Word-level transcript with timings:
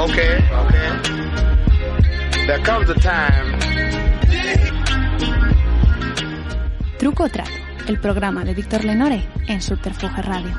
Okay, 0.00 0.38
okay. 0.64 0.88
There 2.46 2.62
comes 2.62 2.88
a 2.88 2.94
time. 2.94 3.58
Truco 6.98 7.24
o 7.24 7.28
Trato, 7.28 7.50
el 7.86 8.00
programa 8.00 8.42
de 8.42 8.54
Víctor 8.54 8.82
Lenore 8.86 9.28
en 9.46 9.60
Subterfuge 9.60 10.22
Radio. 10.22 10.56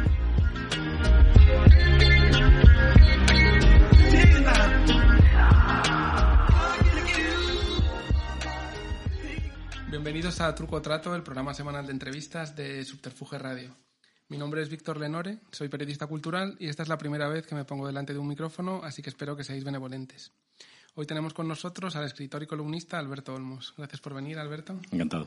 Bienvenidos 9.90 10.40
a 10.40 10.54
Truco 10.54 10.76
o 10.76 10.82
Trato, 10.84 11.16
el 11.16 11.24
programa 11.24 11.56
semanal 11.56 11.88
de 11.88 11.94
entrevistas 11.94 12.56
de 12.56 12.86
Subterfuge 12.86 13.40
Radio. 13.40 13.76
Mi 14.32 14.38
nombre 14.38 14.62
es 14.62 14.70
Víctor 14.70 14.98
Lenore, 14.98 15.40
soy 15.52 15.68
periodista 15.68 16.08
cultural 16.08 16.56
y 16.58 16.70
esta 16.70 16.84
es 16.84 16.88
la 16.88 16.98
primera 16.98 17.28
vez 17.28 17.46
que 17.46 17.54
me 17.54 17.66
pongo 17.66 17.86
delante 17.86 18.14
de 18.14 18.20
un 18.20 18.30
micrófono, 18.30 18.80
así 18.82 19.02
que 19.02 19.10
espero 19.10 19.36
que 19.36 19.44
seáis 19.44 19.66
benevolentes. 19.66 20.32
Hoy 20.96 21.06
tenemos 21.06 21.34
con 21.34 21.50
nosotros 21.50 21.98
al 21.98 22.06
escritor 22.06 22.42
y 22.42 22.48
columnista 22.48 22.98
Alberto 22.98 23.36
Olmos. 23.36 23.74
Gracias 23.76 24.00
por 24.00 24.14
venir, 24.14 24.40
Alberto. 24.40 24.80
Encantado. 24.90 25.26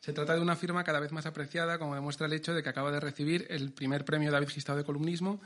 Se 0.00 0.12
trata 0.12 0.36
de 0.36 0.40
una 0.40 0.54
firma 0.54 0.84
cada 0.84 1.00
vez 1.00 1.10
más 1.10 1.26
apreciada, 1.26 1.80
como 1.80 1.96
demuestra 1.96 2.28
el 2.28 2.34
hecho 2.34 2.54
de 2.54 2.62
que 2.62 2.68
acaba 2.68 2.92
de 2.92 3.00
recibir 3.00 3.48
el 3.50 3.72
primer 3.72 4.04
premio 4.04 4.30
David 4.30 4.50
Gistao 4.50 4.76
de 4.76 4.84
columnismo, 4.84 5.40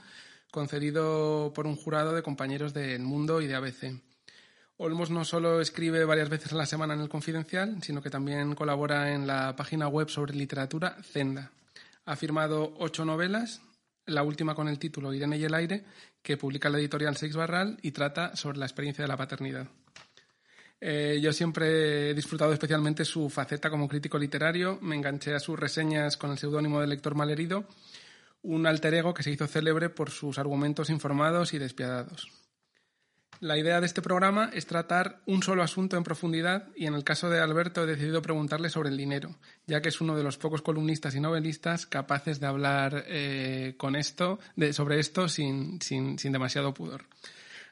concedido 0.50 1.55
por 1.55 1.66
un 1.66 1.75
jurado 1.75 2.14
de 2.14 2.22
compañeros 2.22 2.75
de 2.75 2.94
El 2.94 3.00
Mundo 3.00 3.41
y 3.41 3.47
de 3.47 3.55
ABC. 3.55 3.98
Olmos 4.77 5.08
no 5.08 5.25
solo 5.25 5.62
escribe 5.62 6.05
varias 6.05 6.28
veces 6.28 6.53
a 6.53 6.56
la 6.56 6.66
semana 6.66 6.92
en 6.92 7.00
el 7.00 7.08
Confidencial, 7.08 7.82
sino 7.82 8.03
que 8.03 8.10
también 8.10 8.55
colabora 8.55 9.14
en 9.14 9.27
la 9.27 9.56
página 9.56 9.88
web 9.88 10.10
sobre 10.10 10.34
literatura 10.34 10.98
Zenda. 11.03 11.50
Ha 12.08 12.16
firmado 12.16 12.72
ocho 12.78 13.04
novelas, 13.04 13.60
la 14.06 14.22
última 14.22 14.54
con 14.54 14.66
el 14.66 14.78
título 14.78 15.12
Irene 15.12 15.36
y 15.36 15.44
el 15.44 15.52
aire, 15.52 15.84
que 16.22 16.38
publica 16.38 16.70
la 16.70 16.78
editorial 16.78 17.18
Seix 17.18 17.36
Barral 17.36 17.78
y 17.82 17.90
trata 17.90 18.34
sobre 18.34 18.56
la 18.56 18.64
experiencia 18.64 19.04
de 19.04 19.08
la 19.08 19.18
paternidad. 19.18 19.68
Eh, 20.80 21.18
yo 21.20 21.34
siempre 21.34 22.08
he 22.08 22.14
disfrutado 22.14 22.54
especialmente 22.54 23.04
su 23.04 23.28
faceta 23.28 23.68
como 23.68 23.86
crítico 23.86 24.18
literario, 24.18 24.78
me 24.80 24.96
enganché 24.96 25.34
a 25.34 25.38
sus 25.38 25.60
reseñas 25.60 26.16
con 26.16 26.30
el 26.30 26.38
seudónimo 26.38 26.80
del 26.80 26.88
lector 26.88 27.14
malherido, 27.14 27.66
un 28.40 28.66
alter 28.66 28.94
ego 28.94 29.12
que 29.12 29.22
se 29.22 29.30
hizo 29.30 29.46
célebre 29.46 29.90
por 29.90 30.08
sus 30.08 30.38
argumentos 30.38 30.88
informados 30.88 31.52
y 31.52 31.58
despiadados. 31.58 32.38
La 33.41 33.56
idea 33.56 33.81
de 33.81 33.86
este 33.86 34.03
programa 34.03 34.50
es 34.53 34.67
tratar 34.67 35.20
un 35.27 35.44
solo 35.44 35.62
asunto 35.62 35.97
en 35.97 36.03
profundidad 36.03 36.69
y 36.75 36.86
en 36.86 36.94
el 36.94 37.05
caso 37.05 37.31
de 37.31 37.39
Alberto 37.39 37.84
he 37.84 37.86
decidido 37.86 38.20
preguntarle 38.20 38.69
sobre 38.69 38.89
el 38.89 38.97
dinero, 38.97 39.36
ya 39.67 39.81
que 39.81 39.91
es 39.91 40.00
uno 40.00 40.17
de 40.17 40.25
los 40.25 40.39
pocos 40.39 40.61
columnistas 40.61 41.14
y 41.14 41.20
novelistas 41.20 41.86
capaces 41.86 42.41
de 42.41 42.47
hablar 42.47 43.05
eh, 43.06 43.75
con 43.77 43.94
esto, 43.94 44.41
de, 44.56 44.72
sobre 44.72 44.98
esto 44.98 45.28
sin, 45.28 45.81
sin, 45.81 46.19
sin 46.19 46.33
demasiado 46.33 46.75
pudor. 46.75 47.05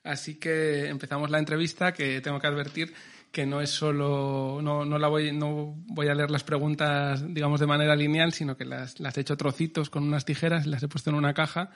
Así 0.05 0.37
que 0.37 0.87
empezamos 0.87 1.31
la 1.31 1.41
entrevista 1.41 1.93
que 1.93 2.21
tengo 2.21 2.39
que 2.39 2.47
advertir 2.47 2.95
que 3.33 3.45
no 3.45 3.61
es 3.61 3.71
solo, 3.71 4.61
no, 4.63 4.85
no, 4.85 4.99
la 4.99 5.09
voy, 5.09 5.33
no 5.33 5.75
voy 5.89 6.07
a 6.09 6.15
leer 6.15 6.31
las 6.31 6.45
preguntas, 6.45 7.23
digamos, 7.35 7.59
de 7.59 7.67
manera 7.67 7.97
lineal, 7.97 8.33
sino 8.33 8.57
que 8.57 8.65
las, 8.65 9.01
las 9.01 9.19
he 9.19 9.23
hecho 9.23 9.37
trocitos 9.37 9.91
con 9.91 10.05
unas 10.05 10.25
tijeras 10.25 10.65
y 10.65 10.71
las 10.71 10.83
he 10.85 10.89
puesto 10.89 11.11
en 11.11 11.17
una 11.17 11.35
caja 11.35 11.71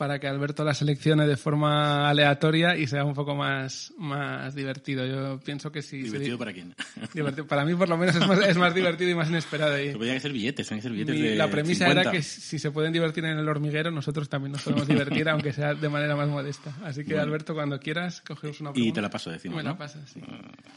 para 0.00 0.18
que 0.18 0.26
Alberto 0.26 0.64
las 0.64 0.78
seleccione 0.78 1.26
de 1.26 1.36
forma 1.36 2.08
aleatoria 2.08 2.74
y 2.74 2.86
sea 2.86 3.04
un 3.04 3.12
poco 3.12 3.34
más, 3.36 3.92
más 3.98 4.54
divertido. 4.54 5.04
Yo 5.04 5.38
pienso 5.40 5.70
que 5.70 5.82
sí. 5.82 6.00
¿Divertido 6.00 6.38
para 6.38 6.54
quién? 6.54 6.74
Divertido. 7.14 7.46
Para 7.46 7.66
mí, 7.66 7.74
por 7.74 7.86
lo 7.86 7.98
menos, 7.98 8.16
es 8.16 8.26
más, 8.26 8.38
es 8.40 8.56
más 8.56 8.74
divertido 8.74 9.10
y 9.10 9.14
más 9.14 9.28
inesperado. 9.28 9.78
Y 9.78 9.92
Podrían 9.92 10.18
ser 10.18 10.32
billetes, 10.32 10.66
que 10.70 10.80
ser 10.80 10.90
billetes 10.90 11.14
mi- 11.14 11.20
de 11.20 11.36
la 11.36 11.50
premisa 11.50 11.84
50. 11.84 12.00
era 12.00 12.10
que 12.10 12.22
si 12.22 12.58
se 12.58 12.70
pueden 12.70 12.94
divertir 12.94 13.26
en 13.26 13.36
el 13.38 13.46
hormiguero, 13.46 13.90
nosotros 13.90 14.26
también 14.30 14.52
nos 14.52 14.62
podemos 14.62 14.88
divertir, 14.88 15.28
aunque 15.28 15.52
sea 15.52 15.74
de 15.74 15.88
manera 15.90 16.16
más 16.16 16.28
modesta. 16.28 16.74
Así 16.82 17.02
que, 17.04 17.08
Bueno. 17.12 17.24
Alberto, 17.24 17.52
cuando 17.52 17.78
quieras, 17.78 18.22
cogemos 18.26 18.58
una 18.62 18.70
Y 18.70 18.72
pregunta. 18.72 18.94
te 18.94 19.02
la 19.02 19.10
paso, 19.10 19.30
decimos, 19.30 19.58
Me 19.58 19.62
la 19.62 19.70
¿no? 19.72 19.78
pasas, 19.78 20.08
sí. 20.08 20.20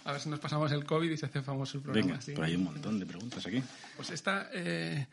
A 0.04 0.12
ver 0.12 0.20
si 0.20 0.30
nos 0.30 0.40
pasamos 0.42 0.70
el 0.74 0.84
COVID 0.84 1.10
y 1.10 1.16
se 1.16 1.28
hace 1.28 1.42
famoso 1.42 1.78
el 1.78 1.84
programa. 1.84 2.08
Venga, 2.08 2.22
sí. 2.22 2.34
ahí 2.36 2.52
hay 2.52 2.56
un 2.58 2.66
montón 2.66 3.00
de 3.00 3.06
preguntas 3.06 3.48
aquí. 3.48 3.64
Pues 3.96 4.10
esta 4.12 4.50
eh, 4.54 5.08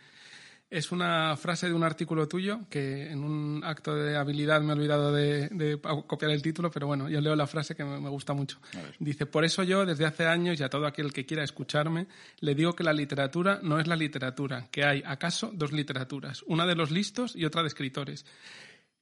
es 0.71 0.93
una 0.93 1.37
frase 1.37 1.67
de 1.67 1.75
un 1.75 1.83
artículo 1.83 2.29
tuyo 2.29 2.61
que 2.71 3.11
en 3.11 3.25
un 3.25 3.63
acto 3.65 3.95
de 3.97 4.17
habilidad 4.17 4.63
me 4.63 4.73
he 4.73 4.77
olvidado 4.77 5.13
de, 5.13 5.49
de 5.49 5.81
copiar 6.07 6.31
el 6.31 6.43
título, 6.43 6.71
pero 6.71 6.87
bueno, 6.87 7.09
yo 7.09 7.21
leo 7.21 7.35
la 7.35 7.49
frase 7.49 7.75
que 7.75 7.85
me, 7.85 7.99
me 8.01 8.09
gusta 8.09 8.35
mucho. 8.35 8.59
Dice, 9.01 9.27
por 9.27 9.45
eso 9.45 9.65
yo 9.65 9.85
desde 9.85 10.07
hace 10.07 10.27
años 10.27 10.61
y 10.61 10.63
a 10.63 10.71
todo 10.71 10.87
aquel 10.87 11.13
que 11.13 11.27
quiera 11.27 11.43
escucharme, 11.43 12.07
le 12.39 12.55
digo 12.55 12.75
que 12.75 12.85
la 12.85 12.93
literatura 12.93 13.59
no 13.63 13.81
es 13.81 13.89
la 13.89 13.97
literatura, 13.97 14.69
que 14.71 14.85
hay 14.85 15.03
acaso 15.05 15.51
dos 15.53 15.73
literaturas, 15.73 16.45
una 16.47 16.65
de 16.67 16.77
los 16.77 16.93
listos 16.93 17.35
y 17.35 17.45
otra 17.45 17.63
de 17.63 17.69
escritores. 17.69 18.25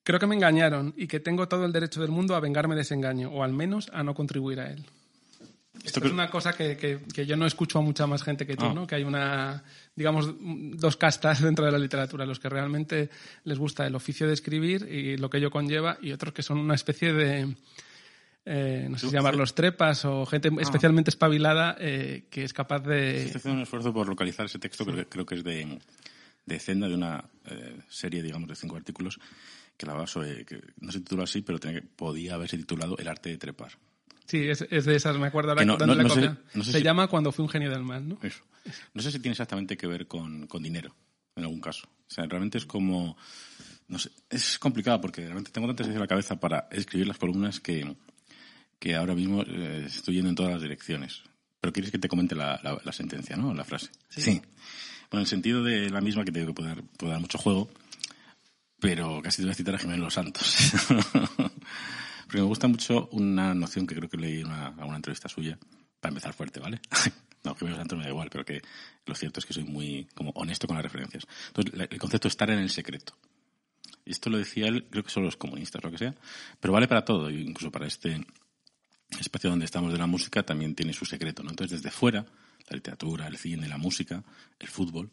Creo 0.03 0.19
que 0.19 0.27
me 0.27 0.37
engañaron 0.37 0.95
y 0.97 1.07
que 1.07 1.21
tengo 1.21 1.49
todo 1.49 1.67
el 1.67 1.73
derecho 1.73 2.01
del 2.01 2.11
mundo 2.11 2.35
a 2.35 2.41
vengarme 2.41 2.77
de 2.77 2.81
ese 2.81 2.95
engaño, 2.95 3.29
o 3.31 3.43
al 3.43 3.53
menos 3.53 3.91
a 3.93 4.03
no 4.03 4.15
contribuir 4.15 4.61
a 4.61 4.71
él. 4.71 4.87
Esto 5.85 6.05
es 6.05 6.13
una 6.13 6.29
cosa 6.31 6.53
que, 6.53 6.77
que- 6.77 7.01
que 7.13 7.27
yo 7.27 7.37
no 7.37 7.47
escucho 7.47 7.79
a 7.79 7.83
mucha 7.83 8.07
más 8.07 8.23
gente 8.23 8.47
que 8.47 8.57
tú, 8.57 8.67
Ah. 8.67 8.75
¿no? 8.75 8.87
Que 8.87 8.97
hay 8.97 9.05
una, 9.05 9.63
digamos, 9.97 10.35
dos 10.41 10.97
castas 10.97 11.41
dentro 11.43 11.65
de 11.65 11.73
la 11.73 11.79
literatura, 11.79 12.27
los 12.27 12.39
que 12.41 12.49
realmente 12.49 13.11
les 13.45 13.59
gusta 13.59 13.87
el 13.87 13.95
oficio 13.95 14.27
de 14.27 14.35
escribir 14.35 14.83
y 14.91 15.17
lo 15.17 15.31
que 15.31 15.39
ello 15.39 15.51
conlleva, 15.51 15.99
y 16.03 16.13
otros 16.13 16.33
que 16.35 16.43
son 16.43 16.59
una 16.59 16.75
especie 16.75 17.13
de, 17.13 17.55
eh, 18.45 18.87
no 18.91 18.99
sé 18.99 19.07
si 19.09 19.13
llamarlos 19.13 19.55
trepas 19.55 20.05
o 20.05 20.25
gente 20.27 20.51
especialmente 20.61 21.11
espabilada 21.11 21.77
eh, 21.79 22.25
que 22.31 22.45
es 22.45 22.53
capaz 22.53 22.81
de... 22.81 23.25
Estoy 23.25 23.37
haciendo 23.39 23.57
un 23.59 23.63
esfuerzo 23.63 23.93
por 23.93 24.09
localizar 24.09 24.47
ese 24.47 24.59
texto, 24.59 24.85
creo, 24.85 24.97
que- 24.97 25.07
creo 25.07 25.27
que 25.27 25.35
es 25.37 25.45
de, 25.45 25.79
de 26.47 26.59
Zenda, 26.59 26.89
de 26.89 26.95
una 26.95 27.25
eh, 27.47 27.79
serie, 27.89 28.23
digamos, 28.23 28.49
de 28.49 28.57
cinco 28.57 28.77
artículos 28.77 29.19
que 29.77 29.87
la 29.87 30.07
sobre, 30.09 30.45
que 30.45 30.61
no 30.81 30.91
se 30.91 30.99
titula 31.01 31.25
así, 31.25 31.43
pero 31.43 31.59
tenía 31.59 31.81
que- 31.81 31.87
podía 31.87 32.35
haberse 32.35 32.57
titulado 32.57 32.97
El 32.99 33.07
arte 33.09 33.29
de 33.31 33.39
trepar. 33.39 33.73
Sí, 34.29 34.49
es, 34.49 34.65
es 34.71 34.85
de 34.85 34.95
esas, 34.95 35.19
me 35.19 35.27
acuerdo 35.27 35.51
ahora 35.51 35.63
Que 35.63 35.67
no- 35.67 35.77
no- 35.79 35.95
la 35.95 36.03
no 36.05 36.09
sé- 36.11 36.21
sé 36.53 36.65
Se 36.65 36.79
si- 36.79 36.83
llama 36.85 37.09
Cuando 37.09 37.33
fui 37.33 37.43
un 37.43 37.49
genio 37.49 37.71
del 37.71 37.83
mal, 37.83 38.07
¿no? 38.09 38.19
Eso. 38.23 38.45
No 38.95 39.03
sé 39.03 39.11
si 39.11 39.19
tiene 39.19 39.33
exactamente 39.33 39.77
que 39.77 39.87
ver 39.87 40.07
con, 40.07 40.47
con 40.47 40.63
dinero, 40.63 40.95
en 41.35 41.45
algún 41.45 41.61
caso. 41.61 41.89
O 41.89 42.11
sea, 42.11 42.27
realmente 42.27 42.59
es 42.59 42.67
como... 42.67 43.17
No 43.89 43.99
sé, 43.99 44.11
es 44.29 44.59
complicado 44.59 45.01
porque 45.01 45.23
realmente 45.23 45.51
tengo 45.51 45.67
tantas 45.67 45.87
ideas 45.87 45.97
en 45.97 46.03
la 46.03 46.07
cabeza 46.07 46.39
para 46.39 46.69
escribir 46.71 47.09
las 47.09 47.17
columnas 47.17 47.59
que, 47.59 47.97
que 48.79 48.95
ahora 48.95 49.15
mismo 49.15 49.43
eh, 49.47 49.85
estoy 49.87 50.17
yendo 50.17 50.29
en 50.29 50.35
todas 50.37 50.53
las 50.53 50.61
direcciones. 50.61 51.23
Pero 51.61 51.73
quieres 51.73 51.91
que 51.91 51.99
te 51.99 52.07
comente 52.09 52.35
la, 52.35 52.61
la- 52.63 52.79
la 52.85 52.93
sentencia, 52.93 53.35
¿no? 53.37 53.55
La 53.55 53.65
frase. 53.65 53.89
Sí. 54.11 54.43
Bueno, 55.11 55.13
en 55.13 55.19
el 55.21 55.27
sentido 55.27 55.65
de 55.65 55.89
la 55.89 56.03
misma 56.03 56.23
que 56.27 56.33
te 56.33 56.41
digo 56.41 56.51
que 56.53 56.57
puede 56.57 56.69
dar, 56.69 56.83
puede 56.99 57.13
dar 57.13 57.21
mucho 57.23 57.39
juego, 57.39 57.71
pero 58.79 59.23
casi 59.23 59.39
te 59.39 59.45
voy 59.45 59.53
a 59.53 59.55
citar 59.55 59.75
a 59.75 59.79
Jiménez 59.79 60.01
Los 60.03 60.13
Santos. 60.15 60.55
Porque 62.29 62.43
me 62.43 62.47
gusta 62.47 62.69
mucho 62.69 63.09
una 63.13 63.55
noción 63.55 63.87
que 63.87 63.95
creo 63.95 64.07
que 64.07 64.19
leí 64.19 64.41
en 64.41 64.49
una, 64.49 64.75
entrevista 64.95 65.31
suya, 65.31 65.59
para 65.99 66.11
empezar 66.11 66.35
fuerte, 66.35 66.61
¿vale? 66.61 66.79
no, 67.43 67.55
Jiménez 67.55 67.79
Los 67.79 67.79
Santos 67.79 67.99
me 67.99 68.05
da 68.05 68.11
igual, 68.11 68.29
pero 68.31 68.45
que 68.45 68.61
lo 69.07 69.15
cierto 69.15 69.41
es 69.41 69.47
que 69.47 69.55
soy 69.55 69.65
muy 69.65 70.07
como 70.15 70.33
honesto 70.33 70.67
con 70.67 70.77
las 70.77 70.83
referencias. 70.83 71.27
Entonces, 71.47 71.89
el 71.91 71.99
concepto 71.99 72.29
de 72.29 72.31
estar 72.31 72.51
en 72.51 72.59
el 72.59 72.69
secreto. 72.69 73.17
Y 74.05 74.11
esto 74.11 74.29
lo 74.29 74.37
decía 74.37 74.67
él, 74.67 74.89
creo 74.91 75.03
que 75.03 75.09
son 75.09 75.23
los 75.23 75.39
comunistas, 75.39 75.83
lo 75.83 75.91
que 75.91 75.97
sea, 75.97 76.15
pero 76.61 76.75
vale 76.75 76.87
para 76.87 77.03
todo, 77.03 77.31
incluso 77.31 77.73
para 77.73 77.87
este 77.87 78.21
espacio 79.19 79.49
donde 79.49 79.65
estamos 79.65 79.91
de 79.91 79.99
la 79.99 80.07
música 80.07 80.43
también 80.43 80.75
tiene 80.75 80.93
su 80.93 81.07
secreto, 81.07 81.43
¿no? 81.43 81.49
Entonces, 81.49 81.81
desde 81.81 81.91
fuera, 81.91 82.27
la 82.69 82.77
literatura, 82.77 83.27
el 83.27 83.39
cine, 83.39 83.69
la 83.69 83.79
música, 83.79 84.23
el 84.59 84.69
fútbol, 84.69 85.11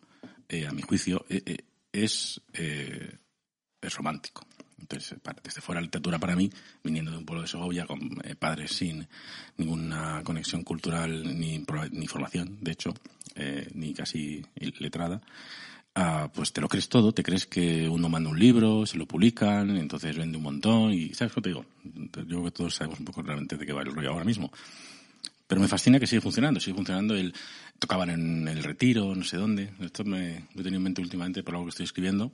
eh, 0.50 0.68
a 0.68 0.74
mi 0.74 0.82
juicio, 0.82 1.26
eh, 1.30 1.42
eh, 1.46 1.58
es, 1.94 2.42
es 2.52 3.96
romántico. 3.96 4.46
Entonces, 4.80 5.18
para- 5.22 5.42
desde 5.44 5.62
fuera 5.62 5.80
la 5.82 5.86
literatura 5.86 6.20
para 6.20 6.36
mí, 6.36 6.50
viniendo 6.84 7.12
de 7.12 7.18
un 7.18 7.26
pueblo 7.26 7.42
de 7.44 7.48
Segovia, 7.48 7.86
con 7.86 8.00
eh, 8.24 8.36
padres 8.36 8.72
sin 8.72 9.08
ninguna 9.58 10.22
conexión 10.24 10.64
cultural 10.64 11.40
ni, 11.40 11.64
ni 11.92 12.08
formación, 12.08 12.58
de 12.62 12.72
hecho, 12.72 12.94
eh, 13.36 13.68
ni 13.74 13.94
casi 13.94 14.46
letrada, 14.80 15.22
ah, 15.96 16.30
pues 16.34 16.52
te 16.52 16.62
lo 16.62 16.68
crees 16.68 16.90
todo, 16.90 17.14
te 17.14 17.24
crees 17.24 17.46
que 17.46 17.88
uno 17.88 18.10
manda 18.10 18.30
un 18.30 18.38
libro, 18.40 18.86
se 18.86 18.98
lo 18.98 19.06
publican, 19.08 19.76
entonces 19.78 20.18
vende 20.18 20.38
un 20.38 20.44
montón 20.44 20.94
y, 20.94 21.14
¿sabes 21.14 21.34
qué 21.34 21.42
te 21.42 21.50
digo? 21.50 21.66
Yo 21.84 22.26
creo 22.26 22.44
que 22.44 22.52
todos 22.52 22.76
sabemos 22.76 23.00
un 23.00 23.06
poco 23.06 23.22
realmente 23.22 23.58
de 23.58 23.66
qué 23.66 23.74
va 23.74 23.82
el 23.82 23.94
rollo 23.94 24.12
ahora 24.12 24.26
mismo. 24.26 24.52
Pero 25.48 25.62
me 25.62 25.68
fascina 25.68 26.00
que 26.00 26.08
sigue 26.08 26.22
funcionando, 26.22 26.60
sigue 26.60 26.76
funcionando 26.76 27.16
el... 27.16 27.34
Tocaban 27.78 28.10
en 28.10 28.48
el 28.48 28.64
retiro, 28.64 29.14
no 29.14 29.24
sé 29.24 29.38
dónde. 29.38 29.70
Esto 29.80 30.04
me 30.04 30.46
lo 30.56 30.62
he 30.62 30.64
tenido 30.64 30.78
en 30.78 30.84
mente 30.84 31.02
últimamente 31.02 31.44
por 31.44 31.54
algo 31.54 31.66
que 31.66 31.70
estoy 31.70 31.84
escribiendo. 31.84 32.32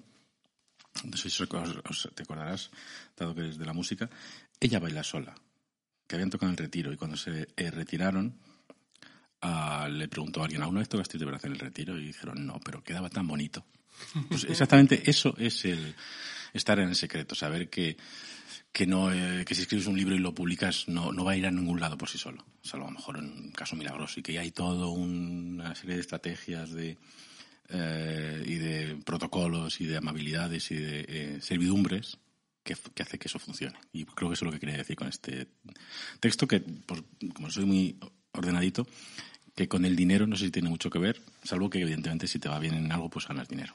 No 1.04 1.18
sé 1.18 1.30
si 1.30 1.46
te 1.46 2.24
acordarás, 2.24 2.70
dado 3.18 3.36
que 3.36 3.50
es 3.50 3.58
de 3.58 3.66
la 3.66 3.74
música, 3.74 4.10
ella 4.60 4.80
baila 4.80 5.04
sola, 5.04 5.34
que 6.08 6.16
habían 6.16 6.30
tocado 6.30 6.52
en 6.52 6.58
el 6.58 6.66
retiro 6.66 6.92
y 6.92 6.98
cuando 6.98 7.18
se 7.18 7.48
eh, 7.56 7.72
retiraron 7.72 8.38
ah, 9.42 9.88
le 9.90 10.08
preguntó 10.08 10.42
a 10.42 10.46
alguien, 10.46 10.62
¿alguna 10.62 10.80
vez 10.80 10.90
tocaste 10.90 11.18
de 11.18 11.26
verdad 11.26 11.46
en 11.46 11.54
el 11.54 11.60
retiro? 11.60 11.98
Y 11.98 12.08
dijeron, 12.08 12.46
no, 12.46 12.60
pero 12.64 12.84
quedaba 12.84 13.10
tan 13.10 13.28
bonito. 13.28 13.66
Pues 14.30 14.46
exactamente 14.46 15.04
eso 15.10 15.36
es 15.38 15.66
el 15.66 15.96
estar 16.54 16.80
en 16.80 16.90
el 16.90 16.96
secreto, 16.96 17.36
saber 17.36 17.70
que, 17.70 17.98
que, 18.72 18.88
no, 18.88 19.12
eh, 19.12 19.46
que 19.46 19.54
si 19.54 19.62
escribes 19.62 19.88
un 19.88 19.98
libro 19.98 20.16
y 20.16 20.20
lo 20.20 20.34
publicas 20.34 20.88
no, 20.88 21.12
no 21.12 21.24
va 21.24 21.34
a 21.34 21.38
ir 21.38 21.46
a 21.46 21.52
ningún 21.52 21.80
lado 21.80 21.98
por 21.98 22.10
sí 22.10 22.18
solo, 22.18 22.46
salvo 22.62 22.88
a 22.88 22.92
lo 22.92 22.98
mejor 22.98 23.18
en 23.18 23.26
un 23.26 23.52
caso 23.52 23.76
milagroso, 23.76 24.20
y 24.20 24.24
que 24.24 24.40
hay 24.40 24.52
toda 24.52 24.88
una 24.88 25.76
serie 25.76 25.96
de 25.96 26.02
estrategias 26.02 26.72
de, 26.72 26.98
eh, 27.72 28.44
y 28.46 28.56
de 28.56 28.98
protocolos 29.06 29.82
y 29.82 29.86
de 29.86 29.98
amabilidades 29.98 30.72
y 30.72 30.76
de 30.76 31.06
eh, 31.08 31.38
servidumbres 31.42 32.18
que, 32.64 32.76
que, 32.94 33.04
hace 33.04 33.18
que 33.18 33.28
eso 33.28 33.40
funcione. 33.40 33.78
Y 33.94 34.06
creo 34.06 34.30
que 34.30 34.34
eso 34.34 34.46
es 34.46 34.48
lo 34.48 34.52
que 34.52 34.60
quería 34.60 34.78
decir 34.78 34.96
con 34.96 35.08
este 35.08 35.48
texto, 36.20 36.48
que 36.48 36.64
como 37.34 37.50
soy 37.50 37.66
muy 37.66 37.98
ordenadito, 38.34 38.88
que 39.56 39.68
con 39.68 39.86
el 39.86 39.96
dinero 39.96 40.28
no 40.28 40.36
sé 40.36 40.46
si 40.46 40.52
tiene 40.52 40.70
mucho 40.70 40.90
que 40.90 41.00
ver, 41.00 41.22
salvo 41.44 41.70
que 41.70 41.82
evidentemente 41.82 42.28
si 42.28 42.40
te 42.40 42.50
va 42.50 42.60
bien 42.60 42.76
en 42.76 42.92
algo, 42.92 43.10
pues 43.10 43.28
ganas 43.28 43.48
dinero. 43.48 43.74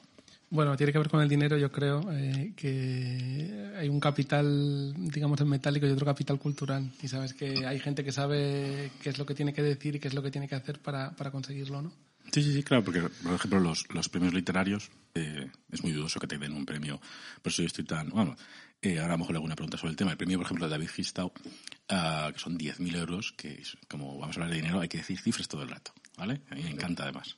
Bueno, 0.49 0.77
tiene 0.77 0.93
que 0.93 0.99
ver 0.99 1.09
con 1.09 1.21
el 1.21 1.27
dinero, 1.27 1.57
yo 1.57 1.69
creo, 1.71 2.09
eh, 2.13 2.53
que 2.55 3.73
hay 3.77 3.89
un 3.89 3.99
capital, 3.99 4.93
digamos, 4.95 5.41
en 5.41 5.49
metálico 5.49 5.85
y 5.85 5.89
otro 5.89 6.05
capital 6.05 6.39
cultural. 6.39 6.89
Y 7.01 7.09
sabes 7.09 7.33
que 7.33 7.65
hay 7.65 7.79
gente 7.79 8.03
que 8.05 8.13
sabe 8.13 8.91
qué 9.01 9.09
es 9.09 9.17
lo 9.17 9.25
que 9.25 9.35
tiene 9.35 9.53
que 9.53 9.61
decir 9.61 9.95
y 9.95 9.99
qué 9.99 10.07
es 10.07 10.13
lo 10.13 10.23
que 10.23 10.31
tiene 10.31 10.47
que 10.47 10.55
hacer 10.55 10.79
para, 10.79 11.11
para 11.11 11.31
conseguirlo, 11.31 11.81
¿no? 11.81 11.91
Sí, 12.31 12.43
sí, 12.43 12.53
sí, 12.53 12.63
claro, 12.63 12.83
porque, 12.83 13.01
por 13.01 13.33
ejemplo, 13.33 13.59
los, 13.59 13.85
los 13.93 14.09
premios 14.09 14.33
literarios, 14.33 14.91
eh, 15.15 15.49
es 15.71 15.83
muy 15.83 15.91
dudoso 15.91 16.19
que 16.19 16.27
te 16.27 16.37
den 16.37 16.53
un 16.53 16.65
premio. 16.65 16.99
Por 17.41 17.51
eso 17.51 17.61
yo 17.61 17.67
estoy 17.67 17.85
tan. 17.85 18.09
Bueno, 18.09 18.35
eh, 18.81 18.99
ahora 18.99 19.13
a 19.13 19.17
lo 19.17 19.19
mejor 19.19 19.33
le 19.33 19.37
hago 19.37 19.45
una 19.45 19.55
pregunta 19.55 19.77
sobre 19.77 19.91
el 19.91 19.97
tema. 19.97 20.11
El 20.11 20.17
premio, 20.17 20.37
por 20.37 20.45
ejemplo, 20.45 20.65
de 20.65 20.71
David 20.71 20.89
Gistau, 20.89 21.27
uh, 21.27 22.31
que 22.31 22.39
son 22.39 22.57
10.000 22.57 22.95
euros, 22.95 23.33
que 23.35 23.63
como 23.87 24.19
vamos 24.19 24.37
a 24.37 24.41
hablar 24.41 24.51
de 24.51 24.61
dinero, 24.61 24.79
hay 24.79 24.87
que 24.87 24.99
decir 24.99 25.19
cifras 25.19 25.47
todo 25.47 25.63
el 25.63 25.69
rato, 25.69 25.93
¿vale? 26.17 26.41
A 26.49 26.55
mí 26.55 26.63
me 26.63 26.71
encanta 26.71 27.03
además. 27.03 27.37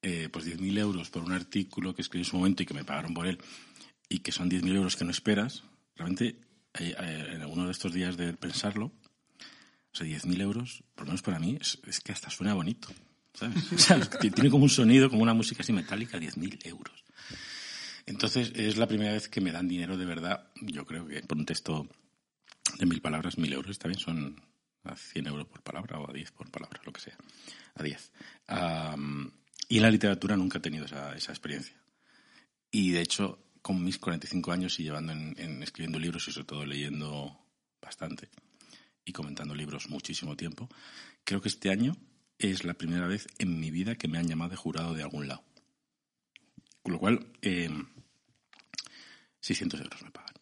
Eh, 0.00 0.28
pues 0.32 0.46
10.000 0.46 0.78
euros 0.78 1.10
por 1.10 1.22
un 1.22 1.32
artículo 1.32 1.94
que 1.94 2.02
escribí 2.02 2.24
en 2.24 2.30
su 2.30 2.36
momento 2.36 2.62
y 2.62 2.66
que 2.66 2.74
me 2.74 2.84
pagaron 2.84 3.14
por 3.14 3.26
él, 3.26 3.38
y 4.08 4.20
que 4.20 4.32
son 4.32 4.50
10.000 4.50 4.74
euros 4.76 4.96
que 4.96 5.04
no 5.04 5.10
esperas, 5.10 5.64
realmente 5.94 6.40
eh, 6.78 6.94
en 7.34 7.42
alguno 7.42 7.66
de 7.66 7.72
estos 7.72 7.92
días 7.92 8.16
de 8.16 8.32
pensarlo, 8.32 8.86
o 8.86 9.94
sea, 9.94 10.06
10.000 10.06 10.40
euros, 10.40 10.82
por 10.94 11.04
lo 11.04 11.12
menos 11.12 11.22
para 11.22 11.38
mí, 11.38 11.58
es 11.60 12.00
que 12.00 12.12
hasta 12.12 12.30
suena 12.30 12.54
bonito. 12.54 12.88
¿Sabes? 13.34 13.72
O 13.72 13.78
sea, 13.78 14.00
tiene 14.00 14.50
como 14.50 14.64
un 14.64 14.70
sonido, 14.70 15.10
como 15.10 15.22
una 15.22 15.34
música 15.34 15.62
así 15.62 15.72
metálica, 15.72 16.18
10.000 16.18 16.66
euros. 16.66 17.04
Entonces, 18.06 18.52
es 18.54 18.76
la 18.76 18.86
primera 18.86 19.12
vez 19.12 19.28
que 19.28 19.40
me 19.40 19.52
dan 19.52 19.68
dinero 19.68 19.96
de 19.96 20.04
verdad. 20.04 20.50
Yo 20.60 20.84
creo 20.84 21.06
que 21.06 21.22
por 21.22 21.38
un 21.38 21.46
texto 21.46 21.88
de 22.78 22.86
mil 22.86 23.00
palabras, 23.00 23.38
mil 23.38 23.52
euros 23.52 23.78
también 23.78 24.00
son 24.00 24.40
a 24.84 24.96
100 24.96 25.26
euros 25.28 25.46
por 25.46 25.62
palabra 25.62 25.98
o 25.98 26.10
a 26.10 26.12
10 26.12 26.32
por 26.32 26.50
palabra, 26.50 26.80
lo 26.84 26.92
que 26.92 27.00
sea. 27.00 27.16
A 27.74 27.82
10. 27.82 28.12
y 29.68 29.76
en 29.76 29.82
la 29.82 29.90
literatura 29.90 30.36
nunca 30.36 30.58
he 30.58 30.60
tenido 30.60 30.84
esa, 30.84 31.14
esa, 31.14 31.32
experiencia. 31.32 31.76
Y 32.70 32.90
de 32.90 33.00
hecho, 33.00 33.38
con 33.60 33.82
mis 33.82 33.98
45 33.98 34.52
años 34.52 34.80
y 34.80 34.84
llevando 34.84 35.12
en, 35.12 35.34
en, 35.38 35.62
escribiendo 35.62 35.98
libros 35.98 36.26
y 36.26 36.32
sobre 36.32 36.46
todo 36.46 36.66
leyendo 36.66 37.38
bastante 37.80 38.28
y 39.04 39.12
comentando 39.12 39.54
libros 39.54 39.88
muchísimo 39.88 40.36
tiempo, 40.36 40.68
creo 41.24 41.40
que 41.40 41.48
este 41.48 41.70
año 41.70 41.96
es 42.50 42.64
la 42.64 42.74
primera 42.74 43.06
vez 43.06 43.26
en 43.38 43.60
mi 43.60 43.70
vida 43.70 43.94
que 43.94 44.08
me 44.08 44.18
han 44.18 44.26
llamado 44.26 44.50
de 44.50 44.56
jurado 44.56 44.94
de 44.94 45.02
algún 45.02 45.28
lado. 45.28 45.44
Con 46.82 46.94
lo 46.94 46.98
cual, 46.98 47.26
eh, 47.42 47.70
600 49.40 49.80
euros 49.80 50.02
me 50.02 50.10
pagan. 50.10 50.32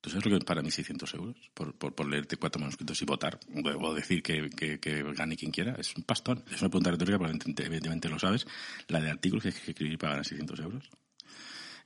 ¿Tú 0.00 0.10
sabes 0.10 0.26
lo 0.26 0.36
que 0.36 0.44
para 0.44 0.62
mí 0.62 0.70
600 0.70 1.14
euros? 1.14 1.36
Por, 1.54 1.74
por, 1.76 2.08
leerte 2.08 2.36
cuatro 2.36 2.58
manuscritos 2.60 3.00
y 3.00 3.04
votar. 3.04 3.38
O 3.80 3.94
decir 3.94 4.20
que, 4.20 4.50
que, 4.50 5.02
gane 5.14 5.36
quien 5.36 5.52
quiera. 5.52 5.76
Es 5.78 5.94
un 5.96 6.02
pastón. 6.02 6.44
Es 6.50 6.60
una 6.60 6.70
pregunta 6.70 6.90
retórica, 6.90 7.18
probablemente 7.18 7.64
evidentemente 7.64 8.08
lo 8.08 8.18
sabes. 8.18 8.44
La 8.88 9.00
de 9.00 9.10
artículos 9.10 9.44
que 9.44 9.50
hay 9.50 9.54
que 9.54 9.70
escribir 9.70 9.98
para 9.98 10.14
ganar 10.14 10.26
600 10.26 10.58
euros. 10.58 10.90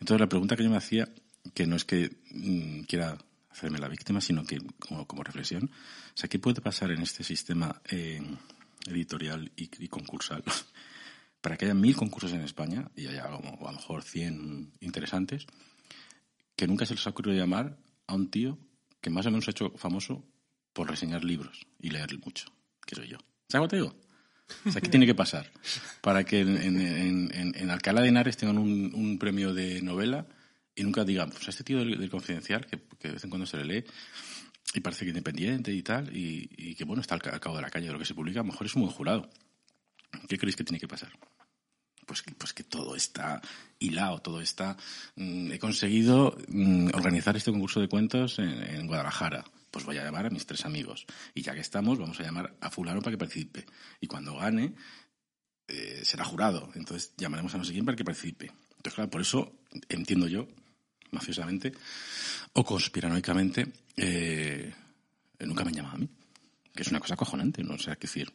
Entonces, 0.01 0.21
la 0.21 0.29
pregunta 0.29 0.57
que 0.57 0.65
yo 0.65 0.71
me 0.71 0.79
hacía, 0.79 1.09
que 1.53 1.67
no 1.67 1.77
es 1.77 1.85
que 1.85 2.11
mmm, 2.31 2.81
quiera 2.85 3.19
hacerme 3.51 3.79
la 3.79 3.89
víctima, 3.89 4.23
sino 4.23 4.45
que 4.45 4.61
como, 4.79 5.07
como, 5.07 5.23
reflexión, 5.23 5.65
o 5.65 6.17
sea, 6.17 6.29
¿qué 6.29 6.39
puede 6.39 6.63
pasar 6.63 6.91
en 6.93 7.03
este 7.03 7.23
sistema 7.23 7.83
editorial 8.89 9.53
y, 9.57 9.71
y 9.85 9.89
concursal 9.89 10.43
para 11.41 11.57
que 11.57 11.67
haya 11.67 11.75
mil 11.75 11.97
concursos 11.97 12.33
en 12.33 12.41
España 12.41 12.91
y 12.97 13.07
haya 13.07 13.29
como, 13.29 13.69
a 13.69 13.73
lo 13.73 13.79
mejor 13.79 14.03
100 14.03 14.75
interesantes, 14.81 15.47
que 16.57 16.67
nunca 16.67 16.87
se 16.87 16.95
les 16.95 17.07
ha 17.07 17.11
ocurrido 17.11 17.37
llamar 17.37 17.79
a 18.07 18.15
un 18.15 18.31
tío 18.31 18.59
que 19.01 19.11
más 19.11 19.27
o 19.27 19.31
menos 19.31 19.47
ha 19.47 19.53
hecho 19.53 19.71
famoso 19.77 20.25
por 20.73 20.91
reseñar 20.91 21.25
libros 21.25 21.67
y 21.79 21.91
leer 21.91 22.19
mucho, 22.19 22.53
que 22.85 22.97
soy 22.97 23.09
yo. 23.09 23.19
¿Sabes 23.49 23.63
lo 23.63 23.69
que 23.69 23.71
te 23.71 23.77
digo? 23.77 23.97
O 24.65 24.71
sea, 24.71 24.81
¿qué 24.81 24.89
tiene 24.89 25.07
que 25.07 25.15
pasar 25.15 25.51
para 26.01 26.25
que 26.25 26.41
en, 26.41 26.57
en, 26.57 27.31
en, 27.33 27.55
en 27.57 27.71
Alcalá 27.71 28.01
de 28.01 28.09
Henares 28.09 28.37
tengan 28.37 28.59
un, 28.59 28.93
un, 28.95 29.19
premio 29.19 29.55
de 29.55 29.83
novela 29.83 30.27
y 30.75 30.83
nunca 30.85 31.05
digan, 31.05 31.31
pues 31.31 31.47
a 31.47 31.51
este 31.51 31.65
tío 31.65 31.79
del, 31.79 31.99
del 31.99 32.11
Confidencial, 32.11 32.67
que, 32.67 32.79
que, 32.99 33.09
de 33.09 33.15
vez 33.15 33.25
en 33.25 33.31
cuando 33.31 33.47
se 33.47 33.57
le 33.57 33.65
lee, 33.65 33.85
y 34.77 34.81
parece 34.81 35.07
que 35.07 35.11
independiente 35.11 35.73
y 35.73 35.83
tal, 35.83 36.15
y, 36.15 36.75
que 36.75 36.85
bueno, 36.85 37.01
está 37.01 37.15
al, 37.15 37.41
cabo 37.41 37.57
de 37.57 37.63
la 37.63 37.71
calle 37.71 37.87
de 37.87 37.93
lo 37.95 37.99
que 37.99 38.05
se 38.05 38.15
publica, 38.15 38.41
a 38.41 38.43
lo 38.43 38.53
mejor 38.53 38.67
es 38.67 38.75
un 38.75 38.83
buen 38.83 38.93
jurado. 38.93 39.31
¿Qué 40.29 40.37
creéis 40.37 40.55
que 40.55 40.65
tiene 40.65 40.79
que 40.79 40.87
pasar? 40.87 41.11
Pues, 42.05 42.23
pues 42.37 42.53
que 42.53 42.63
todo 42.63 42.95
está 42.95 43.41
hilado, 43.79 44.19
todo 44.21 44.41
está... 44.41 44.77
Mmm, 45.17 45.51
he 45.51 45.59
conseguido 45.59 46.37
mmm, 46.49 46.89
organizar 46.95 47.37
este 47.37 47.51
concurso 47.51 47.81
de 47.81 47.89
cuentos 47.89 48.39
en, 48.39 48.51
en, 48.51 48.87
Guadalajara. 48.87 49.45
Pues 49.71 49.87
voy 49.87 49.97
a 49.97 50.05
llamar 50.05 50.27
a 50.27 50.31
mis 50.31 50.45
tres 50.45 50.67
amigos. 50.67 51.07
Y 51.35 51.41
ya 51.41 51.55
que 51.55 51.61
estamos, 51.61 51.99
vamos 51.99 52.21
a 52.21 52.23
llamar 52.23 52.55
a 52.61 52.71
fulano 52.71 53.01
para 53.01 53.13
que 53.13 53.19
participe. 53.19 53.65
Y 54.01 54.07
cuando 54.07 54.37
gane, 54.37 54.75
eh, 55.69 56.03
será 56.05 56.25
jurado. 56.25 56.71
Entonces 56.75 57.15
llamaremos 57.17 57.55
a 57.55 57.59
no 57.59 57.65
sé 57.65 57.73
quién 57.73 57.87
para 57.87 57.97
que 57.97 58.05
participe. 58.05 58.53
Entonces, 58.77 58.95
claro, 58.95 59.11
por 59.11 59.23
eso 59.23 59.59
entiendo 59.89 60.29
yo, 60.29 60.47
mafiosamente 61.11 61.73
o 62.53 62.65
conspiranoicamente, 62.65 63.67
eh, 63.97 64.73
nunca 65.41 65.65
me 65.65 65.71
han 65.71 65.77
llamado 65.77 65.97
a 65.97 65.99
mí. 65.99 66.09
Que 66.75 66.83
es 66.83 66.89
una 66.89 67.01
cosa 67.01 67.17
cojonante, 67.17 67.63
¿no? 67.63 67.75
O 67.75 67.79
sea, 67.79 67.97
que 67.97 68.07
decir, 68.07 68.33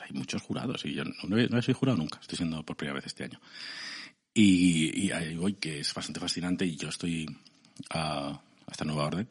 hay 0.00 0.12
muchos 0.12 0.42
jurados 0.42 0.84
y 0.84 0.94
yo 0.94 1.04
no, 1.04 1.12
no, 1.22 1.62
soy 1.62 1.74
jurado 1.74 1.98
nunca, 1.98 2.20
estoy 2.20 2.36
siendo 2.36 2.64
por 2.64 2.76
primera 2.76 2.96
vez 2.96 3.06
este 3.06 3.24
año. 3.24 3.40
Y, 4.32 5.06
y 5.06 5.12
ahí 5.12 5.34
voy, 5.36 5.54
que 5.54 5.80
es 5.80 5.94
bastante 5.94 6.20
fascinante 6.20 6.64
y 6.66 6.76
yo 6.76 6.88
estoy 6.88 7.26
a, 7.90 8.30
a 8.30 8.70
esta 8.70 8.84
nueva 8.84 9.06
orden 9.06 9.28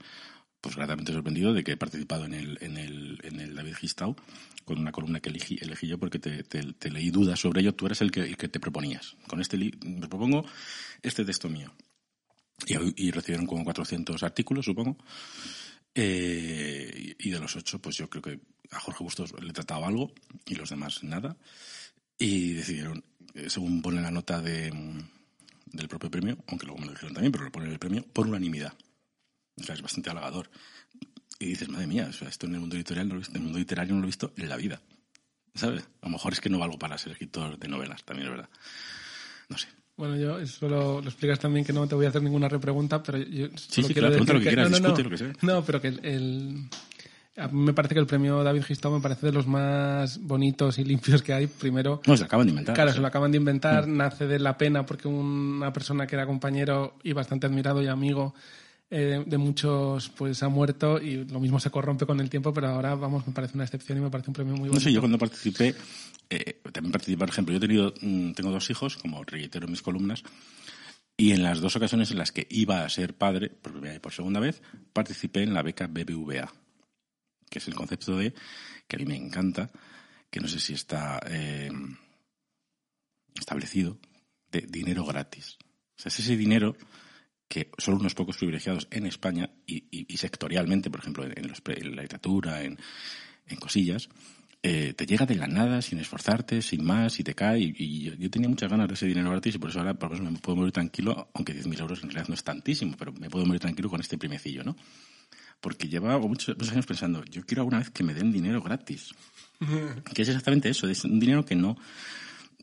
pues 0.63 0.77
gratamente 0.77 1.11
sorprendido 1.11 1.53
de 1.53 1.61
que 1.61 1.73
he 1.73 1.77
participado 1.77 2.23
en 2.23 2.33
el, 2.33 2.57
en 2.61 2.77
el, 2.77 3.19
en 3.23 3.41
el 3.41 3.53
David 3.53 3.75
Gistau 3.75 4.15
con 4.63 4.79
una 4.79 4.93
columna 4.93 5.19
que 5.19 5.27
elegí, 5.27 5.57
elegí 5.59 5.87
yo 5.87 5.97
porque 5.97 6.19
te, 6.19 6.43
te, 6.43 6.63
te, 6.63 6.89
leí 6.89 7.09
dudas 7.09 7.37
sobre 7.37 7.59
ello. 7.59 7.75
Tú 7.75 7.85
eres 7.85 7.99
el 7.99 8.11
que, 8.11 8.21
el 8.21 8.37
que 8.37 8.47
te 8.47 8.61
proponías. 8.61 9.17
Con 9.27 9.41
este 9.41 9.57
me 9.57 10.07
propongo 10.07 10.45
este 11.01 11.25
texto 11.25 11.49
mío. 11.49 11.73
Y, 12.65 13.07
y 13.07 13.11
recibieron 13.11 13.45
como 13.45 13.63
400 13.63 14.23
artículos, 14.23 14.65
supongo. 14.65 14.97
Eh, 15.95 17.15
y 17.19 17.29
de 17.29 17.39
los 17.39 17.55
ocho, 17.55 17.79
pues 17.79 17.97
yo 17.97 18.09
creo 18.09 18.21
que 18.21 18.39
a 18.71 18.79
Jorge 18.79 19.03
Bustos 19.03 19.33
le 19.41 19.53
trataba 19.53 19.87
algo 19.87 20.13
y 20.45 20.55
los 20.55 20.69
demás 20.69 21.03
nada. 21.03 21.37
Y 22.17 22.53
decidieron, 22.53 23.03
eh, 23.33 23.49
según 23.49 23.81
pone 23.81 24.01
la 24.01 24.11
nota 24.11 24.41
de, 24.41 24.71
del 25.65 25.87
propio 25.87 26.09
premio, 26.09 26.37
aunque 26.47 26.65
luego 26.65 26.79
me 26.79 26.87
lo 26.87 26.93
dijeron 26.93 27.13
también, 27.13 27.31
pero 27.31 27.43
lo 27.45 27.51
ponen 27.51 27.71
el 27.71 27.79
premio, 27.79 28.05
por 28.11 28.27
unanimidad. 28.27 28.73
O 29.57 29.63
sea, 29.63 29.75
es 29.75 29.81
bastante 29.81 30.09
halagador. 30.09 30.49
Y 31.39 31.47
dices, 31.47 31.69
madre 31.69 31.87
mía, 31.87 32.07
o 32.09 32.13
sea, 32.13 32.29
esto 32.29 32.47
en 32.47 32.55
el 32.55 32.61
mundo 32.61 32.75
editorial 32.75 33.07
no 33.07 33.15
lo 33.15 33.19
he 33.19 33.23
visto, 33.23 33.33
en 33.33 33.37
el 33.37 33.43
mundo 33.43 33.59
literario 33.59 33.93
no 33.93 34.01
lo 34.01 34.05
he 34.05 34.07
visto 34.07 34.33
en 34.37 34.49
la 34.49 34.57
vida. 34.57 34.81
¿Sabes? 35.55 35.83
A 36.01 36.07
lo 36.07 36.11
mejor 36.11 36.33
es 36.33 36.41
que 36.41 36.49
no 36.49 36.57
valgo 36.57 36.79
para 36.79 36.97
ser 36.97 37.11
escritor 37.11 37.59
de 37.59 37.67
novelas, 37.67 38.03
también 38.03 38.27
es 38.27 38.31
verdad. 38.31 38.49
No 39.49 39.57
sé. 39.57 39.67
Bueno, 39.95 40.15
yo 40.15 40.39
eso 40.39 40.67
lo, 40.67 41.01
lo, 41.01 41.07
explicas 41.07 41.39
también 41.39 41.63
que 41.65 41.71
no 41.71 41.87
te 41.87 41.93
voy 41.93 42.05
a 42.05 42.09
hacer 42.09 42.23
ninguna 42.23 42.49
repregunta, 42.49 43.03
pero 43.03 43.19
yo 43.19 43.47
sí, 43.55 43.83
sí, 43.83 43.93
quiero 43.93 44.07
claro, 44.07 44.15
decir 44.15 44.33
lo 44.33 44.39
que, 44.39 44.47
quieras, 44.47 44.71
no, 44.71 44.79
no, 44.79 44.87
discute 44.87 45.03
no, 45.03 45.09
lo 45.09 45.09
que 45.09 45.17
sea. 45.17 45.33
No, 45.41 45.63
pero 45.63 45.81
que 45.81 45.87
el, 45.89 45.99
el, 46.03 46.69
a 47.37 47.47
mí 47.47 47.61
me 47.61 47.73
parece 47.73 47.93
que 47.93 47.99
el 47.99 48.07
premio 48.07 48.43
David 48.43 48.63
Gistau 48.63 48.91
me 48.91 49.01
parece 49.01 49.27
de 49.27 49.31
los 49.31 49.45
más 49.45 50.19
bonitos 50.19 50.79
y 50.79 50.83
limpios 50.83 51.21
que 51.21 51.33
hay. 51.33 51.47
Primero, 51.47 52.01
no, 52.07 52.17
se 52.17 52.23
acaban 52.23 52.47
de 52.47 52.51
inventar. 52.51 52.75
Claro, 52.75 52.89
sí. 52.91 52.95
se 52.95 53.01
lo 53.01 53.07
acaban 53.07 53.31
de 53.31 53.37
inventar, 53.37 53.87
mm. 53.87 53.97
nace 53.97 54.27
de 54.27 54.39
la 54.39 54.57
pena 54.57 54.85
porque 54.85 55.07
una 55.07 55.71
persona 55.73 56.07
que 56.07 56.15
era 56.15 56.25
compañero 56.25 56.95
y 57.03 57.13
bastante 57.13 57.45
admirado 57.45 57.81
y 57.81 57.87
amigo 57.87 58.33
eh, 58.95 59.23
de 59.25 59.37
muchos 59.39 60.09
pues 60.09 60.43
ha 60.43 60.49
muerto 60.49 61.01
y 61.01 61.25
lo 61.25 61.39
mismo 61.39 61.59
se 61.59 61.71
corrompe 61.71 62.05
con 62.05 62.19
el 62.19 62.29
tiempo, 62.29 62.53
pero 62.53 62.67
ahora, 62.67 62.93
vamos, 62.93 63.25
me 63.25 63.33
parece 63.33 63.55
una 63.55 63.63
excepción 63.63 63.97
y 63.97 64.01
me 64.01 64.11
parece 64.11 64.29
un 64.29 64.35
premio 64.35 64.51
muy 64.53 64.69
bueno. 64.69 64.75
No 64.75 64.79
sé, 64.79 64.93
yo 64.93 64.99
cuando 64.99 65.17
participé, 65.17 65.73
eh, 66.29 66.61
también 66.71 66.91
participé, 66.91 67.17
por 67.17 67.29
ejemplo, 67.29 67.53
yo 67.53 67.57
he 67.57 67.59
tenido, 67.59 67.91
mm, 67.99 68.33
tengo 68.33 68.51
dos 68.51 68.69
hijos, 68.69 68.97
como 68.97 69.23
reitero 69.23 69.65
en 69.65 69.71
mis 69.71 69.81
columnas, 69.81 70.21
y 71.17 71.31
en 71.31 71.41
las 71.41 71.59
dos 71.59 71.75
ocasiones 71.75 72.11
en 72.11 72.19
las 72.19 72.31
que 72.31 72.45
iba 72.51 72.85
a 72.85 72.89
ser 72.89 73.15
padre, 73.15 73.49
por 73.49 73.71
primera 73.71 73.95
y 73.95 73.99
por 73.99 74.13
segunda 74.13 74.39
vez, 74.39 74.61
participé 74.93 75.41
en 75.41 75.55
la 75.55 75.63
beca 75.63 75.87
BBVA, 75.87 76.53
que 77.49 77.57
es 77.57 77.67
el 77.67 77.73
concepto 77.73 78.15
de, 78.15 78.35
que 78.87 78.97
a 78.97 78.99
mí 78.99 79.05
me 79.05 79.17
encanta, 79.17 79.71
que 80.29 80.39
no 80.39 80.47
sé 80.47 80.59
si 80.59 80.73
está 80.73 81.19
eh, 81.31 81.71
establecido, 83.33 83.97
de 84.51 84.61
dinero 84.61 85.03
gratis. 85.03 85.57
O 85.97 86.01
sea, 86.03 86.09
es 86.09 86.19
ese 86.19 86.37
dinero 86.37 86.75
que 87.47 87.69
solo 87.77 87.97
unos 87.97 88.15
pocos 88.15 88.37
privilegiados 88.37 88.87
en 88.91 89.05
España 89.05 89.49
y, 89.65 90.17
sectorialmente, 90.17 90.89
por 90.89 91.01
ejemplo, 91.01 91.23
en, 91.23 91.95
la 91.95 92.01
literatura, 92.01 92.63
en, 92.63 92.77
cosillas, 93.59 94.09
eh, 94.63 94.93
te 94.93 95.05
llega 95.05 95.25
de 95.25 95.35
la 95.35 95.47
nada, 95.47 95.81
sin 95.81 95.99
esforzarte, 95.99 96.61
sin 96.61 96.83
más, 96.83 97.19
y 97.19 97.23
te 97.23 97.35
cae. 97.35 97.59
Y, 97.59 98.15
yo, 98.17 98.29
tenía 98.29 98.49
muchas 98.49 98.71
ganas 98.71 98.87
de 98.87 98.95
ese 98.95 99.05
dinero 99.05 99.29
gratis 99.29 99.55
y 99.55 99.57
por 99.59 99.69
eso 99.69 99.79
ahora 99.79 99.93
por 99.93 100.13
eso 100.13 100.23
me 100.23 100.31
puedo 100.39 100.55
morir 100.55 100.71
tranquilo, 100.71 101.29
aunque 101.33 101.53
10.000 101.53 101.81
euros 101.81 102.03
en 102.03 102.09
realidad 102.09 102.29
no 102.29 102.33
es 102.33 102.43
tantísimo, 102.43 102.95
pero 102.97 103.13
me 103.13 103.29
puedo 103.29 103.45
morir 103.45 103.61
tranquilo 103.61 103.89
con 103.89 104.01
este 104.01 104.17
primecillo, 104.17 104.63
¿no? 104.63 104.75
Porque 105.61 105.87
llevaba 105.87 106.19
muchos, 106.19 106.57
muchos 106.57 106.73
años 106.73 106.85
pensando, 106.85 107.23
yo 107.25 107.45
quiero 107.45 107.61
alguna 107.61 107.79
vez 107.79 107.89
que 107.89 108.03
me 108.03 108.13
den 108.13 108.31
dinero 108.31 108.61
gratis. 108.61 109.13
que 110.13 110.21
es 110.21 110.27
exactamente 110.27 110.69
eso, 110.69 110.87
es 110.89 111.05
un 111.05 111.19
dinero 111.19 111.45
que 111.45 111.55
no, 111.55 111.77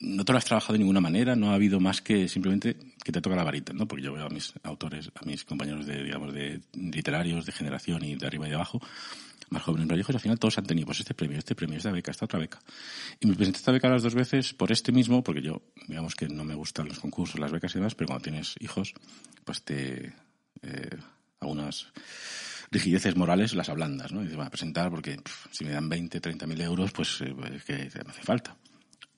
no 0.01 0.25
te 0.25 0.33
lo 0.33 0.39
has 0.39 0.45
trabajado 0.47 0.73
de 0.73 0.79
ninguna 0.79 1.01
manera, 1.01 1.37
no 1.37 1.51
ha 1.51 1.55
habido 1.55 1.79
más 1.79 2.01
que 2.01 2.27
simplemente 2.27 2.77
que 3.05 3.13
te 3.13 3.21
toca 3.21 3.37
la 3.37 3.45
varita, 3.45 3.73
¿no? 3.75 3.87
Porque 3.87 4.05
yo 4.05 4.13
veo 4.13 4.27
a 4.27 4.31
mis 4.31 4.55
autores, 4.63 5.11
a 5.15 5.25
mis 5.27 5.45
compañeros 5.45 5.87
de, 5.87 6.03
digamos, 6.03 6.33
de 6.33 6.61
literarios, 6.75 7.45
de 7.45 7.53
generación 7.53 8.03
y 8.05 8.17
de 8.17 8.27
arriba 8.27 8.47
y 8.47 8.51
de 8.51 8.57
abajo, 8.57 8.81
más 9.51 9.63
jóvenes, 9.63 9.89
más 9.89 9.97
viejos, 9.97 10.15
al 10.15 10.21
final 10.21 10.39
todos 10.39 10.57
han 10.59 10.65
tenido 10.65 10.87
pues 10.87 11.01
este 11.01 11.13
premio, 11.13 11.39
este 11.39 11.55
premio, 11.55 11.77
esta 11.77 11.93
beca, 11.93 12.11
esta 12.11 12.25
otra 12.25 12.39
beca. 12.39 12.61
Y 13.21 13.27
me 13.27 13.35
presenté 13.35 13.59
esta 13.59 13.73
beca 13.73 13.89
las 13.89 14.03
dos 14.03 14.15
veces 14.15 14.55
por 14.55 14.73
este 14.73 14.91
mismo, 14.91 15.23
porque 15.23 15.43
yo, 15.43 15.61
digamos 15.87 16.15
que 16.15 16.29
no 16.29 16.45
me 16.45 16.55
gustan 16.55 16.89
los 16.89 16.99
concursos, 16.99 17.39
las 17.39 17.53
becas 17.53 17.73
y 17.75 17.79
demás, 17.79 17.95
pero 17.95 18.09
cuando 18.09 18.23
tienes 18.23 18.55
hijos, 18.61 18.95
pues 19.45 19.63
te, 19.63 20.15
eh, 20.63 20.97
algunas 21.41 21.89
rigideces 22.71 23.17
morales 23.17 23.55
las 23.55 23.69
ablandas, 23.69 24.13
¿no? 24.13 24.25
Y 24.25 24.29
te 24.29 24.37
van 24.37 24.47
a 24.47 24.51
presentar 24.51 24.89
porque 24.89 25.21
si 25.51 25.65
me 25.65 25.73
dan 25.73 25.89
20, 25.89 26.21
30 26.21 26.47
mil 26.47 26.61
euros, 26.61 26.93
pues 26.93 27.21
eh, 27.21 27.35
que 27.67 27.91
me 28.05 28.11
hace 28.11 28.23
falta 28.23 28.57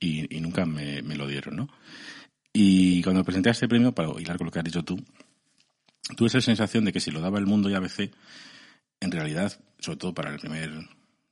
y, 0.03 0.41
nunca 0.41 0.67
me, 0.67 1.03
lo 1.03 1.27
dieron, 1.27 1.57
¿no? 1.57 1.69
Y 2.53 3.03
cuando 3.03 3.25
presenté 3.25 3.51
este 3.51 3.69
premio, 3.69 3.93
para 3.93 4.09
hilar 4.21 4.37
con 4.37 4.47
lo 4.47 4.51
que 4.51 4.59
has 4.59 4.65
dicho 4.65 4.85
tú, 4.85 5.03
tuve 6.17 6.29
esa 6.29 6.41
sensación 6.41 6.85
de 6.85 6.93
que 6.93 7.01
si 7.01 7.11
lo 7.11 7.21
daba 7.21 7.39
el 7.39 7.47
mundo 7.47 7.71
y 7.71 7.75
ABC, 7.75 8.11
en 9.01 9.11
realidad, 9.11 9.59
sobre 9.79 9.99
todo 9.99 10.15
para 10.15 10.31
el 10.31 10.39
primer 10.39 10.71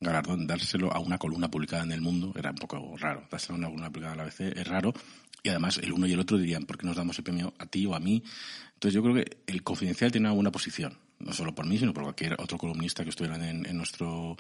galardón, 0.01 0.47
dárselo 0.47 0.93
a 0.93 0.99
una 0.99 1.19
columna 1.19 1.51
publicada 1.51 1.83
en 1.83 1.93
el 1.93 2.01
mundo 2.01 2.33
era 2.37 2.51
un 2.51 2.57
poco 2.57 2.97
raro. 2.97 3.27
Dárselo 3.31 3.57
a 3.57 3.59
una 3.59 3.67
columna 3.69 3.91
publicada 3.91 4.15
en 4.15 4.21
ABC 4.21 4.41
es 4.59 4.67
raro. 4.67 4.95
Y 5.43 5.49
además 5.49 5.79
el 5.79 5.93
uno 5.93 6.07
y 6.07 6.13
el 6.13 6.21
otro 6.21 6.39
dirían, 6.39 6.65
¿por 6.65 6.79
qué 6.79 6.87
nos 6.87 6.97
damos 6.97 7.19
el 7.19 7.25
premio 7.25 7.53
a 7.59 7.67
ti 7.67 7.87
o 7.87 7.95
a 7.95 8.01
mí? 8.01 8.23
Entonces 8.75 8.95
yo 8.95 9.03
creo 9.03 9.15
que 9.15 9.39
el 9.47 9.63
confidencial 9.63 10.11
tiene 10.11 10.29
una 10.29 10.35
buena 10.35 10.53
posición. 10.53 10.97
No 11.19 11.33
solo 11.33 11.55
por 11.55 11.67
mí, 11.67 11.77
sino 11.77 11.93
por 11.93 12.05
cualquier 12.05 12.35
otro 12.41 12.57
columnista 12.57 13.05
que 13.05 13.11
estuviera 13.11 13.37
en, 13.37 13.67
en 13.67 13.77
nuestro 13.77 14.37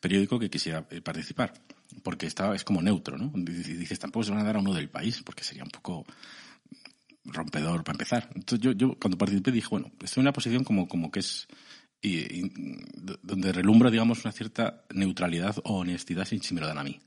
periódico 0.00 0.38
que 0.38 0.48
quisiera 0.48 0.86
eh, 0.90 1.02
participar 1.02 1.52
porque 2.02 2.26
está, 2.26 2.54
es 2.54 2.64
como 2.64 2.82
neutro, 2.82 3.18
¿no? 3.18 3.30
Dices, 3.34 3.98
tampoco 3.98 4.24
se 4.24 4.30
van 4.30 4.40
a 4.40 4.44
dar 4.44 4.56
a 4.56 4.60
uno 4.60 4.74
del 4.74 4.88
país, 4.88 5.22
porque 5.22 5.44
sería 5.44 5.64
un 5.64 5.70
poco 5.70 6.04
rompedor 7.24 7.84
para 7.84 7.94
empezar. 7.94 8.28
Entonces 8.34 8.60
yo, 8.60 8.72
yo 8.72 8.98
cuando 8.98 9.18
participé 9.18 9.52
dije, 9.52 9.68
bueno, 9.70 9.90
estoy 10.02 10.20
en 10.20 10.24
una 10.24 10.32
posición 10.32 10.64
como, 10.64 10.88
como 10.88 11.10
que 11.10 11.20
es 11.20 11.46
y, 12.02 12.50
donde 13.22 13.52
relumbra, 13.52 13.90
digamos, 13.90 14.24
una 14.24 14.32
cierta 14.32 14.84
neutralidad 14.92 15.56
o 15.64 15.78
honestidad 15.78 16.24
si, 16.24 16.40
si 16.40 16.54
me 16.54 16.60
lo 16.60 16.66
dan 16.66 16.78
a 16.78 16.84
mí 16.84 17.00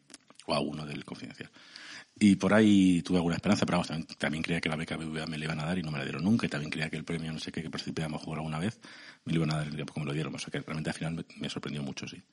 o 0.46 0.54
a 0.54 0.60
uno 0.62 0.86
del 0.86 1.04
confidencial. 1.04 1.51
Y 2.18 2.38
por 2.38 2.54
ahí 2.54 3.01
tuve 3.01 3.18
alguna 3.18 3.36
esperanza, 3.36 3.65
pero 3.65 3.80
vamos, 3.80 4.08
también, 4.18 4.42
creía 4.42 4.62
que 4.62 4.70
la 4.70 4.77
beca 4.77 4.96
BBVA 4.96 5.25
me 5.25 5.38
la 5.38 5.46
iban 5.46 5.60
a 5.60 5.65
dar 5.65 5.77
y 5.77 5.84
no 5.84 5.92
me 5.92 5.98
la 5.98 6.06
dieron 6.06 6.24
nunca. 6.24 6.46
Y 6.46 6.50
también 6.50 6.72
creía 6.72 6.89
que 6.89 6.96
el 6.96 7.04
premio, 7.04 7.34
no 7.34 7.39
sé 7.39 7.51
qué, 7.51 7.62
que 7.62 7.70
participé 7.70 8.04
a 8.04 8.06
lo 8.06 8.18
mejor 8.18 8.38
alguna 8.38 8.58
vez, 8.58 8.80
me 9.25 9.34
lo 9.34 9.39
iban 9.39 9.51
a 9.51 9.58
dar 9.58 9.68
y 9.68 9.75
tampoco 9.75 10.00
me 10.00 10.06
lo 10.06 10.13
dieron. 10.13 10.34
O 10.34 10.39
sea 10.39 10.50
que 10.50 10.62
realmente 10.62 10.92
al 10.92 10.96
final 10.96 11.25
me 11.38 11.50
sorprendió 11.50 11.84
mucho, 11.84 12.08
sí 12.08 12.24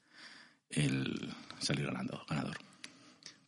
el 0.72 1.32
salir 1.60 1.86
ganando, 1.86 2.24
ganador. 2.28 2.56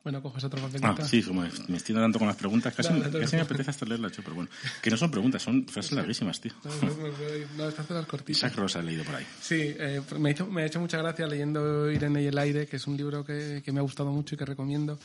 Bueno, 0.04 0.22
coges 0.22 0.44
otro 0.44 0.60
papel. 0.60 0.82
Ah, 0.84 0.94
sí, 1.02 1.22
como 1.22 1.46
me 1.68 1.76
estoy 1.78 1.94
dando 1.94 2.18
con 2.18 2.28
las 2.28 2.36
preguntas, 2.36 2.74
casi, 2.74 2.92
casi 3.00 3.36
me 3.36 3.42
apetece 3.42 3.70
hasta 3.70 3.86
leerla, 3.86 4.10
pero 4.14 4.34
bueno. 4.34 4.50
Que 4.82 4.90
no 4.90 4.98
son 4.98 5.10
preguntas, 5.10 5.42
son 5.42 5.66
frases 5.66 5.92
larguísimas, 5.92 6.42
tío. 6.42 6.52
No, 7.56 7.68
estas 7.68 7.88
las 7.88 8.04
cortitas. 8.04 8.36
Isaac 8.36 8.54
Rosa 8.56 8.80
he 8.80 8.82
leído 8.82 9.02
por 9.02 9.14
ahí. 9.14 9.26
Sí, 9.40 9.74
eh, 9.78 10.02
me, 10.18 10.28
ha 10.28 10.32
hecho, 10.32 10.46
me 10.46 10.62
ha 10.62 10.66
hecho 10.66 10.78
mucha 10.78 10.98
gracia 10.98 11.26
leyendo 11.26 11.90
Irene 11.90 12.22
y 12.22 12.26
el 12.26 12.36
aire, 12.36 12.66
que 12.66 12.76
es 12.76 12.86
un 12.86 12.98
libro 12.98 13.24
que, 13.24 13.62
que 13.64 13.72
me 13.72 13.78
ha 13.78 13.82
gustado 13.82 14.10
mucho 14.10 14.34
y 14.34 14.38
que 14.38 14.44
recomiendo. 14.44 14.98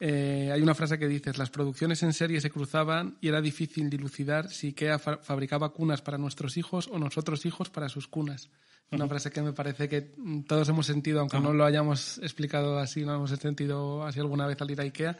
Eh, 0.00 0.50
hay 0.52 0.62
una 0.62 0.74
frase 0.74 0.98
que 0.98 1.08
dice, 1.08 1.32
las 1.36 1.50
producciones 1.50 2.02
en 2.04 2.12
serie 2.12 2.40
se 2.40 2.50
cruzaban 2.50 3.18
y 3.20 3.28
era 3.28 3.40
difícil 3.40 3.90
dilucidar 3.90 4.48
si 4.48 4.68
IKEA 4.68 4.98
fabricaba 4.98 5.72
cunas 5.72 6.02
para 6.02 6.18
nuestros 6.18 6.56
hijos 6.56 6.88
o 6.88 6.98
nosotros 6.98 7.44
hijos 7.46 7.68
para 7.68 7.88
sus 7.88 8.06
cunas. 8.06 8.48
Una 8.90 9.06
frase 9.06 9.30
que 9.30 9.42
me 9.42 9.52
parece 9.52 9.88
que 9.88 10.00
todos 10.46 10.68
hemos 10.68 10.86
sentido, 10.86 11.20
aunque 11.20 11.40
no 11.40 11.52
lo 11.52 11.64
hayamos 11.64 12.18
explicado 12.18 12.78
así, 12.78 13.04
no 13.04 13.14
hemos 13.14 13.30
sentido 13.30 14.04
así 14.04 14.18
alguna 14.18 14.46
vez 14.46 14.60
al 14.62 14.70
ir 14.70 14.80
a 14.80 14.84
IKEA, 14.84 15.16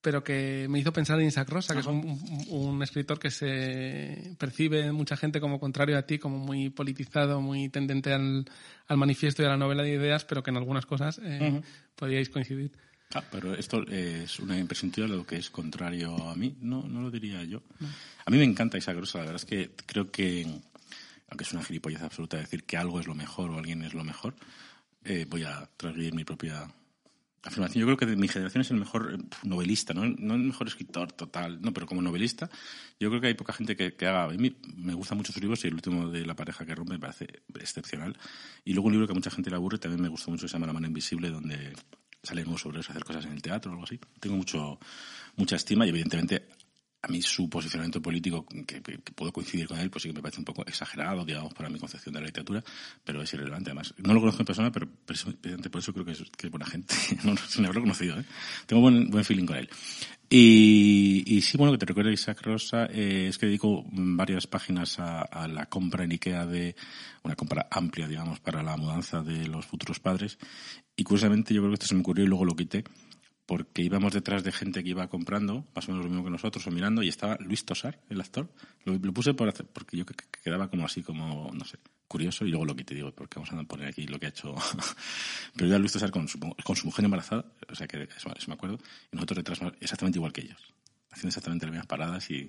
pero 0.00 0.24
que 0.24 0.66
me 0.68 0.80
hizo 0.80 0.92
pensar 0.92 1.20
en 1.20 1.26
Isaac 1.26 1.48
Rosa, 1.48 1.74
que 1.74 1.80
es 1.80 1.86
un, 1.86 2.82
escritor 2.82 3.18
que 3.18 3.30
se 3.30 4.34
percibe 4.38 4.90
mucha 4.92 5.16
gente 5.16 5.40
como 5.40 5.60
contrario 5.60 5.98
a 5.98 6.02
ti, 6.02 6.18
como 6.18 6.38
muy 6.38 6.70
politizado, 6.70 7.40
muy 7.40 7.68
tendente 7.68 8.12
al, 8.12 8.44
manifiesto 8.88 9.42
y 9.42 9.46
a 9.46 9.50
la 9.50 9.56
novela 9.56 9.82
de 9.82 9.94
ideas, 9.94 10.24
pero 10.24 10.42
que 10.42 10.50
en 10.50 10.56
algunas 10.56 10.86
cosas 10.86 11.20
eh, 11.22 11.60
podríais 11.94 12.28
coincidir. 12.28 12.72
Ah, 13.14 13.22
pero 13.30 13.54
esto 13.54 13.86
es 13.86 14.38
una 14.40 14.58
impresión 14.58 14.90
tuya 14.90 15.06
lo 15.06 15.26
que 15.26 15.36
es 15.36 15.50
contrario 15.50 16.28
a 16.28 16.34
mí. 16.34 16.56
No, 16.60 16.82
no 16.82 17.00
lo 17.00 17.10
diría 17.10 17.42
yo. 17.44 17.62
A 18.24 18.30
mí 18.30 18.36
me 18.36 18.44
encanta 18.44 18.78
Isaac 18.78 18.98
Rosa. 18.98 19.18
La 19.18 19.24
verdad 19.26 19.42
es 19.42 19.44
que 19.44 19.70
creo 19.86 20.10
que 20.10 20.46
aunque 21.28 21.44
es 21.44 21.52
una 21.52 21.64
gilipollez 21.64 22.02
absoluta 22.02 22.36
decir 22.36 22.64
que 22.64 22.76
algo 22.76 23.00
es 23.00 23.06
lo 23.06 23.14
mejor 23.14 23.50
o 23.50 23.58
alguien 23.58 23.82
es 23.82 23.94
lo 23.94 24.04
mejor, 24.04 24.34
eh, 25.04 25.26
voy 25.28 25.44
a 25.44 25.68
transgredir 25.76 26.14
mi 26.14 26.24
propia 26.24 26.68
afirmación. 27.42 27.80
Yo 27.80 27.86
creo 27.86 27.96
que 27.96 28.06
de 28.06 28.16
mi 28.16 28.28
generación 28.28 28.62
es 28.62 28.70
el 28.70 28.76
mejor 28.76 29.14
eh, 29.14 29.24
novelista, 29.44 29.94
¿no? 29.94 30.04
no 30.04 30.34
el 30.34 30.42
mejor 30.42 30.68
escritor 30.68 31.12
total, 31.12 31.60
no, 31.62 31.72
pero 31.72 31.86
como 31.86 32.02
novelista, 32.02 32.50
yo 32.98 33.08
creo 33.08 33.20
que 33.20 33.28
hay 33.28 33.34
poca 33.34 33.52
gente 33.52 33.76
que, 33.76 34.06
haga. 34.06 34.24
A 34.24 34.28
mí 34.28 34.56
me 34.76 34.94
gustan 34.94 35.18
mucho 35.18 35.32
sus 35.32 35.42
libros 35.42 35.64
y 35.64 35.68
el 35.68 35.74
último 35.74 36.08
de 36.08 36.26
La 36.26 36.34
pareja 36.34 36.64
que 36.64 36.74
rompe 36.74 36.94
me 36.94 36.98
parece 36.98 37.26
excepcional. 37.58 38.16
Y 38.64 38.72
luego 38.72 38.86
un 38.86 38.92
libro 38.92 39.06
que 39.06 39.12
a 39.12 39.14
mucha 39.14 39.30
gente 39.30 39.50
le 39.50 39.56
aburre 39.56 39.78
también 39.78 40.02
me 40.02 40.08
gustó 40.08 40.30
mucho, 40.30 40.42
que 40.42 40.48
se 40.48 40.54
llama 40.54 40.66
La 40.66 40.72
mano 40.72 40.86
invisible, 40.86 41.30
donde 41.30 41.72
salen 42.26 42.58
sobre 42.58 42.80
eso, 42.80 42.90
hacer 42.90 43.04
cosas 43.04 43.24
en 43.26 43.32
el 43.32 43.42
teatro 43.42 43.70
o 43.70 43.74
algo 43.74 43.84
así. 43.84 43.98
Tengo 44.20 44.36
mucho, 44.36 44.78
mucha 45.36 45.56
estima 45.56 45.86
y 45.86 45.90
evidentemente 45.90 46.48
a 47.06 47.08
mí 47.08 47.22
su 47.22 47.48
posicionamiento 47.48 48.02
político, 48.02 48.44
que, 48.66 48.80
puedo 49.14 49.32
coincidir 49.32 49.68
con 49.68 49.78
él, 49.78 49.90
pues 49.90 50.02
sí 50.02 50.08
que 50.08 50.14
me 50.14 50.22
parece 50.22 50.40
un 50.40 50.44
poco 50.44 50.66
exagerado, 50.66 51.24
digamos, 51.24 51.54
para 51.54 51.68
mi 51.68 51.78
concepción 51.78 52.14
de 52.14 52.20
la 52.20 52.26
literatura, 52.26 52.64
pero 53.04 53.22
es 53.22 53.32
irrelevante. 53.32 53.70
Además, 53.70 53.94
no 53.98 54.12
lo 54.12 54.20
conozco 54.20 54.42
en 54.42 54.46
persona, 54.46 54.72
pero 54.72 54.88
precisamente 55.04 55.70
por 55.70 55.80
eso 55.80 55.92
creo 55.92 56.04
que 56.04 56.12
es, 56.12 56.50
buena 56.50 56.66
gente. 56.66 56.94
no, 57.24 57.36
sin 57.36 57.64
haberlo 57.64 57.82
conocido, 57.82 58.18
¿eh? 58.18 58.24
Tengo 58.66 58.82
buen, 58.82 59.08
buen 59.08 59.24
feeling 59.24 59.46
con 59.46 59.56
él. 59.56 59.70
Y, 60.28 61.40
sí, 61.42 61.56
bueno, 61.56 61.72
que 61.72 61.78
te 61.78 61.86
recuerdo 61.86 62.10
Isaac 62.10 62.42
Rosa, 62.42 62.86
eh, 62.86 63.26
es 63.28 63.38
que 63.38 63.46
dedico 63.46 63.84
varias 63.92 64.48
páginas 64.48 64.98
a, 64.98 65.22
a, 65.22 65.46
la 65.46 65.66
compra 65.66 66.02
en 66.02 66.10
Ikea 66.10 66.46
de 66.46 66.74
una 67.22 67.36
compra 67.36 67.68
amplia, 67.70 68.08
digamos, 68.08 68.40
para 68.40 68.64
la 68.64 68.76
mudanza 68.76 69.22
de 69.22 69.46
los 69.46 69.64
futuros 69.66 70.00
padres. 70.00 70.38
Y 70.96 71.04
curiosamente 71.04 71.54
yo 71.54 71.60
creo 71.60 71.70
que 71.70 71.74
esto 71.74 71.86
se 71.86 71.94
me 71.94 72.00
ocurrió 72.00 72.24
y 72.24 72.28
luego 72.28 72.44
lo 72.44 72.56
quité 72.56 72.84
porque 73.46 73.82
íbamos 73.82 74.12
detrás 74.12 74.42
de 74.42 74.50
gente 74.50 74.82
que 74.82 74.90
iba 74.90 75.06
comprando, 75.08 75.64
más 75.74 75.88
o 75.88 75.92
menos 75.92 76.04
lo 76.04 76.10
mismo 76.10 76.24
que 76.24 76.30
nosotros, 76.30 76.66
o 76.66 76.70
mirando, 76.72 77.02
y 77.02 77.08
estaba 77.08 77.38
Luis 77.40 77.64
Tosar, 77.64 78.00
el 78.10 78.20
actor. 78.20 78.52
Lo, 78.84 78.98
puse 79.12 79.34
por 79.34 79.48
hacer, 79.48 79.66
porque 79.66 79.96
yo 79.96 80.04
quedaba 80.42 80.68
como 80.68 80.84
así, 80.84 81.02
como, 81.02 81.52
no 81.54 81.64
sé, 81.64 81.78
curioso, 82.08 82.44
y 82.44 82.50
luego 82.50 82.64
lo 82.64 82.74
quité, 82.74 82.96
digo, 82.96 83.12
porque 83.12 83.38
vamos 83.38 83.52
a 83.52 83.62
poner 83.62 83.86
aquí 83.86 84.06
lo 84.08 84.18
que 84.18 84.26
ha 84.26 84.28
hecho. 84.30 84.52
Pero 85.54 85.70
ya 85.70 85.78
Luis 85.78 85.92
Tosar 85.92 86.10
con 86.10 86.26
su, 86.26 86.40
con 86.40 86.74
su 86.74 86.86
mujer 86.86 87.04
embarazada, 87.04 87.44
o 87.68 87.74
sea 87.76 87.86
que 87.86 88.02
eso, 88.02 88.28
me 88.48 88.54
acuerdo, 88.54 88.78
y 89.12 89.14
nosotros 89.14 89.36
detrás 89.36 89.60
exactamente 89.80 90.18
igual 90.18 90.32
que 90.32 90.40
ellos, 90.40 90.74
haciendo 91.10 91.28
exactamente 91.28 91.66
las 91.66 91.72
mismas 91.72 91.86
paradas 91.86 92.28
y 92.32 92.48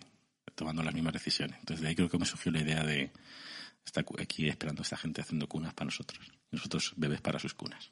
tomando 0.55 0.81
las 0.81 0.95
mismas 0.95 1.13
decisiones. 1.13 1.59
Entonces 1.59 1.83
de 1.83 1.89
ahí 1.89 1.95
creo 1.95 2.09
que 2.09 2.17
me 2.17 2.25
surgió 2.25 2.51
la 2.51 2.61
idea 2.61 2.83
de 2.83 3.11
estar 3.85 4.03
aquí 4.19 4.47
esperando 4.47 4.81
a 4.81 4.83
esta 4.83 4.97
gente 4.97 5.21
haciendo 5.21 5.47
cunas 5.47 5.75
para 5.75 5.85
nosotros, 5.85 6.31
nosotros 6.51 6.93
bebés 6.97 7.21
para 7.21 7.37
sus 7.37 7.53
cunas. 7.53 7.91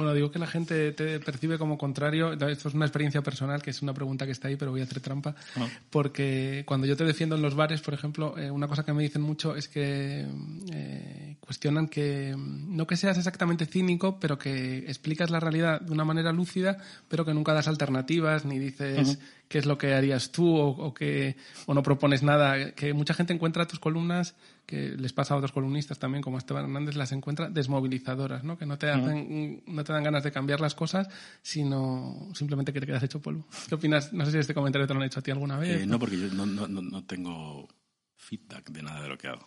Bueno, 0.00 0.14
digo 0.14 0.30
que 0.30 0.38
la 0.38 0.46
gente 0.46 0.92
te 0.92 1.20
percibe 1.20 1.58
como 1.58 1.76
contrario. 1.76 2.32
Esto 2.32 2.70
es 2.70 2.74
una 2.74 2.86
experiencia 2.86 3.20
personal, 3.20 3.60
que 3.60 3.68
es 3.68 3.82
una 3.82 3.92
pregunta 3.92 4.24
que 4.24 4.32
está 4.32 4.48
ahí, 4.48 4.56
pero 4.56 4.70
voy 4.70 4.80
a 4.80 4.84
hacer 4.84 5.00
trampa. 5.00 5.34
Ah. 5.56 5.68
Porque 5.90 6.62
cuando 6.66 6.86
yo 6.86 6.96
te 6.96 7.04
defiendo 7.04 7.36
en 7.36 7.42
los 7.42 7.54
bares, 7.54 7.82
por 7.82 7.92
ejemplo, 7.92 8.34
eh, 8.38 8.50
una 8.50 8.66
cosa 8.66 8.82
que 8.82 8.94
me 8.94 9.02
dicen 9.02 9.20
mucho 9.20 9.54
es 9.54 9.68
que 9.68 10.24
eh, 10.72 11.36
cuestionan 11.40 11.86
que 11.86 12.34
no 12.34 12.86
que 12.86 12.96
seas 12.96 13.18
exactamente 13.18 13.66
cínico, 13.66 14.18
pero 14.18 14.38
que 14.38 14.78
explicas 14.88 15.28
la 15.28 15.38
realidad 15.38 15.82
de 15.82 15.92
una 15.92 16.06
manera 16.06 16.32
lúcida, 16.32 16.78
pero 17.10 17.26
que 17.26 17.34
nunca 17.34 17.52
das 17.52 17.68
alternativas 17.68 18.46
ni 18.46 18.58
dices 18.58 19.18
qué 19.48 19.58
es 19.58 19.66
lo 19.66 19.76
que 19.76 19.92
harías 19.92 20.30
tú 20.32 20.56
o, 20.56 20.94
que, 20.94 21.36
o 21.66 21.74
no 21.74 21.82
propones 21.82 22.22
nada. 22.22 22.70
Que 22.70 22.94
mucha 22.94 23.12
gente 23.12 23.34
encuentra 23.34 23.66
tus 23.66 23.80
columnas 23.80 24.34
que 24.70 24.96
les 24.96 25.12
pasa 25.12 25.34
a 25.34 25.36
otros 25.36 25.50
columnistas 25.50 25.98
también, 25.98 26.22
como 26.22 26.38
Esteban 26.38 26.64
Hernández, 26.64 26.94
las 26.94 27.10
encuentra 27.10 27.50
desmovilizadoras, 27.50 28.44
¿no? 28.44 28.56
que 28.56 28.66
no 28.66 28.78
te, 28.78 28.88
hacen, 28.88 29.64
no 29.66 29.82
te 29.82 29.92
dan 29.92 30.04
ganas 30.04 30.22
de 30.22 30.30
cambiar 30.30 30.60
las 30.60 30.76
cosas, 30.76 31.08
sino 31.42 32.28
simplemente 32.34 32.72
que 32.72 32.78
te 32.78 32.86
quedas 32.86 33.02
hecho 33.02 33.20
polvo. 33.20 33.44
¿Qué 33.68 33.74
opinas? 33.74 34.12
No 34.12 34.24
sé 34.24 34.30
si 34.30 34.38
este 34.38 34.54
comentario 34.54 34.86
te 34.86 34.94
lo 34.94 35.00
han 35.00 35.06
hecho 35.06 35.18
a 35.18 35.22
ti 35.22 35.32
alguna 35.32 35.58
vez. 35.58 35.82
Eh, 35.82 35.86
no, 35.86 35.98
porque 35.98 36.16
yo 36.16 36.28
no, 36.28 36.46
no, 36.46 36.68
no, 36.68 37.04
tengo 37.04 37.68
feedback 38.16 38.70
de 38.70 38.82
nada 38.82 39.02
de 39.02 39.08
lo 39.08 39.18
que 39.18 39.26
hago. 39.26 39.44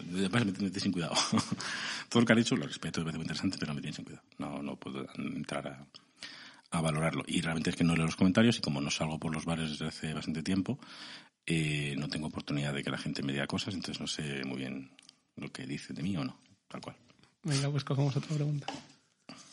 Además, 0.00 0.46
me 0.46 0.52
tienes 0.52 0.82
sin 0.82 0.92
cuidado. 0.92 1.14
Todo 2.08 2.20
lo 2.22 2.26
que 2.26 2.32
ha 2.32 2.36
dicho 2.36 2.56
lo 2.56 2.66
respeto, 2.66 3.00
me 3.00 3.04
parece 3.04 3.18
muy 3.18 3.24
interesante, 3.24 3.58
pero 3.60 3.74
me 3.74 3.82
tienes 3.82 3.96
sin 3.96 4.06
cuidado. 4.06 4.24
No, 4.38 4.62
no 4.62 4.76
puedo 4.76 5.06
entrar 5.18 5.68
a, 5.68 5.86
a 6.70 6.80
valorarlo. 6.80 7.24
Y 7.26 7.40
realmente 7.40 7.70
es 7.70 7.76
que 7.76 7.84
no 7.84 7.96
leo 7.96 8.06
los 8.06 8.16
comentarios 8.16 8.58
y 8.58 8.60
como 8.60 8.80
no 8.80 8.90
salgo 8.90 9.18
por 9.18 9.32
los 9.34 9.44
bares 9.44 9.70
desde 9.70 9.86
hace 9.86 10.12
bastante 10.14 10.42
tiempo, 10.42 10.78
eh, 11.46 11.94
no 11.98 12.08
tengo 12.08 12.26
oportunidad 12.26 12.74
de 12.74 12.82
que 12.82 12.90
la 12.90 12.98
gente 12.98 13.22
me 13.22 13.32
diga 13.32 13.46
cosas, 13.46 13.74
entonces 13.74 14.00
no 14.00 14.06
sé 14.06 14.44
muy 14.44 14.58
bien 14.58 14.90
lo 15.36 15.50
que 15.50 15.66
dice 15.66 15.94
de 15.94 16.02
mí 16.02 16.16
o 16.16 16.24
no, 16.24 16.38
tal 16.68 16.80
cual. 16.80 16.96
Venga, 17.44 17.70
pues 17.70 17.84
cogemos 17.84 18.14
otra 18.16 18.34
pregunta. 18.34 18.66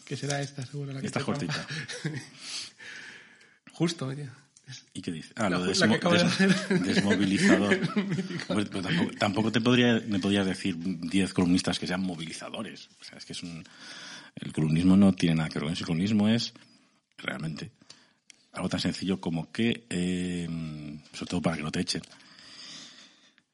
Que 0.05 0.15
será 0.17 0.41
esta, 0.41 0.65
seguro. 0.65 0.91
La 0.93 0.99
que 1.01 1.07
Esta 1.07 1.23
cortita. 1.23 1.65
Justo, 3.71 4.07
oye. 4.07 4.29
¿Y 4.93 5.01
qué 5.01 5.11
dice? 5.11 5.31
Ah, 5.35 5.49
La- 5.49 5.59
lo 5.59 5.65
desmo- 5.67 5.99
des- 6.11 6.69
desmovilizador. 6.83 7.79
Tampoco, 8.47 9.11
tampoco 9.19 9.51
te 9.51 9.61
podría, 9.61 10.01
me 10.07 10.19
podrías 10.19 10.45
decir 10.45 10.75
10 10.77 11.33
columnistas 11.33 11.77
que 11.77 11.85
sean 11.87 12.01
movilizadores. 12.01 12.89
O 12.99 13.03
sea, 13.03 13.17
es 13.17 13.25
que 13.25 13.33
es 13.33 13.43
un... 13.43 13.63
El 14.35 14.51
columnismo 14.53 14.97
no 14.97 15.13
tiene 15.13 15.35
nada 15.35 15.49
que 15.49 15.59
ver 15.59 15.65
con 15.65 15.73
eso. 15.73 15.83
El 15.83 15.87
columnismo 15.87 16.27
es 16.29 16.53
realmente 17.17 17.71
algo 18.55 18.69
tan 18.69 18.79
sencillo 18.79 19.19
como 19.19 19.51
que, 19.51 19.85
eh, 19.89 20.47
sobre 21.13 21.29
todo 21.29 21.41
para 21.41 21.57
que 21.57 21.63
no 21.63 21.71
te 21.71 21.81
echen, 21.81 22.01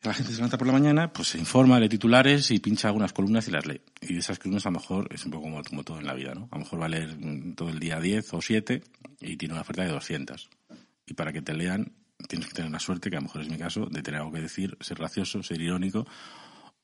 la 0.04 0.14
gente 0.14 0.32
se 0.32 0.38
levanta 0.38 0.58
por 0.58 0.66
la 0.66 0.74
mañana, 0.74 1.14
pues 1.14 1.30
se 1.30 1.38
informa, 1.38 1.80
lee 1.80 1.90
titulares 1.90 2.50
y 2.50 2.60
pincha 2.60 2.88
algunas 2.88 3.14
columnas 3.14 3.48
y 3.48 3.52
las 3.52 3.68
lee. 3.68 3.82
Y 4.02 4.14
de 4.14 4.20
esas 4.20 4.40
columnas 4.40 4.66
a 4.66 4.70
lo 4.70 4.80
mejor 4.80 5.08
es 5.14 5.26
un 5.26 5.32
poco 5.32 5.62
como, 5.64 5.84
todo 5.84 6.00
en 6.00 6.08
la 6.08 6.16
vida, 6.16 6.34
¿no? 6.34 6.50
A 6.52 6.56
lo 6.56 6.64
mejor 6.64 6.82
va 6.82 6.86
a 6.86 6.90
leer 6.90 7.16
mm, 7.20 7.54
todo 7.54 7.70
el 7.70 7.80
día 7.80 8.00
10 8.00 8.34
o 8.34 8.42
7 8.42 8.82
y 9.22 9.38
tiene 9.38 9.54
una 9.54 9.62
oferta 9.62 9.84
de 9.84 9.90
200. 9.90 10.50
Y 11.06 11.14
para 11.14 11.32
que 11.32 11.44
te 11.44 11.54
lean 11.54 11.92
tienes 12.28 12.48
que 12.48 12.54
tener 12.54 12.72
la 12.72 12.80
suerte, 12.80 13.10
que 13.10 13.18
a 13.18 13.20
lo 13.20 13.26
mejor 13.26 13.42
es 13.42 13.50
mi 13.50 13.58
caso, 13.58 13.88
de 13.88 14.02
tener 14.02 14.22
algo 14.22 14.32
que 14.32 14.42
decir, 14.42 14.78
ser 14.80 14.98
gracioso, 14.98 15.44
ser 15.44 15.62
irónico 15.62 16.08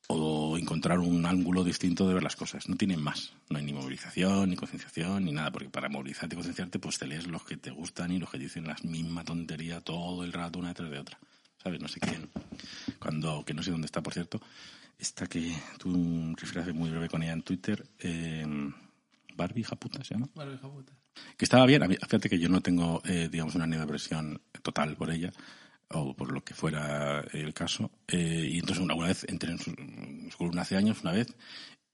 o 0.08 0.58
encontrar 0.58 1.00
un 1.00 1.26
ángulo 1.26 1.64
distinto 1.64 2.08
de 2.08 2.14
ver 2.14 2.24
las 2.24 2.36
cosas. 2.36 2.70
No 2.70 2.76
tienen 2.78 3.02
más. 3.02 3.34
No 3.50 3.58
hay 3.58 3.66
ni 3.66 3.74
movilización, 3.74 4.50
ni 4.50 4.56
concienciación, 4.56 5.26
ni 5.26 5.34
nada, 5.34 5.52
porque 5.52 5.70
para 5.70 5.90
movilizarte 5.90 6.36
y 6.36 6.38
concienciarte, 6.38 6.80
pues 6.80 6.98
te 6.98 7.08
lees 7.08 7.28
los 7.28 7.44
que 7.44 7.58
te 7.58 7.72
gustan 7.72 8.12
y 8.12 8.20
los 8.20 8.30
que 8.30 8.38
dicen 8.38 8.66
la 8.66 8.78
misma 8.84 9.24
tontería 9.24 9.82
todo 9.82 10.24
el 10.24 10.32
rato, 10.32 10.60
una 10.60 10.70
detrás 10.70 10.90
de 10.90 11.00
otra. 11.00 11.20
¿Sabes? 11.62 11.82
No 11.82 11.88
sé 11.88 12.00
quién. 12.00 12.30
Cuando, 13.00 13.44
que 13.44 13.54
no 13.54 13.62
sé 13.64 13.72
dónde 13.72 13.86
está, 13.88 14.02
por 14.02 14.14
cierto, 14.14 14.40
esta 14.98 15.28
que 15.28 15.54
tuve 15.78 15.96
un 15.96 16.36
rifraje 16.38 16.72
muy 16.72 16.90
breve 16.90 17.10
con 17.10 17.22
ella 17.22 17.34
en 17.34 17.42
Twitter, 17.42 17.86
eh, 18.00 18.46
Barbie, 19.36 19.62
hija 19.62 19.76
puta, 19.76 20.04
se 20.04 20.14
llama 20.14 20.30
Vale, 20.34 20.56
hija 20.56 20.70
puta. 20.70 20.94
que 21.36 21.46
estaba 21.46 21.66
bien. 21.66 21.84
Fíjate 21.90 22.30
que 22.30 22.40
yo 22.40 22.48
no 22.50 22.62
tengo, 22.62 23.02
eh, 23.06 23.28
digamos, 23.32 23.56
una 23.56 23.68
neodepresión 23.68 24.42
total 24.64 24.96
por 24.96 25.12
ella, 25.12 25.32
o 25.90 26.14
por 26.16 26.32
lo 26.32 26.44
que 26.44 26.54
fuera 26.54 27.22
el 27.34 27.54
caso. 27.54 27.92
Eh, 28.08 28.50
y 28.52 28.60
entonces 28.60 28.84
una, 28.84 28.96
vez 28.96 29.26
entré 29.30 29.52
en 29.52 29.60
su, 29.60 29.72
su 30.32 30.38
columna 30.38 30.62
hace 30.64 30.76
años, 30.78 31.02
una 31.02 31.12
vez, 31.14 31.28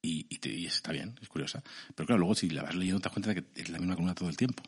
y, 0.01 0.25
y, 0.29 0.37
te- 0.39 0.53
y 0.53 0.65
está 0.65 0.91
bien, 0.91 1.15
es 1.21 1.29
curiosa. 1.29 1.63
Pero 1.95 2.07
claro, 2.07 2.19
luego 2.19 2.35
si 2.35 2.49
la 2.49 2.63
vas 2.63 2.75
leyendo 2.75 2.99
te 2.99 3.05
das 3.05 3.13
cuenta 3.13 3.33
de 3.33 3.43
que 3.43 3.61
es 3.61 3.69
la 3.69 3.79
misma 3.79 3.95
columna 3.95 4.15
todo 4.15 4.29
el 4.29 4.37
tiempo. 4.37 4.63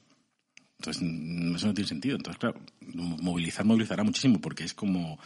Entonces, 0.79 1.03
mm, 1.03 1.55
eso 1.55 1.67
no 1.67 1.74
tiene 1.74 1.88
sentido. 1.88 2.15
Entonces, 2.17 2.39
claro, 2.39 2.60
movilizar 2.82 3.65
movilizará 3.65 4.03
muchísimo 4.03 4.39
porque 4.39 4.63
es 4.63 4.74
como 4.74 5.20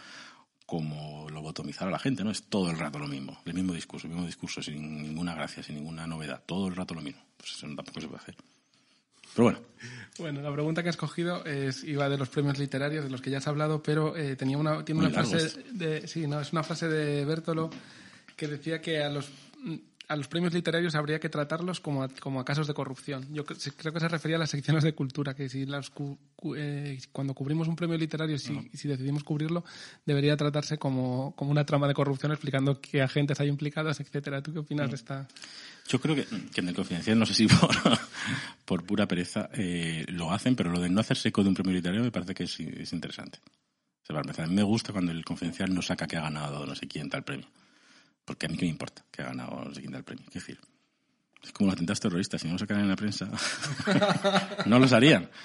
como 0.66 1.28
lobotomizar 1.32 1.88
a 1.88 1.92
la 1.92 1.98
gente, 1.98 2.24
¿no? 2.24 2.30
Es 2.30 2.44
todo 2.44 2.70
el 2.70 2.78
rato 2.78 3.00
lo 3.00 3.08
mismo, 3.08 3.42
el 3.46 3.56
mismo 3.56 3.74
discurso, 3.74 4.06
el 4.06 4.14
mismo 4.14 4.28
discurso, 4.28 4.62
sin 4.62 5.02
ninguna 5.02 5.34
gracia, 5.34 5.64
sin 5.64 5.78
ninguna 5.78 6.06
novedad, 6.06 6.44
todo 6.46 6.68
el 6.68 6.76
rato 6.76 6.94
lo 6.94 7.02
mismo. 7.02 7.24
Pues 7.38 7.54
eso 7.54 7.66
tampoco 7.76 8.00
se 8.00 8.08
puede 8.08 8.22
hacer. 8.22 8.36
Pero 9.36 9.44
bueno, 9.46 9.60
Bueno, 10.18 10.42
la 10.42 10.52
pregunta 10.52 10.84
que 10.84 10.90
has 10.90 10.98
cogido 10.98 11.46
es, 11.46 11.84
iba 11.84 12.10
de 12.10 12.18
los 12.18 12.30
premios 12.30 12.58
literarios, 12.58 13.04
de 13.06 13.10
los 13.10 13.22
que 13.22 13.30
ya 13.30 13.38
has 13.38 13.48
hablado, 13.48 13.82
pero 13.82 14.16
eh, 14.18 14.36
tenía 14.36 14.58
una, 14.58 14.84
tiene 14.84 15.02
Muy 15.02 15.08
una 15.10 15.24
frase 15.24 15.64
de, 15.72 16.08
sí, 16.08 16.28
no, 16.28 16.42
es 16.42 16.52
una 16.52 16.64
frase 16.64 16.88
de 16.90 17.24
Bertolo 17.26 17.70
que 18.36 18.48
decía 18.48 18.82
que 18.82 19.02
a 19.04 19.10
los 19.10 19.30
a 20.08 20.16
los 20.16 20.28
premios 20.28 20.52
literarios 20.56 20.96
habría 20.96 21.20
que 21.20 21.30
tratarlos 21.30 21.80
como 21.82 22.02
a, 22.02 22.10
como 22.10 22.40
a 22.40 22.44
casos 22.46 22.66
de 22.66 22.74
corrupción. 22.74 23.28
Yo 23.32 23.46
creo 23.46 23.94
que 23.94 24.00
se 24.00 24.08
refería 24.08 24.38
a 24.38 24.40
las 24.40 24.50
secciones 24.50 24.84
de 24.84 24.96
cultura, 24.96 25.36
que 25.36 25.48
si 25.50 25.68
las 25.68 25.92
cu- 25.92 26.18
cu- 26.36 26.56
eh, 26.58 27.00
cuando 27.12 27.36
cubrimos 27.36 27.68
un 27.68 27.76
premio 27.76 27.96
literario, 27.96 28.40
si, 28.40 28.72
si 28.74 28.88
decidimos 28.88 29.24
cubrirlo, 29.24 29.64
debería 30.08 30.36
tratarse 30.36 30.80
como, 30.80 31.36
como 31.36 31.52
una 31.52 31.64
trama 31.64 31.88
de 31.88 31.94
corrupción 31.94 32.32
explicando 32.32 32.82
qué 32.82 33.04
agentes 33.04 33.40
hay 33.40 33.50
implicados, 33.50 34.00
etcétera. 34.00 34.42
¿Tú 34.42 34.52
qué 34.52 34.58
opinas 34.60 34.90
de 34.90 34.96
esta? 34.96 35.28
Yo 35.88 36.02
creo 36.02 36.16
que, 36.16 36.26
que 36.54 36.62
en 36.62 36.70
el 36.70 36.76
confidencial, 36.76 37.20
no 37.20 37.28
sé 37.28 37.36
si 37.36 37.46
por, 37.48 37.70
por 38.70 38.84
pura 38.84 39.08
pereza, 39.08 39.50
eh, 39.54 40.06
lo 40.10 40.32
hacen, 40.32 40.56
pero 40.56 40.70
lo 40.70 40.80
de 40.80 40.90
no 40.90 41.02
hacerse 41.02 41.30
eco 41.30 41.42
de 41.42 41.50
un 41.50 41.56
premio 41.56 41.74
literario 41.74 42.04
me 42.04 42.12
parece 42.12 42.36
que 42.36 42.44
es, 42.44 42.60
es 42.60 42.94
interesante. 42.94 43.40
O 43.44 44.06
sea, 44.06 44.14
para 44.14 44.20
empezar, 44.20 44.46
a 44.46 44.48
mí 44.48 44.54
me 44.54 44.62
gusta 44.62 44.94
cuando 44.94 45.12
el 45.12 45.26
confidencial 45.26 45.74
no 45.74 45.82
saca 45.82 46.06
que 46.06 46.18
ha 46.18 46.22
ganado 46.22 46.68
no 46.68 46.76
sé 46.76 46.88
quién 46.88 47.10
tal 47.10 47.24
premio. 47.24 47.48
Porque 48.24 48.46
a 48.46 48.50
mí 48.50 48.58
qué 48.58 48.66
me 48.66 48.70
importa 48.70 49.04
que 49.10 49.24
ha 49.24 49.26
ganado 49.26 49.66
no 49.66 49.74
sé 49.74 49.82
quién 49.82 49.92
tal 49.92 50.04
premio. 50.04 50.24
¿Qué 50.32 50.38
decir? 50.38 50.60
Es 51.42 51.52
como 51.52 51.66
los 51.66 51.74
atentados 51.74 52.00
terroristas, 52.00 52.42
si 52.42 52.48
no 52.48 52.54
lo 52.54 52.60
sacan 52.60 52.82
en 52.82 52.90
la 52.90 52.96
prensa, 52.96 53.28
no 54.68 54.78
los 54.78 54.94
harían. 54.94 55.28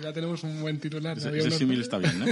Ya 0.00 0.12
tenemos 0.14 0.42
un 0.44 0.62
buen 0.62 0.80
titular. 0.80 1.18
Ese, 1.18 1.36
ese 1.36 1.50
símil 1.50 1.80
está 1.82 1.98
bien, 1.98 2.20
¿no? 2.20 2.24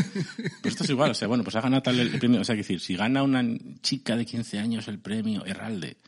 Pues 0.63 0.73
esto 0.73 0.85
es 0.85 0.91
igual, 0.91 1.11
o 1.11 1.15
sea, 1.15 1.29
bueno, 1.29 1.45
pues 1.45 1.55
ha 1.57 1.61
ganado 1.61 1.83
tal 1.83 1.99
el 1.99 2.19
premio, 2.19 2.41
o 2.41 2.45
sea, 2.45 2.55
que 2.55 2.63
decir, 2.63 2.81
si 2.81 2.97
gana 2.97 3.23
una 3.23 3.45
chica 3.83 4.17
de 4.17 4.25
15 4.25 4.59
años 4.61 4.89
el 4.89 4.99
premio 4.99 5.45
Herralde, 5.45 5.99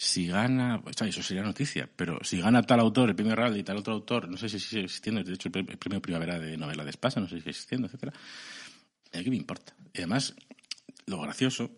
si 0.00 0.28
gana, 0.28 0.80
o 0.84 0.92
sea, 0.92 1.08
eso 1.08 1.22
sería 1.24 1.42
noticia, 1.42 1.90
pero 1.94 2.20
si 2.22 2.40
gana 2.40 2.62
tal 2.62 2.78
autor 2.78 3.08
el 3.08 3.16
premio 3.16 3.32
Herralde 3.32 3.58
y 3.58 3.64
tal 3.64 3.78
otro 3.78 3.94
autor, 3.94 4.28
no 4.28 4.36
sé 4.36 4.48
si 4.48 4.60
sigue 4.60 4.84
existiendo, 4.84 5.22
de 5.24 5.34
hecho 5.34 5.48
el 5.48 5.52
pre- 5.52 5.72
el 5.72 5.76
premio 5.76 6.00
Primavera 6.00 6.38
de 6.38 6.56
novela 6.56 6.84
de 6.84 6.90
Espasa, 6.90 7.18
no 7.20 7.26
sé 7.26 7.34
si 7.34 7.40
sigue 7.40 7.50
existiendo, 7.50 7.88
etcétera, 7.88 8.12
¿a 9.12 9.22
qué 9.22 9.28
me 9.28 9.36
importa? 9.36 9.74
Y 9.92 9.98
además, 9.98 10.36
lo 11.06 11.20
gracioso 11.20 11.70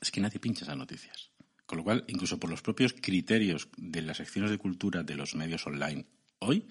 es 0.00 0.10
que 0.10 0.20
nadie 0.20 0.38
pincha 0.38 0.64
esas 0.64 0.76
noticias. 0.76 1.30
Con 1.64 1.78
lo 1.78 1.84
cual, 1.84 2.04
incluso 2.06 2.38
por 2.38 2.50
los 2.50 2.62
propios 2.62 2.92
criterios 2.92 3.68
de 3.76 4.02
las 4.02 4.18
secciones 4.18 4.50
de 4.50 4.58
cultura 4.58 5.02
de 5.02 5.16
los 5.16 5.34
medios 5.34 5.66
online, 5.66 6.06
hoy 6.40 6.68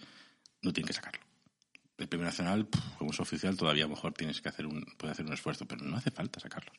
no 0.61 0.71
tienen 0.71 0.87
que 0.87 0.93
sacarlo. 0.93 1.25
El 1.97 2.07
Premio 2.07 2.25
Nacional, 2.25 2.67
como 2.97 3.11
es 3.11 3.19
oficial, 3.19 3.57
todavía 3.57 3.85
a 3.85 3.87
lo 3.87 3.95
mejor 3.95 4.13
tienes 4.13 4.41
que 4.41 4.49
hacer 4.49 4.67
un, 4.67 4.85
puede 4.97 5.11
hacer 5.13 5.25
un 5.25 5.33
esfuerzo, 5.33 5.65
pero 5.65 5.83
no 5.83 5.97
hace 5.97 6.11
falta 6.11 6.39
sacarlos. 6.39 6.75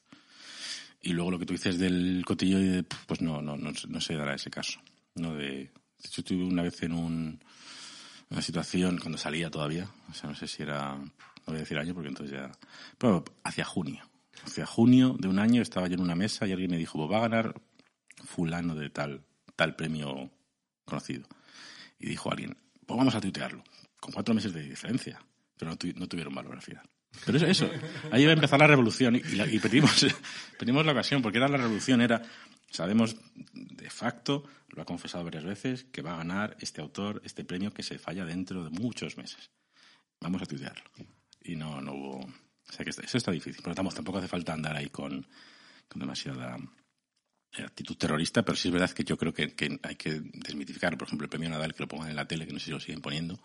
Y 1.00 1.12
luego 1.12 1.30
lo 1.30 1.38
que 1.38 1.46
tú 1.46 1.52
dices 1.54 1.78
del 1.78 2.24
cotillo, 2.26 2.58
pues 3.06 3.20
no, 3.20 3.40
no, 3.42 3.56
no, 3.56 3.70
no 3.88 4.00
se 4.00 4.14
dará 4.14 4.34
ese 4.34 4.50
caso. 4.50 4.80
No 5.14 5.34
de, 5.34 5.70
hecho, 6.02 6.20
estuve 6.20 6.44
una 6.44 6.62
vez 6.62 6.82
en 6.82 6.92
un, 6.92 7.40
una 8.30 8.42
situación 8.42 8.98
cuando 8.98 9.18
salía 9.18 9.50
todavía, 9.50 9.88
o 10.10 10.14
sea, 10.14 10.28
no 10.30 10.36
sé 10.36 10.48
si 10.48 10.62
era, 10.62 10.96
no 10.96 11.12
voy 11.46 11.56
a 11.56 11.60
decir 11.60 11.78
año 11.78 11.94
porque 11.94 12.08
entonces 12.08 12.36
ya, 12.36 12.50
pero 12.98 13.24
hacia 13.44 13.64
junio. 13.64 14.02
Hacia 14.44 14.66
junio 14.66 15.16
de 15.18 15.28
un 15.28 15.38
año 15.38 15.62
estaba 15.62 15.86
yo 15.88 15.94
en 15.94 16.00
una 16.02 16.14
mesa 16.14 16.46
y 16.46 16.52
alguien 16.52 16.70
me 16.70 16.76
dijo, 16.76 16.98
pues 16.98 17.10
va 17.10 17.18
a 17.24 17.28
ganar 17.28 17.60
fulano 18.24 18.74
de 18.74 18.90
tal, 18.90 19.22
tal 19.54 19.76
premio 19.76 20.30
conocido. 20.84 21.26
Y 21.98 22.08
dijo 22.08 22.30
alguien, 22.30 22.56
pues 22.84 22.98
vamos 22.98 23.14
a 23.14 23.20
tuitearlo, 23.20 23.62
con 24.00 24.12
cuatro 24.12 24.34
meses 24.34 24.52
de 24.52 24.62
diferencia, 24.62 25.18
pero 25.56 25.70
no, 25.70 25.76
tu- 25.78 25.92
no 25.94 26.06
tuvieron 26.08 26.34
valor 26.34 26.54
al 26.54 26.62
final. 26.62 26.84
Pero 27.24 27.38
eso, 27.46 27.68
ahí 28.12 28.22
iba 28.22 28.30
a 28.30 28.34
empezar 28.34 28.58
la 28.60 28.66
revolución 28.66 29.16
y, 29.16 29.20
la- 29.36 29.46
y 29.50 29.58
pedimos, 29.58 30.06
pedimos 30.58 30.84
la 30.86 30.92
ocasión, 30.92 31.22
porque 31.22 31.38
era 31.38 31.48
la 31.48 31.56
revolución, 31.56 32.00
era, 32.00 32.22
sabemos 32.70 33.16
de 33.52 33.90
facto, 33.90 34.44
lo 34.68 34.82
ha 34.82 34.84
confesado 34.84 35.24
varias 35.24 35.44
veces, 35.44 35.84
que 35.84 36.02
va 36.02 36.14
a 36.14 36.18
ganar 36.18 36.56
este 36.60 36.80
autor 36.80 37.20
este 37.24 37.44
premio 37.44 37.72
que 37.72 37.82
se 37.82 37.98
falla 37.98 38.24
dentro 38.24 38.64
de 38.64 38.70
muchos 38.70 39.16
meses. 39.16 39.50
Vamos 40.20 40.42
a 40.42 40.46
tuitearlo. 40.46 40.84
Y 41.42 41.56
no, 41.56 41.80
no 41.80 41.92
hubo... 41.94 42.18
O 42.68 42.72
sea 42.72 42.84
que 42.84 42.90
eso 42.90 43.16
está 43.18 43.30
difícil, 43.30 43.62
pero 43.62 43.74
tampoco, 43.76 43.94
tampoco 43.96 44.18
hace 44.18 44.26
falta 44.28 44.52
andar 44.52 44.76
ahí 44.76 44.88
con, 44.88 45.24
con 45.88 46.00
demasiada 46.00 46.56
eh, 47.56 47.62
actitud 47.62 47.96
terrorista, 47.96 48.42
pero 48.44 48.56
sí 48.56 48.68
es 48.68 48.72
verdad 48.72 48.90
que 48.90 49.04
yo 49.04 49.16
creo 49.16 49.32
que, 49.32 49.54
que 49.54 49.78
hay 49.84 49.94
que 49.94 50.20
desmitificar, 50.34 50.98
por 50.98 51.06
ejemplo, 51.06 51.26
el 51.26 51.30
premio 51.30 51.48
Nadal, 51.48 51.74
que 51.74 51.84
lo 51.84 51.88
pongan 51.88 52.10
en 52.10 52.16
la 52.16 52.26
tele, 52.26 52.44
que 52.46 52.52
no 52.52 52.58
sé 52.58 52.66
si 52.66 52.70
lo 52.72 52.80
siguen 52.80 53.00
poniendo. 53.00 53.38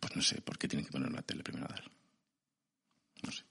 Pues 0.00 0.16
no 0.16 0.22
sé, 0.22 0.40
¿por 0.40 0.56
qué 0.56 0.68
tienen 0.68 0.86
que 0.86 0.92
ponerlo 0.92 1.10
en 1.12 1.16
la 1.16 1.22
tele 1.22 1.40
el 1.40 1.44
premio 1.44 1.60
Nadal? 1.68 1.84
No 3.24 3.32
sé. 3.32 3.42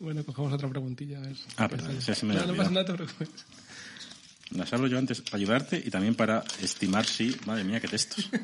Bueno, 0.00 0.24
cogemos 0.24 0.52
otra 0.52 0.68
preguntilla. 0.68 1.18
A 1.18 1.22
ver. 1.22 1.36
Ah, 1.56 1.68
perdón, 1.68 2.00
se 2.02 2.26
me 2.26 2.34
no, 2.34 2.46
no 2.46 2.54
pasa 2.56 2.70
nada, 2.70 2.84
te 2.84 2.92
preocupes. 2.94 3.28
Las 4.50 4.72
hablo 4.72 4.86
yo 4.86 4.98
antes 4.98 5.22
para 5.22 5.36
ayudarte 5.38 5.82
y 5.84 5.90
también 5.90 6.14
para 6.14 6.44
estimar 6.62 7.04
si... 7.06 7.34
Madre 7.46 7.64
mía, 7.64 7.80
qué 7.80 7.88
textos. 7.88 8.28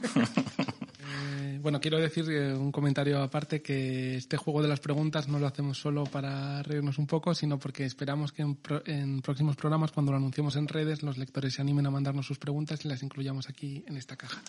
Eh, 1.44 1.58
bueno, 1.60 1.80
quiero 1.80 1.98
decir 1.98 2.24
eh, 2.30 2.54
un 2.54 2.70
comentario 2.70 3.20
aparte 3.20 3.60
que 3.60 4.16
este 4.16 4.36
juego 4.36 4.62
de 4.62 4.68
las 4.68 4.78
preguntas 4.80 5.26
no 5.28 5.38
lo 5.40 5.46
hacemos 5.48 5.76
solo 5.78 6.04
para 6.04 6.62
reírnos 6.62 6.96
un 6.98 7.06
poco, 7.08 7.34
sino 7.34 7.58
porque 7.58 7.84
esperamos 7.84 8.30
que 8.32 8.42
en, 8.42 8.54
pro- 8.56 8.82
en 8.86 9.20
próximos 9.20 9.56
programas, 9.56 9.90
cuando 9.90 10.12
lo 10.12 10.18
anunciemos 10.18 10.54
en 10.56 10.68
redes, 10.68 11.02
los 11.02 11.18
lectores 11.18 11.54
se 11.54 11.60
animen 11.60 11.86
a 11.86 11.90
mandarnos 11.90 12.24
sus 12.26 12.38
preguntas 12.38 12.84
y 12.84 12.88
las 12.88 13.02
incluyamos 13.02 13.48
aquí 13.48 13.84
en 13.88 13.96
esta 13.96 14.16
caja. 14.16 14.40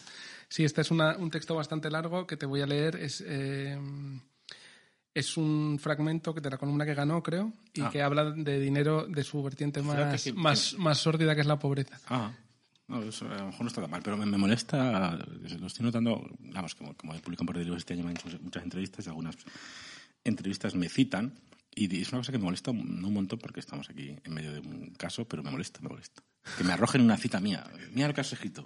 Sí, 0.47 0.63
este 0.63 0.81
es 0.81 0.91
una- 0.91 1.17
un 1.17 1.31
texto 1.31 1.55
bastante 1.55 1.89
largo 1.89 2.27
que 2.27 2.37
te 2.37 2.45
voy 2.45 2.61
a 2.61 2.67
leer. 2.67 2.95
Es, 2.97 3.23
eh, 3.25 3.77
es 5.13 5.37
un 5.37 5.77
fragmento 5.79 6.33
que 6.33 6.41
de 6.41 6.49
la 6.49 6.57
columna 6.57 6.85
que 6.85 6.93
ganó, 6.95 7.21
creo, 7.21 7.53
y 7.73 7.81
Ah. 7.81 7.89
que 7.91 8.01
habla 8.01 8.31
de 8.31 8.59
dinero 8.59 9.05
de 9.07 9.23
su 9.23 9.41
vertiente 9.43 9.81
más, 9.81 10.23
que- 10.23 10.33
más, 10.33 10.75
más 10.77 10.97
sórdida, 10.97 11.35
que 11.35 11.41
es 11.41 11.47
la 11.47 11.59
pobreza. 11.59 11.99
Ah, 12.07 12.31
no, 12.87 13.01
eso 13.03 13.25
a 13.27 13.35
lo 13.37 13.45
mejor 13.47 13.61
no 13.61 13.67
está 13.67 13.81
tan 13.81 13.91
mal, 13.91 14.01
pero 14.03 14.17
me, 14.17 14.25
me 14.25 14.37
molesta, 14.37 15.17
lo 15.59 15.67
estoy 15.67 15.85
notando, 15.85 16.27
vamos, 16.39 16.75
como, 16.75 16.95
como 16.95 17.13
publican 17.21 17.45
por 17.45 17.57
libros 17.57 17.77
este 17.77 17.93
año 17.93 18.03
me 18.03 18.09
han 18.11 18.17
hecho 18.17 18.27
muchas 18.41 18.63
entrevistas 18.63 19.05
y 19.05 19.09
algunas 19.09 19.35
entrevistas 20.23 20.75
me 20.75 20.89
citan 20.89 21.33
y 21.75 22.01
es 22.01 22.09
una 22.11 22.19
cosa 22.19 22.31
que 22.31 22.37
me 22.37 22.43
molesta 22.45 22.71
un 22.71 23.01
montón 23.13 23.39
porque 23.39 23.59
estamos 23.59 23.89
aquí 23.89 24.15
en 24.23 24.33
medio 24.33 24.51
de 24.53 24.59
un 24.59 24.93
caso, 24.95 25.25
pero 25.27 25.41
me 25.43 25.51
molesta, 25.51 25.79
me 25.81 25.89
molesta. 25.89 26.21
Que 26.57 26.63
me 26.63 26.73
arrojen 26.73 27.01
una 27.01 27.17
cita 27.17 27.39
mía. 27.39 27.63
Mira 27.93 28.07
lo 28.09 28.13
que 28.13 28.21
has 28.21 28.31
escrito. 28.33 28.65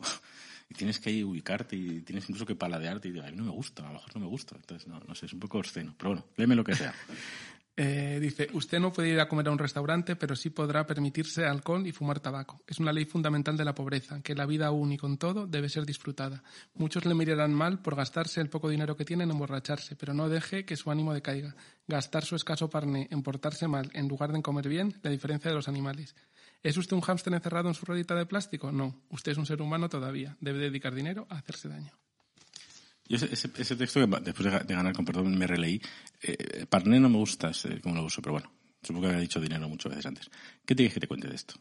Y 0.69 0.75
tienes 0.75 0.99
que 0.99 1.23
ubicarte 1.23 1.75
y 1.75 2.01
tienes 2.01 2.25
incluso 2.29 2.45
que 2.45 2.55
paladearte 2.55 3.07
y 3.07 3.11
digo, 3.11 3.25
a 3.25 3.31
mí 3.31 3.37
no 3.37 3.43
me 3.43 3.51
gusta, 3.51 3.83
a 3.83 3.87
lo 3.87 3.93
mejor 3.93 4.15
no 4.15 4.21
me 4.21 4.27
gusta. 4.27 4.55
Entonces, 4.55 4.87
no, 4.87 4.99
no 4.99 5.15
sé, 5.15 5.27
es 5.27 5.33
un 5.33 5.39
poco 5.39 5.59
obsceno. 5.59 5.95
Pero 5.97 6.09
bueno, 6.09 6.25
léeme 6.35 6.55
lo 6.55 6.63
que 6.63 6.75
sea. 6.75 6.93
Eh, 7.79 8.17
dice, 8.19 8.49
usted 8.53 8.79
no 8.79 8.91
puede 8.91 9.09
ir 9.09 9.19
a 9.19 9.29
comer 9.29 9.49
a 9.49 9.51
un 9.51 9.59
restaurante, 9.59 10.15
pero 10.15 10.35
sí 10.35 10.49
podrá 10.49 10.87
permitirse 10.87 11.45
alcohol 11.45 11.85
y 11.85 11.91
fumar 11.91 12.19
tabaco. 12.19 12.63
Es 12.65 12.79
una 12.79 12.91
ley 12.91 13.05
fundamental 13.05 13.55
de 13.55 13.63
la 13.63 13.75
pobreza, 13.75 14.19
que 14.23 14.33
la 14.33 14.47
vida 14.47 14.65
aún 14.65 14.93
y 14.93 14.97
con 14.97 15.19
todo 15.19 15.45
debe 15.45 15.69
ser 15.69 15.85
disfrutada. 15.85 16.41
Muchos 16.73 17.05
le 17.05 17.13
mirarán 17.13 17.53
mal 17.53 17.83
por 17.83 17.95
gastarse 17.95 18.41
el 18.41 18.49
poco 18.49 18.67
dinero 18.67 18.97
que 18.97 19.05
tiene 19.05 19.25
en 19.25 19.29
emborracharse, 19.29 19.95
pero 19.95 20.15
no 20.15 20.27
deje 20.27 20.65
que 20.65 20.75
su 20.75 20.89
ánimo 20.89 21.13
decaiga. 21.13 21.55
Gastar 21.87 22.25
su 22.25 22.35
escaso 22.35 22.67
parné 22.67 23.07
en 23.11 23.21
portarse 23.21 23.67
mal 23.67 23.91
en 23.93 24.07
lugar 24.07 24.31
de 24.31 24.41
comer 24.41 24.67
bien, 24.67 24.95
la 25.03 25.11
diferencia 25.11 25.51
de 25.51 25.55
los 25.55 25.67
animales. 25.67 26.15
¿Es 26.63 26.75
usted 26.77 26.95
un 26.95 27.01
hámster 27.01 27.33
encerrado 27.33 27.69
en 27.69 27.75
su 27.75 27.85
ruedita 27.85 28.15
de 28.15 28.25
plástico? 28.25 28.71
No, 28.71 29.01
usted 29.09 29.31
es 29.31 29.37
un 29.37 29.45
ser 29.45 29.61
humano 29.61 29.89
todavía. 29.89 30.35
Debe 30.41 30.59
dedicar 30.59 30.93
dinero 30.93 31.27
a 31.29 31.37
hacerse 31.37 31.69
daño. 31.69 31.91
Yo 33.07 33.15
ese, 33.15 33.31
ese, 33.31 33.49
ese 33.57 33.75
texto, 33.75 33.99
que 34.01 34.19
después 34.21 34.51
de, 34.51 34.59
de 34.59 34.73
ganar 34.75 34.93
con 34.93 35.05
perdón, 35.05 35.37
me 35.37 35.47
releí. 35.47 35.81
Eh, 36.21 36.65
Parné 36.69 36.99
no 36.99 37.09
me 37.09 37.17
gusta 37.17 37.51
ese, 37.51 37.79
como 37.79 37.95
lo 37.95 38.03
uso, 38.03 38.21
pero 38.21 38.33
bueno, 38.33 38.51
supongo 38.81 39.03
que 39.03 39.07
había 39.13 39.21
dicho 39.21 39.39
dinero 39.39 39.69
muchas 39.69 39.91
veces 39.91 40.05
antes. 40.07 40.29
¿Qué 40.65 40.75
dije 40.75 40.95
que 40.95 40.99
te 40.99 41.07
cuente 41.07 41.27
de 41.29 41.35
esto? 41.35 41.53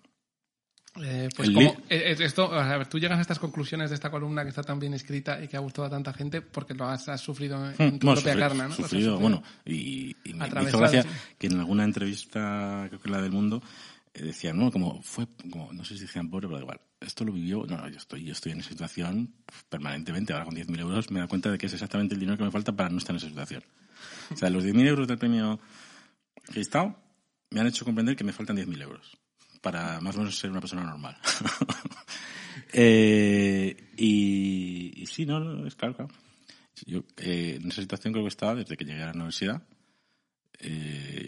Eh, 1.04 1.28
pues 1.36 1.50
como, 1.50 1.60
eh, 1.60 1.76
eh, 1.90 2.16
esto, 2.20 2.50
a 2.54 2.78
ver, 2.78 2.88
tú 2.88 2.98
llegas 2.98 3.18
a 3.18 3.20
estas 3.20 3.38
conclusiones 3.38 3.90
de 3.90 3.94
esta 3.96 4.10
columna 4.10 4.44
que 4.44 4.48
está 4.48 4.62
tan 4.62 4.80
bien 4.80 4.94
escrita 4.94 5.44
y 5.44 5.46
que 5.46 5.58
ha 5.58 5.60
gustado 5.60 5.86
a 5.86 5.90
tanta 5.90 6.14
gente 6.14 6.40
porque 6.40 6.72
lo 6.72 6.86
has, 6.88 7.06
has 7.10 7.20
sufrido 7.20 7.56
en, 7.70 7.74
en 7.78 7.98
tu 7.98 8.06
Bueno, 8.06 8.20
propia 8.22 8.34
sufri- 8.34 8.38
carne, 8.38 8.62
¿no? 8.64 8.70
Has 8.70 8.76
Sufrido, 8.76 9.18
bueno, 9.18 9.42
y, 9.66 10.16
y 10.24 10.32
me, 10.32 10.48
me 10.50 10.62
hizo 10.62 10.78
gracia 10.78 11.02
sí. 11.02 11.08
que 11.38 11.48
en 11.48 11.60
alguna 11.60 11.84
entrevista, 11.84 12.86
creo 12.88 12.98
que 12.98 13.10
la 13.10 13.20
del 13.20 13.30
mundo, 13.30 13.62
eh, 13.62 13.95
decían, 14.22 14.58
no, 14.58 14.70
como 14.70 15.02
fue, 15.02 15.26
como, 15.50 15.72
no 15.72 15.84
sé 15.84 15.94
si 15.94 16.02
decían 16.02 16.30
pobre, 16.30 16.48
pero 16.48 16.60
igual. 16.60 16.80
Esto 17.00 17.24
lo 17.24 17.32
vivió, 17.32 17.64
no, 17.66 17.88
yo 17.88 17.96
estoy, 17.96 18.24
yo 18.24 18.32
estoy 18.32 18.52
en 18.52 18.60
esa 18.60 18.70
situación 18.70 19.34
permanentemente. 19.68 20.32
Ahora 20.32 20.46
con 20.46 20.54
10.000 20.54 20.80
euros 20.80 21.10
me 21.10 21.20
da 21.20 21.26
cuenta 21.26 21.50
de 21.50 21.58
que 21.58 21.66
es 21.66 21.72
exactamente 21.72 22.14
el 22.14 22.20
dinero 22.20 22.38
que 22.38 22.44
me 22.44 22.50
falta 22.50 22.72
para 22.72 22.88
no 22.88 22.98
estar 22.98 23.12
en 23.12 23.18
esa 23.18 23.28
situación. 23.28 23.62
O 24.32 24.36
sea, 24.36 24.50
los 24.50 24.64
10.000 24.64 24.86
euros 24.86 25.08
del 25.08 25.18
premio 25.18 25.60
Cristao 26.44 26.96
me 27.50 27.60
han 27.60 27.66
hecho 27.66 27.84
comprender 27.84 28.16
que 28.16 28.24
me 28.24 28.32
faltan 28.32 28.56
10.000 28.56 28.82
euros 28.82 29.18
para 29.60 30.00
más 30.00 30.14
o 30.16 30.20
menos 30.20 30.38
ser 30.38 30.50
una 30.50 30.60
persona 30.60 30.84
normal. 30.84 31.16
Eh, 32.72 33.92
y, 33.96 34.92
y 35.02 35.06
sí, 35.06 35.24
no, 35.24 35.40
no, 35.40 35.66
es 35.66 35.74
claro, 35.76 35.94
claro. 35.94 36.12
Yo 36.84 37.04
eh, 37.18 37.58
en 37.60 37.68
esa 37.68 37.80
situación 37.80 38.12
creo 38.12 38.24
que 38.24 38.28
estaba 38.28 38.54
desde 38.54 38.76
que 38.76 38.84
llegué 38.84 39.02
a 39.02 39.06
la 39.06 39.12
universidad, 39.12 39.62
eh, 40.58 41.25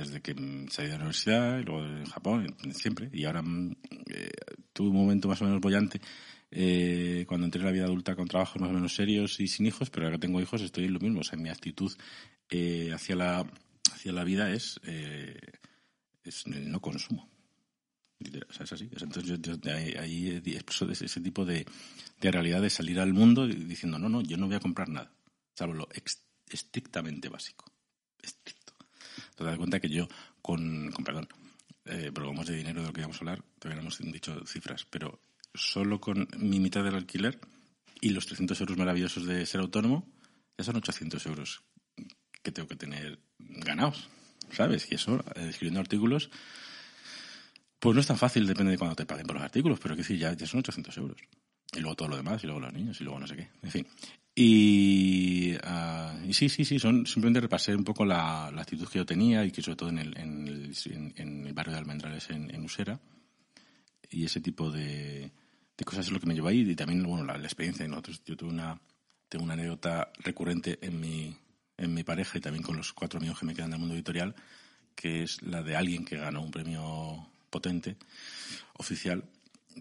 desde 0.00 0.20
que 0.20 0.34
salí 0.70 0.88
de 0.88 0.94
la 0.94 0.96
universidad, 0.96 1.58
y 1.58 1.64
luego 1.64 1.84
en 1.84 2.06
Japón, 2.06 2.56
siempre. 2.72 3.10
Y 3.12 3.24
ahora 3.24 3.42
mm, 3.42 3.76
eh, 4.10 4.30
tuve 4.72 4.88
un 4.88 4.96
momento 4.96 5.28
más 5.28 5.40
o 5.42 5.44
menos 5.44 5.60
bollante 5.60 6.00
eh, 6.52 7.24
cuando 7.28 7.44
entré 7.46 7.60
en 7.60 7.66
la 7.66 7.72
vida 7.72 7.84
adulta 7.84 8.16
con 8.16 8.26
trabajos 8.26 8.60
más 8.60 8.70
o 8.70 8.72
menos 8.72 8.94
serios 8.94 9.38
y 9.40 9.46
sin 9.46 9.66
hijos, 9.66 9.90
pero 9.90 10.06
ahora 10.06 10.16
que 10.16 10.26
tengo 10.26 10.40
hijos 10.40 10.60
estoy 10.62 10.84
en 10.84 10.94
lo 10.94 11.00
mismo. 11.00 11.20
O 11.20 11.24
sea, 11.24 11.38
mi 11.38 11.48
actitud 11.48 11.92
eh, 12.48 12.90
hacia, 12.92 13.16
la, 13.16 13.46
hacia 13.92 14.12
la 14.12 14.24
vida 14.24 14.50
es, 14.50 14.80
eh, 14.84 15.38
es 16.24 16.46
el 16.46 16.70
no 16.70 16.80
consumo. 16.80 17.28
O 18.20 18.52
sea, 18.52 18.64
es 18.64 18.72
así. 18.72 18.90
Entonces 18.92 19.24
yo, 19.24 19.36
yo 19.36 19.72
ahí, 19.72 19.94
ahí 19.94 20.42
expreso 20.54 20.90
ese, 20.90 21.20
tipo 21.20 21.44
de, 21.44 21.64
de 22.20 22.30
realidad 22.30 22.60
de 22.60 22.68
salir 22.68 23.00
al 23.00 23.14
mundo 23.14 23.46
diciendo, 23.46 23.98
no, 23.98 24.08
no, 24.08 24.20
yo 24.20 24.36
no 24.36 24.46
voy 24.46 24.56
a 24.56 24.60
comprar 24.60 24.88
nada, 24.88 25.10
salvo 25.54 25.74
lo 25.74 25.88
estrictamente 26.48 27.28
básico. 27.28 27.72
Estricto. 28.22 28.59
Te 29.40 29.46
das 29.46 29.56
cuenta 29.56 29.80
que 29.80 29.88
yo, 29.88 30.06
con, 30.42 30.90
con 30.92 31.02
perdón, 31.02 31.26
eh, 31.86 32.10
de 32.12 32.56
dinero 32.56 32.82
de 32.82 32.88
lo 32.88 32.92
que 32.92 33.00
íbamos 33.00 33.16
a 33.16 33.20
hablar, 33.20 33.42
todavía 33.58 33.80
no 33.80 33.88
hemos 33.88 33.98
dicho 34.12 34.38
cifras, 34.44 34.84
pero 34.84 35.18
solo 35.54 35.98
con 35.98 36.28
mi 36.36 36.60
mitad 36.60 36.84
del 36.84 36.94
alquiler 36.94 37.40
y 38.02 38.10
los 38.10 38.26
300 38.26 38.60
euros 38.60 38.76
maravillosos 38.76 39.24
de 39.24 39.46
ser 39.46 39.62
autónomo, 39.62 40.06
ya 40.58 40.64
son 40.64 40.76
800 40.76 41.24
euros 41.24 41.62
que 42.42 42.52
tengo 42.52 42.68
que 42.68 42.76
tener 42.76 43.18
ganados, 43.38 44.10
¿sabes? 44.52 44.86
Y 44.92 44.96
eso, 44.96 45.24
eh, 45.34 45.46
escribiendo 45.48 45.80
artículos, 45.80 46.28
pues 47.78 47.94
no 47.94 48.02
es 48.02 48.06
tan 48.06 48.18
fácil, 48.18 48.46
depende 48.46 48.72
de 48.72 48.78
cuándo 48.78 48.94
te 48.94 49.06
paguen 49.06 49.26
por 49.26 49.36
los 49.36 49.44
artículos, 49.44 49.80
pero 49.80 49.94
que 49.94 50.02
decir, 50.02 50.18
ya, 50.18 50.34
ya 50.34 50.46
son 50.46 50.60
800 50.60 50.98
euros. 50.98 51.18
Y 51.74 51.80
luego 51.80 51.94
todo 51.96 52.08
lo 52.08 52.16
demás, 52.16 52.42
y 52.42 52.46
luego 52.46 52.60
los 52.60 52.72
niños, 52.72 53.00
y 53.00 53.04
luego 53.04 53.20
no 53.20 53.26
sé 53.26 53.36
qué. 53.36 53.48
En 53.62 53.70
fin. 53.70 53.86
Y, 54.34 55.54
y 56.24 56.32
sí, 56.32 56.48
sí, 56.48 56.64
sí, 56.64 56.78
son 56.78 57.06
simplemente 57.06 57.40
repasé 57.40 57.74
un 57.74 57.84
poco 57.84 58.04
la, 58.04 58.46
actitud 58.46 58.88
que 58.88 58.98
yo 58.98 59.06
tenía 59.06 59.44
y 59.44 59.50
que 59.50 59.62
sobre 59.62 59.76
todo 59.76 59.88
en 59.90 59.98
el, 59.98 60.16
en 60.18 60.48
el, 60.48 60.74
en- 61.16 61.46
el 61.46 61.52
barrio 61.52 61.72
de 61.74 61.78
Almendrales 61.78 62.30
en, 62.30 62.64
Usera. 62.64 62.98
Y 64.10 64.24
ese 64.24 64.40
tipo 64.40 64.70
de, 64.70 65.30
de 65.76 65.84
cosas 65.84 66.06
es 66.06 66.12
lo 66.12 66.20
que 66.20 66.26
me 66.26 66.34
llevó 66.34 66.48
ahí. 66.48 66.60
Y 66.68 66.74
también, 66.74 67.02
bueno, 67.02 67.24
la, 67.24 67.36
la 67.38 67.44
experiencia. 67.44 67.86
Nosotros, 67.86 68.22
yo 68.24 68.36
tuve 68.36 68.50
una, 68.50 68.80
tengo 69.28 69.44
una 69.44 69.54
anécdota 69.54 70.10
recurrente 70.18 70.78
en 70.82 70.98
mi, 71.00 71.36
en 71.76 71.94
mi 71.94 72.02
pareja 72.02 72.38
y 72.38 72.40
también 72.40 72.62
con 72.62 72.76
los 72.76 72.92
cuatro 72.92 73.18
amigos 73.18 73.38
que 73.38 73.46
me 73.46 73.54
quedan 73.54 73.70
del 73.70 73.80
mundo 73.80 73.94
editorial, 73.94 74.34
que 74.94 75.22
es 75.22 75.42
la 75.42 75.62
de 75.62 75.76
alguien 75.76 76.04
que 76.04 76.16
ganó 76.16 76.42
un 76.42 76.50
premio 76.50 77.28
potente, 77.50 77.96
oficial, 78.74 79.24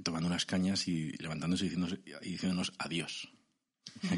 tomando 0.04 0.28
unas 0.28 0.46
cañas 0.46 0.88
y 0.88 1.12
levantándose 1.18 1.66
y 1.66 1.70
diciéndonos, 1.70 2.00
y 2.22 2.30
diciéndonos 2.32 2.74
adiós. 2.78 3.30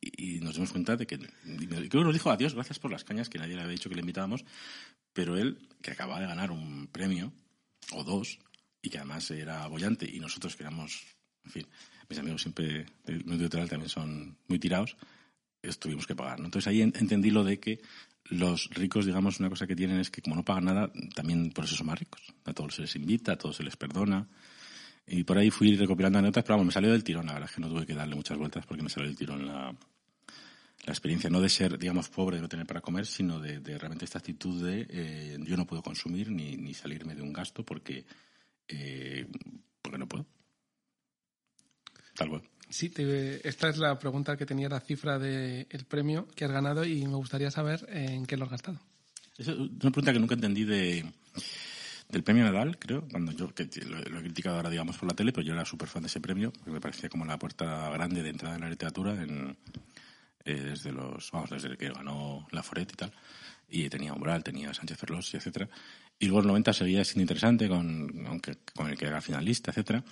Y, 0.00 0.36
y 0.36 0.40
nos 0.40 0.54
dimos 0.54 0.70
cuenta 0.72 0.96
de 0.96 1.06
que, 1.06 1.18
creo 1.18 1.88
que 1.88 1.96
nos 2.04 2.12
dijo 2.12 2.30
adiós, 2.30 2.54
gracias 2.54 2.78
por 2.78 2.90
las 2.90 3.02
cañas, 3.04 3.28
que 3.28 3.38
nadie 3.38 3.54
le 3.56 3.62
había 3.62 3.72
dicho 3.72 3.88
que 3.88 3.94
le 3.94 4.02
invitábamos, 4.02 4.44
pero 5.12 5.36
él, 5.36 5.58
que 5.82 5.90
acababa 5.90 6.20
de 6.20 6.26
ganar 6.26 6.50
un 6.50 6.86
premio, 6.88 7.32
o 7.92 8.04
dos, 8.04 8.38
y 8.82 8.90
que 8.90 8.98
además 8.98 9.30
era 9.30 9.66
bollante, 9.66 10.08
y 10.08 10.20
nosotros 10.20 10.54
que 10.54 10.62
éramos, 10.62 11.02
en 11.44 11.50
fin, 11.50 11.66
mis 12.08 12.18
amigos 12.18 12.42
siempre 12.42 12.86
del 13.04 13.24
mundo 13.24 13.42
editorial 13.44 13.68
también 13.68 13.88
son 13.88 14.36
muy 14.48 14.58
tirados, 14.58 14.96
tuvimos 15.80 16.06
que 16.06 16.14
pagar. 16.14 16.38
¿no? 16.38 16.44
Entonces 16.44 16.68
ahí 16.68 16.82
en- 16.82 16.92
entendí 16.96 17.30
lo 17.30 17.42
de 17.42 17.58
que 17.58 17.80
los 18.24 18.68
ricos, 18.70 19.06
digamos, 19.06 19.40
una 19.40 19.48
cosa 19.48 19.66
que 19.66 19.74
tienen 19.74 19.98
es 19.98 20.10
que 20.10 20.22
como 20.22 20.36
no 20.36 20.44
pagan 20.44 20.66
nada, 20.66 20.92
también 21.14 21.50
por 21.50 21.64
eso 21.64 21.74
son 21.74 21.86
más 21.86 21.98
ricos. 21.98 22.22
A 22.44 22.52
todos 22.52 22.74
se 22.76 22.82
les 22.82 22.94
invita, 22.94 23.32
a 23.32 23.36
todos 23.38 23.56
se 23.56 23.64
les 23.64 23.76
perdona. 23.76 24.28
Y 25.08 25.22
por 25.24 25.38
ahí 25.38 25.50
fui 25.50 25.76
recopilando 25.76 26.18
anécdotas, 26.18 26.44
pero 26.44 26.54
vamos, 26.54 26.66
me 26.66 26.72
salió 26.72 26.90
del 26.92 27.04
tirón, 27.04 27.26
la 27.26 27.34
verdad 27.34 27.48
es 27.48 27.54
que 27.54 27.60
no 27.60 27.68
tuve 27.68 27.86
que 27.86 27.94
darle 27.94 28.16
muchas 28.16 28.36
vueltas 28.38 28.66
porque 28.66 28.82
me 28.82 28.88
salió 28.88 29.08
del 29.08 29.16
tirón 29.16 29.46
la, 29.46 29.70
la 29.72 30.92
experiencia, 30.92 31.30
no 31.30 31.40
de 31.40 31.48
ser, 31.48 31.78
digamos, 31.78 32.08
pobre, 32.08 32.36
de 32.36 32.42
no 32.42 32.48
tener 32.48 32.66
para 32.66 32.80
comer, 32.80 33.06
sino 33.06 33.38
de, 33.38 33.60
de 33.60 33.78
realmente 33.78 34.04
esta 34.04 34.18
actitud 34.18 34.64
de 34.64 34.86
eh, 34.90 35.38
yo 35.44 35.56
no 35.56 35.66
puedo 35.66 35.82
consumir 35.82 36.30
ni, 36.30 36.56
ni 36.56 36.74
salirme 36.74 37.14
de 37.14 37.22
un 37.22 37.32
gasto 37.32 37.64
porque, 37.64 38.04
eh, 38.68 39.26
porque 39.80 39.98
no 39.98 40.08
puedo. 40.08 40.26
Tal 42.16 42.28
cual. 42.28 42.42
Sí, 42.68 42.88
te- 42.88 43.46
esta 43.48 43.68
es 43.68 43.78
la 43.78 43.96
pregunta 43.98 44.36
que 44.36 44.44
tenía 44.46 44.68
la 44.68 44.80
cifra 44.80 45.18
del 45.20 45.66
premio 45.88 46.26
que 46.34 46.44
has 46.46 46.50
ganado 46.50 46.84
y 46.84 47.06
me 47.06 47.14
gustaría 47.14 47.50
saber 47.52 47.86
en 47.90 48.26
qué 48.26 48.36
lo 48.36 48.46
has 48.46 48.50
gastado. 48.50 48.80
Es 49.38 49.46
una 49.48 49.68
pregunta 49.90 50.12
que 50.12 50.18
nunca 50.18 50.34
entendí 50.34 50.64
de, 50.64 51.04
del 52.08 52.22
premio 52.22 52.44
Nadal, 52.44 52.78
creo, 52.78 53.06
cuando 53.10 53.32
yo 53.32 53.52
que 53.54 53.68
lo, 53.84 53.98
he 53.98 54.22
criticado 54.22 54.56
ahora, 54.56 54.70
digamos, 54.70 54.96
por 54.96 55.08
la 55.08 55.16
tele, 55.16 55.32
pero 55.32 55.46
yo 55.46 55.54
era 55.54 55.64
súper 55.64 55.88
fan 55.88 56.02
de 56.02 56.08
ese 56.08 56.20
premio, 56.20 56.52
porque 56.52 56.70
me 56.70 56.80
parecía 56.80 57.08
como 57.08 57.24
la 57.24 57.38
puerta 57.38 57.90
grande 57.90 58.22
de 58.22 58.30
entrada 58.30 58.54
en 58.54 58.60
la 58.60 58.70
literatura 58.70 59.12
en, 59.20 59.56
eh, 60.44 60.54
desde 60.54 60.92
los, 60.92 61.30
vamos, 61.32 61.50
desde 61.50 61.76
que 61.76 61.90
ganó 61.90 62.46
la 62.52 62.62
Foret 62.62 62.92
y 62.92 62.96
tal, 62.96 63.12
y 63.68 63.88
tenía 63.88 64.12
Umbral, 64.12 64.44
tenía 64.44 64.72
Sánchez 64.72 64.98
Ferlós, 64.98 65.34
etcétera. 65.34 65.68
Y 66.18 66.26
luego 66.26 66.40
los 66.40 66.46
90 66.46 66.72
seguía 66.72 67.04
siendo 67.04 67.22
interesante 67.22 67.68
con, 67.68 68.24
aunque, 68.26 68.56
con 68.74 68.88
el 68.88 68.96
que 68.96 69.06
era 69.06 69.20
finalista, 69.20 69.70
etcétera. 69.70 70.02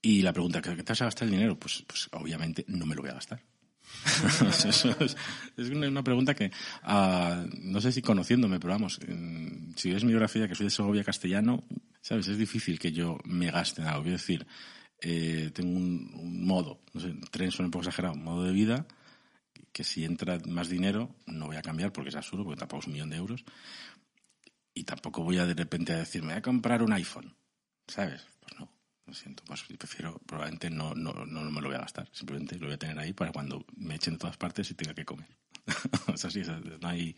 Y 0.00 0.22
la 0.22 0.32
pregunta, 0.32 0.62
¿qué 0.62 0.70
te 0.76 0.92
vas 0.92 1.02
a 1.02 1.06
gastar 1.06 1.26
el 1.26 1.32
dinero? 1.32 1.58
Pues, 1.58 1.84
pues 1.86 2.08
obviamente 2.12 2.64
no 2.68 2.86
me 2.86 2.94
lo 2.94 3.02
voy 3.02 3.10
a 3.10 3.14
gastar. 3.14 3.40
Es, 5.56 5.70
una, 5.70 6.04
pregunta 6.04 6.34
que, 6.34 6.52
ah, 6.82 7.44
no 7.62 7.80
sé 7.80 7.90
si 7.90 8.00
conociéndome, 8.00 8.60
pero 8.60 8.74
vamos, 8.74 9.00
mm, 9.06 9.72
si 9.74 9.90
ves 9.90 10.04
mi 10.04 10.10
biografía, 10.10 10.46
que 10.46 10.54
soy 10.54 10.66
de 10.66 10.70
Segovia 10.70 11.02
castellano, 11.02 11.64
¿sabes? 12.00 12.28
Es 12.28 12.38
difícil 12.38 12.78
que 12.78 12.92
yo 12.92 13.18
me 13.24 13.50
gaste 13.50 13.82
en 13.82 13.88
algo. 13.88 14.02
Quiero 14.02 14.18
decir, 14.18 14.46
eh, 15.00 15.50
tengo 15.52 15.76
un, 15.76 16.44
modo, 16.44 16.80
no 16.92 17.00
sé, 17.00 17.14
tren 17.30 17.50
suena 17.50 17.66
un 17.66 17.70
poco 17.72 17.84
exagerado, 17.84 18.14
un 18.14 18.24
modo 18.24 18.44
de 18.44 18.52
vida, 18.52 18.86
que 19.72 19.84
si 19.84 20.04
entra 20.04 20.38
más 20.46 20.68
dinero, 20.68 21.14
no 21.26 21.46
voy 21.46 21.56
a 21.56 21.62
cambiar 21.62 21.92
porque 21.92 22.10
es 22.10 22.16
absurdo, 22.16 22.44
porque 22.44 22.58
tampoco 22.60 22.80
es 22.80 22.86
un 22.86 22.92
millón 22.92 23.10
de 23.10 23.16
euros. 23.16 23.44
Y 24.74 24.84
tampoco 24.84 25.24
voy 25.24 25.38
a 25.38 25.46
de 25.46 25.54
repente 25.54 25.92
a 25.92 25.98
decir, 25.98 26.22
me 26.22 26.28
voy 26.28 26.38
a 26.38 26.42
comprar 26.42 26.82
un 26.82 26.92
iPhone, 26.92 27.34
¿sabes? 27.86 28.24
Pues 28.40 28.60
no. 28.60 28.77
Lo 29.08 29.14
siento, 29.14 29.42
pues 29.46 29.62
prefiero, 29.78 30.20
probablemente 30.26 30.68
no, 30.68 30.94
no, 30.94 31.14
no 31.24 31.50
me 31.50 31.62
lo 31.62 31.68
voy 31.68 31.76
a 31.76 31.80
gastar, 31.80 32.10
simplemente 32.12 32.58
lo 32.58 32.66
voy 32.66 32.74
a 32.74 32.78
tener 32.78 32.98
ahí 32.98 33.14
para 33.14 33.32
cuando 33.32 33.64
me 33.74 33.94
echen 33.94 34.12
de 34.14 34.18
todas 34.18 34.36
partes 34.36 34.70
y 34.70 34.74
tenga 34.74 34.92
que 34.92 35.06
comer. 35.06 35.26
es 36.14 36.24
así, 36.26 36.40
es- 36.40 36.48
no 36.48 36.88
hay, 36.88 37.16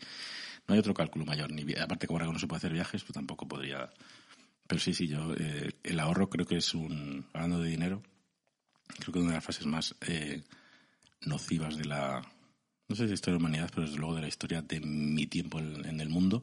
no 0.69 0.73
hay 0.73 0.79
otro 0.79 0.93
cálculo 0.93 1.25
mayor. 1.25 1.51
Ni, 1.51 1.69
aparte, 1.73 2.07
como 2.07 2.17
ahora 2.19 2.31
no 2.31 2.39
se 2.39 2.47
puede 2.47 2.59
hacer 2.59 2.71
viajes, 2.71 3.03
pues 3.03 3.13
tampoco 3.13 3.45
podría. 3.45 3.91
Pero 4.67 4.79
sí, 4.79 4.93
sí, 4.93 5.09
yo, 5.09 5.33
eh, 5.37 5.71
el 5.83 5.99
ahorro 5.99 6.29
creo 6.29 6.45
que 6.45 6.55
es 6.55 6.73
un, 6.73 7.25
hablando 7.33 7.59
de 7.59 7.69
dinero, 7.69 8.01
creo 8.99 9.11
que 9.11 9.19
una 9.19 9.31
de 9.31 9.35
las 9.35 9.43
fases 9.43 9.65
más 9.65 9.93
eh, 10.07 10.43
nocivas 11.25 11.75
de 11.77 11.83
la, 11.83 12.21
no 12.87 12.95
sé 12.95 13.09
si 13.09 13.15
historia 13.15 13.33
de 13.33 13.41
la 13.41 13.47
humanidad, 13.47 13.69
pero 13.75 13.85
desde 13.85 13.97
luego 13.99 14.15
de 14.15 14.21
la 14.21 14.29
historia 14.29 14.61
de 14.61 14.79
mi 14.79 15.27
tiempo 15.27 15.59
en, 15.59 15.85
en 15.85 15.99
el 15.99 16.07
mundo, 16.07 16.41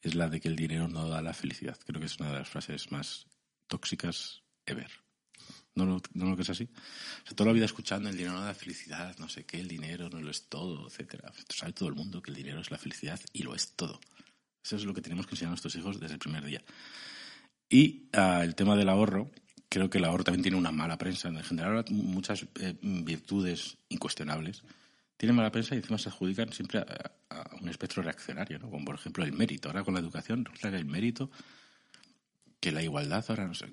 es 0.00 0.14
la 0.14 0.30
de 0.30 0.40
que 0.40 0.48
el 0.48 0.56
dinero 0.56 0.88
no 0.88 1.06
da 1.06 1.20
la 1.20 1.34
felicidad. 1.34 1.76
Creo 1.86 2.00
que 2.00 2.06
es 2.06 2.18
una 2.18 2.30
de 2.32 2.38
las 2.38 2.48
frases 2.48 2.90
más 2.92 3.26
tóxicas 3.66 4.42
ever. 4.66 4.90
¿No 5.74 5.84
lo, 5.84 6.00
no 6.14 6.30
lo 6.30 6.36
que 6.36 6.42
es 6.42 6.50
así? 6.50 6.64
O 6.64 7.26
sea, 7.26 7.36
toda 7.36 7.48
la 7.48 7.52
vida 7.52 7.66
escuchando 7.66 8.08
el 8.08 8.16
dinero 8.16 8.34
no 8.34 8.44
da 8.44 8.54
felicidad, 8.54 9.14
no 9.18 9.28
sé 9.28 9.44
qué, 9.44 9.60
el 9.60 9.68
dinero 9.68 10.08
no 10.08 10.20
lo 10.20 10.30
es 10.30 10.48
todo, 10.48 10.86
etcétera. 10.88 11.32
Sabe 11.50 11.72
todo 11.72 11.88
el 11.90 11.94
mundo 11.94 12.22
que 12.22 12.30
el 12.30 12.36
dinero 12.36 12.60
es 12.60 12.70
la 12.70 12.78
felicidad 12.78 13.20
y 13.32 13.42
lo 13.42 13.54
es 13.54 13.72
todo. 13.76 14.00
Eso 14.64 14.76
es 14.76 14.84
lo 14.84 14.94
que 14.94 15.02
tenemos 15.02 15.26
que 15.26 15.34
enseñar 15.34 15.48
a 15.48 15.50
nuestros 15.50 15.76
hijos 15.76 16.00
desde 16.00 16.14
el 16.14 16.18
primer 16.18 16.44
día. 16.44 16.62
Y 17.68 18.08
uh, 18.16 18.42
el 18.42 18.54
tema 18.54 18.74
del 18.74 18.88
ahorro, 18.88 19.30
creo 19.68 19.90
que 19.90 19.98
el 19.98 20.04
ahorro 20.04 20.24
también 20.24 20.42
tiene 20.42 20.56
una 20.56 20.72
mala 20.72 20.96
prensa. 20.96 21.28
En 21.28 21.42
general, 21.44 21.84
muchas 21.90 22.46
eh, 22.60 22.74
virtudes 22.80 23.76
incuestionables 23.90 24.62
tienen 25.16 25.36
mala 25.36 25.52
prensa 25.52 25.74
y 25.74 25.78
encima 25.78 25.98
se 25.98 26.08
adjudican 26.08 26.52
siempre 26.52 26.80
a, 26.80 27.12
a, 27.30 27.56
un 27.60 27.68
espectro 27.68 28.02
reaccionario, 28.02 28.58
¿no? 28.58 28.70
como 28.70 28.84
por 28.84 28.94
ejemplo 28.94 29.24
el 29.24 29.32
mérito. 29.32 29.68
Ahora 29.68 29.84
con 29.84 29.94
la 29.94 30.00
educación 30.00 30.44
resulta 30.44 30.70
que 30.70 30.76
el 30.76 30.84
mérito 30.84 31.30
que 32.60 32.72
la 32.72 32.82
igualdad 32.82 33.24
ahora, 33.28 33.46
no 33.46 33.54
sé, 33.54 33.66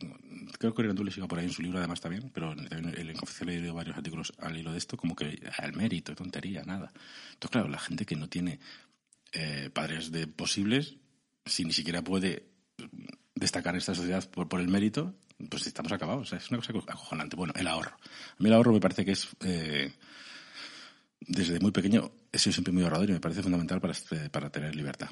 creo 0.60 0.74
que 0.74 0.82
Orientú 0.82 1.04
le 1.04 1.12
siga 1.12 1.28
por 1.28 1.40
ahí 1.40 1.46
en 1.46 1.52
su 1.52 1.62
libro 1.62 1.80
además 1.80 2.02
también, 2.02 2.30
pero 2.34 2.52
en 2.52 2.86
el 2.86 3.14
Confección 3.14 3.50
he 3.50 3.54
leído 3.54 3.74
varios 3.74 3.98
artículos 3.98 4.34
al 4.40 4.58
hilo 4.58 4.72
de 4.72 4.78
esto, 4.78 4.98
como 4.98 5.16
que 5.16 5.40
el 5.62 5.74
mérito, 5.74 6.16
tontería, 6.16 6.64
nada. 6.64 6.92
Entonces, 7.34 7.52
claro, 7.52 7.70
la 7.70 7.80
gente 7.80 8.06
que 8.06 8.16
no 8.16 8.28
tiene 8.28 8.60
eh, 9.32 9.70
padres 9.74 10.12
de 10.12 10.28
posibles, 10.28 10.98
si 11.46 11.66
ni 11.66 11.74
siquiera 11.74 12.04
puede 12.04 12.50
destacar 13.36 13.74
en 13.74 13.80
esta 13.80 13.96
sociedad 13.96 14.30
por, 14.30 14.60
el 14.60 14.68
mérito, 14.68 15.16
pues 15.50 15.66
estamos 15.68 15.92
acabados. 15.92 16.34
Es 16.34 16.50
una 16.52 16.60
cosa 16.60 16.74
acojonante. 16.88 17.36
Bueno, 17.36 17.54
el 17.56 17.68
ahorro. 17.68 17.92
A 17.92 18.44
mí 18.44 18.48
el 18.48 18.54
ahorro 18.54 18.74
me 18.74 18.80
parece 18.80 19.06
que 19.06 19.12
es, 19.12 19.28
eh, 19.42 19.92
desde 21.22 21.60
muy 21.60 21.72
pequeño, 21.72 22.12
he 22.32 22.38
sido 22.38 22.54
siempre 22.54 22.74
muy 22.74 22.84
ahorrador 22.84 23.10
y 23.10 23.14
me 23.14 23.20
parece 23.20 23.42
fundamental 23.42 23.82
para, 23.82 23.94
este, 23.94 24.30
para 24.30 24.50
tener 24.50 24.76
libertad 24.76 25.10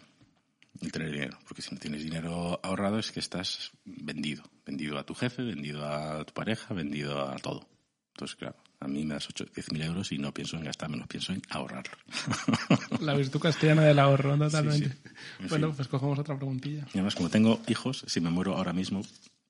el 0.80 0.92
tener 0.92 1.12
dinero. 1.12 1.38
Porque 1.48 1.62
si 1.62 1.74
no 1.74 1.80
tienes 1.80 2.04
dinero 2.04 2.60
ahorrado 2.64 3.00
es 3.00 3.12
que 3.12 3.20
estás 3.20 3.72
vendido. 3.86 4.44
Vendido 4.66 4.98
a 4.98 5.06
tu 5.06 5.14
jefe, 5.14 5.44
vendido 5.44 5.86
a 5.86 6.24
tu 6.24 6.34
pareja, 6.34 6.74
vendido 6.74 7.28
a 7.28 7.36
todo. 7.38 7.68
Entonces, 8.14 8.36
claro, 8.36 8.58
a 8.80 8.88
mí 8.88 9.06
me 9.06 9.16
das 9.16 9.28
8, 9.30 9.46
10.000 9.56 9.86
euros 9.86 10.12
y 10.12 10.18
no 10.18 10.34
pienso 10.34 10.58
en 10.58 10.64
gastarme, 10.64 11.04
pienso 11.08 11.34
en 11.34 11.42
ahorrarlo. 11.50 11.94
La 13.00 13.14
virtud 13.14 13.40
castellana 13.40 13.84
del 13.84 14.00
ahorro, 14.00 14.38
totalmente. 14.38 14.90
Sí, 14.90 14.96
sí. 15.40 15.48
Bueno, 15.50 15.68
fin. 15.68 15.76
pues 15.78 15.88
cogemos 15.88 16.20
otra 16.20 16.36
preguntilla. 16.36 16.86
Y 16.94 16.98
además, 16.98 17.16
como 17.16 17.30
tengo 17.30 17.62
hijos, 17.68 18.04
si 18.08 18.20
me 18.22 18.30
muero 18.30 18.56
ahora 18.56 18.74
mismo, 18.74 19.02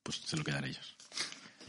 pues 0.02 0.18
se 0.24 0.36
lo 0.36 0.44
quedan 0.44 0.64
ellos. 0.64 0.96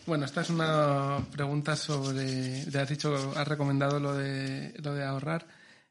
Bueno, 0.05 0.25
esta 0.25 0.41
es 0.41 0.49
una 0.49 1.19
pregunta 1.31 1.75
sobre. 1.75 2.65
Te 2.65 2.79
has 2.79 2.89
dicho, 2.89 3.33
has 3.35 3.47
recomendado 3.47 3.99
lo 3.99 4.13
de, 4.13 4.73
lo 4.83 4.93
de 4.93 5.05
ahorrar. 5.05 5.47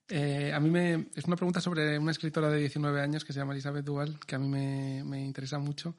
Eh, 0.09 0.53
a 0.53 0.61
mí 0.61 0.71
me, 0.71 1.07
es 1.15 1.25
una 1.25 1.37
pregunta 1.37 1.61
sobre 1.61 1.99
una 1.99 2.11
escritora 2.11 2.51
de 2.51 2.59
19 2.59 3.01
años 3.01 3.25
que 3.25 3.33
se 3.33 3.39
llama 3.39 3.53
Elizabeth 3.53 3.85
Duval, 3.85 4.19
que 4.27 4.35
a 4.35 4.39
mí 4.39 4.49
me, 4.49 5.05
me 5.05 5.25
interesa 5.25 5.59
mucho 5.59 5.95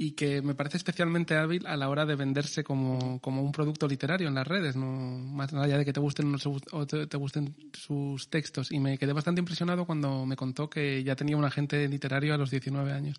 y 0.00 0.12
que 0.12 0.42
me 0.42 0.54
parece 0.54 0.76
especialmente 0.76 1.36
hábil 1.36 1.66
a 1.66 1.76
la 1.76 1.88
hora 1.88 2.06
de 2.06 2.14
venderse 2.14 2.62
como, 2.62 3.20
como, 3.20 3.42
un 3.42 3.50
producto 3.50 3.88
literario 3.88 4.28
en 4.28 4.34
las 4.36 4.46
redes, 4.46 4.76
no 4.76 4.86
más 4.86 5.52
allá 5.52 5.76
de 5.76 5.84
que 5.84 5.92
te 5.92 5.98
gusten 5.98 6.32
o 6.70 6.86
te, 6.86 7.08
te, 7.08 7.16
gusten 7.16 7.56
sus 7.72 8.30
textos. 8.30 8.70
Y 8.70 8.78
me 8.78 8.96
quedé 8.96 9.12
bastante 9.12 9.40
impresionado 9.40 9.86
cuando 9.86 10.24
me 10.24 10.36
contó 10.36 10.70
que 10.70 11.02
ya 11.02 11.16
tenía 11.16 11.36
un 11.36 11.44
agente 11.44 11.88
literario 11.88 12.32
a 12.32 12.38
los 12.38 12.48
19 12.48 12.92
años. 12.92 13.18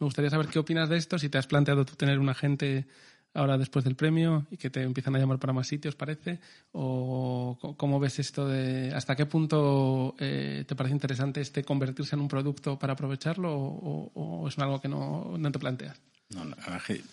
Me 0.00 0.06
gustaría 0.06 0.28
saber 0.28 0.48
qué 0.48 0.58
opinas 0.58 0.88
de 0.88 0.96
esto, 0.96 1.20
si 1.20 1.28
te 1.28 1.38
has 1.38 1.46
planteado 1.46 1.84
tú 1.84 1.94
tener 1.94 2.18
un 2.18 2.28
agente 2.28 2.88
ahora 3.38 3.56
después 3.56 3.84
del 3.84 3.94
premio 3.94 4.46
y 4.50 4.56
que 4.56 4.68
te 4.68 4.82
empiezan 4.82 5.14
a 5.14 5.18
llamar 5.18 5.38
para 5.38 5.52
más 5.52 5.66
sitios, 5.66 5.94
parece? 5.94 6.40
¿O 6.72 7.74
cómo 7.76 8.00
ves 8.00 8.18
esto 8.18 8.46
de 8.48 8.92
hasta 8.92 9.14
qué 9.14 9.26
punto 9.26 10.16
eh, 10.18 10.64
te 10.66 10.74
parece 10.74 10.94
interesante 10.94 11.40
este 11.40 11.62
convertirse 11.62 12.16
en 12.16 12.22
un 12.22 12.28
producto 12.28 12.78
para 12.78 12.94
aprovecharlo 12.94 13.54
o, 13.54 14.48
es 14.48 14.58
algo 14.58 14.80
que 14.80 14.88
no, 14.88 15.36
no 15.38 15.52
te 15.52 15.58
planteas? 15.58 16.00
No, 16.30 16.44
no, 16.44 16.56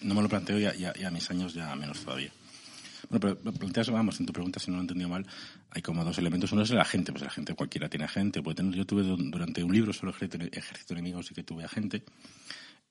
no 0.01 0.15
me 0.15 0.21
lo 0.21 0.27
planteo 0.27 0.59
y 0.59 0.65
a, 0.65 0.71
a, 0.71 1.07
a, 1.07 1.11
mis 1.11 1.29
años 1.29 1.53
ya 1.53 1.73
menos 1.75 2.03
todavía. 2.03 2.31
Bueno, 3.09 3.37
pero 3.41 3.53
planteas, 3.53 3.89
vamos, 3.91 4.19
en 4.19 4.25
tu 4.25 4.33
pregunta, 4.33 4.59
si 4.59 4.71
no 4.71 4.77
lo 4.77 4.81
he 4.81 4.85
entendido 4.85 5.09
mal, 5.09 5.25
hay 5.69 5.81
como 5.81 6.03
dos 6.03 6.17
elementos. 6.17 6.51
Uno 6.51 6.63
es 6.63 6.71
el 6.71 6.79
agente, 6.79 7.11
pues 7.11 7.21
el 7.21 7.27
agente 7.27 7.53
cualquiera 7.53 7.87
tiene 7.87 8.05
agente, 8.05 8.41
puede 8.41 8.55
tener. 8.55 8.73
Yo 8.73 8.85
tuve 8.85 9.03
durante 9.03 9.63
un 9.63 9.71
libro 9.71 9.93
sobre 9.93 10.11
ejército 10.11 10.93
enemigo, 10.93 11.21
sí 11.21 11.35
que 11.35 11.43
tuve 11.43 11.63
agente, 11.63 12.03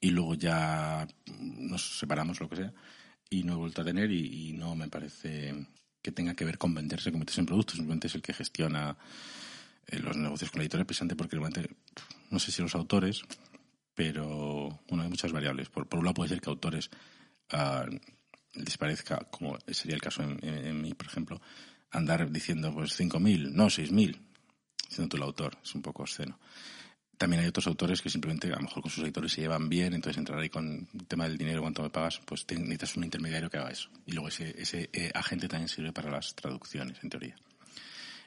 y 0.01 0.11
luego 0.11 0.35
ya 0.35 1.07
nos 1.41 1.99
separamos, 1.99 2.41
lo 2.41 2.49
que 2.49 2.57
sea 2.57 2.73
y 3.31 3.43
no 3.43 3.55
he 3.55 3.57
vuelto 3.57 3.83
a 3.83 3.85
tener 3.85 4.11
y, 4.11 4.53
no 4.53 4.75
me 4.75 4.89
parece 4.89 5.67
que 6.03 6.13
tenga 6.13 6.35
que 6.35 6.45
ver 6.45 6.59
con 6.59 6.75
venderse, 6.75 7.11
convertirse 7.11 7.41
en 7.41 7.47
productos, 7.47 7.77
simplemente 7.77 8.07
es 8.07 8.15
el 8.15 8.23
que 8.23 8.35
gestiona 8.35 8.97
eh, 9.87 9.99
los 9.99 10.17
negocios 10.17 10.51
con 10.51 10.59
la 10.59 10.65
editorial, 10.65 10.87
precisamente 10.87 11.17
porque 11.17 11.39
no 12.31 12.39
sé 12.39 12.53
si 12.53 12.63
los 12.63 12.75
autores, 12.75 13.23
pero 13.95 14.81
bueno, 14.89 15.03
hay 15.05 15.09
muchas 15.09 15.33
variables. 15.33 15.69
Por, 15.69 15.87
por 15.89 15.99
un 15.99 16.05
lado 16.05 16.15
puede 16.15 16.29
ser 16.29 16.41
que 16.41 16.51
autores 16.51 16.91
uh, 17.53 17.91
les 18.53 18.77
parezca, 18.77 19.19
como 19.31 19.59
sería 19.69 19.95
el 19.95 20.03
caso 20.03 20.23
en, 20.23 20.39
en, 20.43 20.67
en 20.67 20.83
mí, 20.83 20.95
por 20.95 21.07
ejemplo, 21.07 21.41
andar 21.91 22.31
diciendo 22.31 22.73
pues 22.73 22.99
5.000, 23.01 23.53
no 23.53 23.67
6.000, 23.67 24.19
siendo 24.89 25.09
tú 25.09 25.17
el 25.17 25.23
autor, 25.23 25.57
es 25.63 25.75
un 25.75 25.83
poco 25.83 26.03
obsceno 26.03 26.39
también 27.17 27.43
hay 27.43 27.49
otros 27.49 27.67
autores 27.67 28.03
que 28.03 28.11
simplemente 28.11 28.49
a 28.49 28.57
lo 28.57 28.63
mejor 28.63 28.83
con 28.83 28.91
sus 28.91 29.05
editores 29.05 29.33
se 29.33 29.43
llevan 29.43 29.69
bien, 29.69 29.95
entonces 29.95 30.19
entrar 30.19 30.39
ahí 30.39 30.49
con 30.49 30.89
el 30.93 31.07
tema 31.07 31.29
del 31.29 31.39
dinero, 31.39 31.63
cuánto 31.63 31.83
me 31.83 31.91
pagas, 31.91 32.21
pues 32.25 32.47
necesitas 32.51 32.97
un 32.97 33.05
intermediario 33.05 33.51
que 33.51 33.59
haga 33.59 33.71
eso. 33.71 33.89
Y 34.07 34.13
luego 34.13 34.29
ese, 34.29 34.55
ese 34.61 34.91
eh, 34.93 35.11
agente 35.15 35.49
también 35.49 35.69
sirve 35.69 35.93
para 35.93 36.11
las 36.11 36.35
traducciones, 36.35 36.99
en 37.03 37.11
teoría. 37.11 37.37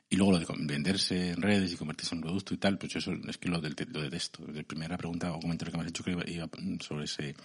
Y 0.10 0.16
luego 0.16 0.32
lo 0.32 0.40
de 0.40 0.46
venderse 0.60 1.32
en 1.32 1.42
redes 1.42 1.74
y 1.74 1.76
convertirse 1.76 2.16
en 2.16 2.20
un 2.20 2.24
producto 2.24 2.54
y 2.54 2.58
tal, 2.58 2.78
pues 2.78 2.96
eso 2.96 3.12
es 3.28 3.38
que 3.38 3.50
lo, 3.50 3.60
del, 3.60 3.76
lo 3.90 4.10
de 4.10 4.16
esto. 4.16 4.46
La 4.48 4.64
primera 4.64 4.98
pregunta 4.98 5.34
o 5.34 5.40
comentario 5.40 5.72
que 5.72 5.78
me 5.78 5.84
has 5.84 5.90
hecho 5.90 6.04
sobre 6.80 7.04
ese, 7.04 7.36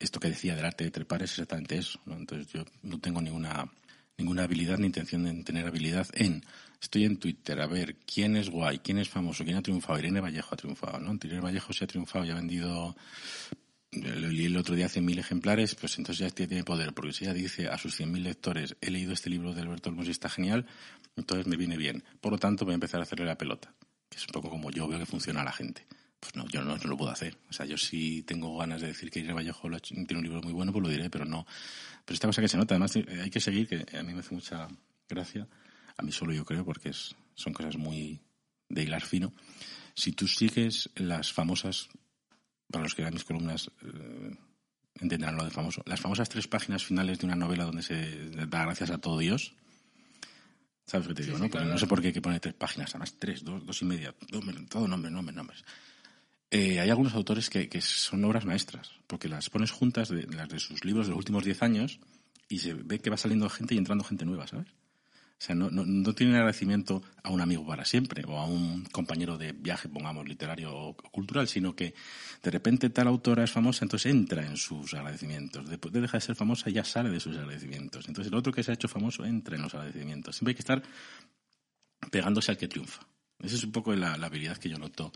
esto 0.00 0.18
que 0.18 0.28
decía 0.28 0.56
del 0.56 0.64
arte 0.64 0.84
de 0.84 0.90
trepar 0.90 1.22
es 1.22 1.32
exactamente 1.32 1.76
eso. 1.76 2.00
Entonces 2.06 2.50
yo 2.50 2.64
no 2.82 2.98
tengo 2.98 3.20
ninguna, 3.20 3.70
ninguna 4.16 4.44
habilidad 4.44 4.78
ni 4.78 4.86
intención 4.86 5.24
de 5.24 5.44
tener 5.44 5.66
habilidad 5.66 6.06
en 6.14 6.42
estoy 6.82 7.04
en 7.04 7.16
Twitter 7.16 7.60
a 7.60 7.66
ver 7.66 7.96
quién 8.04 8.36
es 8.36 8.50
guay, 8.50 8.80
quién 8.80 8.98
es 8.98 9.08
famoso, 9.08 9.44
quién 9.44 9.56
ha 9.56 9.62
triunfado. 9.62 9.98
Irene 10.00 10.20
Vallejo 10.20 10.48
ha 10.52 10.56
triunfado, 10.56 10.98
¿no? 10.98 11.14
Irene 11.22 11.40
Vallejo 11.40 11.72
se 11.72 11.84
ha 11.84 11.86
triunfado 11.86 12.24
y 12.24 12.30
ha 12.30 12.34
vendido 12.34 12.96
leí 13.92 14.46
el 14.46 14.56
otro 14.56 14.74
día 14.74 14.86
100.000 14.86 15.18
ejemplares, 15.18 15.74
pues 15.74 15.98
entonces 15.98 16.26
ya 16.26 16.34
tiene 16.34 16.64
poder, 16.64 16.94
porque 16.94 17.12
si 17.12 17.24
ella 17.24 17.34
dice 17.34 17.68
a 17.68 17.76
sus 17.76 18.00
100.000 18.00 18.22
lectores, 18.22 18.76
he 18.80 18.90
leído 18.90 19.12
este 19.12 19.28
libro 19.28 19.52
de 19.54 19.60
Alberto 19.60 19.90
Olmos 19.90 20.08
y 20.08 20.10
está 20.10 20.30
genial, 20.30 20.66
entonces 21.14 21.46
me 21.46 21.56
viene 21.56 21.76
bien. 21.76 22.02
Por 22.20 22.32
lo 22.32 22.38
tanto, 22.38 22.64
voy 22.64 22.72
a 22.72 22.74
empezar 22.74 23.00
a 23.00 23.02
hacerle 23.02 23.26
la 23.26 23.36
pelota, 23.36 23.74
que 24.08 24.16
es 24.16 24.26
un 24.26 24.32
poco 24.32 24.48
como 24.48 24.70
yo 24.70 24.88
veo 24.88 24.98
que 24.98 25.06
funciona 25.06 25.44
la 25.44 25.52
gente. 25.52 25.86
Pues 26.18 26.36
no, 26.36 26.46
yo 26.48 26.62
no, 26.62 26.76
lo 26.76 26.96
puedo 26.96 27.10
hacer. 27.10 27.36
O 27.50 27.52
sea, 27.52 27.66
yo 27.66 27.76
sí 27.76 28.22
tengo 28.22 28.56
ganas 28.56 28.80
de 28.80 28.86
decir 28.86 29.10
que 29.10 29.18
Irene 29.18 29.34
Vallejo 29.34 29.68
tiene 29.80 30.06
un 30.16 30.22
libro 30.22 30.40
muy 30.40 30.52
bueno, 30.52 30.72
pues 30.72 30.82
lo 30.82 30.88
diré, 30.88 31.10
pero 31.10 31.24
no. 31.24 31.44
Pero 32.04 32.14
esta 32.14 32.28
cosa 32.28 32.40
que 32.40 32.48
se 32.48 32.56
nota, 32.56 32.74
además 32.74 32.96
hay 32.96 33.30
que 33.30 33.40
seguir, 33.40 33.68
que 33.68 33.84
a 33.96 34.02
mí 34.02 34.14
me 34.14 34.20
hace 34.20 34.34
mucha 34.34 34.68
gracia, 35.08 35.46
a 35.96 36.02
mí 36.02 36.12
solo 36.12 36.32
yo 36.32 36.44
creo, 36.44 36.64
porque 36.64 36.90
es, 36.90 37.14
son 37.34 37.52
cosas 37.52 37.76
muy 37.76 38.20
de 38.68 38.82
hilar 38.82 39.02
fino. 39.02 39.32
Si 39.94 40.12
tú 40.12 40.26
sigues 40.26 40.90
las 40.94 41.32
famosas, 41.32 41.88
para 42.70 42.84
los 42.84 42.94
que 42.94 43.02
eran 43.02 43.14
mis 43.14 43.24
columnas, 43.24 43.70
eh, 43.82 44.36
entenderán 45.00 45.36
lo 45.36 45.44
de 45.44 45.50
famoso, 45.50 45.82
las 45.86 46.00
famosas 46.00 46.28
tres 46.28 46.48
páginas 46.48 46.84
finales 46.84 47.18
de 47.18 47.26
una 47.26 47.36
novela 47.36 47.64
donde 47.64 47.82
se 47.82 48.30
da 48.30 48.64
gracias 48.64 48.90
a 48.90 48.98
todo 48.98 49.18
Dios, 49.18 49.54
¿sabes 50.86 51.08
qué 51.08 51.14
te 51.14 51.22
digo? 51.24 51.38
Sí, 51.38 51.50
no? 51.52 51.64
No 51.64 51.78
sé 51.78 51.86
por 51.86 52.00
qué 52.00 52.08
hay 52.08 52.12
que 52.12 52.22
poner 52.22 52.40
tres 52.40 52.54
páginas, 52.54 52.90
además 52.90 53.16
tres, 53.18 53.44
dos, 53.44 53.64
dos 53.64 53.82
y 53.82 53.84
media, 53.84 54.14
todo 54.68 54.88
nombre, 54.88 55.10
nombre, 55.10 55.34
nombres. 55.34 55.64
Eh, 56.50 56.80
hay 56.80 56.90
algunos 56.90 57.14
autores 57.14 57.48
que, 57.48 57.68
que, 57.70 57.80
son 57.80 58.22
obras 58.24 58.44
maestras, 58.44 58.90
porque 59.06 59.28
las 59.28 59.48
pones 59.48 59.70
juntas 59.70 60.10
de, 60.10 60.26
las 60.26 60.50
de 60.50 60.58
sus 60.58 60.84
libros 60.84 61.06
de 61.06 61.10
los 61.10 61.18
últimos 61.18 61.44
diez 61.44 61.62
años 61.62 61.98
y 62.48 62.58
se 62.58 62.74
ve 62.74 62.98
que 62.98 63.08
va 63.08 63.16
saliendo 63.16 63.48
gente 63.48 63.74
y 63.74 63.78
entrando 63.78 64.04
gente 64.04 64.26
nueva, 64.26 64.46
¿sabes? 64.46 64.68
O 65.42 65.44
sea, 65.44 65.56
no, 65.56 65.72
no, 65.72 65.84
no 65.84 66.14
tiene 66.14 66.36
agradecimiento 66.36 67.02
a 67.24 67.30
un 67.30 67.40
amigo 67.40 67.66
para 67.66 67.84
siempre 67.84 68.22
o 68.24 68.38
a 68.38 68.46
un 68.46 68.84
compañero 68.84 69.36
de 69.36 69.50
viaje, 69.50 69.88
pongamos, 69.88 70.28
literario 70.28 70.72
o 70.72 70.94
cultural, 70.94 71.48
sino 71.48 71.74
que 71.74 71.94
de 72.44 72.50
repente 72.52 72.90
tal 72.90 73.08
autora 73.08 73.42
es 73.42 73.50
famosa, 73.50 73.84
entonces 73.84 74.12
entra 74.12 74.46
en 74.46 74.56
sus 74.56 74.94
agradecimientos. 74.94 75.68
Después 75.68 75.92
de 75.92 76.00
dejar 76.00 76.20
de 76.20 76.26
ser 76.26 76.36
famosa, 76.36 76.70
ya 76.70 76.84
sale 76.84 77.10
de 77.10 77.18
sus 77.18 77.36
agradecimientos. 77.36 78.06
Entonces 78.06 78.30
el 78.30 78.38
otro 78.38 78.52
que 78.52 78.62
se 78.62 78.70
ha 78.70 78.74
hecho 78.74 78.86
famoso 78.86 79.24
entra 79.24 79.56
en 79.56 79.62
los 79.62 79.74
agradecimientos. 79.74 80.36
Siempre 80.36 80.52
hay 80.52 80.54
que 80.54 80.62
estar 80.62 80.80
pegándose 82.08 82.52
al 82.52 82.56
que 82.56 82.68
triunfa. 82.68 83.04
Esa 83.40 83.56
es 83.56 83.64
un 83.64 83.72
poco 83.72 83.92
la, 83.96 84.16
la 84.16 84.26
habilidad 84.26 84.58
que 84.58 84.68
yo 84.68 84.78
noto 84.78 85.10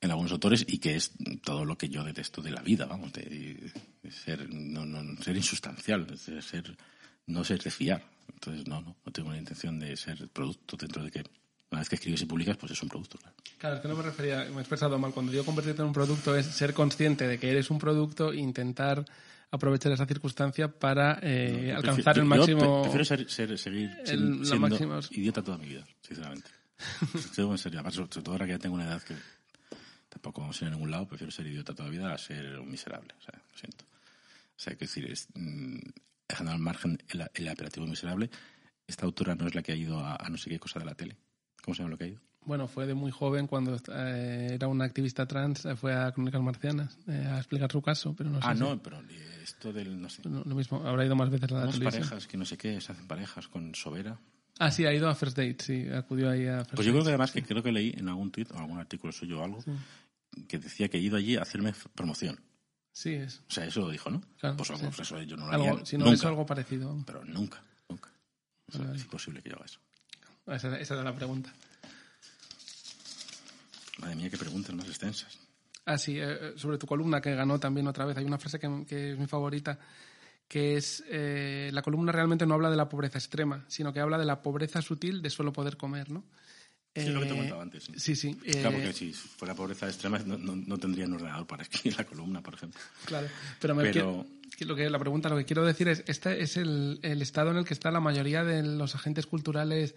en 0.00 0.10
algunos 0.12 0.30
autores 0.30 0.64
y 0.68 0.78
que 0.78 0.94
es 0.94 1.10
todo 1.42 1.64
lo 1.64 1.76
que 1.76 1.88
yo 1.88 2.04
detesto 2.04 2.40
de 2.40 2.52
la 2.52 2.62
vida, 2.62 2.86
vamos, 2.86 3.12
de, 3.12 3.72
de 4.00 4.10
ser, 4.12 4.48
no, 4.48 4.86
no, 4.86 5.20
ser 5.22 5.36
insustancial, 5.36 6.06
de 6.06 6.42
ser, 6.42 6.76
no 7.26 7.44
ser 7.44 7.62
de 7.62 7.70
fiar. 7.70 8.02
Entonces, 8.32 8.66
no, 8.66 8.80
no, 8.80 8.96
no 9.04 9.12
tengo 9.12 9.30
la 9.30 9.38
intención 9.38 9.78
de 9.78 9.96
ser 9.96 10.28
producto 10.28 10.76
dentro 10.76 11.02
de 11.02 11.10
que 11.10 11.24
una 11.70 11.80
vez 11.80 11.88
que 11.88 11.96
escribes 11.96 12.22
y 12.22 12.26
publicas, 12.26 12.56
pues 12.56 12.72
es 12.72 12.82
un 12.82 12.88
producto. 12.88 13.18
Claro. 13.18 13.36
claro, 13.58 13.76
es 13.76 13.82
que 13.82 13.88
no 13.88 13.96
me 13.96 14.02
refería, 14.02 14.44
me 14.50 14.58
he 14.58 14.60
expresado 14.60 14.98
mal. 14.98 15.12
Cuando 15.12 15.32
digo 15.32 15.44
convertirte 15.44 15.82
en 15.82 15.88
un 15.88 15.94
producto 15.94 16.36
es 16.36 16.46
ser 16.46 16.74
consciente 16.74 17.26
de 17.26 17.38
que 17.38 17.50
eres 17.50 17.70
un 17.70 17.78
producto 17.78 18.32
e 18.32 18.36
intentar 18.36 19.04
aprovechar 19.50 19.92
esa 19.92 20.06
circunstancia 20.06 20.68
para 20.68 21.18
eh, 21.22 21.70
no, 21.72 21.78
alcanzar 21.78 22.14
prefiero, 22.14 22.22
el 22.22 22.28
máximo. 22.28 22.60
Yo 22.60 22.82
prefiero 22.82 23.04
ser, 23.04 23.30
ser, 23.30 23.58
seguir 23.58 23.90
el, 24.06 24.44
siendo 24.44 24.60
máxima... 24.60 25.00
idiota 25.10 25.42
toda 25.42 25.58
mi 25.58 25.66
vida, 25.66 25.86
sinceramente. 26.02 26.50
Estoy 27.14 27.50
en 27.50 27.58
serio, 27.58 27.90
sobre 27.90 28.08
todo 28.08 28.32
ahora 28.32 28.46
que 28.46 28.52
ya 28.52 28.58
tengo 28.58 28.74
una 28.74 28.84
edad 28.84 29.02
que 29.02 29.14
tampoco 30.08 30.42
vamos 30.42 30.60
a 30.60 30.64
ir 30.64 30.68
a 30.68 30.74
ningún 30.74 30.90
lado, 30.90 31.06
prefiero 31.06 31.30
ser 31.30 31.46
idiota 31.46 31.74
toda 31.74 31.88
la 31.88 31.90
vida 31.90 32.12
a 32.12 32.18
ser 32.18 32.58
un 32.58 32.70
miserable. 32.70 33.14
O 33.18 33.22
sea, 33.22 33.34
lo 33.34 33.58
siento. 33.58 33.84
O 33.84 34.58
sea, 34.58 34.74
que 34.74 34.86
decir, 34.86 35.10
es, 35.10 35.28
dejando 36.28 36.52
al 36.52 36.58
margen 36.58 36.98
el, 37.08 37.26
el 37.34 37.48
apelativo 37.48 37.86
miserable, 37.86 38.30
esta 38.86 39.04
autora 39.06 39.34
no 39.34 39.46
es 39.46 39.54
la 39.54 39.62
que 39.62 39.72
ha 39.72 39.76
ido 39.76 39.98
a, 40.00 40.16
a 40.16 40.28
no 40.28 40.36
sé 40.36 40.50
qué 40.50 40.58
cosa 40.58 40.78
de 40.78 40.86
la 40.86 40.94
tele. 40.94 41.16
¿Cómo 41.62 41.74
se 41.74 41.82
llama 41.82 41.90
lo 41.90 41.98
que 41.98 42.04
ha 42.04 42.08
ido? 42.08 42.20
Bueno, 42.44 42.68
fue 42.68 42.86
de 42.86 42.94
muy 42.94 43.10
joven 43.10 43.48
cuando 43.48 43.76
eh, 43.92 44.50
era 44.52 44.68
una 44.68 44.84
activista 44.84 45.26
trans, 45.26 45.64
eh, 45.64 45.74
fue 45.74 45.92
a 45.94 46.12
Crónicas 46.12 46.40
Marcianas 46.40 46.96
eh, 47.08 47.26
a 47.28 47.38
explicar 47.38 47.72
su 47.72 47.82
caso, 47.82 48.14
pero 48.16 48.30
no 48.30 48.40
sé 48.40 48.46
Ah, 48.48 48.54
si- 48.54 48.60
no, 48.60 48.80
pero 48.80 49.02
esto 49.42 49.72
del, 49.72 50.00
no 50.00 50.08
sé, 50.08 50.22
no, 50.28 50.44
lo 50.44 50.54
mismo, 50.54 50.86
habrá 50.86 51.04
ido 51.04 51.16
más 51.16 51.28
veces 51.28 51.50
a 51.50 51.54
la 51.54 51.70
televisión. 51.72 52.02
parejas 52.04 52.26
que 52.28 52.36
no 52.36 52.44
sé 52.44 52.56
qué, 52.56 52.80
se 52.80 52.92
hacen 52.92 53.08
parejas 53.08 53.48
con 53.48 53.74
Sobera. 53.74 54.20
Ah, 54.60 54.70
sí, 54.70 54.86
ha 54.86 54.94
ido 54.94 55.08
a 55.08 55.14
First 55.16 55.36
Date, 55.36 55.56
sí, 55.60 55.88
acudió 55.88 56.30
ahí 56.30 56.46
a 56.46 56.58
First 56.64 56.74
Pues 56.76 56.86
yo 56.86 56.92
creo 56.92 57.02
Date. 57.02 57.04
que 57.04 57.08
además 57.14 57.32
que 57.32 57.42
creo 57.42 57.62
que 57.64 57.72
leí 57.72 57.92
en 57.96 58.08
algún 58.08 58.30
tuit 58.30 58.48
o 58.52 58.58
algún 58.58 58.78
artículo 58.78 59.12
suyo 59.12 59.40
o 59.40 59.44
algo 59.44 59.58
que 60.48 60.58
decía 60.58 60.88
que 60.88 60.98
he 60.98 61.00
ido 61.00 61.16
allí 61.16 61.36
a 61.36 61.42
hacerme 61.42 61.74
promoción. 61.96 62.38
Sí, 62.96 63.12
es. 63.12 63.42
O 63.46 63.50
sea, 63.52 63.66
eso 63.66 63.80
lo 63.80 63.90
dijo, 63.90 64.08
¿no? 64.08 64.22
Claro, 64.40 64.56
pues, 64.56 64.68
sí. 64.68 65.02
eso 65.02 65.20
yo 65.20 65.36
no 65.36 65.46
lo 65.48 65.52
Algo, 65.52 65.68
haría 65.74 65.84
si 65.84 65.98
no 65.98 66.06
nunca. 66.06 66.14
es 66.14 66.24
algo 66.24 66.46
parecido. 66.46 66.96
Pero 67.04 67.22
nunca, 67.26 67.62
nunca. 67.90 68.10
O 68.68 68.72
sea, 68.72 68.90
es 68.94 69.02
imposible 69.02 69.42
que 69.42 69.50
yo 69.50 69.56
haga 69.56 69.66
eso. 69.66 69.80
Esa, 70.46 70.78
esa 70.80 70.94
era 70.94 71.02
la 71.04 71.14
pregunta. 71.14 71.52
Madre 73.98 74.16
mía, 74.16 74.30
qué 74.30 74.38
preguntas 74.38 74.74
más 74.74 74.86
extensas. 74.88 75.38
Ah, 75.84 75.98
sí, 75.98 76.16
eh, 76.18 76.54
sobre 76.56 76.78
tu 76.78 76.86
columna 76.86 77.20
que 77.20 77.34
ganó 77.34 77.60
también 77.60 77.86
otra 77.86 78.06
vez. 78.06 78.16
Hay 78.16 78.24
una 78.24 78.38
frase 78.38 78.58
que, 78.58 78.86
que 78.88 79.12
es 79.12 79.18
mi 79.18 79.26
favorita, 79.26 79.78
que 80.48 80.78
es, 80.78 81.04
eh, 81.06 81.68
la 81.74 81.82
columna 81.82 82.12
realmente 82.12 82.46
no 82.46 82.54
habla 82.54 82.70
de 82.70 82.76
la 82.76 82.88
pobreza 82.88 83.18
extrema, 83.18 83.66
sino 83.68 83.92
que 83.92 84.00
habla 84.00 84.16
de 84.16 84.24
la 84.24 84.40
pobreza 84.40 84.80
sutil 84.80 85.20
de 85.20 85.28
solo 85.28 85.52
poder 85.52 85.76
comer, 85.76 86.10
¿no? 86.10 86.24
Sí, 87.02 87.08
es 87.08 87.14
lo 87.14 87.20
que 87.20 87.26
te 87.26 87.32
Eh, 87.32 87.36
comentaba 87.36 87.62
antes. 87.62 87.84
Sí. 87.84 87.92
Sí, 87.96 88.16
sí. 88.16 88.34
Claro, 88.34 88.70
eh, 88.70 88.72
porque 88.72 88.92
si 88.92 89.12
fuera 89.12 89.54
pobreza 89.54 89.86
extrema 89.86 90.18
no, 90.20 90.36
no, 90.38 90.56
no 90.56 90.78
tendría 90.78 91.06
un 91.06 91.14
ordenador 91.14 91.46
para 91.46 91.62
escribir 91.62 91.96
la 91.98 92.04
columna, 92.04 92.40
por 92.40 92.54
ejemplo. 92.54 92.80
Claro, 93.04 93.28
pero, 93.60 93.74
me 93.74 93.82
Pero- 93.84 93.92
quiero- 93.92 94.26
lo 94.68 94.74
que 94.76 94.88
la 94.88 94.98
pregunta, 94.98 95.28
lo 95.28 95.36
que 95.36 95.44
quiero 95.44 95.64
decir 95.66 95.86
es, 95.88 96.02
este 96.06 96.40
es 96.42 96.56
el, 96.56 96.98
el 97.02 97.20
estado 97.20 97.50
en 97.50 97.58
el 97.58 97.64
que 97.66 97.74
está 97.74 97.90
la 97.90 98.00
mayoría 98.00 98.42
de 98.44 98.62
los 98.62 98.94
agentes 98.94 99.26
culturales 99.26 99.94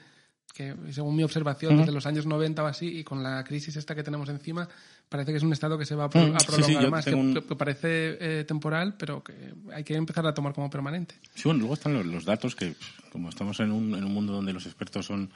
que, 0.53 0.75
según 0.91 1.15
mi 1.15 1.23
observación, 1.23 1.77
desde 1.77 1.91
los 1.93 2.05
años 2.05 2.25
90 2.25 2.63
o 2.63 2.65
así, 2.65 2.87
y 2.99 3.03
con 3.05 3.23
la 3.23 3.43
crisis 3.45 3.77
esta 3.77 3.95
que 3.95 4.03
tenemos 4.03 4.27
encima, 4.27 4.67
parece 5.07 5.31
que 5.31 5.37
es 5.37 5.43
un 5.43 5.53
estado 5.53 5.77
que 5.77 5.85
se 5.85 5.95
va 5.95 6.05
a, 6.05 6.09
pro- 6.09 6.27
Mm, 6.27 6.35
a 6.35 6.39
sí, 6.39 6.45
sí, 6.47 6.51
prolongar 6.51 6.83
yo 6.83 6.89
más, 6.91 7.05
que, 7.05 7.13
un- 7.15 7.33
que 7.35 7.55
parece 7.55 8.17
eh, 8.19 8.43
temporal, 8.45 8.95
pero 8.97 9.23
que 9.23 9.33
hay 9.73 9.83
que 9.85 9.95
empezar 9.95 10.25
a 10.27 10.33
tomar 10.33 10.53
como 10.53 10.69
permanente. 10.69 11.15
Sí, 11.35 11.43
bueno, 11.45 11.59
luego 11.59 11.75
están 11.75 11.93
los, 11.93 12.05
los 12.05 12.25
datos 12.25 12.55
que, 12.55 12.73
como 13.11 13.29
estamos 13.29 13.59
en 13.61 13.71
un, 13.71 13.95
en 13.95 14.03
un 14.03 14.11
mundo 14.13 14.33
donde 14.33 14.51
los 14.51 14.65
expertos 14.65 15.05
son 15.05 15.29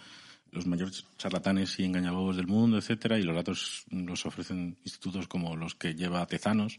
los 0.54 0.66
mayores 0.68 1.06
charlatanes 1.18 1.80
y 1.80 1.84
engañabobos 1.84 2.36
del 2.38 2.48
mundo, 2.48 2.78
etcétera, 2.78 3.18
y 3.20 3.24
los 3.24 3.36
datos 3.36 3.84
los 3.90 4.26
ofrecen 4.26 4.78
institutos 4.86 5.28
como 5.28 5.56
los 5.56 5.76
que 5.76 5.96
lleva 5.96 6.26
Tezanos. 6.28 6.78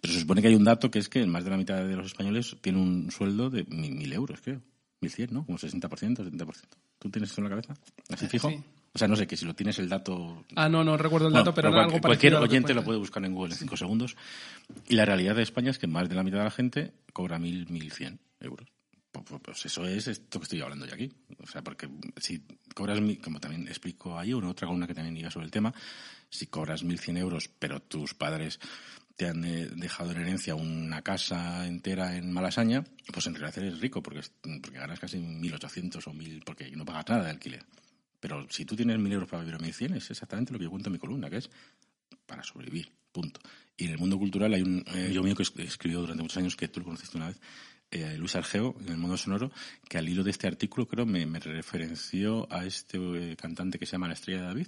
Pero 0.00 0.14
se 0.14 0.20
supone 0.20 0.40
que 0.40 0.48
hay 0.48 0.54
un 0.54 0.64
dato 0.64 0.90
que 0.90 0.98
es 1.00 1.08
que 1.08 1.26
más 1.26 1.44
de 1.44 1.50
la 1.50 1.56
mitad 1.56 1.84
de 1.84 1.96
los 1.96 2.06
españoles 2.06 2.56
tiene 2.60 2.78
un 2.80 3.10
sueldo 3.10 3.50
de 3.50 3.64
mi- 3.64 3.90
mil 3.90 4.12
euros, 4.12 4.40
creo. 4.40 4.60
Mil 5.00 5.10
cien, 5.10 5.30
¿no? 5.32 5.44
Como 5.44 5.58
60%, 5.58 6.22
70%. 6.24 6.78
¿Tú 6.98 7.10
tienes 7.10 7.30
eso 7.32 7.40
en 7.40 7.44
la 7.44 7.50
cabeza? 7.50 7.74
¿Así 8.08 8.28
fijo? 8.28 8.48
sí. 8.50 8.60
O 8.94 8.98
sea, 8.98 9.08
no 9.08 9.16
sé, 9.16 9.26
que 9.26 9.38
si 9.38 9.46
lo 9.46 9.54
tienes 9.54 9.78
el 9.78 9.88
dato 9.88 10.44
Ah, 10.54 10.68
no, 10.68 10.84
no 10.84 10.98
recuerdo 10.98 11.26
el 11.28 11.32
Bueno, 11.32 11.46
dato, 11.46 11.54
pero 11.54 11.68
era 11.70 11.78
algo 11.84 11.98
cualquier 11.98 12.34
parecido 12.34 12.40
oyente 12.42 12.74
lo 12.74 12.84
puede 12.84 12.98
buscar 12.98 13.24
en 13.24 13.32
Google 13.34 13.54
en 13.54 13.58
cinco 13.58 13.76
segundos. 13.76 14.16
Y 14.86 14.94
la 14.96 15.06
realidad 15.06 15.34
de 15.34 15.42
España 15.42 15.70
es 15.70 15.78
que 15.78 15.86
más 15.86 16.08
de 16.10 16.14
la 16.14 16.22
mitad 16.22 16.38
de 16.38 16.44
la 16.44 16.50
gente 16.50 16.92
cobra 17.14 17.38
mil, 17.38 17.66
mil 17.70 17.90
cien 17.90 18.20
euros. 18.38 18.68
Pues, 19.12 19.24
pues- 19.28 19.40
pues 19.44 19.66
eso 19.66 19.86
es 19.86 20.08
esto 20.08 20.40
que 20.40 20.44
estoy 20.44 20.60
hablando 20.62 20.86
yo 20.86 20.94
aquí. 20.94 21.12
O 21.38 21.46
sea, 21.46 21.62
porque 21.62 21.88
si 22.16 22.42
cobras, 22.74 22.98
como 23.22 23.38
también 23.40 23.68
explico 23.68 24.18
ahí, 24.18 24.30
en 24.32 24.44
otra 24.44 24.66
columna 24.66 24.86
que 24.86 24.94
también 24.94 25.16
iba 25.16 25.30
sobre 25.30 25.44
el 25.46 25.52
tema, 25.52 25.72
si 26.30 26.46
cobras 26.46 26.82
mil 26.82 26.98
cien 26.98 27.18
euros, 27.18 27.48
pero 27.58 27.80
tus 27.82 28.14
padres 28.14 28.58
te 29.16 29.26
han 29.28 29.44
eh, 29.44 29.66
dejado 29.76 30.12
en 30.12 30.22
herencia 30.22 30.54
una 30.54 31.02
casa 31.02 31.66
entera 31.66 32.16
en 32.16 32.32
Malasaña, 32.32 32.82
pues 33.12 33.26
en 33.26 33.34
realidad 33.34 33.62
eres 33.62 33.80
rico 33.80 34.02
porque, 34.02 34.22
porque 34.62 34.78
ganas 34.78 34.98
casi 34.98 35.18
1.800 35.18 36.06
o 36.06 36.12
1.000 36.14 36.42
porque 36.44 36.70
no 36.70 36.86
pagas 36.86 37.04
nada 37.10 37.24
de 37.24 37.30
alquiler. 37.30 37.62
Pero 38.18 38.46
si 38.48 38.64
tú 38.64 38.74
tienes 38.76 38.96
1.000 38.98 39.12
euros 39.12 39.28
para 39.28 39.42
vivir 39.44 39.56
o 39.56 39.58
1.100, 39.58 39.96
es 39.96 40.10
exactamente 40.10 40.52
lo 40.54 40.58
que 40.58 40.64
yo 40.64 40.70
cuento 40.70 40.88
en 40.88 40.94
mi 40.94 40.98
columna, 40.98 41.28
que 41.28 41.36
es 41.36 41.50
para 42.24 42.42
sobrevivir, 42.42 42.90
punto. 43.12 43.40
Y 43.76 43.84
en 43.86 43.90
el 43.92 43.98
mundo 43.98 44.16
cultural 44.18 44.54
hay 44.54 44.62
un 44.62 44.82
eh, 44.94 45.10
yo 45.12 45.22
mío 45.22 45.34
que 45.36 45.42
es- 45.42 45.52
escribió 45.58 46.00
durante 46.00 46.22
muchos 46.22 46.38
años, 46.38 46.56
que 46.56 46.68
tú 46.68 46.80
lo 46.80 46.86
conociste 46.86 47.18
una 47.18 47.28
vez, 47.28 47.40
eh, 47.92 48.16
Luis 48.16 48.34
Argeo, 48.36 48.74
en 48.80 48.88
el 48.88 48.96
mundo 48.96 49.16
sonoro, 49.16 49.52
que 49.88 49.98
al 49.98 50.08
hilo 50.08 50.24
de 50.24 50.30
este 50.30 50.46
artículo 50.46 50.88
creo 50.88 51.06
me, 51.06 51.26
me 51.26 51.38
referenció 51.38 52.48
a 52.50 52.64
este 52.64 52.98
eh, 52.98 53.36
cantante 53.36 53.78
que 53.78 53.86
se 53.86 53.92
llama 53.92 54.08
La 54.08 54.14
Estrella 54.14 54.40
de 54.40 54.46
David, 54.46 54.66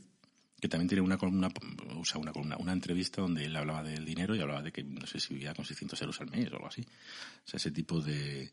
que 0.61 0.69
también 0.69 0.89
tiene 0.89 1.03
una 1.03 1.17
columna, 1.17 1.49
o 1.97 2.05
sea, 2.05 2.21
una 2.21 2.33
columna, 2.33 2.57
una 2.59 2.73
entrevista 2.73 3.23
donde 3.23 3.47
él 3.47 3.57
hablaba 3.57 3.83
del 3.83 4.05
dinero 4.05 4.35
y 4.35 4.41
hablaba 4.41 4.63
de 4.63 4.73
que, 4.73 4.85
no 4.85 5.07
sé 5.07 5.21
si 5.21 5.35
vivía 5.35 5.55
con 5.55 5.65
600 5.65 6.01
euros 6.03 6.21
al 6.21 6.31
mes 6.31 6.51
o 6.53 6.57
algo 6.57 6.69
así. 6.69 6.83
O 6.83 7.49
sea, 7.49 7.57
ese 7.57 7.71
tipo 7.71 8.01
de... 8.01 8.51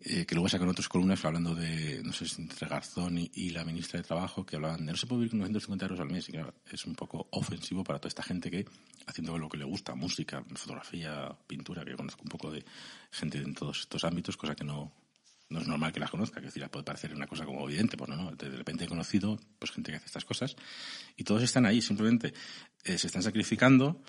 eh, 0.00 0.24
que 0.26 0.34
luego 0.34 0.48
sacan 0.48 0.68
otras 0.68 0.88
columnas 0.88 1.24
hablando 1.24 1.54
de, 1.54 2.00
no 2.04 2.12
sé 2.12 2.26
entre 2.40 2.68
Garzón 2.68 3.18
y, 3.18 3.30
y 3.34 3.50
la 3.50 3.64
ministra 3.64 3.98
de 3.98 4.06
Trabajo, 4.06 4.46
que 4.46 4.56
hablaban 4.56 4.86
de 4.86 4.92
no 4.92 4.96
se 4.96 5.06
puede 5.06 5.20
vivir 5.20 5.30
con 5.32 5.40
950 5.40 5.84
euros 5.86 6.00
al 6.00 6.10
mes. 6.10 6.28
Y 6.28 6.32
claro, 6.32 6.54
es 6.70 6.86
un 6.86 6.94
poco 6.94 7.28
ofensivo 7.32 7.82
para 7.82 7.98
toda 7.98 8.08
esta 8.08 8.22
gente 8.22 8.50
que, 8.50 8.64
haciendo 9.06 9.36
lo 9.36 9.48
que 9.48 9.58
le 9.58 9.64
gusta, 9.64 9.94
música, 9.94 10.44
fotografía, 10.54 11.36
pintura, 11.46 11.84
que 11.84 11.90
yo 11.90 11.96
conozco 11.96 12.22
un 12.22 12.28
poco 12.28 12.50
de 12.50 12.64
gente 13.10 13.38
en 13.38 13.54
todos 13.54 13.80
estos 13.80 14.04
ámbitos, 14.04 14.36
cosa 14.36 14.54
que 14.54 14.64
no, 14.64 14.92
no 15.50 15.60
es 15.60 15.66
normal 15.66 15.92
que 15.92 16.00
las 16.00 16.10
conozca, 16.10 16.40
que 16.40 16.46
decir, 16.46 16.68
puede 16.68 16.84
parecer 16.84 17.14
una 17.14 17.26
cosa 17.26 17.44
como 17.44 17.68
evidente, 17.68 17.96
pues 17.96 18.10
no, 18.10 18.16
no, 18.16 18.30
de 18.32 18.50
repente 18.50 18.84
he 18.84 18.88
conocido 18.88 19.40
pues 19.58 19.72
gente 19.72 19.90
que 19.90 19.96
hace 19.96 20.06
estas 20.06 20.24
cosas 20.24 20.56
y 21.16 21.24
todos 21.24 21.42
están 21.42 21.66
ahí, 21.66 21.80
simplemente 21.80 22.34
eh, 22.84 22.98
se 22.98 23.06
están 23.06 23.22
sacrificando 23.22 24.00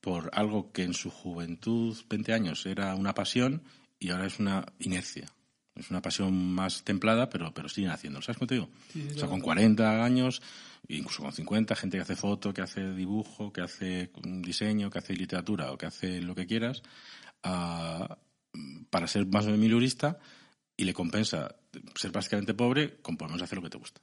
por 0.00 0.30
algo 0.34 0.70
que 0.72 0.82
en 0.82 0.92
su 0.92 1.10
juventud, 1.10 1.96
20 2.10 2.32
años, 2.32 2.66
era 2.66 2.94
una 2.94 3.14
pasión 3.14 3.62
y 3.98 4.10
ahora 4.10 4.26
es 4.26 4.38
una 4.38 4.64
inercia. 4.78 5.26
Es 5.74 5.90
una 5.90 6.00
pasión 6.00 6.54
más 6.54 6.84
templada, 6.84 7.28
pero, 7.28 7.52
pero 7.52 7.68
siguen 7.68 7.90
haciéndolo. 7.90 8.22
¿Sabes 8.22 8.38
cómo 8.38 8.46
te 8.46 8.54
digo? 8.54 8.68
o 9.14 9.18
sea, 9.18 9.28
con 9.28 9.40
40 9.40 10.04
años, 10.04 10.40
incluso 10.86 11.22
con 11.22 11.32
50, 11.32 11.74
gente 11.74 11.96
que 11.96 12.02
hace 12.02 12.14
foto, 12.14 12.54
que 12.54 12.62
hace 12.62 12.92
dibujo, 12.92 13.52
que 13.52 13.62
hace 13.62 14.12
diseño, 14.22 14.88
que 14.88 14.98
hace 14.98 15.14
literatura 15.14 15.72
o 15.72 15.78
que 15.78 15.86
hace 15.86 16.22
lo 16.22 16.34
que 16.36 16.46
quieras, 16.46 16.82
ah, 17.42 18.18
para 18.90 19.08
ser 19.08 19.26
más 19.26 19.46
milurista 19.46 20.18
y 20.76 20.84
le 20.84 20.94
compensa 20.94 21.56
ser 21.96 22.12
básicamente 22.12 22.54
pobre 22.54 23.00
con 23.00 23.16
por 23.16 23.26
lo 23.26 23.32
menos 23.32 23.42
hacer 23.42 23.56
lo 23.56 23.62
que 23.62 23.70
te 23.70 23.78
gusta. 23.78 24.00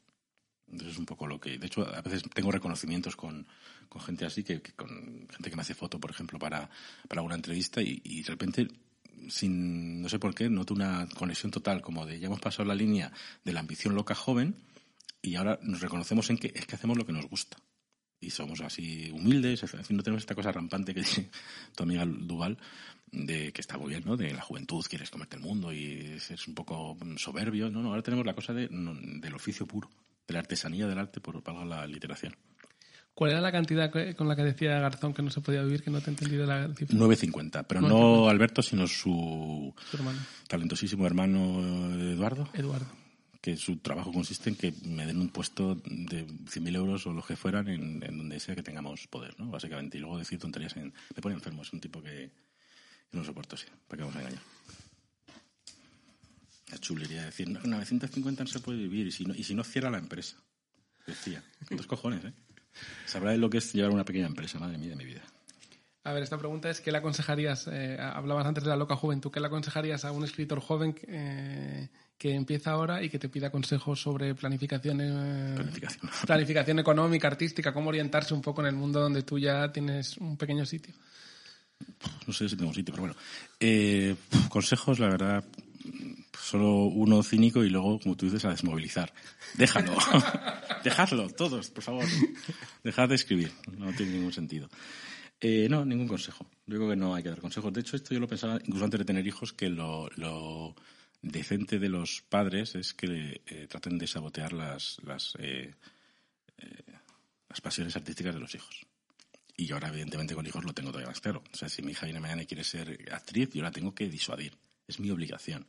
Entonces 0.68 0.94
es 0.94 1.00
un 1.00 1.06
poco 1.06 1.28
lo 1.28 1.40
que... 1.40 1.58
De 1.58 1.68
hecho, 1.68 1.86
a 1.88 2.02
veces 2.02 2.24
tengo 2.34 2.52
reconocimientos 2.52 3.16
con, 3.16 3.46
con 3.90 4.02
gente 4.02 4.26
así, 4.26 4.44
que, 4.44 4.62
que 4.62 4.72
con 4.74 4.90
gente 5.30 5.50
que 5.50 5.56
me 5.56 5.62
hace 5.62 5.74
foto, 5.74 6.00
por 6.00 6.12
ejemplo, 6.12 6.40
para, 6.40 6.70
para 7.08 7.22
una 7.22 7.36
entrevista 7.36 7.82
y, 7.82 8.02
y 8.06 8.24
de 8.24 8.30
repente, 8.30 8.68
sin 9.30 10.02
no 10.02 10.10
sé 10.10 10.20
por 10.20 10.34
qué, 10.36 10.50
noto 10.50 10.74
una 10.74 11.08
conexión 11.18 11.52
total, 11.52 11.82
como 11.82 12.06
de 12.06 12.20
ya 12.20 12.28
hemos 12.28 12.40
pasado 12.40 12.68
la 12.68 12.76
línea 12.76 13.12
de 13.44 13.54
la 13.54 13.60
ambición 13.60 13.96
loca 13.96 14.16
joven 14.16 14.56
y 15.22 15.36
ahora 15.36 15.60
nos 15.62 15.82
reconocemos 15.82 16.30
en 16.30 16.38
que 16.38 16.52
es 16.54 16.66
que 16.66 16.76
hacemos 16.76 16.98
lo 16.98 17.06
que 17.06 17.14
nos 17.14 17.28
gusta. 17.28 17.58
Y 18.20 18.30
somos 18.30 18.62
así 18.62 19.10
humildes, 19.12 19.64
en 19.64 19.84
fin, 19.84 19.98
no 19.98 20.04
tenemos 20.04 20.22
esta 20.22 20.36
cosa 20.36 20.52
rampante 20.52 20.94
que 20.94 21.00
dice 21.02 21.30
tu 21.76 21.84
amiga 21.84 22.06
Duval, 22.06 22.58
de 23.12 23.52
que 23.52 23.62
está 23.62 23.78
muy 23.78 23.90
bien, 23.90 24.04
¿no? 24.06 24.16
De 24.16 24.32
la 24.34 24.42
juventud, 24.42 24.86
quieres 24.88 25.10
comerte 25.10 25.36
el 25.38 25.42
mundo 25.42 25.74
y 25.74 26.18
es 26.30 26.48
un 26.48 26.54
poco 26.54 26.98
soberbio. 27.18 27.70
No, 27.70 27.82
no, 27.82 27.90
ahora 27.90 28.04
tenemos 28.04 28.26
la 28.26 28.36
cosa 28.36 28.54
de, 28.54 28.70
no, 28.70 28.94
del 28.94 29.34
oficio 29.34 29.66
puro, 29.66 29.90
de 30.28 30.34
la 30.34 30.40
artesanía 30.40 30.88
del 30.88 31.00
arte 31.00 31.20
por 31.20 31.42
pagar 31.42 31.66
la 31.66 31.88
literación. 31.88 32.36
¿Cuál 33.14 33.32
era 33.32 33.42
la 33.42 33.52
cantidad 33.52 33.92
con 34.16 34.28
la 34.28 34.36
que 34.36 34.44
decía 34.44 34.80
Garzón 34.80 35.14
que 35.14 35.22
no 35.22 35.30
se 35.30 35.42
podía 35.42 35.62
vivir, 35.64 35.84
que 35.84 35.92
no 35.92 36.00
te 36.02 36.10
he 36.10 36.14
entendido 36.14 36.46
la 36.46 36.74
cifra? 36.74 36.98
9.50, 36.98 37.66
pero 37.68 37.82
9,50. 37.82 37.88
no 37.90 38.30
Alberto, 38.30 38.62
sino 38.62 38.88
su 38.88 39.74
Su 39.90 39.98
hermano, 39.98 40.20
talentosísimo 40.48 41.06
hermano 41.06 41.94
Eduardo, 42.00 42.50
Eduardo. 42.54 42.88
que 43.42 43.58
su 43.58 43.78
trabajo 43.78 44.12
consiste 44.14 44.50
en 44.50 44.56
que 44.56 44.74
me 44.86 45.06
den 45.06 45.20
un 45.20 45.30
puesto 45.30 45.76
de 45.76 46.26
100.000 46.26 46.76
euros 46.76 47.06
o 47.06 47.14
lo 47.14 47.22
que 47.22 47.36
fueran 47.36 47.68
en, 47.68 48.02
en 48.02 48.18
donde 48.18 48.40
sea 48.40 48.56
que 48.56 48.64
tengamos 48.64 49.08
poder, 49.08 49.38
¿no? 49.40 49.48
Básicamente. 49.52 49.98
Y 49.98 50.02
luego 50.02 50.18
decir 50.18 50.40
tonterías 50.40 50.76
en... 50.78 50.94
Me 51.16 51.22
pone 51.22 51.36
enfermo, 51.36 51.64
es 51.64 51.74
un 51.74 51.82
tipo 51.82 52.02
que, 52.02 52.32
que 53.12 53.18
no 53.18 53.24
soporto, 53.26 53.58
sí. 53.58 53.68
¿Para 53.88 53.98
qué 53.98 54.04
vamos 54.04 54.16
a 54.16 54.20
engañar? 54.22 54.42
La 56.72 56.78
chulería 56.78 57.20
de 57.20 57.26
decir, 57.26 57.50
no, 57.50 57.60
con 57.60 57.72
950 57.72 58.44
no 58.46 58.50
se 58.50 58.60
puede 58.62 58.78
vivir 58.78 59.06
y 59.08 59.12
si 59.12 59.26
no, 59.26 59.36
y 59.36 59.44
si 59.44 59.54
no 59.54 59.64
cierra 59.66 59.90
la 59.90 59.98
empresa. 59.98 60.38
Decía. 61.06 61.44
Con 61.68 61.76
dos 61.78 61.88
cojones, 61.88 62.24
¿eh? 62.24 62.34
Sabrá 63.06 63.32
de 63.32 63.38
lo 63.38 63.50
que 63.50 63.58
es 63.58 63.74
llevar 63.74 63.92
una 63.92 64.06
pequeña 64.06 64.28
empresa, 64.28 64.60
madre 64.60 64.78
mía, 64.78 64.90
de 64.90 64.96
mi 64.96 65.06
vida. 65.06 65.22
A 66.04 66.14
ver, 66.14 66.24
esta 66.24 66.38
pregunta 66.38 66.70
es, 66.70 66.82
¿qué 66.82 66.92
le 66.92 66.98
aconsejarías? 66.98 67.68
eh, 67.72 67.98
hablabas 68.00 68.48
antes 68.48 68.64
de 68.64 68.70
la 68.70 68.76
loca 68.76 68.96
juventud, 68.96 69.32
¿qué 69.32 69.40
le 69.40 69.48
aconsejarías 69.48 70.04
a 70.04 70.12
un 70.12 70.24
escritor 70.24 70.60
joven 70.60 70.96
eh, 71.08 71.90
que 72.18 72.34
empieza 72.34 72.72
ahora 72.72 73.04
y 73.04 73.10
que 73.10 73.20
te 73.20 73.30
pida 73.30 73.52
consejos 73.52 74.02
sobre 74.02 74.34
planificación, 74.36 75.00
eh, 75.02 75.56
Planificación. 75.56 76.12
planificación 76.26 76.80
económica, 76.80 77.28
artística, 77.28 77.74
cómo 77.74 77.90
orientarse 77.90 78.34
un 78.34 78.42
poco 78.42 78.62
en 78.62 78.68
el 78.68 78.76
mundo 78.76 79.00
donde 79.00 79.24
tú 79.24 79.38
ya 79.38 79.72
tienes 79.72 80.18
un 80.18 80.38
pequeño 80.38 80.66
sitio? 80.66 80.94
No 82.28 82.34
sé 82.34 82.48
si 82.48 82.56
tengo 82.56 82.74
sitio, 82.74 82.94
pero 82.94 83.02
bueno. 83.02 83.16
Eh, 83.60 84.16
consejos, 84.50 85.00
la 85.00 85.08
verdad, 85.08 85.44
solo 86.40 86.86
uno 86.86 87.24
cínico 87.24 87.64
y 87.64 87.70
luego, 87.70 88.00
como 88.00 88.16
tú 88.16 88.26
dices, 88.26 88.46
a 88.46 88.50
desmovilizar. 88.50 89.14
Déjalo. 89.56 89.96
Dejadlo, 90.84 91.30
todos, 91.30 91.70
por 91.70 91.84
favor. 91.84 92.06
Dejad 92.84 93.10
de 93.10 93.16
escribir. 93.16 93.52
No 93.78 93.92
tiene 93.94 94.14
ningún 94.14 94.34
sentido. 94.34 94.70
Eh, 95.40 95.68
no, 95.70 95.86
ningún 95.86 96.08
consejo. 96.08 96.46
Yo 96.66 96.78
creo 96.78 96.90
que 96.90 96.96
no 96.96 97.16
hay 97.16 97.24
que 97.24 97.30
dar 97.30 97.40
consejos. 97.40 97.74
De 97.74 97.82
hecho, 97.82 97.96
esto 97.96 98.14
yo 98.14 98.20
lo 98.20 98.28
pensaba 98.28 98.60
incluso 98.64 98.86
antes 98.86 99.00
de 99.00 99.06
tener 99.06 99.26
hijos, 99.26 99.54
que 99.54 99.70
lo, 99.70 100.10
lo 100.16 100.76
decente 101.22 101.80
de 101.80 101.90
los 101.90 102.22
padres 102.22 102.76
es 102.76 102.94
que 102.94 103.42
eh, 103.46 103.68
traten 103.68 103.98
de 103.98 104.08
sabotear 104.08 104.54
las, 104.54 104.98
las, 105.04 105.34
eh, 105.40 105.74
eh, 106.58 106.94
las 107.50 107.62
pasiones 107.62 107.96
artísticas 107.96 108.34
de 108.34 108.40
los 108.40 108.56
hijos. 108.56 108.86
Y 109.58 109.72
ahora, 109.72 109.90
evidentemente, 109.90 110.34
con 110.34 110.48
hijos 110.48 110.64
lo 110.64 110.74
tengo 110.74 110.90
todavía 110.90 111.10
más 111.10 111.22
claro. 111.22 111.44
O 111.54 111.56
sea, 111.56 111.70
si 111.70 111.84
mi 111.84 111.92
hija 111.92 112.06
viene 112.06 112.20
mañana 112.20 112.44
y 112.44 112.48
quiere 112.48 112.64
ser 112.64 112.98
actriz, 113.12 113.50
yo 113.54 113.62
la 113.62 113.72
tengo 113.72 113.94
que 113.94 114.10
disuadir. 114.10 114.58
Es 114.88 115.00
mi 115.00 115.12
obligación. 115.12 115.68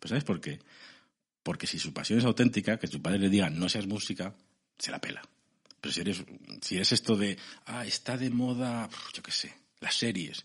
Pues 0.00 0.08
¿sabes 0.08 0.24
por 0.24 0.40
qué? 0.40 0.58
Porque 1.42 1.66
si 1.66 1.78
su 1.78 1.92
pasión 1.92 2.18
es 2.18 2.24
auténtica, 2.24 2.78
que 2.78 2.86
su 2.86 3.00
padre 3.00 3.18
le 3.18 3.28
diga 3.28 3.50
no 3.50 3.68
seas 3.68 3.86
música, 3.86 4.34
se 4.78 4.90
la 4.90 5.00
pela. 5.00 5.22
Pero 5.80 5.92
si 5.92 6.00
eres, 6.00 6.24
si 6.60 6.78
es 6.78 6.92
esto 6.92 7.16
de, 7.16 7.38
ah, 7.66 7.86
está 7.86 8.16
de 8.16 8.30
moda, 8.30 8.88
yo 9.14 9.22
qué 9.22 9.30
sé, 9.30 9.54
las 9.80 9.94
series, 9.94 10.44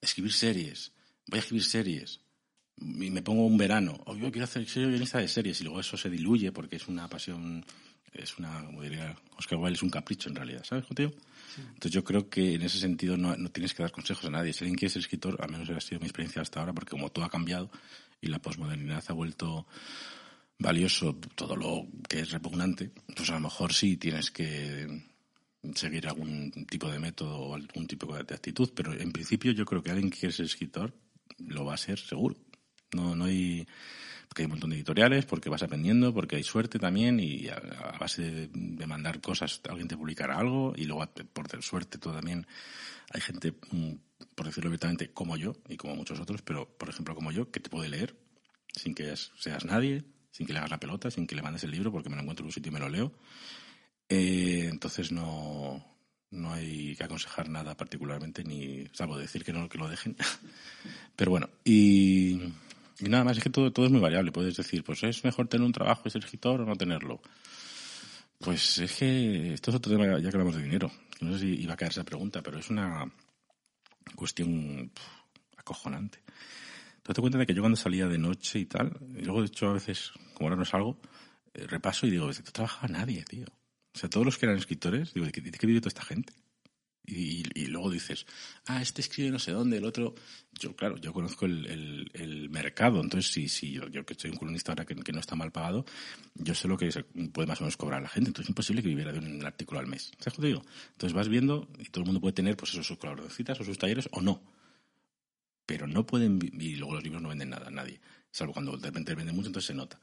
escribir 0.00 0.32
series, 0.32 0.92
voy 1.26 1.38
a 1.38 1.40
escribir 1.40 1.64
series, 1.64 2.20
y 2.78 3.10
me 3.10 3.22
pongo 3.22 3.46
un 3.46 3.56
verano, 3.56 3.98
o 4.04 4.14
yo 4.16 4.30
quiero 4.30 4.44
hacer, 4.44 4.68
soy 4.68 4.84
guionista 4.84 5.18
de 5.18 5.28
series, 5.28 5.60
y 5.60 5.64
luego 5.64 5.80
eso 5.80 5.96
se 5.96 6.10
diluye 6.10 6.52
porque 6.52 6.76
es 6.76 6.88
una 6.88 7.08
pasión, 7.08 7.64
es 8.12 8.36
una, 8.38 8.64
como 8.66 8.82
diría 8.82 9.16
Oscar 9.38 9.58
Wilde, 9.58 9.76
es 9.76 9.82
un 9.82 9.90
capricho 9.90 10.28
en 10.28 10.36
realidad, 10.36 10.62
¿sabes, 10.64 10.84
contigo? 10.84 11.12
Entonces 11.56 11.92
yo 11.92 12.04
creo 12.04 12.28
que 12.28 12.54
en 12.54 12.62
ese 12.62 12.78
sentido 12.78 13.16
no, 13.16 13.34
no, 13.34 13.50
tienes 13.50 13.72
que 13.72 13.82
dar 13.82 13.90
consejos 13.90 14.26
a 14.26 14.30
nadie. 14.30 14.52
Si 14.52 14.62
alguien 14.62 14.76
quiere 14.76 14.92
ser 14.92 15.00
escritor, 15.00 15.38
al 15.40 15.50
menos 15.50 15.70
ha 15.70 15.80
sido 15.80 16.00
mi 16.00 16.06
experiencia 16.06 16.42
hasta 16.42 16.60
ahora, 16.60 16.74
porque 16.74 16.90
como 16.90 17.10
todo 17.10 17.24
ha 17.24 17.30
cambiado 17.30 17.70
y 18.20 18.28
la 18.28 18.40
posmodernidad 18.40 19.04
ha 19.08 19.12
vuelto 19.12 19.66
valioso 20.58 21.18
todo 21.34 21.56
lo 21.56 21.86
que 22.08 22.20
es 22.20 22.30
repugnante, 22.30 22.90
pues 23.14 23.30
a 23.30 23.34
lo 23.34 23.40
mejor 23.40 23.72
sí 23.72 23.96
tienes 23.96 24.30
que 24.30 24.86
seguir 25.74 26.06
algún 26.06 26.50
tipo 26.66 26.90
de 26.90 26.98
método 26.98 27.38
o 27.38 27.54
algún 27.54 27.86
tipo 27.86 28.14
de 28.14 28.34
actitud, 28.34 28.70
pero 28.74 28.92
en 28.92 29.12
principio 29.12 29.52
yo 29.52 29.64
creo 29.64 29.82
que 29.82 29.90
alguien 29.90 30.10
que 30.10 30.30
ser 30.30 30.46
escritor 30.46 30.94
lo 31.38 31.64
va 31.64 31.74
a 31.74 31.78
ser 31.78 31.98
seguro. 31.98 32.36
No, 32.94 33.14
no 33.14 33.24
hay 33.24 33.66
porque 34.28 34.42
hay 34.42 34.46
un 34.46 34.52
montón 34.52 34.70
de 34.70 34.76
editoriales, 34.76 35.24
porque 35.24 35.48
vas 35.48 35.62
aprendiendo, 35.62 36.12
porque 36.12 36.36
hay 36.36 36.42
suerte 36.42 36.78
también 36.78 37.20
y 37.20 37.48
a, 37.48 37.96
base 37.98 38.22
de, 38.22 38.50
de, 38.52 38.86
mandar 38.86 39.20
cosas 39.20 39.60
alguien 39.68 39.88
te 39.88 39.96
publicará 39.96 40.38
algo 40.38 40.72
y 40.76 40.84
luego 40.84 41.08
por 41.32 41.62
suerte 41.62 41.98
todo 41.98 42.14
también 42.14 42.46
hay 43.12 43.20
gente, 43.20 43.54
mm, 43.70 43.92
por 44.34 44.46
decirlo 44.46 44.68
abiertamente, 44.68 45.12
como 45.12 45.36
yo 45.36 45.54
y 45.68 45.76
como 45.76 45.96
muchos 45.96 46.20
otros, 46.20 46.42
pero 46.42 46.68
por 46.78 46.88
ejemplo 46.88 47.14
como 47.14 47.32
yo, 47.32 47.50
que 47.50 47.60
te 47.60 47.70
puede 47.70 47.88
leer 47.88 48.16
sin 48.72 48.94
que 48.94 49.14
seas 49.16 49.64
nadie, 49.64 50.04
sin 50.30 50.46
que 50.46 50.52
le 50.52 50.58
hagas 50.58 50.70
la 50.70 50.80
pelota, 50.80 51.10
sin 51.10 51.26
que 51.26 51.34
le 51.34 51.42
mandes 51.42 51.64
el 51.64 51.70
libro 51.70 51.90
porque 51.90 52.10
me 52.10 52.16
lo 52.16 52.22
encuentro 52.22 52.44
en 52.44 52.48
un 52.48 52.52
sitio 52.52 52.70
y 52.70 52.74
me 52.74 52.80
lo 52.80 52.88
leo. 52.88 53.12
Eh, 54.08 54.68
entonces 54.70 55.10
no, 55.10 55.84
no 56.30 56.52
hay 56.52 56.94
que 56.96 57.04
aconsejar 57.04 57.48
nada 57.48 57.76
particularmente, 57.76 58.44
ni 58.44 58.86
salvo 58.92 59.18
decir 59.18 59.44
que 59.44 59.52
no 59.52 59.68
que 59.68 59.78
lo 59.78 59.88
dejen. 59.88 60.16
Pero 61.16 61.30
bueno, 61.30 61.48
y, 61.64 62.52
nada 63.00 63.24
más, 63.24 63.38
es 63.38 63.42
que 63.42 63.50
todo, 63.50 63.72
todo 63.72 63.86
es 63.86 63.92
muy 63.92 64.00
variable. 64.00 64.32
Puedes 64.32 64.56
decir, 64.56 64.84
pues 64.84 65.02
es 65.04 65.24
mejor 65.24 65.48
tener 65.48 65.64
un 65.64 65.72
trabajo 65.72 66.02
y 66.06 66.10
ser 66.10 66.24
escritor 66.24 66.60
o 66.60 66.66
no 66.66 66.76
tenerlo. 66.76 67.20
Pues 68.38 68.78
es 68.78 68.92
que 68.92 69.54
esto 69.54 69.70
es 69.70 69.76
otro 69.76 69.92
tema, 69.92 70.18
ya 70.18 70.30
que 70.30 70.36
hablamos 70.36 70.56
de 70.56 70.62
dinero. 70.62 70.90
No 71.20 71.32
sé 71.32 71.40
si 71.40 71.62
iba 71.62 71.72
a 71.72 71.76
caer 71.76 71.92
esa 71.92 72.04
pregunta, 72.04 72.42
pero 72.42 72.58
es 72.58 72.68
una 72.68 73.10
cuestión 74.14 74.90
acojonante. 75.56 76.18
Te 77.02 77.12
das 77.12 77.18
cuenta 77.18 77.38
de 77.38 77.46
que 77.46 77.54
yo 77.54 77.62
cuando 77.62 77.76
salía 77.76 78.06
de 78.06 78.18
noche 78.18 78.58
y 78.58 78.66
tal, 78.66 78.98
y 79.16 79.22
luego 79.22 79.40
de 79.40 79.46
hecho 79.46 79.68
a 79.68 79.72
veces, 79.72 80.12
como 80.34 80.48
ahora 80.48 80.56
no 80.56 80.64
salgo, 80.64 80.98
eh, 81.54 81.66
repaso 81.66 82.06
y 82.06 82.10
digo, 82.10 82.26
no 82.26 82.32
trabajaba 82.32 82.88
nadie, 82.88 83.24
tío. 83.24 83.46
O 83.94 83.98
sea, 83.98 84.10
todos 84.10 84.26
los 84.26 84.38
que 84.38 84.46
eran 84.46 84.58
escritores, 84.58 85.14
digo, 85.14 85.26
¿de 85.26 85.32
qué, 85.32 85.40
de 85.40 85.52
qué 85.52 85.66
vive 85.66 85.80
toda 85.80 85.88
esta 85.88 86.02
gente? 86.02 86.34
Y, 87.06 87.66
luego 87.66 87.90
dices, 87.90 88.26
ah, 88.66 88.82
este 88.82 89.00
escribe 89.00 89.30
no 89.30 89.38
sé 89.38 89.52
dónde, 89.52 89.76
el 89.76 89.84
otro. 89.84 90.14
Yo, 90.58 90.74
claro, 90.74 90.96
yo 90.96 91.12
conozco 91.12 91.46
el, 91.46 92.10
el, 92.14 92.50
mercado, 92.50 93.00
entonces 93.00 93.30
sí, 93.30 93.48
sí, 93.48 93.72
yo, 93.72 93.88
yo, 93.88 94.04
que 94.04 94.14
soy 94.14 94.30
un 94.30 94.36
columnista 94.36 94.72
ahora 94.72 94.84
que, 94.84 94.94
que, 94.96 95.12
no 95.12 95.20
está 95.20 95.36
mal 95.36 95.52
pagado, 95.52 95.84
yo 96.34 96.54
sé 96.54 96.66
lo 96.66 96.76
que 96.76 96.90
se 96.90 97.04
puede 97.04 97.46
más 97.46 97.60
o 97.60 97.64
menos 97.64 97.76
cobrar 97.76 98.02
la 98.02 98.08
gente, 98.08 98.30
entonces 98.30 98.46
es 98.46 98.50
imposible 98.50 98.82
que 98.82 98.88
viviera 98.88 99.12
de 99.12 99.18
un 99.18 99.44
artículo 99.44 99.80
al 99.80 99.86
mes. 99.86 100.12
¿Sabes 100.18 100.38
lo 100.38 100.42
que 100.42 100.48
digo? 100.48 100.64
Entonces 100.92 101.12
vas 101.12 101.28
viendo 101.28 101.68
y 101.78 101.84
todo 101.84 102.02
el 102.02 102.06
mundo 102.06 102.20
puede 102.20 102.32
tener, 102.32 102.56
pues 102.56 102.72
eso, 102.72 102.82
sus 102.82 102.98
colaboraciones 102.98 103.60
o 103.60 103.64
sus 103.64 103.78
talleres 103.78 104.08
o 104.12 104.20
no. 104.20 104.42
Pero 105.66 105.86
no 105.86 106.06
pueden, 106.06 106.38
y 106.58 106.76
luego 106.76 106.94
los 106.94 107.04
libros 107.04 107.22
no 107.22 107.28
venden 107.28 107.50
nada, 107.50 107.70
nadie. 107.70 108.00
Salvo 108.30 108.52
cuando 108.52 108.76
de 108.76 108.86
repente 108.88 109.14
venden 109.14 109.34
mucho, 109.34 109.48
entonces 109.48 109.66
se 109.66 109.74
nota. 109.74 110.00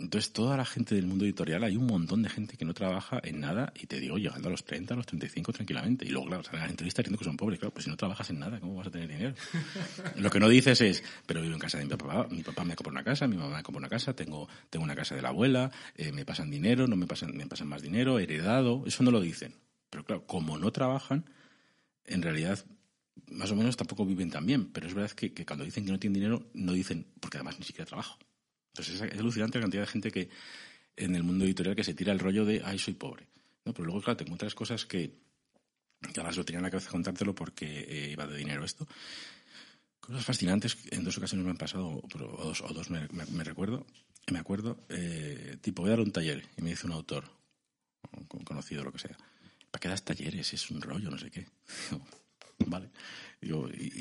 Entonces, 0.00 0.32
toda 0.32 0.56
la 0.56 0.64
gente 0.64 0.94
del 0.94 1.08
mundo 1.08 1.24
editorial, 1.24 1.64
hay 1.64 1.76
un 1.76 1.86
montón 1.86 2.22
de 2.22 2.28
gente 2.28 2.56
que 2.56 2.64
no 2.64 2.72
trabaja 2.72 3.20
en 3.24 3.40
nada, 3.40 3.72
y 3.74 3.86
te 3.86 3.98
digo, 3.98 4.16
llegando 4.16 4.46
a 4.46 4.50
los 4.52 4.64
30, 4.64 4.94
a 4.94 4.96
los 4.96 5.06
35 5.06 5.52
tranquilamente. 5.52 6.06
Y 6.06 6.10
luego, 6.10 6.28
claro, 6.28 6.44
salen 6.44 6.60
las 6.60 6.70
entrevistas 6.70 7.02
diciendo 7.02 7.18
que 7.18 7.24
son 7.24 7.36
pobres. 7.36 7.58
Claro, 7.58 7.74
pues 7.74 7.84
si 7.84 7.90
no 7.90 7.96
trabajas 7.96 8.30
en 8.30 8.38
nada, 8.38 8.60
¿cómo 8.60 8.76
vas 8.76 8.86
a 8.86 8.90
tener 8.92 9.08
dinero? 9.08 9.34
Lo 10.16 10.30
que 10.30 10.38
no 10.38 10.48
dices 10.48 10.80
es, 10.82 11.02
pero 11.26 11.42
vivo 11.42 11.54
en 11.54 11.58
casa 11.58 11.78
de 11.78 11.84
mi 11.84 11.90
papá, 11.90 12.28
mi 12.30 12.44
papá 12.44 12.62
me 12.62 12.76
compra 12.76 12.92
una 12.92 13.02
casa, 13.02 13.26
mi 13.26 13.36
mamá 13.36 13.56
me 13.56 13.62
compra 13.64 13.80
una 13.80 13.88
casa, 13.88 14.14
tengo, 14.14 14.48
tengo 14.70 14.84
una 14.84 14.94
casa 14.94 15.16
de 15.16 15.22
la 15.22 15.30
abuela, 15.30 15.72
eh, 15.96 16.12
me 16.12 16.24
pasan 16.24 16.48
dinero, 16.48 16.86
no 16.86 16.94
me 16.94 17.08
pasan, 17.08 17.36
me 17.36 17.46
pasan 17.46 17.66
más 17.66 17.82
dinero, 17.82 18.20
heredado, 18.20 18.84
eso 18.86 19.02
no 19.02 19.10
lo 19.10 19.20
dicen. 19.20 19.56
Pero 19.90 20.04
claro, 20.04 20.26
como 20.28 20.58
no 20.58 20.70
trabajan, 20.70 21.28
en 22.04 22.22
realidad 22.22 22.64
más 23.32 23.50
o 23.50 23.56
menos 23.56 23.76
tampoco 23.76 24.06
viven 24.06 24.30
tan 24.30 24.46
bien, 24.46 24.70
pero 24.70 24.86
es 24.86 24.94
verdad 24.94 25.10
que, 25.10 25.32
que 25.32 25.44
cuando 25.44 25.64
dicen 25.64 25.84
que 25.84 25.90
no 25.90 25.98
tienen 25.98 26.14
dinero, 26.14 26.46
no 26.54 26.72
dicen, 26.72 27.08
porque 27.18 27.38
además 27.38 27.58
ni 27.58 27.64
siquiera 27.64 27.84
trabajo. 27.84 28.16
Entonces 28.78 29.00
es, 29.00 29.12
es 29.12 29.18
alucinante 29.18 29.58
la 29.58 29.62
cantidad 29.62 29.82
de 29.82 29.88
gente 29.88 30.10
que 30.12 30.28
en 30.96 31.14
el 31.14 31.22
mundo 31.22 31.44
editorial 31.44 31.76
que 31.76 31.84
se 31.84 31.94
tira 31.94 32.12
el 32.12 32.18
rollo 32.18 32.44
de, 32.44 32.62
ay, 32.64 32.78
soy 32.78 32.94
pobre. 32.94 33.26
¿no? 33.64 33.72
Pero 33.72 33.86
luego, 33.86 34.02
claro, 34.02 34.16
te 34.16 34.24
encuentras 34.24 34.54
cosas 34.54 34.86
que, 34.86 35.10
que 36.00 36.20
además 36.20 36.36
lo 36.36 36.44
tenía 36.44 36.58
en 36.58 36.64
la 36.64 36.70
cabeza 36.70 36.90
contártelo 36.90 37.34
porque 37.34 37.66
eh, 37.66 38.10
iba 38.12 38.26
de 38.26 38.36
dinero 38.36 38.64
esto. 38.64 38.86
Cosas 40.00 40.24
fascinantes, 40.24 40.76
en 40.90 41.04
dos 41.04 41.18
ocasiones 41.18 41.44
me 41.44 41.50
han 41.50 41.56
pasado, 41.56 41.88
o 41.88 42.08
dos, 42.08 42.60
o 42.62 42.68
dos 42.72 42.90
me, 42.90 43.06
recuerdo, 43.44 43.86
me 44.32 44.38
acuerdo, 44.38 44.78
eh, 44.88 45.58
tipo, 45.60 45.82
voy 45.82 45.90
a 45.90 45.96
dar 45.96 46.00
un 46.00 46.12
taller 46.12 46.46
y 46.56 46.62
me 46.62 46.70
dice 46.70 46.86
un 46.86 46.92
autor, 46.92 47.24
un 48.32 48.44
conocido, 48.44 48.84
lo 48.84 48.92
que 48.92 49.00
sea, 49.00 49.16
¿para 49.70 49.80
qué 49.80 49.88
das 49.88 50.04
talleres? 50.04 50.54
Es 50.54 50.70
un 50.70 50.80
rollo, 50.80 51.10
no 51.10 51.18
sé 51.18 51.30
qué. 51.30 51.46
vale. 52.66 52.88
Y 53.42 53.52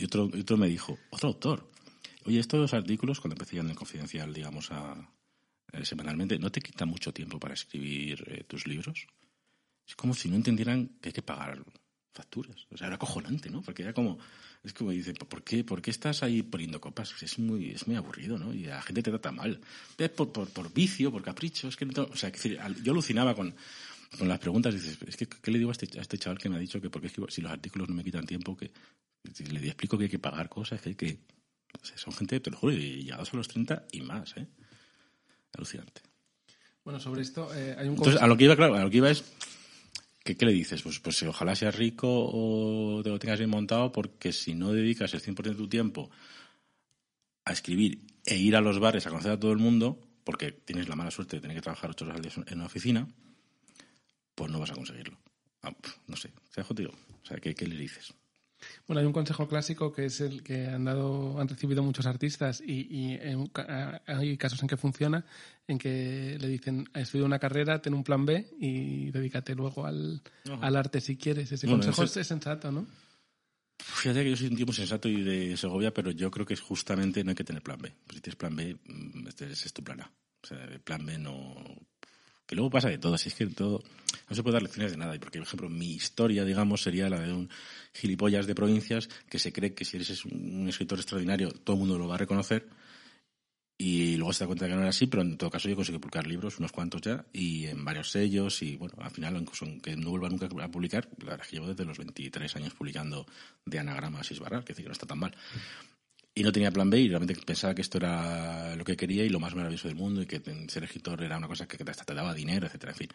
otro 0.06 0.58
me 0.58 0.68
dijo, 0.68 0.98
otro 1.10 1.28
autor, 1.28 1.70
oye, 2.28 2.40
estos 2.40 2.74
artículos, 2.74 3.20
cuando 3.20 3.36
empecé 3.36 3.58
en 3.58 3.70
el 3.70 3.76
confidencial, 3.76 4.34
digamos, 4.34 4.72
a, 4.72 4.96
eh, 5.72 5.86
semanalmente, 5.86 6.38
¿no 6.38 6.52
te 6.52 6.62
quita 6.62 6.86
mucho 6.86 7.14
tiempo 7.14 7.40
para 7.40 7.54
escribir 7.54 8.24
eh, 8.28 8.44
tus 8.44 8.68
libros? 8.68 9.08
Es 9.88 9.96
como 9.96 10.14
si 10.14 10.30
no 10.30 10.36
entendieran 10.36 10.90
que 11.02 11.10
hay 11.10 11.14
que 11.14 11.22
pagar 11.22 11.64
facturas. 12.14 12.68
O 12.72 12.78
sea, 12.78 12.88
era 12.88 12.96
acojonante, 12.96 13.50
¿no? 13.50 13.62
Porque 13.62 13.84
era 13.84 13.94
como, 13.94 14.18
es 14.64 14.74
como 14.74 14.92
dice, 14.92 15.14
¿por 15.14 15.44
qué, 15.44 15.64
¿por 15.64 15.82
qué 15.82 15.92
estás 15.92 16.24
ahí 16.24 16.42
poniendo 16.42 16.82
copas? 16.82 17.14
Es 17.22 17.40
muy, 17.40 17.72
es 17.72 17.88
muy 17.88 17.96
aburrido, 17.96 18.38
¿no? 18.38 18.54
Y 18.54 18.66
la 18.66 18.82
gente 18.82 19.04
te 19.04 19.12
trata 19.12 19.32
mal. 19.32 19.62
Por, 20.16 20.32
por, 20.32 20.50
por 20.50 20.74
vicio, 20.74 21.12
por 21.12 21.24
capricho, 21.24 21.68
es 21.70 21.76
que 21.76 21.86
no, 21.86 22.04
o 22.04 22.16
sea, 22.16 22.32
yo 22.84 22.92
alucinaba 22.92 23.36
con, 23.36 23.56
con 24.18 24.28
las 24.28 24.40
preguntas, 24.40 24.74
dices, 24.74 24.98
es 25.06 25.16
que, 25.16 25.28
¿qué 25.28 25.52
le 25.52 25.60
digo 25.60 25.70
a 25.70 25.74
este, 25.74 26.00
a 26.00 26.02
este 26.02 26.18
chaval 26.18 26.40
que 26.40 26.50
me 26.50 26.56
ha 26.56 26.60
dicho 26.60 26.82
que 26.82 26.90
porque 26.90 27.10
si 27.30 27.42
los 27.42 27.52
artículos 27.52 27.88
no 27.88 27.96
me 27.96 28.04
quitan 28.04 28.26
tiempo, 28.26 28.58
que 28.58 28.72
le 29.50 29.68
explico 29.68 29.98
que 29.98 30.06
hay 30.06 30.10
que 30.10 30.20
pagar 30.20 30.50
cosas, 30.50 30.82
que 30.82 30.90
hay 30.90 30.96
que... 30.96 31.20
O 31.82 31.86
sea, 31.86 31.98
son 31.98 32.14
gente, 32.14 32.40
te 32.40 32.52
lo 32.52 32.58
juro, 32.58 32.74
y 32.74 33.04
llegados 33.04 33.34
a 33.34 33.38
los 33.38 33.48
30 33.48 33.86
y 33.92 34.02
más, 34.02 34.36
¿eh? 34.38 34.48
Alucinante. 35.54 36.02
Bueno, 36.84 37.00
sobre 37.00 37.22
esto 37.22 37.54
eh, 37.54 37.76
hay 37.78 37.88
un... 37.88 37.96
Entonces, 37.96 38.22
a 38.22 38.28
lo 38.28 38.38
que 38.38 38.46
iba, 38.46 38.56
claro, 38.56 38.76
a 38.76 38.84
lo 38.84 38.90
que 38.90 38.98
iba 38.98 39.10
es... 39.10 39.24
¿Qué, 40.24 40.36
¿Qué, 40.36 40.46
le 40.46 40.52
dices? 40.52 40.82
Pues, 40.82 41.00
pues 41.00 41.24
ojalá 41.24 41.56
seas 41.56 41.76
rico 41.76 42.08
o 42.10 43.02
te 43.04 43.10
lo 43.10 43.20
tengas 43.20 43.40
bien 43.40 43.50
montado, 43.50 43.92
porque 43.92 44.34
si 44.34 44.54
no 44.54 44.74
dedicas 44.74 45.14
el 45.14 45.22
100% 45.22 45.42
de 45.42 45.56
tu 45.56 45.70
tiempo 45.70 46.10
a 47.46 47.54
escribir 47.54 48.02
e 48.26 48.36
ir 48.36 48.56
a 48.58 48.62
los 48.62 48.80
bares 48.80 49.08
a 49.08 49.10
conocer 49.10 49.32
a 49.32 49.40
todo 49.40 49.54
el 49.54 49.58
mundo, 49.58 50.00
porque 50.26 50.52
tienes 50.52 50.90
la 50.90 50.98
mala 50.98 51.12
suerte 51.12 51.38
de 51.38 51.42
tener 51.42 51.56
que 51.56 51.62
trabajar 51.62 51.92
ocho 51.92 52.04
horas 52.04 52.18
al 52.18 52.22
día 52.22 52.32
en 52.46 52.58
una 52.58 52.66
oficina, 52.66 53.08
pues 54.36 54.52
no 54.52 54.60
vas 54.60 54.72
a 54.72 54.76
conseguirlo. 54.76 55.18
Ah, 55.64 55.74
no 56.08 56.18
sé, 56.18 56.32
¿se 56.50 56.62
jodido? 56.64 56.92
O 57.24 57.26
sea, 57.26 57.38
¿qué, 57.38 57.56
¿qué, 57.56 57.66
le 57.66 57.78
dices? 57.78 58.14
Bueno, 58.88 59.00
hay 59.00 59.06
un 59.06 59.14
consejo 59.14 59.48
clásico 59.48 59.92
que 59.94 60.06
es 60.06 60.22
el 60.22 60.44
que 60.44 60.68
han 60.68 60.86
dado, 60.86 61.40
han 61.40 61.48
recibido 61.48 61.84
muchos 61.84 62.06
artistas 62.06 62.62
y, 62.66 62.88
y 62.90 63.14
en, 63.22 63.52
hay 64.08 64.38
casos 64.38 64.62
en 64.62 64.68
que 64.68 64.78
funciona, 64.78 65.26
en 65.68 65.78
que 65.78 66.38
le 66.40 66.48
dicen, 66.48 66.90
estudia 66.94 67.26
una 67.26 67.40
carrera, 67.40 67.82
ten 67.82 67.94
un 67.94 68.04
plan 68.04 68.26
B 68.26 68.48
y 68.60 69.12
dedícate 69.12 69.56
luego 69.56 69.86
al, 69.86 70.22
arte 70.62 71.02
si 71.02 71.18
quieres. 71.18 71.52
Ese 71.52 71.68
bueno, 71.68 71.84
consejo 71.84 72.04
ese... 72.04 72.22
es 72.22 72.28
sensato, 72.28 72.72
¿no? 72.72 72.88
Fíjate 73.80 74.24
que 74.24 74.32
yo 74.32 74.38
soy 74.38 74.48
un 74.48 74.56
tipo 74.56 74.74
sensato 74.74 75.08
y 75.08 75.22
de 75.22 75.56
Segovia, 75.56 75.94
pero 75.94 76.12
yo 76.12 76.32
creo 76.32 76.46
que 76.46 76.56
es 76.56 76.62
justamente 76.62 77.24
no 77.24 77.30
hay 77.30 77.36
que 77.36 77.44
tener 77.44 77.62
plan 77.62 77.80
B. 77.80 77.94
Pues 78.06 78.16
si 78.16 78.22
tienes 78.22 78.36
plan 78.36 78.56
B, 78.56 78.76
este 79.28 79.52
es 79.52 79.74
tu 79.74 79.84
plan 79.84 80.02
A. 80.02 80.12
O 80.44 80.48
sea, 80.48 80.64
el 80.66 80.80
plan 80.80 81.06
B 81.06 81.18
no 81.18 81.56
que 82.48 82.56
luego 82.56 82.72
pasa 82.72 82.90
de 82.90 82.98
todo, 82.98 83.14
así 83.14 83.30
es 83.30 83.36
que 83.36 83.46
todo, 83.48 83.84
no 84.30 84.36
se 84.36 84.42
puede 84.42 84.54
dar 84.54 84.64
lecciones 84.64 84.92
de 84.92 84.98
nada, 84.98 85.16
y 85.16 85.20
porque, 85.20 85.38
por 85.38 85.48
ejemplo, 85.48 85.70
mi 85.70 85.92
historia, 85.92 86.46
digamos, 86.46 86.82
sería 86.82 87.10
la 87.10 87.20
de 87.20 87.34
un 87.34 87.50
gilipollas 87.94 88.48
de 88.48 88.56
provincias 88.56 89.10
que 89.30 89.38
se 89.38 89.52
cree 89.52 89.74
que 89.74 89.86
si 89.86 89.98
eres 89.98 90.26
un 90.26 90.68
escritor 90.68 90.98
extraordinario, 90.98 91.52
todo 91.52 91.76
el 91.76 91.80
mundo 91.82 91.98
lo 92.00 92.08
va 92.08 92.16
a 92.16 92.20
reconocer, 92.20 92.66
Y 93.80 94.18
luego 94.18 94.34
se 94.34 94.44
da 94.44 94.48
cuenta 94.48 94.66
que 94.68 94.74
no 94.74 94.80
era 94.80 94.90
así, 94.90 95.06
pero 95.06 95.22
en 95.22 95.38
todo 95.38 95.52
caso 95.52 95.70
yo 95.70 95.76
conseguí 95.76 96.00
publicar 96.00 96.26
libros, 96.26 96.58
unos 96.58 96.72
cuantos 96.72 97.00
ya, 97.02 97.26
y 97.32 97.68
en 97.68 97.86
varios 97.86 98.10
sellos, 98.10 98.64
y 98.64 98.76
bueno, 98.76 98.96
al 99.00 99.12
final, 99.12 99.38
incluso 99.38 99.66
aunque 99.66 99.96
no 99.96 100.10
vuelva 100.10 100.30
nunca 100.30 100.48
a 100.48 100.72
publicar, 100.72 101.08
la 101.20 101.32
verdad 101.32 101.42
es 101.46 101.50
que 101.50 101.56
llevo 101.58 101.68
desde 101.68 101.86
los 101.86 101.98
23 102.00 102.56
años 102.56 102.74
publicando 102.74 103.28
de 103.66 103.78
anagramas 103.78 104.32
y 104.32 104.34
esbarrar, 104.34 104.64
que 104.64 104.74
decir 104.74 104.86
que 104.86 104.90
no 104.90 104.94
está 104.94 105.06
tan 105.06 105.20
mal. 105.20 105.36
Y 106.38 106.44
no 106.44 106.52
tenía 106.52 106.70
plan 106.70 106.88
B 106.88 107.00
y 107.00 107.10
realmente 107.10 107.36
pensaba 107.44 107.74
que 107.74 107.82
esto 107.82 107.98
era 107.98 108.76
lo 108.76 108.86
que 108.86 108.96
quería 108.96 109.26
y 109.26 109.30
lo 109.30 109.40
más 109.40 109.56
maravilloso 109.56 109.88
del 109.88 109.98
mundo 109.98 110.22
y 110.22 110.28
que 110.28 110.40
ser 110.68 110.84
escritor 110.84 111.24
era 111.24 111.36
una 111.36 111.48
cosa 111.48 111.68
que 111.68 111.84
hasta 111.90 112.06
te 112.06 112.14
daba 112.14 112.36
dinero, 112.36 112.68
etcétera. 112.68 112.92
En 112.92 112.98
fin, 112.98 113.08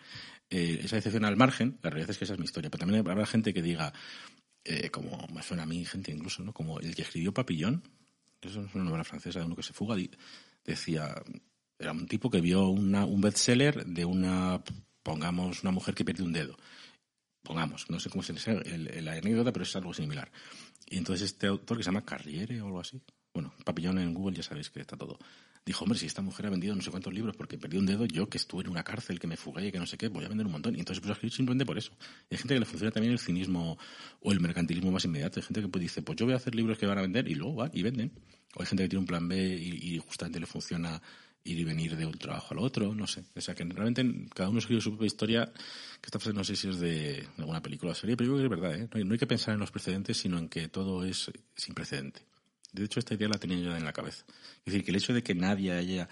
eh, 0.51 0.81
esa 0.83 0.97
decepción 0.97 1.25
al 1.25 1.37
margen, 1.37 1.79
la 1.83 1.91
realidad 1.91 2.11
es 2.11 2.19
que 2.19 2.25
esa 2.25 2.35
es 2.35 2.41
mi 2.41 2.47
historia. 2.47 2.69
Pero 2.69 2.81
también 2.81 3.09
habrá 3.09 3.25
gente 3.25 3.55
que 3.55 3.63
diga, 3.63 3.93
eh, 4.65 4.91
como 4.91 5.25
me 5.33 5.41
suena 5.45 5.63
a 5.63 5.67
mí, 5.67 5.85
gente 5.85 6.11
incluso, 6.11 6.43
¿no? 6.43 6.53
Como 6.53 6.81
el 6.81 6.97
que 6.97 7.03
escribió 7.03 7.33
Papillón, 7.33 7.85
eso 8.41 8.61
es 8.61 8.75
una 8.75 8.83
novela 8.83 9.05
francesa 9.05 9.39
de 9.39 9.47
uno 9.47 9.55
que 9.55 9.63
se 9.63 9.73
fuga, 9.73 9.95
decía, 10.65 11.15
era 11.79 11.93
un 11.93 12.09
tipo 12.09 12.29
que 12.29 12.41
vio 12.41 12.71
una, 12.71 13.05
un 13.05 13.21
bestseller 13.21 13.87
de 13.87 14.05
una, 14.05 14.65
pongamos, 15.05 15.63
una 15.63 15.71
mujer 15.71 15.95
que 15.95 16.05
pierde 16.05 16.25
un 16.25 16.33
dedo. 16.33 16.57
Pongamos, 17.45 17.89
no 17.89 18.01
sé 18.01 18.11
cómo 18.11 18.25
dice 18.25 18.61
la 19.01 19.13
anécdota, 19.13 19.53
pero 19.53 19.63
es 19.63 19.77
algo 19.77 19.95
similar. 19.95 20.29
Y 20.89 20.99
entonces 20.99 21.33
este 21.33 21.47
autor 21.47 21.79
que 21.79 21.83
se 21.83 21.89
llama 21.89 22.05
Carriere 22.05 22.61
o 22.61 22.67
algo 22.67 22.81
así, 22.81 23.01
bueno, 23.33 23.55
papillón 23.65 23.99
en 23.99 24.13
Google 24.13 24.37
ya 24.37 24.43
sabéis 24.43 24.71
que 24.71 24.81
está 24.81 24.97
todo, 24.97 25.19
dijo, 25.65 25.85
hombre, 25.85 25.99
si 25.99 26.07
esta 26.07 26.23
mujer 26.23 26.47
ha 26.47 26.51
vendido 26.51 26.75
no 26.75 26.83
sé 26.83 26.91
cuántos 26.91 27.13
libros 27.13 27.37
porque 27.37 27.57
perdió 27.57 27.79
un 27.79 27.87
dedo, 27.87 28.05
yo 28.05 28.29
que 28.29 28.39
estuve 28.39 28.65
en 28.65 28.71
una 28.71 28.83
cárcel, 28.83 29.21
que 29.21 29.27
me 29.27 29.37
fugué 29.37 29.69
y 29.69 29.73
que 29.73 29.79
no 29.79 29.87
sé 29.87 29.97
qué, 29.97 30.09
voy 30.09 30.25
a 30.25 30.29
vender 30.29 30.47
un 30.47 30.53
montón. 30.53 30.75
Y 30.75 30.81
entonces 30.81 31.01
puso 31.01 31.13
a 31.13 31.15
escribir 31.15 31.33
simplemente 31.33 31.65
por 31.65 31.79
eso. 31.79 31.93
Y 32.31 32.35
hay 32.35 32.39
gente 32.39 32.55
que 32.55 32.61
le 32.61 32.67
funciona 32.67 32.91
también 32.91 33.13
el 33.13 33.19
cinismo 33.19 33.79
o 34.21 34.33
el 34.33 34.41
mercantilismo 34.41 34.91
más 34.91 35.05
inmediato. 35.05 35.39
Hay 35.39 35.47
gente 35.47 35.61
que 35.61 35.69
pues 35.69 35.83
dice, 35.83 36.03
pues 36.03 36.17
yo 36.17 36.27
voy 36.27 36.35
a 36.35 36.37
hacer 36.37 36.55
libros 36.55 36.79
que 36.79 36.87
van 36.87 36.99
a 36.99 37.03
vender 37.03 37.29
y 37.29 37.35
luego 37.35 37.55
van 37.55 37.71
y 37.73 37.83
venden. 37.83 38.13
O 38.55 38.63
hay 38.63 38.67
gente 38.67 38.83
que 38.85 38.89
tiene 38.89 39.01
un 39.01 39.07
plan 39.07 39.27
B 39.29 39.37
y, 39.39 39.99
justamente 39.99 40.41
le 40.41 40.47
funciona 40.47 41.01
ir 41.45 41.59
y 41.59 41.65
venir 41.65 41.97
de 41.97 42.07
un 42.07 42.17
trabajo 42.19 42.55
al 42.55 42.61
otro, 42.61 42.95
no 42.95 43.07
sé. 43.07 43.25
O 43.35 43.41
sea, 43.41 43.55
que 43.55 43.65
realmente 43.65 44.29
cada 44.35 44.49
uno 44.49 44.59
escribe 44.59 44.81
su 44.81 44.91
propia 44.91 45.07
historia, 45.07 45.47
que 45.47 46.07
esta 46.07 46.19
frase 46.19 46.35
no 46.35 46.45
sé 46.45 46.57
si 46.57 46.69
es 46.69 46.79
de 46.79 47.27
alguna 47.39 47.63
película 47.63 47.93
o 47.93 47.95
serie, 47.95 48.17
pero 48.17 48.29
yo 48.29 48.37
creo 48.37 48.49
que 48.49 48.55
es 48.55 48.61
verdad, 48.61 48.81
¿eh? 48.81 49.05
no, 49.05 49.13
hay, 49.13 49.19
que 49.19 49.27
pensar 49.27 49.55
en 49.55 49.61
los 49.61 49.71
precedentes, 49.71 50.17
sino 50.17 50.39
en 50.39 50.49
que 50.49 50.69
todo 50.69 51.05
es 51.05 51.31
sin 51.57 51.75
precedente. 51.75 52.23
De 52.73 52.85
hecho, 52.85 53.01
esta 53.01 53.15
idea 53.15 53.29
la 53.29 53.39
tenía 53.39 53.59
yo 53.59 53.77
en 53.77 53.85
la 53.85 53.93
cabeza. 53.93 54.25
Es 54.59 54.65
decir, 54.67 54.85
que 54.85 54.91
el 54.91 54.97
hecho 54.97 55.13
de 55.13 55.23
que 55.23 55.35
nadie 55.35 55.73
haya 55.73 56.09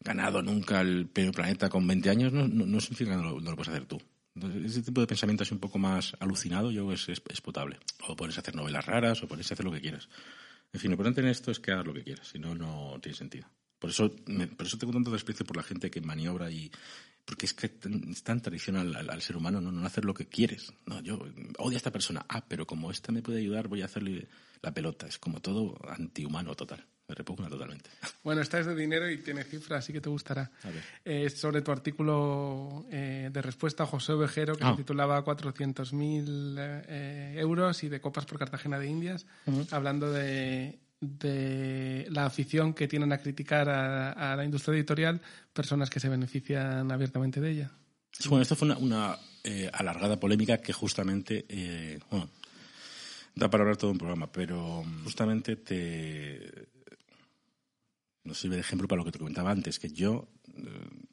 ganado 0.00 0.42
nunca 0.42 0.80
el 0.80 1.06
premio 1.06 1.32
Planeta 1.32 1.68
con 1.68 1.86
20 1.86 2.08
años 2.08 2.32
no, 2.32 2.46
no, 2.48 2.80
significa 2.80 3.10
que 3.10 3.16
no 3.16 3.40
lo, 3.40 3.56
puedes 3.56 3.68
hacer 3.68 3.86
tú. 3.86 4.00
Ese 4.64 4.82
tipo 4.82 5.00
de 5.00 5.06
pensamiento 5.08 5.42
es 5.42 5.50
un 5.50 5.58
poco 5.58 5.78
más 5.78 6.16
alucinado, 6.20 6.70
yo 6.70 6.88
que 6.88 6.94
es, 6.94 7.08
es, 7.08 7.40
potable. 7.40 7.78
O 8.06 8.14
puedes 8.14 8.38
hacer 8.38 8.54
novelas 8.54 8.86
raras, 8.86 9.22
o 9.22 9.28
puedes 9.28 9.50
hacer 9.50 9.64
lo 9.64 9.72
que 9.72 9.80
quieras. 9.80 10.08
En 10.72 10.80
fin, 10.80 10.90
lo 10.90 10.94
importante 10.94 11.20
en 11.20 11.26
esto 11.26 11.50
es 11.50 11.58
que 11.58 11.72
hagas 11.72 11.86
lo 11.86 11.92
que 11.94 12.04
quieras, 12.04 12.28
si 12.28 12.38
no, 12.38 12.54
no 12.54 12.98
tiene 13.02 13.16
sentido. 13.16 13.48
Por 13.78 13.90
eso, 13.90 14.10
por 14.56 14.66
eso 14.66 14.78
tengo 14.78 14.92
tanto 14.92 15.10
desprecio 15.10 15.46
por 15.46 15.56
la 15.56 15.62
gente 15.62 15.90
que 15.90 16.00
maniobra 16.00 16.50
y. 16.50 16.70
Porque 17.24 17.44
es 17.44 17.52
que 17.52 17.66
es 17.66 18.22
tan 18.22 18.40
tradicional 18.40 18.96
al, 18.96 19.22
ser 19.22 19.36
humano, 19.36 19.60
¿no? 19.60 19.70
no 19.70 19.86
hacer 19.86 20.06
lo 20.06 20.14
que 20.14 20.26
quieres. 20.26 20.72
No, 20.86 21.00
yo 21.02 21.18
odio 21.58 21.76
a 21.76 21.76
esta 21.76 21.92
persona. 21.92 22.24
Ah, 22.26 22.42
pero 22.48 22.66
como 22.66 22.90
esta 22.90 23.12
me 23.12 23.20
puede 23.20 23.40
ayudar, 23.40 23.68
voy 23.68 23.82
a 23.82 23.84
hacerle 23.84 24.28
la 24.62 24.72
pelota. 24.72 25.06
Es 25.06 25.18
como 25.18 25.40
todo 25.40 25.78
antihumano 25.90 26.54
total. 26.54 26.86
Me 27.06 27.14
repugna 27.14 27.48
totalmente. 27.48 27.90
Bueno, 28.24 28.42
esta 28.42 28.58
es 28.58 28.66
de 28.66 28.74
dinero 28.74 29.10
y 29.10 29.18
tiene 29.18 29.44
cifras, 29.44 29.84
así 29.84 29.92
que 29.92 30.02
te 30.02 30.10
gustará. 30.10 30.50
Es 31.04 31.38
sobre 31.38 31.62
tu 31.62 31.70
artículo 31.70 32.84
eh, 32.90 33.30
de 33.32 33.42
respuesta 33.42 33.84
a 33.84 33.86
José 33.86 34.12
Ovejero, 34.12 34.54
que 34.54 34.64
se 34.64 34.70
ah. 34.70 34.76
titulaba 34.76 35.24
400.000 35.24 36.84
eh, 36.86 37.34
euros 37.38 37.82
y 37.84 37.88
de 37.88 38.00
copas 38.02 38.26
por 38.26 38.38
Cartagena 38.38 38.78
de 38.78 38.86
Indias, 38.86 39.26
hablando 39.70 40.12
de 40.12 40.78
de 41.00 42.06
la 42.10 42.26
afición 42.26 42.74
que 42.74 42.88
tienen 42.88 43.12
a 43.12 43.18
criticar 43.18 43.68
a, 43.68 44.34
la 44.36 44.44
industria 44.44 44.74
editorial 44.74 45.20
personas 45.52 45.90
que 45.90 46.00
se 46.00 46.08
benefician 46.08 46.90
abiertamente 46.90 47.40
de 47.40 47.50
ella. 47.50 47.70
bueno, 48.28 48.42
esto 48.42 48.56
fue 48.56 48.74
una, 48.74 49.16
eh, 49.44 49.70
alargada 49.72 50.18
polémica 50.18 50.58
que 50.58 50.72
justamente, 50.72 51.46
eh, 51.48 51.98
bueno, 52.10 52.30
da 53.34 53.48
para 53.48 53.62
hablar 53.62 53.76
todo 53.76 53.92
un 53.92 53.98
programa, 53.98 54.30
pero 54.30 54.84
justamente 55.04 55.56
te 55.56 56.68
nos 58.24 58.38
sirve 58.38 58.56
de 58.56 58.60
ejemplo 58.60 58.86
para 58.86 58.98
lo 58.98 59.04
que 59.04 59.12
te 59.12 59.18
comentaba 59.18 59.50
antes, 59.50 59.78
que 59.78 59.88
yo 59.88 60.28
eh, 60.54 60.62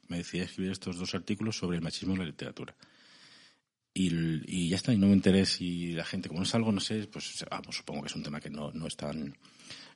me 0.08 0.18
decidí 0.18 0.40
a 0.40 0.44
escribir 0.44 0.72
estos 0.72 0.98
dos 0.98 1.14
artículos 1.14 1.56
sobre 1.56 1.76
el 1.76 1.82
machismo 1.82 2.12
en 2.12 2.20
la 2.20 2.26
literatura. 2.26 2.76
Y, 3.98 4.68
ya 4.68 4.76
está, 4.76 4.92
y 4.92 4.98
no 4.98 5.06
me 5.06 5.14
enteré 5.14 5.46
si 5.46 5.92
la 5.92 6.04
gente, 6.04 6.28
como 6.28 6.40
no 6.40 6.44
es 6.44 6.54
algo, 6.54 6.70
no 6.70 6.80
sé, 6.80 7.08
pues 7.10 7.42
vamos, 7.50 7.76
supongo 7.76 8.02
que 8.02 8.08
es 8.08 8.14
un 8.14 8.22
tema 8.22 8.40
que 8.40 8.50
no, 8.50 8.70
no 8.72 8.86
es 8.86 8.94
tan 8.94 9.34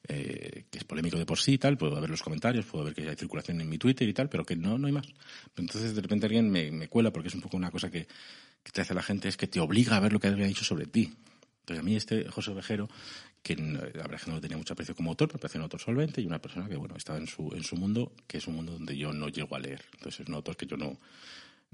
eh, 0.09 0.65
que 0.71 0.79
es 0.79 0.85
polémico 0.85 1.19
de 1.19 1.27
por 1.27 1.39
sí 1.39 1.53
y 1.53 1.59
tal, 1.59 1.77
puedo 1.77 2.01
ver 2.01 2.11
los 2.11 2.23
comentarios, 2.23 2.65
puedo 2.67 2.85
ver 2.85 2.95
que 2.95 3.09
hay 3.09 3.17
circulación 3.17 3.61
en 3.61 3.69
mi 3.69 3.79
Twitter 3.79 4.09
y 4.09 4.15
tal, 4.15 4.29
pero 4.29 4.45
que 4.45 4.57
no, 4.57 4.79
no 4.79 4.87
hay 4.87 4.93
más. 4.93 5.07
Entonces 5.57 5.95
de 5.95 6.01
repente 6.01 6.27
alguien 6.27 6.51
me, 6.51 6.71
me 6.71 6.89
cuela, 6.89 7.13
porque 7.13 7.29
es 7.29 7.35
un 7.35 7.43
poco 7.43 7.57
una 7.57 7.71
cosa 7.71 7.91
que, 7.91 8.07
que, 8.63 8.73
te 8.73 8.81
hace 8.81 8.95
la 8.95 9.03
gente, 9.03 9.29
es 9.29 9.37
que 9.37 9.47
te 9.47 9.61
obliga 9.61 9.97
a 9.97 10.01
ver 10.01 10.13
lo 10.13 10.19
que 10.19 10.29
alguien 10.29 10.47
ha 10.47 10.49
dicho 10.49 10.65
sobre 10.65 10.87
ti. 10.87 11.13
Entonces 11.61 11.81
a 11.81 11.83
mí 11.83 11.97
este 11.97 12.29
José 12.29 12.51
Ovejero, 12.51 12.89
que 13.43 13.57
la 13.57 13.81
verdad 13.81 14.15
es 14.15 14.25
que 14.25 14.31
no 14.31 14.41
tenía 14.41 14.57
mucho 14.57 14.73
aprecio 14.73 14.95
como 14.95 15.11
autor, 15.11 15.33
me 15.33 15.39
parece 15.39 15.59
un 15.59 15.65
autor 15.65 15.81
solvente 15.81 16.21
y 16.21 16.27
una 16.27 16.41
persona 16.41 16.69
que, 16.69 16.77
bueno, 16.77 16.97
estaba 16.97 17.19
en 17.19 17.27
su, 17.27 17.53
en 17.55 17.63
su 17.63 17.77
mundo, 17.77 18.13
que 18.27 18.39
es 18.39 18.47
un 18.47 18.57
mundo 18.57 18.73
donde 18.73 18.97
yo 18.97 19.13
no 19.13 19.29
llego 19.29 19.55
a 19.55 19.59
leer. 19.59 19.85
Entonces 19.95 20.21
es 20.21 20.29
un 20.29 20.35
autor 20.35 20.57
que 20.57 20.67
yo 20.67 20.77
no, 20.77 20.99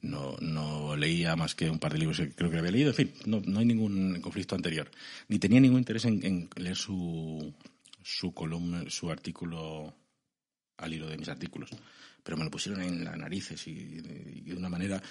no, 0.02 0.36
no 0.40 0.96
leía 0.96 1.36
más 1.36 1.54
que 1.54 1.70
un 1.70 1.78
par 1.78 1.92
de 1.92 1.98
libros 1.98 2.18
que 2.18 2.30
creo 2.30 2.50
que 2.50 2.58
había 2.58 2.70
leído. 2.72 2.90
En 2.90 2.94
fin, 2.94 3.12
no, 3.24 3.40
no 3.40 3.60
hay 3.60 3.66
ningún 3.66 4.20
conflicto 4.20 4.54
anterior. 4.54 4.90
Ni 5.28 5.38
tenía 5.38 5.60
ningún 5.60 5.78
interés 5.78 6.04
en, 6.04 6.24
en 6.24 6.50
leer 6.56 6.76
su, 6.76 7.54
su 8.06 8.32
columna, 8.32 8.88
su 8.88 9.10
artículo 9.10 9.92
al 10.76 10.94
hilo 10.94 11.08
de 11.08 11.18
mis 11.18 11.28
artículos, 11.28 11.70
pero 12.22 12.36
me 12.36 12.44
lo 12.44 12.52
pusieron 12.52 12.80
en 12.82 13.04
las 13.04 13.16
narices 13.16 13.66
y, 13.66 14.00
de 14.00 14.54
una 14.54 14.68
manera 14.68 15.02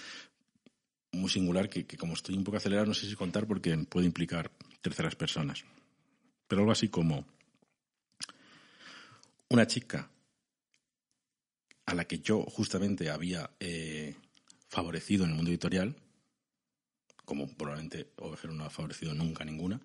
muy 1.12 1.30
singular 1.30 1.68
que, 1.70 1.86
como 1.98 2.14
estoy 2.14 2.36
un 2.36 2.46
poco 2.46 2.56
acelerado 2.56 2.88
no 2.88 2.94
sé 2.94 3.06
si 3.06 3.16
contar 3.16 3.48
porque 3.48 3.78
puede 3.80 4.06
implicar 4.06 4.50
terceras 4.82 5.16
personas. 5.16 5.66
Pero 6.48 6.62
algo 6.62 6.72
así 6.72 6.88
como 6.88 7.26
una 9.50 9.68
chica 9.68 10.10
a 11.88 11.96
la 11.96 12.06
que 12.06 12.20
yo 12.20 12.44
justamente 12.44 13.10
había 13.10 13.52
eh, 13.60 14.16
favorecido 14.70 15.26
en 15.26 15.32
el 15.32 15.36
mundo 15.36 15.52
editorial, 15.52 15.98
como 17.26 17.48
probablemente 17.58 18.14
Ovejero 18.16 18.54
no 18.54 18.64
ha 18.64 18.70
favorecido 18.70 19.14
nunca 19.14 19.44
ninguna, 19.44 19.82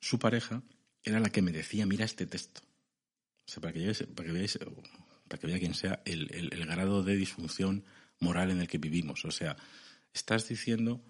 su 0.00 0.18
pareja 0.18 0.62
era 1.04 1.20
la 1.20 1.30
que 1.30 1.42
me 1.42 1.52
decía, 1.52 1.86
mira 1.86 2.04
este 2.04 2.26
texto. 2.26 2.60
O 3.46 3.50
sea, 3.50 3.60
para 3.60 3.72
que, 3.72 3.80
veáis, 3.80 4.04
para 4.14 4.26
que, 4.26 4.32
veáis, 4.32 4.58
para 5.28 5.40
que 5.40 5.46
vea 5.46 5.58
quien 5.58 5.74
sea 5.74 6.02
el, 6.04 6.32
el, 6.32 6.66
grado 6.66 7.02
de 7.02 7.16
disfunción 7.16 7.84
moral 8.20 8.50
en 8.50 8.60
el 8.60 8.68
que 8.68 8.78
vivimos. 8.78 9.24
O 9.24 9.30
sea, 9.30 9.56
estás 10.14 10.48
diciendo 10.48 11.04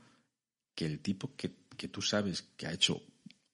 que 0.74 0.86
el 0.86 1.00
tipo 1.00 1.36
que, 1.36 1.52
que 1.76 1.88
tú 1.88 2.00
sabes 2.00 2.42
que 2.56 2.66
ha 2.66 2.72
hecho 2.72 3.02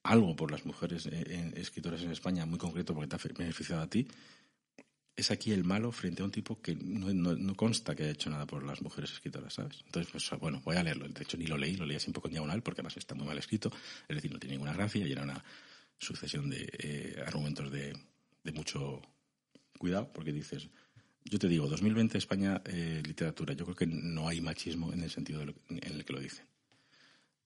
algo 0.04 0.36
por 0.36 0.50
las 0.50 0.64
mujeres 0.64 1.06
eh, 1.06 1.52
escritoras 1.56 2.02
en 2.02 2.12
España, 2.12 2.46
muy 2.46 2.58
concreto 2.58 2.94
porque 2.94 3.08
te 3.08 3.16
ha 3.16 3.34
beneficiado 3.36 3.82
a 3.82 3.90
ti, 3.90 4.06
es 5.16 5.32
aquí 5.32 5.50
el 5.50 5.64
malo 5.64 5.90
frente 5.90 6.22
a 6.22 6.24
un 6.24 6.30
tipo 6.30 6.62
que 6.62 6.76
no, 6.76 7.12
no, 7.12 7.54
consta 7.56 7.96
que 7.96 8.04
haya 8.04 8.12
hecho 8.12 8.30
nada 8.30 8.46
por 8.46 8.62
las 8.62 8.80
mujeres 8.82 9.10
escritoras, 9.10 9.54
¿sabes? 9.54 9.82
Entonces, 9.84 10.12
pues 10.12 10.40
bueno, 10.40 10.62
voy 10.64 10.76
a 10.76 10.82
leerlo. 10.84 11.08
De 11.08 11.24
hecho, 11.24 11.36
ni 11.36 11.46
lo 11.46 11.58
leí, 11.58 11.76
lo 11.76 11.84
leí 11.84 11.96
así 11.96 12.06
un 12.06 12.12
poco 12.12 12.28
en 12.28 12.34
diagonal 12.34 12.62
porque 12.62 12.80
además 12.80 12.96
está 12.96 13.16
muy 13.16 13.26
mal 13.26 13.36
escrito, 13.36 13.72
es 14.06 14.14
decir, 14.14 14.32
no 14.32 14.38
tiene 14.38 14.54
ninguna 14.54 14.72
gracia 14.72 15.04
y 15.04 15.10
era 15.10 15.24
una 15.24 15.42
sucesión 15.98 16.50
de 16.50 16.68
eh, 16.78 17.22
argumentos 17.26 17.70
de, 17.70 17.96
de, 18.44 18.52
mucho 18.52 19.02
cuidado, 19.78 20.12
porque 20.12 20.32
dices, 20.32 20.68
yo 21.24 21.38
te 21.38 21.48
digo, 21.48 21.68
2020 21.68 22.18
España 22.18 22.62
eh, 22.64 23.02
literatura, 23.04 23.54
yo 23.54 23.64
creo 23.64 23.76
que 23.76 23.86
no 23.86 24.28
hay 24.28 24.40
machismo 24.40 24.92
en 24.92 25.02
el 25.02 25.10
sentido 25.10 25.42
en 25.42 25.54
el 25.68 26.04
que 26.04 26.12
lo 26.12 26.20
dicen. 26.20 26.46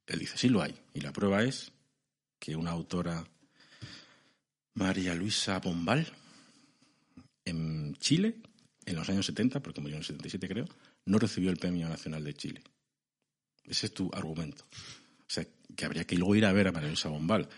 Él 0.07 0.19
dice, 0.19 0.37
sí 0.37 0.49
lo 0.49 0.63
hay, 0.63 0.75
y 0.95 1.01
la 1.01 1.13
prueba 1.13 1.43
es 1.45 1.73
que 2.39 2.57
una 2.57 2.73
autora, 2.73 3.25
María 4.75 5.15
Luisa 5.15 5.59
Bombal, 5.59 6.07
en 7.45 7.95
Chile, 7.97 8.37
en 8.85 8.97
los 8.97 9.09
años 9.09 9.27
70, 9.27 9.61
porque 9.61 9.81
murió 9.81 9.97
en 9.97 10.01
el 10.01 10.07
77 10.07 10.49
creo, 10.49 10.67
no 11.05 11.19
recibió 11.19 11.51
el 11.51 11.57
Premio 11.57 11.89
Nacional 11.89 12.25
de 12.25 12.35
Chile. 12.35 12.63
Ese 13.65 13.87
es 13.87 13.95
tu 13.95 14.11
argumento. 14.13 14.65
O 15.21 15.31
sea, 15.35 15.47
que 15.77 15.85
habría 15.85 16.05
que 16.05 16.17
luego 16.17 16.35
ir 16.35 16.45
a 16.45 16.53
ver 16.53 16.69
a 16.69 16.73
María 16.73 16.89
Luisa 16.89 17.09
Bombal. 17.09 17.49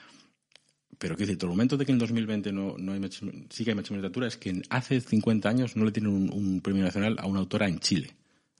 Pero 0.98 1.16
que 1.16 1.26
decir, 1.26 1.38
el 1.40 1.48
momento 1.48 1.76
de 1.76 1.86
que 1.86 1.92
en 1.92 1.98
2020 1.98 2.52
no, 2.52 2.76
no 2.78 2.92
hay 2.92 3.00
machismo, 3.00 3.32
sí 3.50 3.64
que 3.64 3.70
hay 3.70 3.76
machismo 3.76 3.96
en 3.96 4.02
literatura 4.02 4.26
es 4.28 4.36
que 4.36 4.62
hace 4.70 5.00
50 5.00 5.48
años 5.48 5.76
no 5.76 5.84
le 5.84 5.92
tienen 5.92 6.12
un, 6.12 6.60
premio 6.60 6.82
nacional 6.82 7.16
a 7.18 7.26
una 7.26 7.40
autora 7.40 7.68
en 7.68 7.78
Chile. 7.80 8.10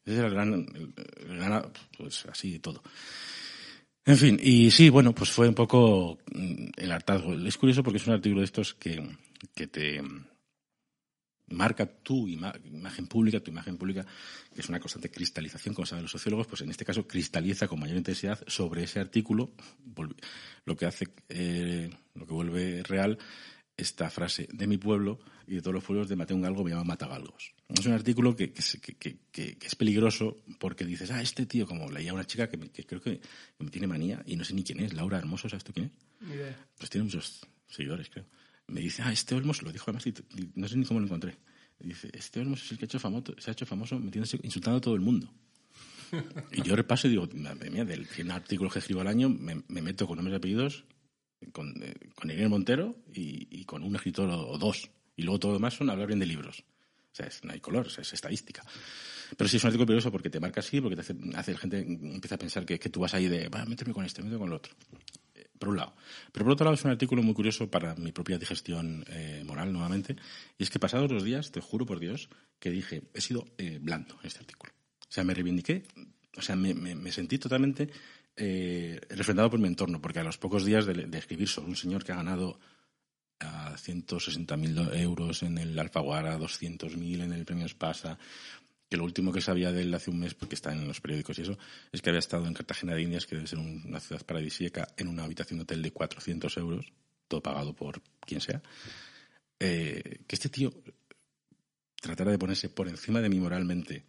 Ese 0.05 0.19
es 0.19 0.25
el 0.25 0.31
gran, 0.31 0.53
el, 0.53 0.93
pues 1.97 2.27
así 2.27 2.53
de 2.53 2.59
todo. 2.59 2.83
En 4.07 4.19
fin, 4.19 4.39
y 4.43 4.71
sí, 4.71 4.91
bueno, 4.91 5.15
pues 5.15 5.31
fue 5.31 5.49
un 5.49 5.55
poco 5.55 6.19
mm, 6.35 6.67
el 6.77 6.93
hartazgo. 6.93 7.35
Es 7.35 7.57
curioso 7.57 7.83
porque 7.83 7.99
es 7.99 8.07
un 8.07 8.15
artículo 8.15 8.41
de 8.41 8.47
estos 8.47 8.75
que, 8.75 9.03
que 9.55 9.67
te, 9.67 10.03
marca 11.49 11.87
tu 11.87 12.27
imagen 12.29 13.07
pública, 13.07 13.41
tu 13.41 13.51
imagen 13.51 13.77
pública, 13.77 14.07
que 14.55 14.61
es 14.61 14.69
una 14.69 14.81
constante 14.81 15.11
cristalización, 15.11 15.75
como 15.75 15.87
saben 15.87 16.03
los 16.03 16.13
sociólogos, 16.13 16.47
pues 16.47 16.63
en 16.63 16.71
este 16.71 16.85
caso 16.85 17.07
cristaliza 17.07 17.69
con 17.69 17.81
mayor 17.81 17.97
intensidad 17.97 18.43
sobre 18.47 18.85
ese 18.85 19.01
artículo, 19.01 19.53
lo 20.65 20.77
que 20.77 20.87
hace, 20.87 21.09
eh, 21.29 21.91
lo 22.15 22.27
que 22.27 22.33
vuelve 22.33 22.83
real 22.83 23.19
esta 23.77 24.09
frase 24.11 24.49
de 24.53 24.67
mi 24.67 24.79
pueblo 24.79 25.19
y 25.47 25.57
de 25.57 25.61
todos 25.61 25.75
los 25.75 25.85
pueblos 25.85 26.09
de 26.09 26.17
Mateo 26.17 26.37
un 26.37 26.43
galgo 26.43 26.63
me 26.65 26.71
llama 26.71 26.85
Matagalgos. 26.85 27.55
Es 27.69 27.85
un 27.87 27.93
artículo 27.93 28.37
que, 28.37 28.53
es 28.55 29.75
peligroso 29.77 30.37
porque 30.59 30.85
dices, 30.85 31.11
ah, 31.11 31.23
este 31.23 31.47
tío, 31.47 31.67
como 31.67 31.91
leía 31.91 32.15
una 32.15 32.27
chica 32.27 32.49
que, 32.49 32.59
creo 32.59 33.01
que 33.01 33.21
me 33.59 33.71
tiene 33.71 33.87
manía 33.87 34.23
y 34.27 34.37
no 34.37 34.45
sé 34.45 34.55
ni 34.55 34.63
quién 34.63 34.81
es, 34.81 34.95
Laura 34.95 35.19
Hermoso, 35.19 35.49
¿sabes 35.49 35.65
tú 35.65 35.73
quién 35.73 35.87
es? 35.87 35.93
Pues 36.79 36.91
tiene 36.91 37.05
muchos 37.05 37.47
seguidores, 37.67 38.09
creo. 38.11 38.27
Me 38.67 38.81
dice, 38.81 39.03
ah, 39.03 39.13
este 39.13 39.35
Olmos, 39.35 39.63
lo 39.63 39.73
dijo 39.73 39.85
además, 39.89 40.07
y, 40.07 40.15
no 40.55 40.69
sé 40.69 40.77
ni 40.77 40.85
cómo 40.85 41.01
lo 41.01 41.07
encontré. 41.07 41.37
dice, 41.79 42.11
este 42.13 42.41
Olmos 42.41 42.63
es 42.65 42.73
el 42.73 42.79
que 42.79 42.85
ha 42.85 42.87
hecho 42.87 42.99
famoso, 42.99 43.35
se 43.39 43.51
ha 43.51 43.53
hecho 43.53 43.67
famoso 43.67 43.99
metiéndose, 43.99 44.39
insultando 44.43 44.79
a 44.79 44.81
todo 44.81 44.95
el 44.95 45.01
mundo. 45.01 45.33
Y 46.53 46.63
yo 46.63 46.77
repaso 46.77 47.07
y 47.07 47.11
digo, 47.11 47.29
madre 47.35 47.71
mía, 47.71 47.85
del 47.85 48.07
100 48.07 48.31
artículos 48.31 48.73
que 48.73 48.79
escribo 48.79 49.01
al 49.01 49.09
año, 49.09 49.29
me, 49.29 49.63
meto 49.83 50.07
con 50.07 50.17
nombres 50.17 50.35
y 50.35 50.37
apellidos, 50.37 50.85
con, 51.53 51.83
eh, 51.83 51.95
con 52.15 52.31
Irene 52.31 52.49
Montero 52.49 52.97
y, 53.13 53.65
con 53.65 53.83
un 53.83 53.97
escritor 53.97 54.31
o, 54.31 54.59
dos. 54.59 54.91
Y 55.17 55.23
luego 55.23 55.39
todo 55.39 55.53
lo 55.53 55.59
demás 55.59 55.75
son 55.75 55.91
hablar 55.91 56.07
bien 56.07 56.19
de 56.19 56.27
libros. 56.27 56.65
O 57.13 57.17
sea, 57.17 57.29
no 57.43 57.53
hay 57.53 57.61
color, 57.61 57.87
es 57.87 58.13
estadística. 58.13 58.65
Pero 59.37 59.49
sí 59.49 59.57
es 59.57 59.65
un 59.65 59.69
artículo 59.69 59.87
peligroso 59.87 60.11
porque 60.11 60.31
te 60.31 60.41
marca 60.41 60.61
así, 60.61 60.81
porque 60.81 60.97
te 60.97 61.03
hace, 61.03 61.15
hace 61.35 61.53
la 61.53 61.59
gente 61.59 61.79
empieza 61.81 62.35
a 62.35 62.39
pensar 62.39 62.67
que, 62.67 62.79
que 62.79 62.89
tú 62.89 63.01
vas 63.01 63.15
ahí 63.15 63.29
de, 63.29 63.49
va, 63.49 63.65
méteme 63.65 63.93
con 63.93 64.05
este, 64.05 64.23
méteme 64.23 64.39
con 64.39 64.49
el 64.49 64.55
otro. 64.55 64.75
Eh, 65.65 65.67
por 65.67 65.69
un 65.69 65.77
lado. 65.77 65.95
Pero 66.33 66.45
por 66.45 66.53
otro 66.53 66.65
lado 66.65 66.75
es 66.75 66.85
un 66.85 66.91
artículo 66.91 67.23
muy 67.23 67.35
curioso 67.35 67.71
para 67.71 67.95
mi 67.95 68.13
propia 68.13 68.39
digestión 68.39 69.05
eh, 69.09 69.43
moral 69.47 69.73
nuevamente. 69.73 70.17
Y 70.59 70.63
es 70.63 70.71
que 70.71 70.79
pasados 70.79 71.11
los 71.11 71.25
días, 71.25 71.51
te 71.51 71.61
juro 71.61 71.87
por 71.87 72.01
Dios, 72.01 72.29
que 72.59 72.71
dije, 72.71 73.03
he 73.15 73.21
sido 73.21 73.47
blando 73.81 74.17
en 74.21 74.27
este 74.27 74.41
artículo. 74.41 74.73
O 75.09 75.13
sea, 75.15 75.25
me 75.25 75.35
reivindiqué, 75.35 75.85
o 76.37 76.43
sea, 76.43 76.57
me, 76.57 76.75
me, 76.75 77.13
sentí 77.13 77.39
totalmente 77.39 77.89
eh, 78.37 79.01
refrendado 79.11 79.51
por 79.51 79.61
mi 79.61 79.69
entorno, 79.69 80.01
porque 80.01 80.19
a 80.19 80.25
los 80.25 80.39
pocos 80.39 80.65
días 80.65 80.87
de, 80.87 81.09
escribir 81.17 81.49
sobre 81.49 81.69
un 81.69 81.77
señor 81.77 82.05
que 82.05 82.13
ha 82.13 82.17
ganado 82.17 82.59
a 83.39 83.75
160.000 83.77 84.97
euros 84.99 85.43
en 85.43 85.59
el 85.59 85.79
Alfaguara, 85.79 86.39
200.000 86.39 87.23
en 87.23 87.33
el 87.33 87.45
Premio 87.45 87.67
Espasa, 87.67 88.19
que 88.89 88.97
lo 88.97 89.05
último 89.05 89.33
que 89.33 89.41
sabía 89.41 89.73
de 89.73 89.83
él 89.83 89.95
hace 89.95 90.11
un 90.11 90.21
mes, 90.21 90.35
porque 90.35 90.55
está 90.55 90.73
en 90.73 90.87
los 90.87 91.01
periódicos 91.01 91.39
y 91.39 91.43
eso, 91.43 91.59
es 91.93 92.03
que 92.03 92.11
había 92.11 92.19
estado 92.19 92.47
en 92.47 92.55
Cartagena 92.55 92.95
de 92.95 93.03
Indias, 93.03 93.27
que 93.27 93.37
debe 93.37 93.49
ser 93.49 93.59
una 93.59 94.01
ciudad 94.01 94.25
paradisíaca, 94.25 94.89
en 94.97 95.09
una 95.09 95.25
habitación 95.25 95.59
de 95.59 95.63
hotel 95.65 95.83
de 95.83 95.93
400 95.93 96.57
euros, 96.59 96.93
todo 97.29 97.43
pagado 97.43 97.75
por 97.75 98.03
quien 98.21 98.41
sea. 98.41 98.63
Eh, 99.59 100.21
que 100.27 100.37
este 100.37 100.49
tío 100.49 100.73
tratara 102.01 102.31
de 102.31 102.39
ponerse 102.39 102.69
por 102.69 102.89
encima 102.89 103.21
de 103.21 103.29
mí 103.29 103.41
moralmente 103.41 104.05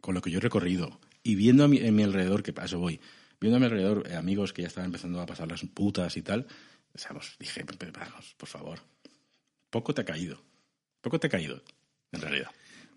con 0.00 0.14
lo 0.14 0.22
que 0.22 0.30
yo 0.30 0.38
he 0.38 0.42
recorrido 0.42 1.00
y 1.22 1.34
viendo 1.34 1.64
a 1.64 1.68
mi, 1.68 1.78
en 1.78 1.94
mi 1.94 2.02
alrededor, 2.02 2.42
que 2.42 2.52
paso 2.52 2.78
voy, 2.78 3.00
viendo 3.40 3.56
a 3.56 3.60
mi 3.60 3.66
alrededor 3.66 4.06
eh, 4.08 4.14
amigos 4.14 4.52
que 4.52 4.62
ya 4.62 4.68
estaban 4.68 4.86
empezando 4.86 5.20
a 5.20 5.26
pasar 5.26 5.48
las 5.48 5.62
putas 5.62 6.16
y 6.16 6.22
tal, 6.22 6.46
o 6.94 6.98
sea, 6.98 7.16
dije, 7.38 7.64
por 8.36 8.48
favor, 8.48 8.80
poco 9.70 9.94
te 9.94 10.02
ha 10.02 10.04
caído, 10.04 10.42
poco 11.00 11.18
te 11.20 11.26
ha 11.26 11.30
caído, 11.30 11.62
en 12.12 12.20
realidad. 12.20 12.50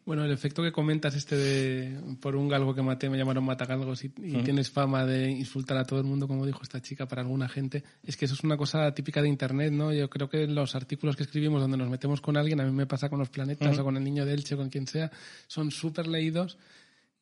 Bueno, 0.06 0.26
el 0.26 0.32
efecto 0.32 0.62
que 0.62 0.72
comentas 0.72 1.16
este 1.16 1.38
de 1.38 2.16
por 2.20 2.36
un 2.36 2.50
galgo 2.50 2.76
que 2.76 2.82
maté 2.82 3.10
me 3.10 3.18
llamaron 3.18 3.46
matagalgos 3.46 4.04
y, 4.04 4.12
y 4.18 4.44
tienes 4.44 4.70
fama 4.70 5.06
de 5.06 5.32
insultar 5.32 5.78
a 5.78 5.86
todo 5.86 6.00
el 6.00 6.06
mundo, 6.06 6.28
como 6.28 6.46
dijo 6.46 6.62
esta 6.62 6.82
chica, 6.82 7.08
para 7.08 7.22
alguna 7.22 7.48
gente, 7.48 7.84
es 8.04 8.18
que 8.18 8.26
eso 8.26 8.34
es 8.34 8.44
una 8.44 8.58
cosa 8.58 8.94
típica 8.94 9.22
de 9.22 9.30
Internet, 9.30 9.72
¿no? 9.72 9.94
Yo 9.94 10.10
creo 10.10 10.30
que 10.30 10.46
los 10.46 10.76
artículos 10.76 11.16
que 11.16 11.24
escribimos 11.24 11.62
donde 11.62 11.78
nos 11.78 11.90
metemos 11.90 12.20
con 12.20 12.36
alguien, 12.36 12.60
a 12.60 12.66
mí 12.66 12.72
me 12.72 12.86
pasa 12.86 13.10
con 13.10 13.20
los 13.20 13.30
planetas 13.30 13.80
o 13.80 13.84
con 13.84 13.96
el 13.96 14.04
niño 14.04 14.26
de 14.26 14.34
Elche 14.34 14.56
o 14.56 14.58
con 14.58 14.70
quien 14.70 14.88
sea, 14.88 15.10
son 15.48 15.72
súper 15.72 16.08
leídos 16.08 16.58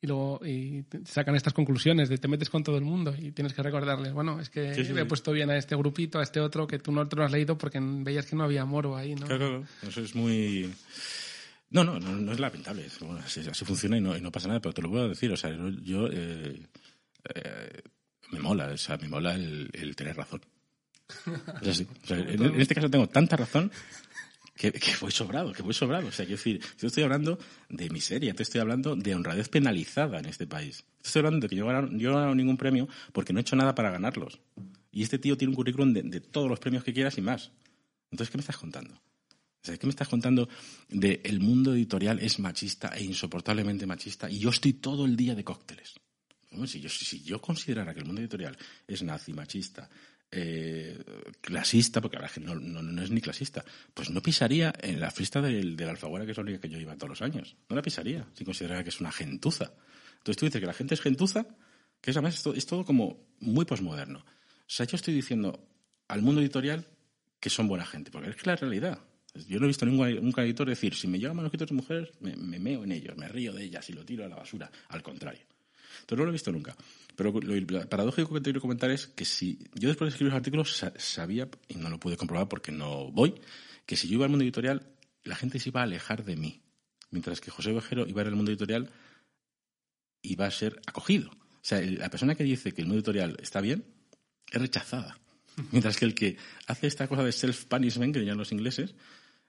y 0.00 0.08
luego 0.08 0.40
y 0.44 0.84
sacan 1.04 1.36
estas 1.36 1.52
conclusiones 1.52 2.08
de 2.08 2.18
te 2.18 2.26
metes 2.26 2.50
con 2.50 2.64
todo 2.64 2.76
el 2.76 2.82
mundo 2.82 3.14
y 3.16 3.30
tienes 3.30 3.52
que 3.52 3.62
recordarles, 3.62 4.12
bueno, 4.12 4.40
es 4.40 4.50
que 4.50 4.72
he 4.72 5.04
puesto 5.04 5.30
bien 5.30 5.50
a 5.50 5.56
este 5.56 5.76
grupito, 5.76 6.18
a 6.18 6.24
este 6.24 6.40
otro, 6.40 6.66
que 6.66 6.80
tú 6.80 6.90
no 6.90 7.06
te 7.06 7.14
lo 7.14 7.24
has 7.24 7.30
leído 7.30 7.56
porque 7.56 7.78
veías 7.80 8.26
que 8.26 8.34
no 8.34 8.42
había 8.42 8.64
moro 8.64 8.96
ahí, 8.96 9.14
¿no? 9.14 9.26
Claro, 9.26 9.48
claro, 9.48 9.66
eso 9.88 10.00
es 10.00 10.16
muy... 10.16 10.74
No, 11.72 11.84
no, 11.84 11.98
no, 11.98 12.32
es 12.32 12.38
lamentable, 12.38 12.86
así, 13.24 13.64
funciona 13.64 13.96
y 13.96 14.00
no, 14.00 14.16
no, 14.18 14.30
pasa 14.30 14.48
nada, 14.48 14.60
pero 14.60 14.74
te 14.74 14.82
lo 14.82 14.90
puedo 14.90 15.08
decir, 15.08 15.32
o 15.32 15.36
sea, 15.36 15.50
yo... 15.82 16.08
Eh, 16.10 16.60
eh, 17.34 17.82
me 18.30 18.40
mola, 18.40 18.66
o 18.66 18.76
sea, 18.76 18.96
me 18.96 19.08
mola 19.08 19.34
el, 19.34 19.94
tener 19.94 20.16
razón. 20.16 20.40
Es. 21.60 21.80
O 21.82 22.06
sea, 22.06 22.18
en, 22.18 22.42
en, 22.42 22.60
este 22.60 22.74
caso 22.74 22.88
tengo 22.88 23.06
tanta 23.08 23.36
razón 23.36 23.70
que, 24.70 24.72
voy 25.00 25.10
sobrado, 25.10 25.52
que 25.52 25.62
voy 25.62 25.74
sobrado. 25.74 26.08
O 26.08 26.12
sea, 26.12 26.24
quiero 26.24 26.38
decir, 26.38 26.60
yo 26.78 26.88
estoy 26.88 27.02
hablando 27.02 27.38
de 27.68 27.90
miseria, 27.90 28.34
te 28.34 28.42
estoy 28.42 28.60
hablando 28.60 28.94
de 28.94 29.14
honradez 29.14 29.48
penalizada 29.48 30.18
en 30.18 30.26
este 30.26 30.46
país. 30.46 30.84
Estoy 31.02 31.20
hablando 31.20 31.40
de 31.40 31.48
que 31.48 31.56
yo, 31.56 31.64
no 31.64 31.98
he 31.98 32.02
ganado 32.02 32.34
ningún 32.34 32.56
premio 32.56 32.88
porque 33.12 33.32
no 33.32 33.40
he 33.40 33.42
hecho 33.42 33.56
nada 33.56 33.74
para 33.74 33.90
ganarlos. 33.90 34.40
Y 34.92 35.02
este 35.02 35.18
tío 35.18 35.36
tiene 35.36 35.50
un 35.50 35.56
currículum 35.56 35.92
de, 35.92 36.20
todos 36.20 36.48
los 36.48 36.60
premios 36.60 36.84
que 36.84 36.92
quieras 36.92 37.18
y 37.18 37.22
más. 37.22 37.50
Entonces, 38.10 38.30
¿qué 38.30 38.38
me 38.38 38.42
estás 38.42 38.58
contando? 38.58 38.94
O 39.68 39.78
¿qué 39.78 39.86
me 39.86 39.90
estás 39.90 40.08
contando 40.08 40.48
de 40.88 41.20
el 41.24 41.40
mundo 41.40 41.74
editorial 41.74 42.18
es 42.18 42.38
machista 42.40 42.88
e 42.96 43.04
insoportablemente 43.04 43.86
machista 43.86 44.28
y 44.28 44.38
yo 44.38 44.50
estoy 44.50 44.74
todo 44.74 45.04
el 45.04 45.16
día 45.16 45.34
de 45.34 45.44
cócteles? 45.44 45.94
si, 46.66 46.80
yo, 46.80 46.88
si 46.88 47.22
yo 47.22 47.40
considerara 47.40 47.94
que 47.94 48.00
el 48.00 48.06
mundo 48.06 48.20
editorial 48.20 48.56
es 48.86 49.02
nazi, 49.02 49.32
machista, 49.32 49.88
eh, 50.30 50.98
clasista, 51.40 52.00
porque 52.00 52.18
la 52.18 52.28
gente 52.28 52.54
no, 52.54 53.02
es 53.02 53.10
ni 53.10 53.20
clasista, 53.20 53.64
pues 53.94 54.10
no 54.10 54.20
pisaría 54.20 54.72
en 54.80 54.98
la 54.98 55.10
fiesta 55.10 55.40
del, 55.40 55.76
del 55.76 55.88
Alfaguara, 55.88 56.24
que 56.24 56.32
es 56.32 56.36
la 56.36 56.42
única 56.42 56.60
que 56.60 56.68
yo 56.68 56.78
iba 56.78 56.96
todos 56.96 57.10
los 57.10 57.22
años. 57.22 57.56
No 57.68 57.76
la 57.76 57.82
pisaría, 57.82 58.26
si 58.34 58.44
considerara 58.44 58.82
que 58.82 58.90
es 58.90 59.00
una 59.00 59.12
gentuza. 59.12 59.72
Entonces 60.14 60.36
tú 60.36 60.46
dices 60.46 60.60
que 60.60 60.66
la 60.66 60.72
gente 60.72 60.94
es 60.94 61.00
gentuza, 61.00 61.46
que 62.00 62.10
es 62.10 62.16
además 62.16 62.46
es 62.54 62.66
todo, 62.66 62.84
como 62.84 63.28
muy 63.40 63.64
posmoderno. 63.64 64.20
O 64.20 64.74
sea, 64.74 64.86
yo 64.86 64.96
estoy 64.96 65.14
diciendo 65.14 65.68
al 66.08 66.22
mundo 66.22 66.40
editorial 66.40 66.86
que 67.38 67.50
son 67.50 67.68
buena 67.68 67.84
gente, 67.84 68.10
porque 68.10 68.30
es 68.30 68.36
que 68.36 68.46
la 68.46 68.56
realidad. 68.56 68.98
Yo 69.48 69.58
no 69.58 69.64
he 69.64 69.68
visto 69.68 69.86
ningún, 69.86 70.08
ningún 70.08 70.44
editor 70.44 70.68
decir, 70.68 70.94
si 70.94 71.08
me 71.08 71.18
llegan 71.18 71.36
manuscritos 71.36 71.68
de 71.68 71.74
mujeres, 71.74 72.10
me, 72.20 72.36
me 72.36 72.58
meo 72.58 72.84
en 72.84 72.92
ellos, 72.92 73.16
me 73.16 73.28
río 73.28 73.52
de 73.52 73.64
ellas 73.64 73.88
y 73.88 73.92
lo 73.94 74.04
tiro 74.04 74.24
a 74.24 74.28
la 74.28 74.36
basura. 74.36 74.70
Al 74.88 75.02
contrario. 75.02 75.40
Entonces 76.00 76.18
no 76.18 76.24
lo 76.24 76.30
he 76.30 76.32
visto 76.32 76.52
nunca. 76.52 76.76
Pero 77.16 77.32
lo, 77.32 77.88
paradójico 77.88 78.34
que 78.34 78.40
te 78.40 78.44
quiero 78.44 78.60
comentar 78.60 78.90
es 78.90 79.06
que 79.06 79.24
si 79.24 79.58
yo 79.74 79.88
después 79.88 80.06
de 80.06 80.10
escribir 80.10 80.32
los 80.32 80.38
artículos 80.38 80.84
sabía, 80.96 81.48
y 81.68 81.74
no 81.76 81.88
lo 81.90 81.98
pude 81.98 82.16
comprobar 82.16 82.48
porque 82.48 82.72
no 82.72 83.10
voy, 83.10 83.34
que 83.86 83.96
si 83.96 84.08
yo 84.08 84.14
iba 84.14 84.24
al 84.24 84.30
mundo 84.30 84.44
editorial, 84.44 84.86
la 85.24 85.36
gente 85.36 85.58
se 85.58 85.68
iba 85.68 85.80
a 85.80 85.84
alejar 85.84 86.24
de 86.24 86.36
mí. 86.36 86.62
Mientras 87.10 87.40
que 87.40 87.50
José 87.50 87.72
Vejero 87.72 88.06
iba 88.06 88.22
al 88.22 88.34
mundo 88.34 88.50
editorial, 88.50 88.90
iba 90.22 90.46
a 90.46 90.50
ser 90.50 90.80
acogido. 90.86 91.30
O 91.30 91.64
sea, 91.64 91.80
la 91.80 92.08
persona 92.08 92.34
que 92.34 92.44
dice 92.44 92.72
que 92.72 92.80
el 92.80 92.88
mundo 92.88 93.00
editorial 93.00 93.36
está 93.40 93.60
bien 93.60 93.84
es 94.50 94.60
rechazada. 94.60 95.18
Mientras 95.70 95.98
que 95.98 96.06
el 96.06 96.14
que 96.14 96.38
hace 96.66 96.86
esta 96.86 97.06
cosa 97.06 97.22
de 97.22 97.32
self-punishment, 97.32 98.14
que 98.14 98.20
llaman 98.20 98.38
los 98.38 98.52
ingleses, 98.52 98.94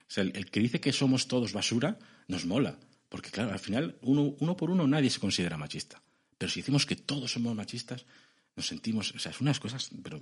o 0.07 0.11
sea, 0.13 0.23
el, 0.23 0.49
que 0.49 0.59
dice 0.59 0.79
que 0.79 0.93
somos 0.93 1.27
todos 1.27 1.53
basura, 1.53 1.97
nos 2.27 2.45
mola. 2.45 2.77
Porque, 3.09 3.29
claro, 3.29 3.51
al 3.51 3.59
final, 3.59 3.97
uno, 4.01 4.35
uno 4.39 4.57
por 4.57 4.71
uno 4.71 4.87
nadie 4.87 5.09
se 5.09 5.19
considera 5.19 5.57
machista. 5.57 6.01
Pero 6.37 6.51
si 6.51 6.61
decimos 6.61 6.85
que 6.85 6.95
todos 6.95 7.31
somos 7.31 7.55
machistas, 7.55 8.05
nos 8.55 8.67
sentimos, 8.67 9.13
o 9.15 9.19
sea, 9.19 9.31
es 9.31 9.41
unas 9.41 9.59
cosas, 9.59 9.89
pero 10.03 10.21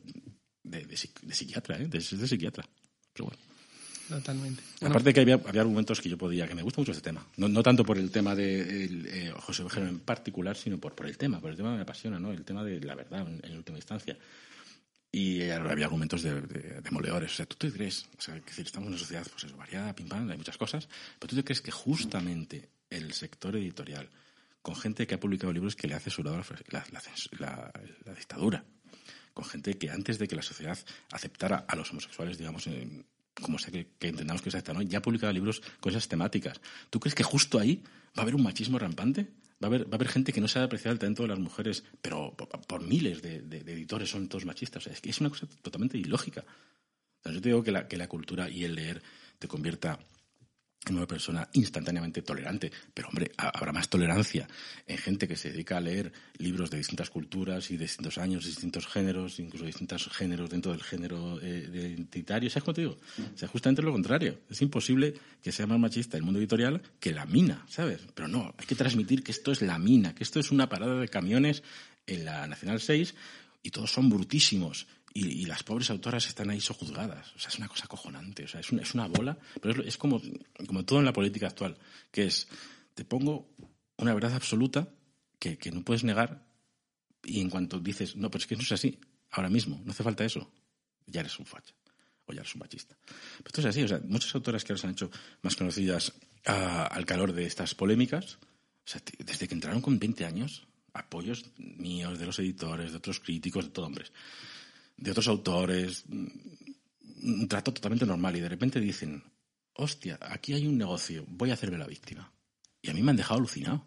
de, 0.63 0.97
psiquiatra, 0.97 1.77
¿eh? 1.81 1.87
De, 1.87 2.01
psiquiatra. 2.01 2.65
Pero 3.13 3.25
bueno. 3.25 3.41
Totalmente. 4.07 4.61
Aparte 4.81 5.13
que 5.13 5.21
había, 5.21 5.35
argumentos 5.35 6.01
que 6.01 6.09
yo 6.09 6.17
podía, 6.17 6.47
que 6.47 6.53
me 6.53 6.63
gusta 6.63 6.81
mucho 6.81 6.91
ese 6.91 7.01
tema. 7.01 7.25
No, 7.37 7.63
tanto 7.63 7.85
por 7.85 7.97
el 7.97 8.11
tema 8.11 8.35
de 8.35 8.85
eh, 8.85 9.33
José 9.37 9.63
Vejero 9.63 9.87
en 9.87 9.99
particular, 9.99 10.57
sino 10.57 10.77
por, 10.77 10.93
por 10.93 11.07
el 11.07 11.17
tema, 11.17 11.39
por 11.39 11.49
el 11.49 11.55
tema 11.55 11.75
me 11.75 11.81
apasiona, 11.81 12.19
¿no? 12.19 12.31
El 12.31 12.43
tema 12.43 12.63
de 12.63 12.81
la 12.81 12.95
verdad 12.95 13.25
en, 13.41 13.57
última 13.57 13.77
instancia. 13.77 14.17
Y 15.11 15.49
había 15.49 15.85
argumentos 15.85 16.23
de, 16.23 16.41
demoledores. 16.81 17.33
O 17.33 17.35
sea, 17.35 17.45
tú 17.45 17.57
te 17.57 17.71
crees, 17.71 18.07
o 18.17 18.21
sea, 18.21 18.39
que 18.39 18.61
estamos 18.61 18.87
en 18.87 18.93
una 18.93 18.97
sociedad 18.97 19.27
pues 19.29 19.43
eso, 19.43 19.57
variada, 19.57 19.93
pim 19.93 20.07
pam, 20.07 20.29
hay 20.29 20.37
muchas 20.37 20.57
cosas, 20.57 20.87
pero 21.19 21.29
tú 21.29 21.35
te 21.35 21.43
crees 21.43 21.61
que 21.61 21.71
justamente 21.71 22.69
el 22.89 23.13
sector 23.13 23.55
editorial, 23.57 24.09
con 24.61 24.75
gente 24.75 25.05
que 25.07 25.15
ha 25.15 25.19
publicado 25.19 25.51
libros 25.51 25.75
que 25.75 25.87
le 25.87 25.95
ha 25.95 25.99
censurado 25.99 26.41
la, 26.69 27.71
dictadura, 28.15 28.63
con 29.33 29.43
gente 29.43 29.77
que 29.77 29.89
antes 29.89 30.17
de 30.17 30.27
que 30.27 30.35
la 30.35 30.41
sociedad 30.41 30.77
aceptara 31.11 31.65
a 31.67 31.75
los 31.75 31.91
homosexuales, 31.91 32.37
digamos, 32.37 32.69
como 33.33 33.59
sé 33.59 33.71
que, 33.71 33.87
que, 33.99 34.09
entendamos 34.09 34.41
que 34.41 34.49
es 34.49 34.55
esta, 34.55 34.73
¿no? 34.73 34.81
ya 34.81 34.99
ha 34.99 35.01
publicado 35.01 35.33
libros 35.33 35.61
con 35.81 35.91
esas 35.91 36.07
temáticas. 36.07 36.61
¿Tú 36.89 36.99
crees 37.01 37.15
que 37.15 37.23
justo 37.23 37.59
ahí 37.59 37.83
va 38.17 38.19
a 38.19 38.21
haber 38.21 38.35
un 38.35 38.43
machismo 38.43 38.79
rampante? 38.79 39.27
Va 39.61 39.67
a 39.67 39.69
haber, 39.69 39.85
va 39.85 39.91
a 39.91 39.95
haber 39.95 40.07
gente 40.07 40.33
que 40.33 40.41
no 40.41 40.47
sabe 40.47 40.65
apreciar 40.65 40.93
el 40.93 40.99
talento 40.99 41.21
de 41.21 41.29
las 41.29 41.39
mujeres, 41.39 41.83
pero 42.01 42.35
por, 42.35 42.81
miles 42.81 43.21
de, 43.21 43.35
editores 43.35 44.09
son 44.09 44.27
todos 44.27 44.45
machistas. 44.45 44.87
es 44.87 45.01
que 45.01 45.09
es 45.09 45.19
una 45.19 45.29
cosa 45.29 45.47
totalmente 45.61 45.97
ilógica. 45.97 46.43
yo 47.25 47.41
te 47.41 47.49
digo 47.49 47.63
que 47.63 47.71
la, 47.71 47.87
que 47.87 47.97
la 47.97 48.07
cultura 48.07 48.49
y 48.49 48.63
el 48.63 48.75
leer 48.75 49.01
te 49.37 49.47
convierta 49.47 49.99
una 50.89 51.07
persona 51.07 51.47
instantáneamente 51.53 52.21
tolerante. 52.21 52.71
Pero, 52.93 53.09
hombre, 53.09 53.31
habrá 53.37 53.71
más 53.71 53.87
tolerancia 53.87 54.47
en 54.87 54.97
gente 54.97 55.27
que 55.27 55.35
se 55.35 55.51
dedica 55.51 55.77
a 55.77 55.81
leer 55.81 56.11
libros 56.37 56.71
de 56.71 56.77
distintas 56.77 57.09
culturas 57.09 57.69
y 57.69 57.77
de 57.77 57.83
distintos 57.85 58.17
años, 58.17 58.43
de 58.43 58.49
distintos 58.49 58.87
géneros, 58.87 59.39
incluso 59.39 59.65
distintos 59.65 60.09
géneros 60.09 60.49
dentro 60.49 60.71
del 60.71 60.81
género 60.81 61.39
eh, 61.41 61.69
identitario. 61.71 62.49
¿Sabes 62.49 62.63
cómo 62.63 62.73
te 62.73 62.81
digo? 62.81 62.97
O 63.41 63.47
justamente 63.47 63.81
lo 63.81 63.91
contrario. 63.91 64.39
Es 64.49 64.61
imposible 64.61 65.13
que 65.41 65.51
sea 65.51 65.67
más 65.67 65.79
machista 65.79 66.17
el 66.17 66.23
mundo 66.23 66.39
editorial 66.39 66.81
que 66.99 67.11
la 67.11 67.25
mina, 67.25 67.63
¿sabes? 67.67 68.01
Pero 68.15 68.27
no, 68.27 68.53
hay 68.57 68.65
que 68.65 68.75
transmitir 68.75 69.23
que 69.23 69.31
esto 69.31 69.51
es 69.51 69.61
la 69.61 69.77
mina, 69.77 70.15
que 70.15 70.23
esto 70.23 70.39
es 70.39 70.51
una 70.51 70.67
parada 70.67 70.99
de 70.99 71.07
camiones 71.07 71.63
en 72.07 72.25
la 72.25 72.47
Nacional 72.47 72.81
6 72.81 73.13
y 73.63 73.69
todos 73.69 73.91
son 73.91 74.09
brutísimos 74.09 74.87
y, 75.13 75.45
las 75.45 75.63
pobres 75.63 75.89
autoras 75.89 76.27
están 76.27 76.49
ahí 76.49 76.61
sojuzgadas. 76.61 77.33
O 77.35 77.39
sea, 77.39 77.49
es 77.49 77.57
una 77.57 77.67
cosa 77.67 77.85
acojonante. 77.85 78.45
O 78.45 78.47
sea, 78.47 78.59
es 78.59 78.71
una, 78.71 78.81
es 78.81 78.93
una 78.93 79.07
bola, 79.07 79.37
pero 79.61 79.81
es, 79.81 79.87
es 79.89 79.97
como, 79.97 80.21
como 80.65 80.85
todo 80.85 80.99
en 80.99 81.05
la 81.05 81.13
política 81.13 81.47
actual, 81.47 81.77
que 82.11 82.25
es, 82.25 82.47
te 82.93 83.03
pongo 83.03 83.49
una 83.97 84.13
verdad 84.13 84.33
absoluta 84.33 84.87
que, 85.39 85.57
que 85.57 85.71
no 85.71 85.83
puedes 85.83 86.03
negar 86.03 86.45
y 87.23 87.41
en 87.41 87.49
cuanto 87.49 87.79
dices, 87.79 88.15
no, 88.15 88.29
pero 88.31 88.41
es 88.41 88.47
que 88.47 88.55
no 88.55 88.63
es 88.63 88.71
así, 88.71 88.99
ahora 89.31 89.49
mismo, 89.49 89.81
no 89.85 89.91
hace 89.91 90.03
falta 90.03 90.25
eso, 90.25 90.51
ya 91.05 91.21
eres 91.21 91.37
un 91.39 91.45
facha 91.45 91.73
o 92.25 92.33
ya 92.33 92.41
eres 92.41 92.55
un 92.55 92.59
machista. 92.59 92.97
Pero 93.05 93.47
esto 93.47 93.61
es 93.61 93.67
así, 93.67 93.83
o 93.83 93.87
sea, 93.87 94.01
muchas 94.03 94.33
autoras 94.33 94.63
que 94.63 94.73
ahora 94.73 94.81
se 94.81 94.87
han 94.87 94.93
hecho 94.93 95.11
más 95.41 95.55
conocidas 95.55 96.13
al 96.45 97.05
calor 97.05 97.33
de 97.33 97.45
estas 97.45 97.75
polémicas, 97.75 98.39
o 98.41 98.87
sea, 98.87 99.01
desde 99.19 99.47
que 99.47 99.53
entraron 99.53 99.81
con 99.81 99.99
20 99.99 100.25
años, 100.25 100.67
apoyos 100.93 101.45
míos, 101.57 102.17
de 102.17 102.25
los 102.25 102.39
editores, 102.39 102.91
de 102.91 102.97
otros 102.97 103.19
críticos, 103.19 103.65
de 103.65 103.71
todo 103.71 103.85
hombres 103.85 104.11
de 105.01 105.11
otros 105.11 105.27
autores, 105.27 106.05
un 106.07 107.47
trato 107.49 107.73
totalmente 107.73 108.05
normal 108.05 108.37
y 108.37 108.39
de 108.39 108.49
repente 108.49 108.79
dicen, 108.79 109.23
hostia, 109.73 110.17
aquí 110.21 110.53
hay 110.53 110.67
un 110.67 110.77
negocio, 110.77 111.25
voy 111.27 111.49
a 111.49 111.55
hacerme 111.55 111.77
la 111.77 111.87
víctima. 111.87 112.31
Y 112.81 112.89
a 112.89 112.93
mí 112.93 113.01
me 113.01 113.11
han 113.11 113.17
dejado 113.17 113.39
alucinado. 113.39 113.85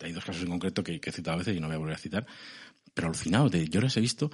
Hay 0.00 0.12
dos 0.12 0.24
casos 0.24 0.42
en 0.42 0.50
concreto 0.50 0.82
que, 0.82 1.00
he 1.02 1.12
citado 1.12 1.34
a 1.34 1.38
veces 1.38 1.56
y 1.56 1.60
no 1.60 1.66
voy 1.66 1.76
a 1.76 1.78
volver 1.78 1.94
a 1.94 1.98
citar, 1.98 2.26
pero 2.94 3.08
alucinado. 3.08 3.48
De, 3.50 3.68
yo 3.68 3.80
les 3.80 3.96
he 3.96 4.00
visto, 4.00 4.30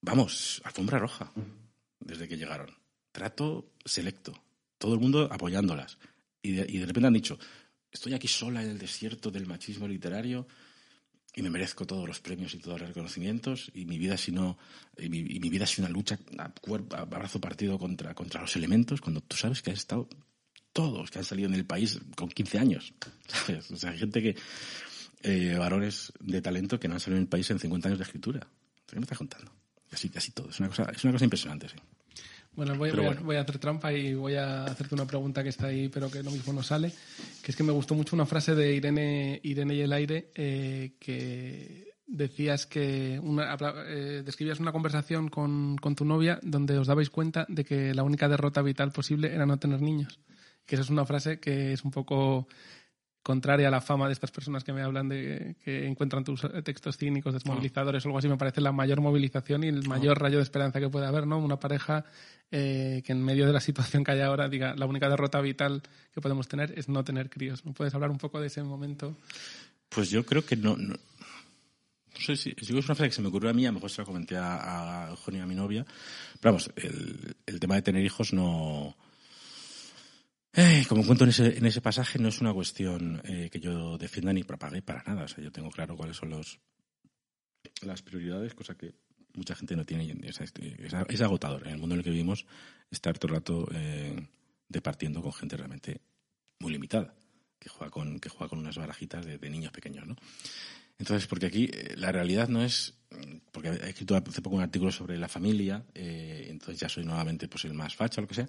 vamos, 0.00 0.62
alfombra 0.64 0.98
roja, 0.98 1.32
desde 1.98 2.26
que 2.26 2.38
llegaron. 2.38 2.74
Trato 3.12 3.72
selecto, 3.84 4.32
todo 4.78 4.94
el 4.94 5.00
mundo 5.00 5.28
apoyándolas. 5.30 5.98
Y 6.42 6.58
y 6.60 6.78
de 6.78 6.86
repente 6.86 7.08
han 7.08 7.12
dicho, 7.12 7.38
estoy 7.92 8.14
aquí 8.14 8.28
sola 8.28 8.62
en 8.62 8.70
el 8.70 8.78
desierto 8.78 9.30
del 9.30 9.46
machismo 9.46 9.86
literario, 9.86 10.46
y 11.34 11.42
me 11.42 11.50
merezco 11.50 11.86
todos 11.86 12.06
los 12.06 12.20
premios 12.20 12.54
y 12.54 12.58
todos 12.58 12.80
los 12.80 12.88
reconocimientos 12.88 13.70
y 13.74 13.84
mi 13.84 13.98
vida 13.98 14.16
si 14.16 14.32
no 14.32 14.58
y 14.98 15.08
mi, 15.08 15.22
vida 15.22 15.64
es 15.64 15.78
una 15.78 15.88
lucha 15.88 16.18
a, 16.38 16.50
cuerpo, 16.50 16.96
a 16.96 17.04
brazo 17.04 17.40
partido 17.40 17.78
contra, 17.78 18.14
contra 18.14 18.40
los 18.40 18.56
elementos 18.56 19.00
cuando 19.00 19.20
tú 19.20 19.36
sabes 19.36 19.62
que 19.62 19.70
has 19.70 19.78
estado 19.78 20.08
todos 20.72 21.10
que 21.10 21.18
han 21.18 21.24
salido 21.24 21.48
en 21.48 21.54
el 21.54 21.64
país 21.64 22.00
con 22.16 22.28
15 22.28 22.58
años 22.58 22.94
¿sabes? 23.28 23.70
o 23.70 23.76
sea 23.76 23.90
hay 23.90 23.98
gente 23.98 24.22
que 24.22 24.36
eh, 25.22 25.54
varones 25.56 26.12
de 26.18 26.42
talento 26.42 26.80
que 26.80 26.88
no 26.88 26.94
han 26.94 27.00
salido 27.00 27.18
en 27.18 27.24
el 27.24 27.28
país 27.28 27.48
en 27.50 27.58
50 27.58 27.88
años 27.88 27.98
de 27.98 28.04
escritura 28.04 28.46
¿qué 28.86 28.96
me 28.96 29.02
estás 29.02 29.18
contando? 29.18 29.52
así 29.92 30.08
casi 30.08 30.32
todo 30.32 30.50
es 30.50 30.58
una 30.58 30.68
cosa 30.68 30.90
es 30.92 31.04
una 31.04 31.12
cosa 31.12 31.24
impresionante 31.24 31.68
sí 31.68 31.76
bueno 32.52 32.74
voy, 32.76 32.90
voy, 32.90 33.36
A, 33.36 33.40
hacer 33.40 33.58
trampa 33.58 33.92
y 33.92 34.14
voy 34.14 34.34
a 34.34 34.64
hacerte 34.64 34.94
una 34.94 35.06
pregunta 35.06 35.42
que 35.42 35.48
está 35.48 35.68
ahí, 35.68 35.88
pero 35.88 36.10
que 36.10 36.22
lo 36.22 36.30
mismo 36.30 36.52
no 36.52 36.62
sale. 36.62 36.92
Que 37.42 37.52
es 37.52 37.56
que 37.56 37.62
me 37.62 37.72
gustó 37.72 37.94
mucho 37.94 38.16
una 38.16 38.26
frase 38.26 38.54
de 38.54 38.74
Irene, 38.74 39.40
Irene 39.42 39.74
y 39.74 39.80
el 39.80 39.92
aire 39.92 40.30
eh, 40.34 40.92
que 40.98 41.94
decías 42.06 42.66
que 42.66 43.20
una, 43.22 43.56
eh, 43.86 44.22
describías 44.24 44.60
una 44.60 44.72
conversación 44.72 45.28
con, 45.28 45.76
con, 45.76 45.94
tu 45.94 46.04
novia 46.04 46.40
donde 46.42 46.76
os 46.76 46.88
dabais 46.88 47.08
cuenta 47.08 47.46
de 47.48 47.64
que 47.64 47.94
la 47.94 48.02
única 48.02 48.28
derrota 48.28 48.62
vital 48.62 48.90
posible 48.90 49.32
era 49.32 49.46
no 49.46 49.58
tener 49.58 49.80
niños. 49.80 50.18
Que 50.66 50.74
esa 50.74 50.82
es 50.82 50.90
una 50.90 51.06
frase 51.06 51.40
que 51.40 51.72
es 51.72 51.84
un 51.84 51.90
poco 51.90 52.48
contraria 53.22 53.68
a 53.68 53.70
la 53.70 53.80
fama 53.80 54.06
de 54.06 54.14
estas 54.14 54.30
personas 54.30 54.64
que 54.64 54.72
me 54.72 54.82
hablan 54.82 55.08
de 55.08 55.56
que 55.62 55.86
encuentran 55.86 56.24
tus 56.24 56.40
textos 56.64 56.96
cínicos, 56.96 57.34
desmovilizadores 57.34 58.04
o 58.04 58.08
algo 58.08 58.18
así, 58.18 58.28
me 58.28 58.36
parece 58.36 58.60
la 58.60 58.72
mayor 58.72 59.00
movilización 59.00 59.64
y 59.64 59.68
el 59.68 59.86
mayor 59.86 60.20
rayo 60.20 60.38
de 60.38 60.42
esperanza 60.42 60.80
que 60.80 60.88
puede 60.88 61.06
haber, 61.06 61.26
¿no? 61.26 61.38
Una 61.38 61.58
pareja 61.58 62.04
eh, 62.50 63.02
que 63.04 63.12
en 63.12 63.22
medio 63.22 63.46
de 63.46 63.52
la 63.52 63.60
situación 63.60 64.04
que 64.04 64.12
hay 64.12 64.20
ahora 64.20 64.48
diga 64.48 64.74
la 64.74 64.86
única 64.86 65.08
derrota 65.08 65.40
vital 65.40 65.82
que 66.12 66.20
podemos 66.20 66.48
tener 66.48 66.76
es 66.78 66.88
no 66.88 67.04
tener 67.04 67.28
críos. 67.28 67.64
¿No 67.64 67.72
puedes 67.74 67.94
hablar 67.94 68.10
un 68.10 68.18
poco 68.18 68.40
de 68.40 68.46
ese 68.46 68.62
momento? 68.62 69.16
Pues 69.88 70.10
yo 70.10 70.24
creo 70.24 70.44
que 70.44 70.56
no. 70.56 70.76
No, 70.76 70.96
sé 72.18 72.36
si, 72.36 72.54
es 72.56 72.70
una 72.70 72.82
frase 72.82 73.04
que 73.04 73.12
se 73.12 73.22
me 73.22 73.28
ocurrió 73.28 73.50
a 73.50 73.54
mí, 73.54 73.66
a 73.66 73.68
lo 73.68 73.74
mejor 73.74 73.90
se 73.90 74.02
la 74.02 74.06
comenté 74.06 74.36
a, 74.36 75.06
a 75.06 75.10
Eugenio, 75.10 75.42
a 75.42 75.46
mi 75.46 75.54
novia. 75.54 75.84
Pero 76.40 76.54
vamos, 76.54 76.70
el, 76.76 77.36
el 77.46 77.60
tema 77.60 77.74
de 77.76 77.82
tener 77.82 78.04
hijos 78.04 78.32
no 78.32 78.96
eh, 80.52 80.84
como 80.88 81.06
cuento 81.06 81.24
en 81.24 81.30
ese, 81.30 81.58
en 81.58 81.66
ese 81.66 81.80
pasaje, 81.80 82.18
no 82.18 82.28
es 82.28 82.40
una 82.40 82.52
cuestión 82.52 83.22
eh, 83.24 83.48
que 83.50 83.60
yo 83.60 83.96
defienda 83.98 84.32
ni 84.32 84.42
propague 84.42 84.82
para 84.82 85.02
nada. 85.04 85.24
O 85.24 85.28
sea, 85.28 85.44
yo 85.44 85.52
tengo 85.52 85.70
claro 85.70 85.96
cuáles 85.96 86.16
son 86.16 86.30
los, 86.30 86.58
las 87.82 88.02
prioridades, 88.02 88.54
cosa 88.54 88.74
que 88.74 88.94
mucha 89.34 89.54
gente 89.54 89.76
no 89.76 89.86
tiene. 89.86 90.16
Es, 90.24 90.40
es, 90.40 91.22
agotador 91.22 91.66
en 91.66 91.74
el 91.74 91.78
mundo 91.78 91.94
en 91.94 92.00
el 92.00 92.04
que 92.04 92.10
vivimos 92.10 92.46
estar 92.90 93.16
todo 93.16 93.32
el 93.32 93.36
rato 93.36 93.68
eh, 93.72 94.26
departiendo 94.68 95.22
con 95.22 95.32
gente 95.32 95.56
realmente 95.56 96.00
muy 96.58 96.72
limitada, 96.72 97.14
que 97.58 97.68
juega 97.68 97.90
con, 97.90 98.18
que 98.18 98.28
juega 98.28 98.48
con 98.48 98.58
unas 98.58 98.76
barajitas 98.76 99.24
de, 99.24 99.50
niños 99.50 99.70
pequeños, 99.70 100.06
¿no? 100.06 100.16
Entonces, 100.98 101.26
porque 101.28 101.46
aquí 101.46 101.70
la 101.96 102.12
realidad 102.12 102.48
no 102.48 102.62
es, 102.62 102.92
porque 103.52 103.68
he 103.68 103.88
escrito 103.88 104.16
hace 104.16 104.42
poco 104.42 104.56
un 104.56 104.62
artículo 104.62 104.92
sobre 104.92 105.16
la 105.16 105.28
familia, 105.28 105.82
entonces 105.94 106.78
ya 106.78 106.90
soy 106.90 107.04
nuevamente 107.04 107.48
pues 107.48 107.64
el 107.64 107.72
más 107.72 107.96
facha 107.96 108.20
o 108.20 108.22
lo 108.22 108.28
que 108.28 108.34
sea, 108.34 108.48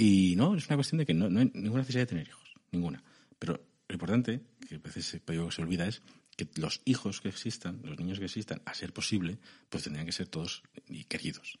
y 0.00 0.34
no, 0.34 0.54
es 0.54 0.66
una 0.66 0.76
cuestión 0.76 0.98
de 0.98 1.04
que 1.04 1.12
no, 1.12 1.26
hay 1.26 1.50
ninguna 1.52 1.82
necesidad 1.82 2.02
de 2.02 2.06
tener 2.06 2.26
hijos, 2.26 2.54
ninguna. 2.72 3.04
Pero 3.38 3.60
lo 3.86 3.94
importante, 3.94 4.40
que 4.66 4.76
a 4.76 4.78
veces 4.78 5.04
se, 5.04 5.22
olvida, 5.60 5.86
es 5.86 6.00
que 6.36 6.48
los 6.56 6.80
hijos 6.86 7.20
que 7.20 7.28
existan, 7.28 7.82
los 7.84 7.98
niños 7.98 8.18
que 8.18 8.24
existan, 8.24 8.62
a 8.64 8.72
ser 8.72 8.94
posible, 8.94 9.38
pues 9.68 9.84
tendrían 9.84 10.06
que 10.06 10.12
ser 10.12 10.28
todos 10.28 10.62
y 10.88 11.04
queridos. 11.04 11.58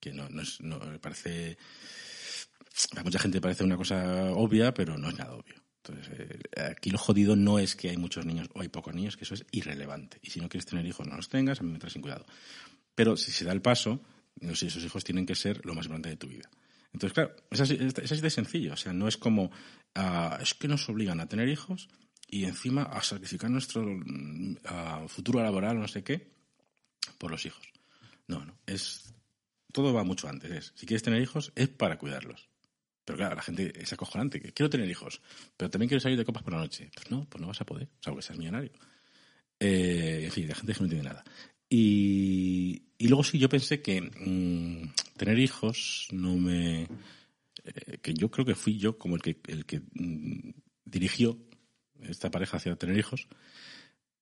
Que 0.00 0.12
no, 0.12 0.28
no 0.28 0.42
es, 0.42 0.60
no 0.60 0.80
parece, 1.00 1.56
a 2.96 3.04
mucha 3.04 3.20
gente 3.20 3.40
parece 3.40 3.62
una 3.62 3.76
cosa 3.76 4.32
obvia, 4.32 4.74
pero 4.74 4.98
no 4.98 5.10
es 5.10 5.16
nada 5.16 5.34
obvio. 5.34 5.62
Entonces, 5.84 6.18
eh, 6.18 6.62
aquí 6.72 6.90
lo 6.90 6.98
jodido 6.98 7.36
no 7.36 7.60
es 7.60 7.76
que 7.76 7.90
hay 7.90 7.96
muchos 7.96 8.26
niños 8.26 8.48
o 8.54 8.60
hay 8.60 8.68
pocos 8.68 8.92
niños, 8.92 9.16
que 9.16 9.22
eso 9.22 9.34
es 9.34 9.44
irrelevante. 9.52 10.18
Y 10.20 10.30
si 10.30 10.40
no 10.40 10.48
quieres 10.48 10.66
tener 10.66 10.84
hijos, 10.84 11.06
no 11.06 11.14
los 11.14 11.28
tengas, 11.28 11.60
a 11.60 11.62
mí 11.62 11.70
me 11.70 11.78
traes 11.78 11.92
sin 11.92 12.02
cuidado. 12.02 12.26
Pero 12.96 13.16
si 13.16 13.30
se 13.30 13.44
da 13.44 13.52
el 13.52 13.62
paso, 13.62 14.02
esos 14.40 14.82
hijos 14.82 15.04
tienen 15.04 15.26
que 15.26 15.36
ser 15.36 15.64
lo 15.64 15.74
más 15.74 15.86
importante 15.86 16.08
de 16.08 16.16
tu 16.16 16.26
vida. 16.26 16.50
Entonces, 16.92 17.14
claro, 17.14 17.36
es 17.50 17.60
así, 17.60 17.78
es 17.80 18.22
de 18.22 18.30
sencillo. 18.30 18.72
O 18.72 18.76
sea, 18.76 18.92
no 18.92 19.08
es 19.08 19.16
como, 19.16 19.50
ah, 19.94 20.38
es 20.40 20.54
que 20.54 20.68
nos 20.68 20.88
obligan 20.88 21.20
a 21.20 21.28
tener 21.28 21.48
hijos 21.48 21.88
y 22.26 22.44
encima 22.44 22.82
a 22.82 23.02
sacrificar 23.02 23.50
nuestro 23.50 23.82
mm, 23.84 24.56
futuro 25.08 25.42
laboral 25.42 25.78
no 25.78 25.88
sé 25.88 26.02
qué 26.02 26.30
por 27.18 27.30
los 27.30 27.44
hijos. 27.46 27.66
No, 28.26 28.44
no. 28.44 28.58
Es, 28.66 29.14
todo 29.72 29.92
va 29.92 30.04
mucho 30.04 30.28
antes. 30.28 30.50
Es, 30.50 30.72
si 30.76 30.86
quieres 30.86 31.02
tener 31.02 31.20
hijos, 31.22 31.52
es 31.54 31.68
para 31.68 31.98
cuidarlos. 31.98 32.48
Pero 33.04 33.16
claro, 33.16 33.36
la 33.36 33.42
gente 33.42 33.72
es 33.80 33.92
acojonante. 33.92 34.40
Quiero 34.52 34.68
tener 34.68 34.88
hijos, 34.88 35.22
pero 35.56 35.70
también 35.70 35.88
quiero 35.88 36.00
salir 36.00 36.18
de 36.18 36.26
copas 36.26 36.42
por 36.42 36.52
la 36.52 36.58
noche. 36.58 36.90
Pues 36.94 37.10
no, 37.10 37.26
pues 37.28 37.40
no 37.40 37.48
vas 37.48 37.60
a 37.60 37.64
poder, 37.64 37.88
salvo 38.00 38.18
que 38.18 38.22
seas 38.22 38.38
millonario. 38.38 38.72
Eh, 39.58 40.22
en 40.24 40.30
fin, 40.30 40.46
la 40.46 40.54
gente 40.54 40.74
que 40.74 40.80
no 40.80 40.84
entiende 40.84 41.08
nada. 41.08 41.24
Y, 41.70 42.82
luego 43.00 43.24
sí, 43.24 43.38
yo 43.38 43.48
pensé 43.48 43.82
que 43.82 44.00
mm, 44.00 44.92
tener 45.16 45.38
hijos 45.38 46.08
no 46.12 46.36
me... 46.36 46.88
Eh, 47.64 47.98
que 48.00 48.14
yo 48.14 48.30
creo 48.30 48.46
que 48.46 48.54
fui 48.54 48.78
yo 48.78 48.98
como 48.98 49.16
el 49.16 49.22
que, 49.22 49.38
el 49.48 49.66
que 49.66 49.80
mm, 49.80 50.52
dirigió 50.84 51.38
esta 52.00 52.30
pareja 52.30 52.56
hacia 52.56 52.76
tener 52.76 52.96
hijos, 52.96 53.28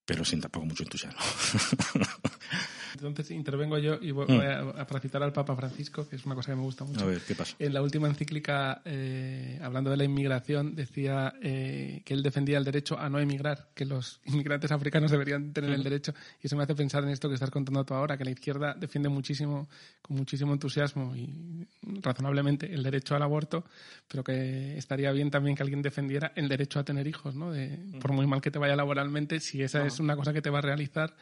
pero 0.05 0.24
sin 0.24 0.40
tampoco 0.40 0.66
mucho 0.66 0.82
entusiasmo. 0.82 1.20
Entonces 3.05 3.30
intervengo 3.30 3.78
yo 3.78 3.99
y 4.01 4.11
voy, 4.11 4.26
mm. 4.26 4.40
a, 4.78 5.01
citar 5.01 5.22
al 5.22 5.32
Papa 5.32 5.55
Francisco, 5.55 6.09
que 6.09 6.16
es 6.16 6.24
una 6.26 6.34
cosa 6.34 6.53
que 6.53 6.57
me 6.57 6.62
gusta 6.62 6.84
mucho. 6.84 7.05
A 7.05 7.09
ver, 7.09 7.20
¿qué 7.20 7.34
pasa? 7.34 7.55
En 7.59 7.74
la 7.74 7.82
última 7.82 8.09
encíclica, 8.09 8.82
eh, 8.84 9.59
hablando 9.62 9.90
de 9.90 9.97
la 9.97 10.05
inmigración, 10.05 10.74
decía 10.74 11.34
eh, 11.42 12.03
que 12.05 12.14
él 12.14 12.22
defendía 12.22 12.59
el 12.59 12.64
derecho 12.64 12.99
a 12.99 13.09
no 13.09 13.18
emigrar, 13.18 13.68
que 13.74 13.84
los 13.84 14.20
inmigrantes 14.26 14.70
africanos 14.72 15.11
deberían 15.11 15.53
tener 15.53 15.70
el 15.70 15.82
derecho. 15.82 16.14
Y 16.42 16.47
eso 16.47 16.57
me 16.57 16.62
hace 16.62 16.74
pensar 16.74 17.05
en 17.05 17.11
esto 17.11 17.28
que 17.28 17.34
estás 17.34 17.51
contando 17.51 17.84
tú 17.84 17.94
ahora, 17.94 18.16
que 18.16 18.24
la 18.24 18.30
izquierda 18.30 18.74
defiende 18.74 19.09
muchísimo, 19.09 19.68
con 20.03 20.16
muchísimo 20.16 20.53
entusiasmo 20.53 21.14
y 21.14 21.66
razonablemente 21.82 22.72
el 22.72 22.82
derecho 22.82 23.14
al 23.14 23.22
aborto, 23.22 23.64
pero 24.09 24.24
que 24.24 24.76
estaría 24.76 25.12
bien 25.12 25.30
también 25.30 25.57
que 25.57 25.62
alguien 25.62 25.82
defendiera 25.82 26.32
el 26.34 26.49
derecho 26.49 26.78
a 26.78 26.84
tener 26.84 27.07
hijos, 27.07 27.34
¿no? 27.34 27.51
De, 27.53 27.78
Por 28.01 28.12
muy 28.12 28.26
mal 28.26 28.40
que 28.40 28.51
te 28.51 28.59
vaya 28.59 28.76
laboralmente, 28.76 29.40
si 29.40 29.62
esa 29.62 29.86
es 29.86 30.01
una 30.01 30.16
cosa 30.16 30.32
que 30.32 30.42
te 30.42 30.51
va 30.51 30.59
a 30.59 30.62
realizar, 30.62 31.14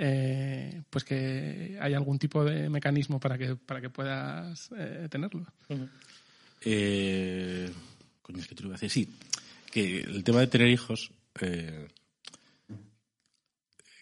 eh, 0.00 0.82
pues 0.88 1.02
que 1.02 1.76
hay 1.80 1.92
algún 1.92 2.20
tipo 2.20 2.44
de 2.44 2.70
mecanismo 2.70 3.18
para 3.18 3.36
que, 3.36 3.56
para 3.56 3.80
que 3.80 3.90
puedas 3.90 4.70
eh, 4.78 5.08
tenerlo. 5.10 5.44
Eh, 6.64 7.68
coño, 8.22 8.38
es 8.38 8.46
que 8.46 8.54
te 8.54 8.62
lo 8.62 8.68
voy 8.68 8.76
a 8.76 8.80
decir. 8.80 8.90
Sí, 8.90 9.12
que 9.72 10.00
el 10.02 10.22
tema 10.22 10.38
de 10.38 10.46
tener 10.46 10.68
hijos, 10.68 11.10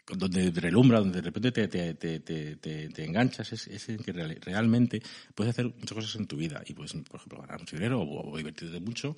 donde 0.06 0.50
relumbra, 0.50 1.00
donde 1.00 1.22
de 1.22 1.22
repente 1.22 1.50
te, 1.50 1.94
te, 1.94 2.20
te, 2.20 2.56
te 2.56 3.04
enganchas, 3.04 3.50
es, 3.52 3.88
en 3.88 3.96
que 3.96 4.12
realmente 4.12 5.00
puedes 5.34 5.52
hacer 5.52 5.64
muchas 5.64 5.94
cosas 5.94 6.16
en 6.16 6.26
tu 6.26 6.36
vida. 6.36 6.62
Y 6.66 6.74
puedes, 6.74 6.92
por 6.92 7.16
ejemplo, 7.16 7.40
ganar 7.40 7.58
mucho 7.58 7.74
dinero 7.74 8.02
o, 8.02 8.32
o 8.32 8.36
divertirte 8.36 8.80
mucho. 8.80 9.16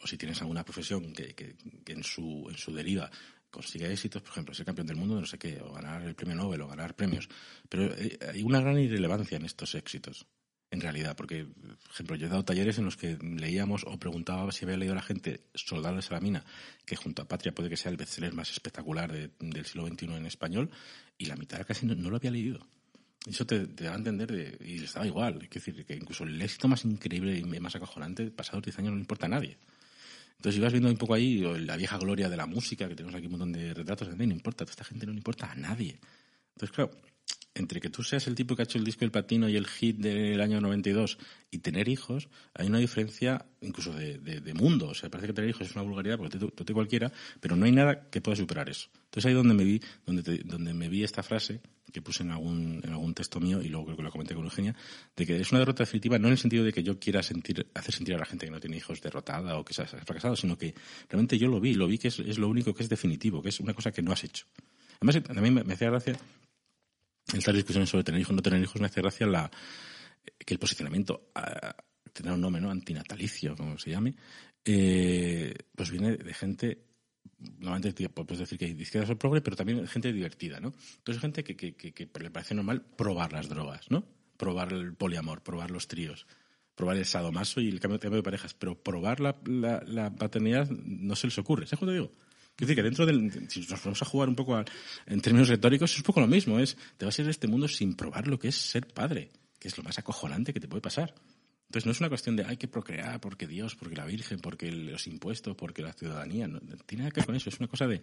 O 0.00 0.06
si 0.06 0.18
tienes 0.18 0.42
alguna 0.42 0.62
profesión 0.62 1.10
que, 1.14 1.34
que, 1.34 1.56
que 1.82 1.92
en, 1.94 2.04
su, 2.04 2.46
en 2.50 2.58
su 2.58 2.74
deriva 2.74 3.10
consigue 3.58 3.92
éxitos, 3.92 4.22
por 4.22 4.30
ejemplo, 4.30 4.54
ser 4.54 4.64
campeón 4.64 4.86
del 4.86 4.96
mundo 4.96 5.16
de 5.16 5.22
no 5.22 5.26
sé 5.26 5.36
qué, 5.36 5.60
o 5.60 5.72
ganar 5.72 6.00
el 6.02 6.14
premio 6.14 6.36
Nobel, 6.36 6.60
o 6.60 6.68
ganar 6.68 6.94
premios. 6.94 7.28
Pero 7.68 7.92
eh, 7.92 8.16
hay 8.32 8.44
una 8.44 8.60
gran 8.60 8.78
irrelevancia 8.78 9.36
en 9.36 9.44
estos 9.44 9.74
éxitos, 9.74 10.26
en 10.70 10.80
realidad, 10.80 11.16
porque, 11.16 11.44
por 11.44 11.90
ejemplo, 11.90 12.14
yo 12.14 12.26
he 12.26 12.30
dado 12.30 12.44
talleres 12.44 12.78
en 12.78 12.84
los 12.84 12.96
que 12.96 13.18
leíamos 13.20 13.82
o 13.84 13.98
preguntaba 13.98 14.52
si 14.52 14.64
había 14.64 14.76
leído 14.76 14.94
la 14.94 15.02
gente 15.02 15.40
Soldados 15.54 16.08
a 16.08 16.14
la 16.14 16.20
mina, 16.20 16.44
que 16.84 16.94
junto 16.94 17.22
a 17.22 17.26
Patria 17.26 17.52
puede 17.52 17.68
que 17.68 17.76
sea 17.76 17.90
el 17.90 17.96
bestseller 17.96 18.32
más 18.32 18.48
espectacular 18.52 19.10
del 19.10 19.66
siglo 19.66 19.88
XXI 19.88 20.06
en 20.14 20.26
español, 20.26 20.70
y 21.16 21.26
la 21.26 21.34
mitad 21.34 21.66
casi 21.66 21.84
no, 21.84 21.96
lo 21.96 22.16
había 22.16 22.30
leído. 22.30 22.64
eso 23.26 23.44
te, 23.44 23.66
te 23.66 23.84
da 23.84 23.94
a 23.94 23.96
entender, 23.96 24.30
de, 24.30 24.56
y 24.64 24.84
estaba 24.84 25.04
igual. 25.04 25.42
Es 25.42 25.50
decir, 25.50 25.84
que 25.84 25.96
incluso 25.96 26.22
el 26.22 26.40
éxito 26.40 26.68
más 26.68 26.84
increíble 26.84 27.36
y 27.36 27.42
más 27.42 27.74
acojonante, 27.74 28.30
pasados 28.30 28.62
10 28.62 28.78
años, 28.78 28.90
no 28.90 28.98
le 28.98 29.02
importa 29.02 29.26
a 29.26 29.30
nadie. 29.30 29.58
Entonces 30.38 30.58
ibas 30.58 30.72
viendo 30.72 30.88
un 30.88 30.96
poco 30.96 31.14
ahí 31.14 31.40
la 31.66 31.76
vieja 31.76 31.98
gloria 31.98 32.28
de 32.28 32.36
la 32.36 32.46
música, 32.46 32.88
que 32.88 32.94
tenemos 32.94 33.16
aquí 33.16 33.26
un 33.26 33.32
montón 33.32 33.52
de 33.52 33.74
retratos, 33.74 34.08
no 34.16 34.22
importa, 34.22 34.64
a 34.64 34.70
esta 34.70 34.84
gente 34.84 35.04
no 35.04 35.12
le 35.12 35.18
importa 35.18 35.50
a 35.50 35.54
nadie. 35.56 35.98
Entonces, 36.54 36.74
claro, 36.74 36.92
entre 37.58 37.80
que 37.80 37.90
tú 37.90 38.02
seas 38.02 38.26
el 38.26 38.34
tipo 38.34 38.54
que 38.54 38.62
ha 38.62 38.64
hecho 38.64 38.78
el 38.78 38.84
disco 38.84 39.04
El 39.04 39.10
Patino 39.10 39.48
y 39.48 39.56
el 39.56 39.66
hit 39.66 39.98
del 39.98 40.40
año 40.40 40.60
92 40.60 41.18
y 41.50 41.58
tener 41.58 41.88
hijos, 41.88 42.28
hay 42.54 42.66
una 42.66 42.78
diferencia 42.78 43.46
incluso 43.60 43.92
de, 43.92 44.18
de, 44.18 44.54
mundo. 44.54 44.88
O 44.88 44.94
sea, 44.94 45.10
parece 45.10 45.28
que 45.28 45.32
tener 45.32 45.50
hijos 45.50 45.68
es 45.68 45.74
una 45.74 45.82
vulgaridad 45.82 46.18
porque 46.18 46.38
te, 46.38 46.64
te, 46.64 46.72
cualquiera, 46.72 47.12
pero 47.40 47.56
no 47.56 47.64
hay 47.64 47.72
nada 47.72 48.08
que 48.10 48.20
pueda 48.20 48.36
superar 48.36 48.68
eso. 48.68 48.88
Entonces 49.04 49.26
ahí 49.26 49.34
donde 49.34 49.54
me 49.54 49.64
vi, 49.64 49.80
donde, 50.06 50.22
donde 50.44 50.74
me 50.74 50.88
vi 50.88 51.04
esta 51.04 51.22
frase 51.22 51.60
que 51.92 52.02
puse 52.02 52.22
en 52.22 52.30
algún, 52.30 52.80
en 52.84 52.90
algún 52.90 53.14
texto 53.14 53.40
mío 53.40 53.62
y 53.62 53.68
luego 53.68 53.86
creo 53.86 53.96
que 53.96 54.02
lo 54.02 54.10
comenté 54.10 54.34
con 54.34 54.44
Eugenia, 54.44 54.74
de 55.16 55.26
que 55.26 55.40
es 55.40 55.50
una 55.50 55.60
derrota 55.60 55.82
definitiva 55.82 56.18
no 56.18 56.28
en 56.28 56.32
el 56.32 56.38
sentido 56.38 56.64
de 56.64 56.72
que 56.72 56.82
yo 56.82 56.98
quiera 56.98 57.22
sentir, 57.22 57.66
hacer 57.74 57.94
sentir 57.94 58.14
a 58.14 58.18
la 58.18 58.26
gente 58.26 58.46
que 58.46 58.52
no 58.52 58.60
tiene 58.60 58.76
hijos 58.76 59.00
derrotada 59.00 59.56
o 59.58 59.64
que 59.64 59.72
se 59.72 59.82
ha 59.82 59.86
fracasado, 59.86 60.36
sino 60.36 60.58
que 60.58 60.74
realmente 61.08 61.38
yo 61.38 61.48
lo 61.48 61.60
vi, 61.60 61.74
lo 61.74 61.86
vi 61.86 61.98
que 61.98 62.08
es, 62.08 62.18
es 62.18 62.38
lo 62.38 62.48
único 62.48 62.74
que 62.74 62.82
es 62.82 62.88
definitivo, 62.88 63.42
que 63.42 63.48
es 63.48 63.60
una 63.60 63.72
cosa 63.72 63.90
que 63.90 64.02
no 64.02 64.12
has 64.12 64.22
hecho. 64.24 64.44
Además, 65.00 65.22
también 65.22 65.54
me, 65.54 65.64
me 65.64 65.74
hacía 65.74 65.90
gracia 65.90 66.18
estas 67.32 67.54
discusiones 67.54 67.88
sobre 67.88 68.04
tener 68.04 68.20
hijos 68.20 68.32
o 68.32 68.36
no 68.36 68.42
tener 68.42 68.62
hijos, 68.62 68.80
me 68.80 68.86
hace 68.86 69.00
gracia 69.00 69.26
la, 69.26 69.50
que 70.38 70.54
el 70.54 70.60
posicionamiento, 70.60 71.30
a, 71.34 71.76
tener 72.12 72.32
un 72.32 72.40
nombre, 72.40 72.60
¿no? 72.60 72.70
Antinatalicio, 72.70 73.56
como 73.56 73.78
se 73.78 73.90
llame, 73.90 74.14
eh, 74.64 75.54
pues 75.74 75.90
viene 75.90 76.16
de 76.16 76.34
gente 76.34 76.88
normalmente 77.58 78.08
puedes 78.08 78.40
decir 78.40 78.58
que 78.58 78.64
hay 78.64 78.72
izquierdas 78.72 79.10
o 79.10 79.18
progre, 79.18 79.40
pero 79.40 79.56
también 79.56 79.86
gente 79.86 80.12
divertida, 80.12 80.60
¿no? 80.60 80.72
Entonces 80.98 81.20
gente 81.20 81.44
que, 81.44 81.56
que, 81.56 81.74
que, 81.74 82.10
le 82.20 82.30
parece 82.30 82.54
normal 82.54 82.82
probar 82.82 83.32
las 83.32 83.48
drogas, 83.48 83.90
¿no? 83.90 84.04
Probar 84.36 84.72
el 84.72 84.94
poliamor, 84.94 85.42
probar 85.42 85.70
los 85.70 85.88
tríos, 85.88 86.26
probar 86.74 86.96
el 86.96 87.04
sadomaso 87.04 87.60
y 87.60 87.68
el 87.68 87.80
cambio, 87.80 87.98
de 87.98 88.22
parejas, 88.22 88.54
pero 88.54 88.80
probar 88.82 89.20
la, 89.20 89.36
la, 89.44 90.14
paternidad 90.14 90.68
no 90.70 91.16
se 91.16 91.26
les 91.28 91.38
ocurre, 91.38 91.66
¿sabes 91.66 91.82
lo 91.82 91.88
que 91.88 91.94
digo? 91.94 92.12
Quiero 92.58 92.70
decir 92.70 92.76
que 92.76 92.82
dentro 92.82 93.06
del, 93.06 93.48
si 93.48 93.60
nos 93.60 93.84
vamos 93.84 94.02
a 94.02 94.04
jugar 94.04 94.28
un 94.28 94.34
poco 94.34 94.60
en 95.06 95.20
términos 95.20 95.48
retóricos, 95.48 95.92
es 95.92 95.98
un 95.98 96.02
poco 96.02 96.18
lo 96.18 96.26
mismo, 96.26 96.58
es, 96.58 96.76
te 96.96 97.04
vas 97.06 97.16
a 97.16 97.22
ir 97.22 97.26
de 97.26 97.30
este 97.30 97.46
mundo 97.46 97.68
sin 97.68 97.94
probar 97.94 98.26
lo 98.26 98.36
que 98.36 98.48
es 98.48 98.56
ser 98.56 98.88
padre, 98.88 99.30
que 99.60 99.68
es 99.68 99.78
lo 99.78 99.84
más 99.84 99.96
acojonante 100.00 100.52
que 100.52 100.58
te 100.58 100.66
puede 100.66 100.80
pasar. 100.80 101.14
Entonces 101.68 101.86
no 101.86 101.92
es 101.92 102.00
una 102.00 102.08
cuestión 102.08 102.34
de 102.34 102.44
hay 102.44 102.56
que 102.56 102.66
procrear 102.66 103.20
porque 103.20 103.46
Dios, 103.46 103.76
porque 103.76 103.94
la 103.94 104.04
Virgen, 104.06 104.40
porque 104.40 104.72
los 104.72 105.06
impuestos, 105.06 105.54
porque 105.54 105.82
la 105.82 105.92
ciudadanía, 105.92 106.48
no, 106.48 106.58
tiene 106.84 107.04
nada 107.04 107.12
que 107.12 107.20
ver 107.20 107.26
con 107.26 107.36
eso, 107.36 107.48
es 107.48 107.60
una 107.60 107.68
cosa 107.68 107.86
de... 107.86 108.02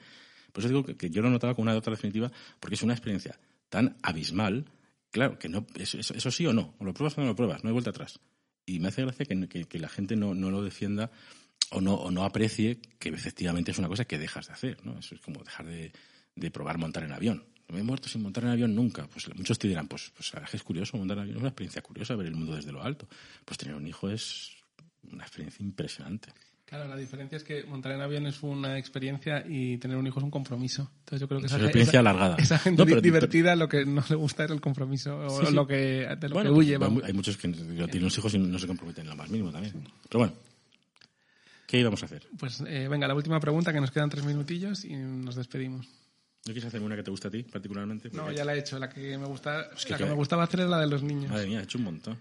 Por 0.53 0.64
eso 0.64 0.70
digo 0.70 0.86
que, 0.86 1.10
yo 1.10 1.22
lo 1.22 1.30
notaba 1.30 1.53
como 1.53 1.64
una 1.64 1.78
otra 1.78 1.91
definitiva, 1.91 2.32
porque 2.62 2.76
es 2.76 2.84
una 2.84 2.93
experiencia 2.93 3.38
tan 3.68 3.97
abismal, 4.03 4.72
claro, 5.12 5.38
que 5.38 5.49
no, 5.49 5.68
eso, 5.76 5.97
eso, 5.99 6.32
sí 6.32 6.47
o 6.47 6.53
no, 6.53 6.76
o 6.80 6.86
lo 6.86 6.93
pruebas 6.93 7.18
o 7.18 7.22
no 7.22 7.28
lo 7.28 7.36
pruebas, 7.36 7.62
no 7.66 7.72
hay 7.72 7.74
vuelta 7.74 7.89
atrás. 7.89 8.22
Y 8.66 8.80
me 8.80 8.88
hace 8.88 9.01
gracia 9.01 9.26
que, 9.26 9.66
que 9.66 9.80
la 9.80 9.89
gente 9.89 10.16
no, 10.16 10.34
no 10.34 10.49
lo 10.49 10.64
defienda 10.64 11.12
o 11.72 11.82
no, 11.82 11.95
o 11.95 12.11
no 12.11 12.24
aprecie 12.24 12.80
que 12.99 13.09
efectivamente 13.09 13.72
es 13.72 13.78
una 13.78 13.88
cosa 13.88 14.05
que 14.05 14.18
dejas 14.18 14.47
de 14.47 14.53
hacer, 14.53 14.86
¿no? 14.86 14.97
Eso 14.99 15.16
es 15.16 15.22
como 15.22 15.43
dejar 15.43 15.66
de, 15.66 15.91
de 16.36 16.51
probar 16.51 16.78
montar 16.78 17.03
en 17.03 17.11
avión. 17.11 17.43
No 17.68 17.76
me 17.76 17.82
he 17.82 17.84
muerto 17.84 18.07
sin 18.09 18.22
montar 18.22 18.43
en 18.43 18.51
avión 18.51 18.76
nunca. 18.76 19.07
Pues 19.07 19.28
muchos 19.36 19.57
te 19.57 19.68
dirán, 19.68 19.88
pues, 19.88 20.11
pues 20.16 20.32
es 20.53 20.63
curioso 20.63 20.97
montar 20.97 21.18
en 21.18 21.24
avión, 21.24 21.38
es 21.38 21.41
una 21.41 21.49
experiencia 21.49 21.82
curiosa 21.82 22.16
ver 22.16 22.28
el 22.28 22.36
mundo 22.36 22.55
desde 22.55 22.72
lo 22.72 22.84
alto. 22.84 23.07
Pues 23.43 23.57
tener 23.57 23.76
un 23.76 23.88
hijo 23.88 24.09
es 24.09 24.51
una 25.11 25.24
experiencia 25.24 25.63
impresionante. 25.63 26.32
Claro, 26.66 26.88
la 26.88 26.95
diferencia 26.95 27.38
es 27.38 27.43
que 27.43 27.63
montar 27.63 27.91
en 27.91 28.01
avión 28.01 28.26
es 28.26 28.41
una 28.41 28.80
experiencia 28.80 29.45
y 29.47 29.78
tener 29.78 29.97
un 29.97 30.07
hijo 30.07 30.20
es 30.20 30.24
un 30.24 30.32
compromiso. 30.32 30.89
Entonces 30.99 31.22
yo 31.22 31.28
creo 31.28 31.39
que 31.39 31.45
es 31.45 31.53
una 31.53 31.66
experiencia 31.66 31.99
alargada. 31.99 32.38
Esa 32.39 32.57
gente 32.57 33.01
divertida 33.01 33.55
lo 33.55 33.70
que 33.70 33.86
no 33.86 34.03
le 34.09 34.16
gusta 34.16 34.45
es 34.45 34.51
el 34.51 34.61
compromiso 34.61 35.16
o 35.16 35.51
lo 35.51 35.68
que 35.68 36.07
de 36.20 36.30
lo 36.30 36.41
que 36.41 36.49
huye. 36.49 36.80
Hay 37.03 37.13
muchos 37.13 37.38
que 37.38 37.49
tienen 37.49 38.07
hijos 38.07 38.34
y 38.34 38.39
no 38.39 38.57
se 38.57 38.66
comprometen 38.66 39.03
en 39.03 39.11
lo 39.11 39.16
más 39.16 39.30
mínimo 39.30 39.51
también. 39.51 39.74
Pero 40.09 40.20
bueno, 40.20 40.34
¿Qué 41.76 41.82
íbamos 41.82 42.02
a 42.04 42.06
hacer? 42.06 42.26
Pues 42.40 42.62
eh, 42.66 42.88
venga, 42.88 43.06
la 43.06 43.16
última 43.16 43.38
pregunta, 43.42 43.74
que 43.74 43.82
nos 43.82 43.92
quedan 43.92 44.10
tres 44.10 44.24
minutillos 44.24 44.86
y 44.86 44.96
nos 44.96 45.36
despedimos. 45.36 45.86
¿No 46.46 46.54
quieres 46.54 46.64
hacer 46.64 46.82
una 46.82 46.96
que 46.96 47.04
te 47.04 47.12
gusta 47.12 47.28
a 47.28 47.32
ti 47.32 47.44
particularmente? 47.44 48.10
No, 48.14 48.32
ya 48.32 48.46
la 48.46 48.56
he 48.56 48.60
hecho. 48.60 48.80
La 48.80 48.88
que 48.88 49.18
me, 49.18 49.26
gusta, 49.26 49.72
la 49.90 49.98
que, 49.98 50.06
me 50.06 50.14
gustaba 50.14 50.44
hacer 50.44 50.62
es 50.62 50.70
la 50.70 50.80
de 50.80 50.88
los 50.88 51.04
niños. 51.04 51.30
Madre 51.30 51.48
mía, 51.48 51.60
he 51.60 51.64
hecho 51.64 51.78
un 51.78 51.84
montón. 51.84 52.18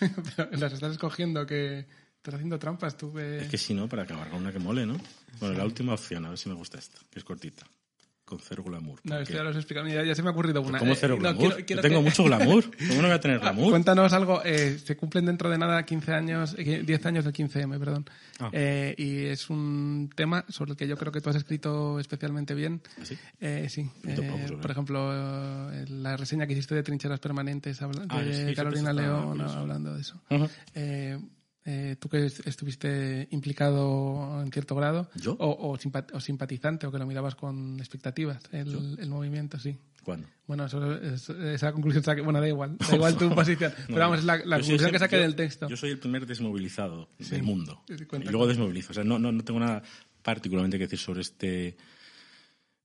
Pero 0.36 0.50
las 0.56 0.72
estás 0.72 0.90
escogiendo, 0.90 1.46
que 1.46 1.86
estás 2.16 2.34
haciendo 2.34 2.58
trampas. 2.58 2.96
Tuve... 2.96 3.42
Es 3.42 3.48
que 3.48 3.58
si 3.58 3.74
no, 3.74 3.88
para 3.88 4.02
acabar 4.02 4.28
con 4.28 4.40
una 4.40 4.50
que 4.50 4.58
mole, 4.58 4.84
¿no? 4.84 4.98
Bueno, 5.38 5.56
la 5.56 5.64
última 5.64 5.94
opción, 5.94 6.26
a 6.26 6.30
ver 6.30 6.38
si 6.38 6.48
me 6.48 6.56
gusta 6.56 6.78
esta, 6.78 6.98
que 7.08 7.20
es 7.20 7.24
cortita 7.24 7.64
con 8.26 8.40
cero 8.40 8.64
glamour. 8.66 8.98
No, 9.04 9.18
esto 9.20 9.34
ya 9.34 9.44
lo 9.44 9.50
has 9.50 9.56
explicado. 9.56 9.86
Ya, 9.86 10.14
se 10.14 10.22
me 10.22 10.28
ha 10.28 10.32
ocurrido 10.32 10.60
una. 10.60 10.80
¿Cómo 10.80 10.96
cero 10.96 11.16
glamour? 11.16 11.64
Yo 11.64 11.80
tengo 11.80 12.02
mucho 12.02 12.24
glamour. 12.24 12.64
¿Cómo 12.76 13.00
no 13.00 13.08
voy 13.08 13.16
a 13.16 13.20
tener 13.20 13.38
glamour? 13.40 13.70
Cuéntanos 13.70 14.12
algo. 14.12 14.42
Eh, 14.44 14.78
se 14.84 14.96
cumplen 14.96 15.26
dentro 15.26 15.48
de 15.48 15.56
nada 15.56 15.84
15 15.84 16.12
años, 16.12 16.56
10 16.56 16.88
eh, 16.88 17.00
años 17.04 17.24
del 17.24 17.32
15M, 17.32 17.78
perdón. 17.78 18.04
Ah. 18.40 18.50
Eh, 18.52 18.96
y 18.98 19.26
es 19.26 19.48
un 19.48 20.10
tema 20.14 20.44
sobre 20.48 20.72
el 20.72 20.76
que 20.76 20.88
yo 20.88 20.96
creo 20.96 21.12
que 21.12 21.20
tú 21.20 21.30
has 21.30 21.36
escrito 21.36 22.00
especialmente 22.00 22.54
bien. 22.54 22.82
¿Ah, 22.98 23.04
¿Sí? 23.04 23.16
sí. 23.68 23.90
por 24.60 24.70
ejemplo, 24.72 25.70
la 25.86 26.16
reseña 26.16 26.48
que 26.48 26.54
hiciste 26.54 26.74
de 26.74 26.82
Trincheras 26.82 27.20
Permanentes 27.20 27.80
ah, 27.80 28.20
de 28.20 28.54
Carolina 28.56 28.92
León 28.92 29.40
hablando 29.40 29.94
de 29.94 30.00
eso. 30.00 30.20
Eh, 31.68 31.96
tú 31.98 32.08
que 32.08 32.26
estuviste 32.26 33.26
implicado 33.32 34.40
en 34.40 34.52
cierto 34.52 34.76
grado, 34.76 35.10
O, 35.38 35.72
o, 35.72 36.20
simpatizante, 36.20 36.86
o 36.86 36.92
que 36.92 36.98
lo 36.98 37.06
mirabas 37.06 37.34
con 37.34 37.80
expectativas, 37.80 38.40
el, 38.52 38.96
el 39.00 39.08
movimiento, 39.10 39.58
sí. 39.58 39.76
¿Cuándo? 40.04 40.28
Bueno, 40.46 40.66
eso, 40.66 41.48
esa 41.50 41.72
conclusión 41.72 42.04
saque, 42.04 42.20
bueno, 42.20 42.40
da 42.40 42.46
igual, 42.46 42.78
da 42.78 42.94
igual 42.94 43.18
tu 43.18 43.28
posición, 43.34 43.72
pero 43.88 43.98
vamos, 43.98 44.20
es 44.20 44.24
la, 44.24 44.38
conclusión 44.38 44.92
que 44.92 45.00
saque 45.00 45.16
del 45.16 45.34
texto. 45.34 45.68
Yo 45.68 45.76
soy 45.76 45.90
el 45.90 45.98
primer 45.98 46.24
desmovilizado 46.24 47.08
del 47.18 47.42
mundo, 47.42 47.82
y 47.88 48.28
luego 48.28 48.46
desmovilizo, 48.46 48.92
o 48.92 48.94
sea, 48.94 49.02
no, 49.02 49.18
no, 49.18 49.32
no 49.32 49.42
tengo 49.42 49.58
nada 49.58 49.82
particularmente 50.22 50.78
que 50.78 50.84
decir 50.84 51.00
sobre 51.00 51.22
este 51.22 51.76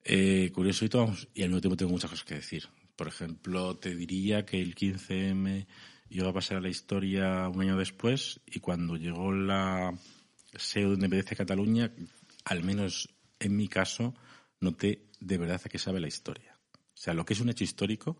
eh, 0.04 0.50
curioso 0.56 0.86
hito, 0.86 1.14
y 1.36 1.44
al 1.44 1.50
mismo 1.50 1.62
tiempo 1.62 1.78
tengo 1.78 1.92
muchas 1.92 2.10
cosas 2.10 2.26
que 2.26 2.34
decir. 2.34 2.64
Por 2.96 3.08
ejemplo, 3.08 3.78
te 3.78 3.96
diría 3.96 4.44
que 4.44 4.60
el 4.60 4.74
15M 4.74 5.68
iba 6.12 6.30
a 6.30 6.34
pasar 6.34 6.57
a 6.57 6.62
la 6.62 6.70
historia 6.70 7.47
un 7.47 7.62
año 7.62 7.78
después 7.78 8.41
y 8.45 8.59
cuando 8.59 8.97
llegó 8.97 9.32
la 9.32 9.97
pseudo 10.53 10.93
independencia 10.93 11.32
de 11.32 11.38
Cataluña, 11.38 11.91
al 12.43 12.64
menos 12.64 13.09
en 13.39 13.55
mi 13.55 13.70
caso, 13.70 14.14
noté 14.59 15.07
de 15.20 15.38
verdad 15.38 15.62
a 15.64 15.70
qué 15.70 15.80
sabe 15.80 16.01
la 16.01 16.07
historia. 16.09 16.57
O 16.74 16.97
sea, 16.97 17.14
lo 17.14 17.26
que 17.26 17.34
es 17.34 17.39
un 17.39 17.49
hecho 17.49 17.64
histórico 17.64 18.20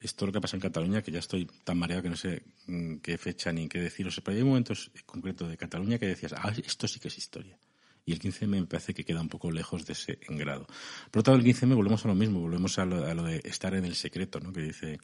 es 0.00 0.20
lo 0.20 0.32
que 0.32 0.40
pasa 0.40 0.56
en 0.56 0.62
Cataluña, 0.62 1.02
que 1.02 1.12
ya 1.12 1.18
estoy 1.18 1.46
tan 1.64 1.78
mareado 1.78 2.02
que 2.02 2.10
no 2.10 2.16
sé 2.16 2.42
mm, 2.66 2.96
qué 2.96 3.18
fecha 3.18 3.52
ni 3.52 3.68
qué 3.68 3.80
deciros. 3.80 4.20
Pero 4.24 4.38
hay 4.38 4.44
momentos 4.44 4.90
concretos 5.04 5.48
de 5.50 5.58
Cataluña 5.58 5.98
que 5.98 6.06
decías, 6.06 6.32
ah, 6.32 6.52
esto 6.64 6.88
sí 6.88 7.00
que 7.00 7.08
es 7.08 7.18
historia. 7.18 7.58
Y 8.04 8.12
el 8.12 8.20
15M 8.20 8.46
me 8.46 8.66
parece 8.66 8.94
que 8.94 9.04
queda 9.04 9.20
un 9.20 9.28
poco 9.28 9.50
lejos 9.50 9.84
de 9.84 9.92
ese 9.92 10.18
engrado. 10.28 10.66
Por 11.10 11.20
otro 11.20 11.34
lado, 11.34 11.44
el 11.44 11.54
15M 11.54 11.74
volvemos 11.74 12.04
a 12.04 12.08
lo 12.08 12.14
mismo, 12.14 12.40
volvemos 12.40 12.78
a 12.78 12.84
lo, 12.86 13.22
de 13.24 13.42
estar 13.44 13.74
en 13.74 13.84
el 13.84 13.94
secreto, 13.94 14.40
¿no? 14.40 14.52
Que 14.52 14.62
dice 14.62 14.98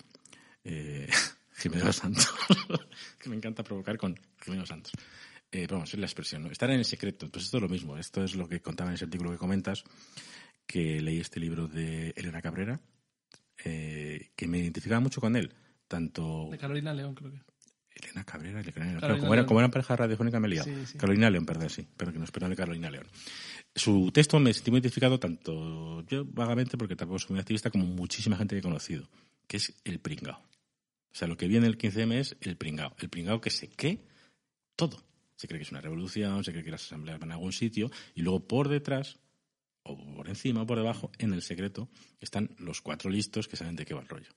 eh, 0.64 1.08
Jimeno 1.62 1.92
Santos, 1.92 2.28
que 3.18 3.28
me 3.28 3.36
encanta 3.36 3.62
provocar 3.62 3.96
con 3.96 4.18
Jimeno 4.44 4.66
Santos. 4.66 4.92
Eh, 5.52 5.66
vamos, 5.70 5.92
es 5.92 6.00
la 6.00 6.06
expresión, 6.06 6.42
¿no? 6.42 6.50
Estar 6.50 6.70
en 6.70 6.78
el 6.78 6.84
secreto. 6.84 7.28
Pues 7.28 7.44
esto 7.44 7.58
es 7.58 7.62
lo 7.62 7.68
mismo. 7.68 7.98
Esto 7.98 8.24
es 8.24 8.34
lo 8.34 8.48
que 8.48 8.60
contaba 8.60 8.90
en 8.90 8.94
ese 8.94 9.04
artículo 9.04 9.30
que 9.30 9.36
comentas, 9.36 9.84
que 10.66 11.00
leí 11.00 11.20
este 11.20 11.38
libro 11.38 11.68
de 11.68 12.14
Elena 12.16 12.40
Cabrera, 12.40 12.80
eh, 13.64 14.30
que 14.34 14.48
me 14.48 14.58
identificaba 14.58 15.00
mucho 15.00 15.20
con 15.20 15.36
él. 15.36 15.52
Tanto... 15.86 16.48
De 16.50 16.58
Carolina 16.58 16.94
León, 16.94 17.14
creo 17.14 17.30
que. 17.30 17.40
Elena 17.94 18.24
Cabrera, 18.24 18.60
Elena 18.60 18.98
León. 18.98 19.20
como, 19.20 19.34
era, 19.34 19.44
como 19.44 19.60
eran 19.60 19.70
pareja 19.70 19.94
radiofónica 19.94 20.40
me 20.40 20.48
he 20.48 20.50
liado. 20.52 20.70
Carolina 20.96 21.28
León, 21.28 21.44
perdón, 21.44 21.68
sí. 21.68 21.86
Pero 21.96 22.12
que 22.12 22.18
no 22.18 22.24
espero 22.24 22.48
de 22.48 22.56
Carolina 22.56 22.90
León. 22.90 23.06
Su 23.74 24.10
texto 24.10 24.40
me 24.40 24.54
sentí 24.54 24.70
muy 24.70 24.78
identificado 24.78 25.20
tanto 25.20 26.02
yo 26.06 26.24
vagamente, 26.24 26.78
porque 26.78 26.96
tampoco 26.96 27.18
soy 27.18 27.34
muy 27.34 27.40
activista, 27.40 27.70
como 27.70 27.84
muchísima 27.84 28.36
gente 28.36 28.54
que 28.54 28.60
he 28.60 28.62
conocido, 28.62 29.06
que 29.46 29.58
es 29.58 29.74
el 29.84 30.00
pringao. 30.00 30.40
O 31.12 31.14
sea, 31.14 31.28
lo 31.28 31.36
que 31.36 31.46
viene 31.46 31.66
el 31.66 31.76
15M 31.76 32.14
es 32.14 32.36
el 32.40 32.56
pringao. 32.56 32.94
El 32.98 33.10
pringao 33.10 33.40
que 33.40 33.50
se 33.50 33.68
cree 33.68 34.04
todo. 34.76 35.04
Se 35.36 35.46
cree 35.46 35.58
que 35.58 35.64
es 35.64 35.70
una 35.70 35.80
revolución, 35.80 36.44
se 36.44 36.52
cree 36.52 36.64
que 36.64 36.70
las 36.70 36.84
asambleas 36.84 37.18
van 37.18 37.32
a 37.32 37.34
algún 37.34 37.52
sitio 37.52 37.90
y 38.14 38.22
luego 38.22 38.46
por 38.46 38.68
detrás, 38.68 39.18
o 39.82 39.96
por 40.14 40.28
encima 40.28 40.62
o 40.62 40.66
por 40.66 40.78
debajo, 40.78 41.10
en 41.18 41.32
el 41.32 41.42
secreto, 41.42 41.88
están 42.20 42.54
los 42.58 42.80
cuatro 42.80 43.10
listos 43.10 43.48
que 43.48 43.56
saben 43.56 43.76
de 43.76 43.84
qué 43.84 43.94
va 43.94 44.00
el 44.00 44.08
rollo. 44.08 44.30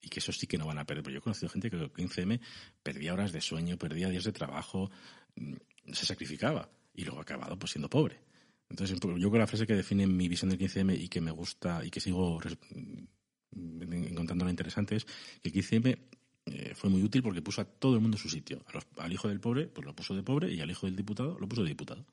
Y 0.00 0.08
que 0.08 0.20
eso 0.20 0.32
sí 0.32 0.46
que 0.46 0.58
no 0.58 0.66
van 0.66 0.78
a 0.78 0.86
perder. 0.86 1.02
Pero 1.02 1.14
yo 1.14 1.18
he 1.18 1.22
conocido 1.22 1.48
gente 1.48 1.70
que 1.70 1.76
el 1.76 1.92
15M 1.92 2.40
perdía 2.82 3.12
horas 3.12 3.32
de 3.32 3.40
sueño, 3.40 3.76
perdía 3.76 4.08
días 4.08 4.24
de 4.24 4.32
trabajo, 4.32 4.90
mm, 5.36 5.54
se 5.92 6.06
sacrificaba 6.06 6.70
y 6.94 7.04
luego 7.04 7.18
ha 7.18 7.22
acabado 7.22 7.58
pues 7.58 7.72
siendo 7.72 7.90
pobre. 7.90 8.20
Entonces, 8.68 8.98
yo 9.00 9.10
creo 9.14 9.32
que 9.32 9.38
la 9.38 9.46
frase 9.48 9.66
que 9.66 9.74
define 9.74 10.06
mi 10.06 10.28
visión 10.28 10.48
del 10.48 10.58
15M 10.58 10.96
y 10.96 11.08
que 11.08 11.20
me 11.20 11.32
gusta 11.32 11.84
y 11.84 11.90
que 11.90 12.00
sigo 12.00 12.38
mm, 12.40 13.92
encontrándola 13.92 14.50
interesante 14.50 14.96
es 14.96 15.04
que 15.04 15.48
el 15.48 15.52
15M 15.52 15.98
eh, 16.46 16.74
fue 16.74 16.90
muy 16.90 17.02
útil 17.02 17.22
porque 17.22 17.42
puso 17.42 17.60
a 17.60 17.64
todo 17.64 17.94
el 17.94 18.00
mundo 18.00 18.16
en 18.16 18.22
su 18.22 18.28
sitio. 18.28 18.64
al 18.98 19.12
hijo 19.12 19.28
del 19.28 19.40
pobre, 19.40 19.66
pues 19.66 19.86
lo 19.86 19.94
puso 19.94 20.14
de 20.14 20.22
pobre, 20.22 20.52
y 20.52 20.60
al 20.60 20.70
hijo 20.70 20.86
del 20.86 20.96
diputado 20.96 21.38
lo 21.38 21.48
puso 21.48 21.62
de 21.62 21.68
diputado. 21.68 22.06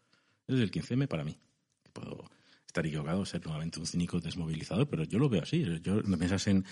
Es 0.48 0.60
el 0.60 0.72
15M 0.72 1.08
para 1.08 1.24
mí. 1.24 1.38
Puedo 1.94 2.30
estar 2.66 2.86
equivocado, 2.86 3.26
ser 3.26 3.44
nuevamente 3.46 3.80
un 3.80 3.86
cínico 3.86 4.20
desmovilizador, 4.20 4.88
pero 4.90 5.04
yo 5.04 5.20
lo 5.20 5.30
veo 5.30 5.44
así. 5.44 5.66
Yo, 5.82 6.02
me 6.04 6.18
piensas 6.18 6.48
en, 6.48 6.66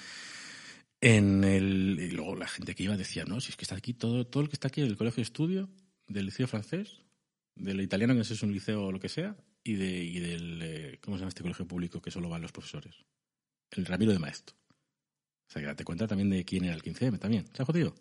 en 1.01 1.43
el. 1.43 2.15
la 2.37 2.47
gente 2.47 2.75
que 2.75 2.83
iba 2.83 2.97
decía, 2.97 3.25
no, 3.25 3.41
si 3.41 3.49
es 3.49 3.57
que 3.57 3.63
está 3.63 3.75
aquí 3.75 3.93
todo, 3.93 4.25
todo 4.27 4.43
el 4.43 4.49
que 4.49 4.55
está 4.55 4.67
aquí 4.67 4.81
del 4.81 4.97
colegio 4.97 5.17
de 5.17 5.23
estudio, 5.23 5.69
del 6.07 6.25
liceo 6.25 6.47
francés, 6.47 7.01
del 7.55 7.81
italiano, 7.81 8.13
que 8.13 8.21
es 8.21 8.43
un 8.43 8.51
liceo 8.51 8.85
o 8.85 8.91
lo 8.91 8.99
que 8.99 9.09
sea, 9.09 9.35
y, 9.63 9.73
de, 9.73 10.03
y 10.03 10.19
del, 10.19 10.61
eh, 10.61 10.99
¿cómo 11.01 11.17
se 11.17 11.21
llama 11.21 11.29
este 11.29 11.41
colegio 11.41 11.67
público 11.67 12.01
que 12.01 12.11
solo 12.11 12.29
van 12.29 12.41
los 12.41 12.51
profesores? 12.51 12.95
El 13.71 13.85
Ramiro 13.85 14.11
de 14.11 14.19
Maestro. 14.19 14.55
O 15.47 15.51
sea, 15.51 15.61
que 15.61 15.67
date 15.67 15.83
cuenta 15.83 16.07
también 16.07 16.29
de 16.29 16.43
quién 16.43 16.65
era 16.65 16.73
el 16.73 16.83
15M 16.83 17.19
también. 17.19 17.45
¿Se 17.53 17.61
ha 17.61 17.65
jodido? 17.65 17.95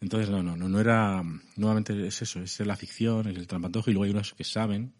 Entonces, 0.00 0.30
no, 0.30 0.42
no, 0.42 0.56
no, 0.56 0.68
no 0.68 0.80
era. 0.80 1.22
Nuevamente 1.56 2.06
es 2.06 2.22
eso, 2.22 2.40
es 2.40 2.60
la 2.60 2.76
ficción, 2.76 3.28
es 3.28 3.36
el 3.36 3.46
trampantojo, 3.46 3.90
y 3.90 3.94
luego 3.94 4.04
hay 4.04 4.10
unos 4.10 4.34
que 4.34 4.44
saben 4.44 4.92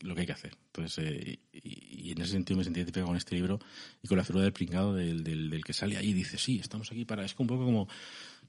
lo 0.00 0.14
que 0.14 0.22
hay 0.22 0.26
que 0.26 0.32
hacer. 0.32 0.56
Entonces, 0.66 1.04
eh, 1.04 1.38
y, 1.52 2.12
en 2.12 2.20
ese 2.20 2.32
sentido 2.32 2.58
me 2.58 2.64
sentí 2.64 2.80
identificado 2.80 3.08
con 3.08 3.16
este 3.16 3.34
libro 3.34 3.58
y 4.02 4.08
con 4.08 4.16
la 4.16 4.24
figura 4.24 4.44
del 4.44 4.52
pringado 4.52 4.94
del, 4.94 5.22
del, 5.22 5.62
que 5.64 5.72
sale 5.72 5.96
ahí 5.96 6.10
y 6.10 6.12
dice, 6.12 6.38
sí, 6.38 6.58
estamos 6.58 6.90
aquí 6.90 7.04
para... 7.04 7.24
Es 7.24 7.34
un 7.38 7.46
poco 7.46 7.64
como, 7.64 7.88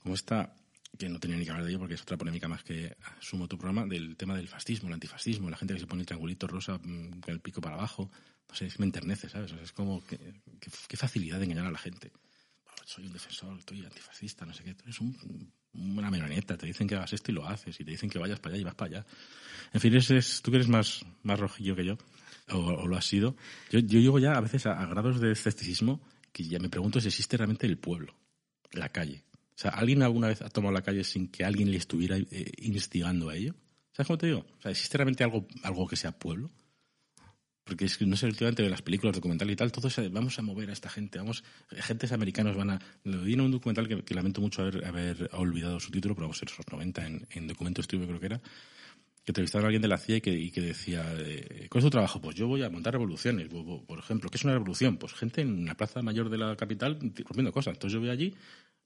como 0.01 0.15
esta, 0.15 0.55
que 0.97 1.09
no 1.09 1.19
tenía 1.19 1.37
ni 1.37 1.45
que 1.45 1.51
hablar 1.51 1.65
de 1.65 1.71
ello 1.71 1.79
porque 1.79 1.95
es 1.95 2.01
otra 2.01 2.17
polémica 2.17 2.47
más 2.47 2.63
que 2.63 2.95
asumo 3.19 3.47
tu 3.47 3.57
programa, 3.57 3.85
del 3.85 4.15
tema 4.17 4.35
del 4.35 4.47
fascismo, 4.47 4.89
el 4.89 4.93
antifascismo, 4.95 5.49
la 5.49 5.57
gente 5.57 5.73
que 5.73 5.79
se 5.79 5.87
pone 5.87 6.01
el 6.01 6.05
triangulito 6.05 6.47
rosa 6.47 6.77
mm, 6.77 7.21
con 7.21 7.33
el 7.33 7.39
pico 7.39 7.61
para 7.61 7.75
abajo. 7.75 8.11
No 8.49 8.55
sé, 8.55 8.69
me 8.77 8.85
enternece, 8.85 9.29
¿sabes? 9.29 9.53
es 9.53 9.71
como, 9.71 10.03
qué 10.05 10.97
facilidad 10.97 11.39
de 11.39 11.45
engañar 11.45 11.67
a 11.67 11.71
la 11.71 11.77
gente. 11.77 12.11
soy 12.85 13.07
un 13.07 13.13
defensor, 13.13 13.57
estoy 13.57 13.85
antifascista, 13.85 14.45
no 14.45 14.53
sé 14.53 14.63
qué. 14.63 14.73
Tú 14.73 14.83
eres 14.83 14.99
un 14.99 15.15
una 15.73 16.11
meroneta, 16.11 16.57
te 16.57 16.65
dicen 16.65 16.87
que 16.87 16.95
hagas 16.95 17.13
esto 17.13 17.31
y 17.31 17.35
lo 17.35 17.47
haces, 17.47 17.79
y 17.79 17.85
te 17.85 17.91
dicen 17.91 18.09
que 18.09 18.19
vayas 18.19 18.39
para 18.39 18.53
allá 18.55 18.61
y 18.61 18.63
vas 18.65 18.75
para 18.75 18.97
allá. 18.97 19.05
En 19.73 19.79
fin, 19.79 19.95
es, 19.95 20.41
tú 20.41 20.51
que 20.51 20.57
eres 20.57 20.67
más, 20.67 21.05
más 21.23 21.39
rojillo 21.39 21.75
que 21.75 21.85
yo, 21.85 21.97
o, 22.49 22.87
lo 22.87 22.97
has 22.97 23.05
sido, 23.05 23.35
yo, 23.69 23.79
yo 23.79 23.99
llego 23.99 24.19
ya 24.19 24.33
a 24.33 24.41
veces 24.41 24.65
a, 24.65 24.85
grados 24.85 25.19
de 25.21 25.31
escepticismo 25.31 26.01
que 26.31 26.43
ya 26.43 26.59
me 26.59 26.69
pregunto 26.69 26.99
si 26.99 27.07
existe 27.07 27.37
realmente 27.37 27.67
el 27.67 27.77
pueblo, 27.77 28.15
la 28.73 28.89
calle. 28.89 29.23
Sea, 29.62 29.72
¿alguien 29.72 30.01
alguna 30.01 30.28
vez 30.28 30.41
ha 30.41 30.49
tomado 30.49 30.74
la 30.74 30.82
calle 30.82 31.03
sin 31.03 31.28
que 31.28 31.43
alguien 31.43 31.70
le 31.70 31.78
estuviera 31.78 32.18
eh, 32.18 32.51
instigando 32.59 33.30
a 33.30 33.36
ello? 33.36 33.53
¿Sabes 33.91 34.07
cómo 34.07 34.18
te 34.18 34.28
digo? 34.28 34.45
O 34.57 34.62
sea, 34.62 34.72
¿existe 34.72 34.97
realmente 34.97 35.24
algo, 35.24 35.47
algo 35.64 35.88
que 35.88 35.95
sea 35.95 36.12
pueblo? 36.12 36.49
porque 37.64 37.86
es 37.86 37.97
que 37.97 38.05
no 38.05 38.18
sé, 38.18 38.26
últimamente 38.26 38.64
de 38.64 38.70
las 38.70 38.82
películas 38.82 39.16
documentales 39.16 39.53
y 39.53 39.55
tal, 39.55 39.72
todos 39.72 39.95
vamos 40.12 40.38
a 40.38 40.41
mover 40.41 40.70
a 40.72 40.74
esta 40.74 40.89
gente, 40.89 41.20
vamos, 41.20 41.43
agentes 41.80 42.12
americanos 42.12 42.57
van 42.57 42.72
a, 42.72 42.82
lo 43.05 43.22
vi 43.22 43.34
en 43.34 43.41
un 43.41 43.51
documental 43.51 43.88
que, 44.03 44.16
lamento 44.16 44.41
mucho 44.41 44.64
haber, 44.64 44.84
haber, 44.86 45.30
olvidado 45.34 45.80
su 45.80 45.89
título, 45.89 46.14
pero 46.14 46.26
vamos 46.26 46.38
a 46.38 46.39
ser 46.39 46.49
esos 46.49 46.66
90 46.70 47.05
en, 47.05 47.28
en 47.30 47.47
documento 47.47 47.80
estudio 47.80 48.07
creo 48.07 48.20
que 48.20 48.26
era, 48.26 48.39
que 48.39 49.32
entrevistaron 49.32 49.66
a 49.66 49.68
alguien 49.68 49.82
de 49.82 49.88
la 49.88 49.97
CIA 49.97 50.18
y 50.18 50.22
que, 50.22 50.51
que 50.51 50.62
decía, 50.62 51.05
eh, 51.20 51.68
¿cuál 51.70 51.80
es 51.80 51.86
tu 51.86 51.91
trabajo? 51.91 52.20
Pues 52.20 52.36
yo 52.36 52.47
voy 52.47 52.64
a 52.64 52.70
montar 52.70 52.93
revoluciones, 52.93 53.47
por 53.47 53.99
ejemplo, 53.99 54.30
¿qué 54.30 54.38
es 54.38 54.43
una 54.43 54.53
revolución? 54.53 54.97
Pues 54.97 55.14
gente 55.14 55.41
en 55.41 55.62
una 55.62 55.76
plaza 55.76 56.01
mayor 56.01 56.30
de 56.30 56.39
la 56.39 56.55
capital 56.55 56.97
rompiendo 56.99 57.51
cosas, 57.51 57.76
entonces 57.76 57.93
yo 57.93 57.99
voy 57.99 58.09
allí, 58.09 58.34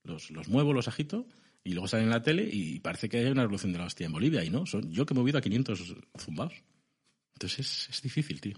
los, 0.06 0.32
los 0.32 0.48
muevo, 0.48 0.74
los 0.74 0.88
agito, 0.88 1.28
y 1.64 1.74
luego 1.74 1.88
salen 1.88 2.06
en 2.06 2.12
la 2.12 2.22
tele 2.22 2.48
y 2.52 2.80
parece 2.80 3.10
que 3.10 3.18
hay 3.18 3.26
una 3.26 3.42
revolución 3.42 3.74
de 3.74 3.80
la 3.80 3.86
hostia 3.86 4.06
en 4.06 4.14
Bolivia, 4.14 4.44
y 4.44 4.50
no, 4.50 4.66
son 4.66 4.92
yo 4.92 5.06
que 5.06 5.14
he 5.14 5.18
movido 5.18 5.38
a 5.38 5.42
500 5.42 5.96
zumbados. 6.18 6.64
Entonces 7.36 7.90
es, 7.90 8.02
difícil, 8.02 8.40
tío. 8.40 8.56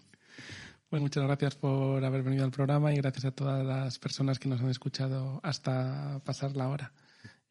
Bueno, 0.89 1.05
muchas 1.05 1.23
gracias 1.23 1.55
por 1.55 2.03
haber 2.03 2.23
venido 2.23 2.45
al 2.45 2.51
programa 2.51 2.93
y 2.93 2.97
gracias 2.97 3.25
a 3.25 3.31
todas 3.31 3.65
las 3.65 3.97
personas 3.99 4.39
que 4.39 4.47
nos 4.47 4.61
han 4.61 4.69
escuchado 4.69 5.39
hasta 5.43 6.21
pasar 6.23 6.55
la 6.55 6.69
hora. 6.69 6.93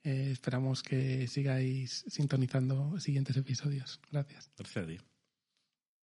Eh, 0.04 0.30
esperamos 0.30 0.82
que 0.82 1.26
sigáis 1.26 2.04
sintonizando 2.06 2.98
siguientes 3.00 3.36
episodios. 3.36 4.00
Gracias. 4.10 4.50
Gracias 4.56 4.84
a 4.84 4.88
ti. 4.88 4.98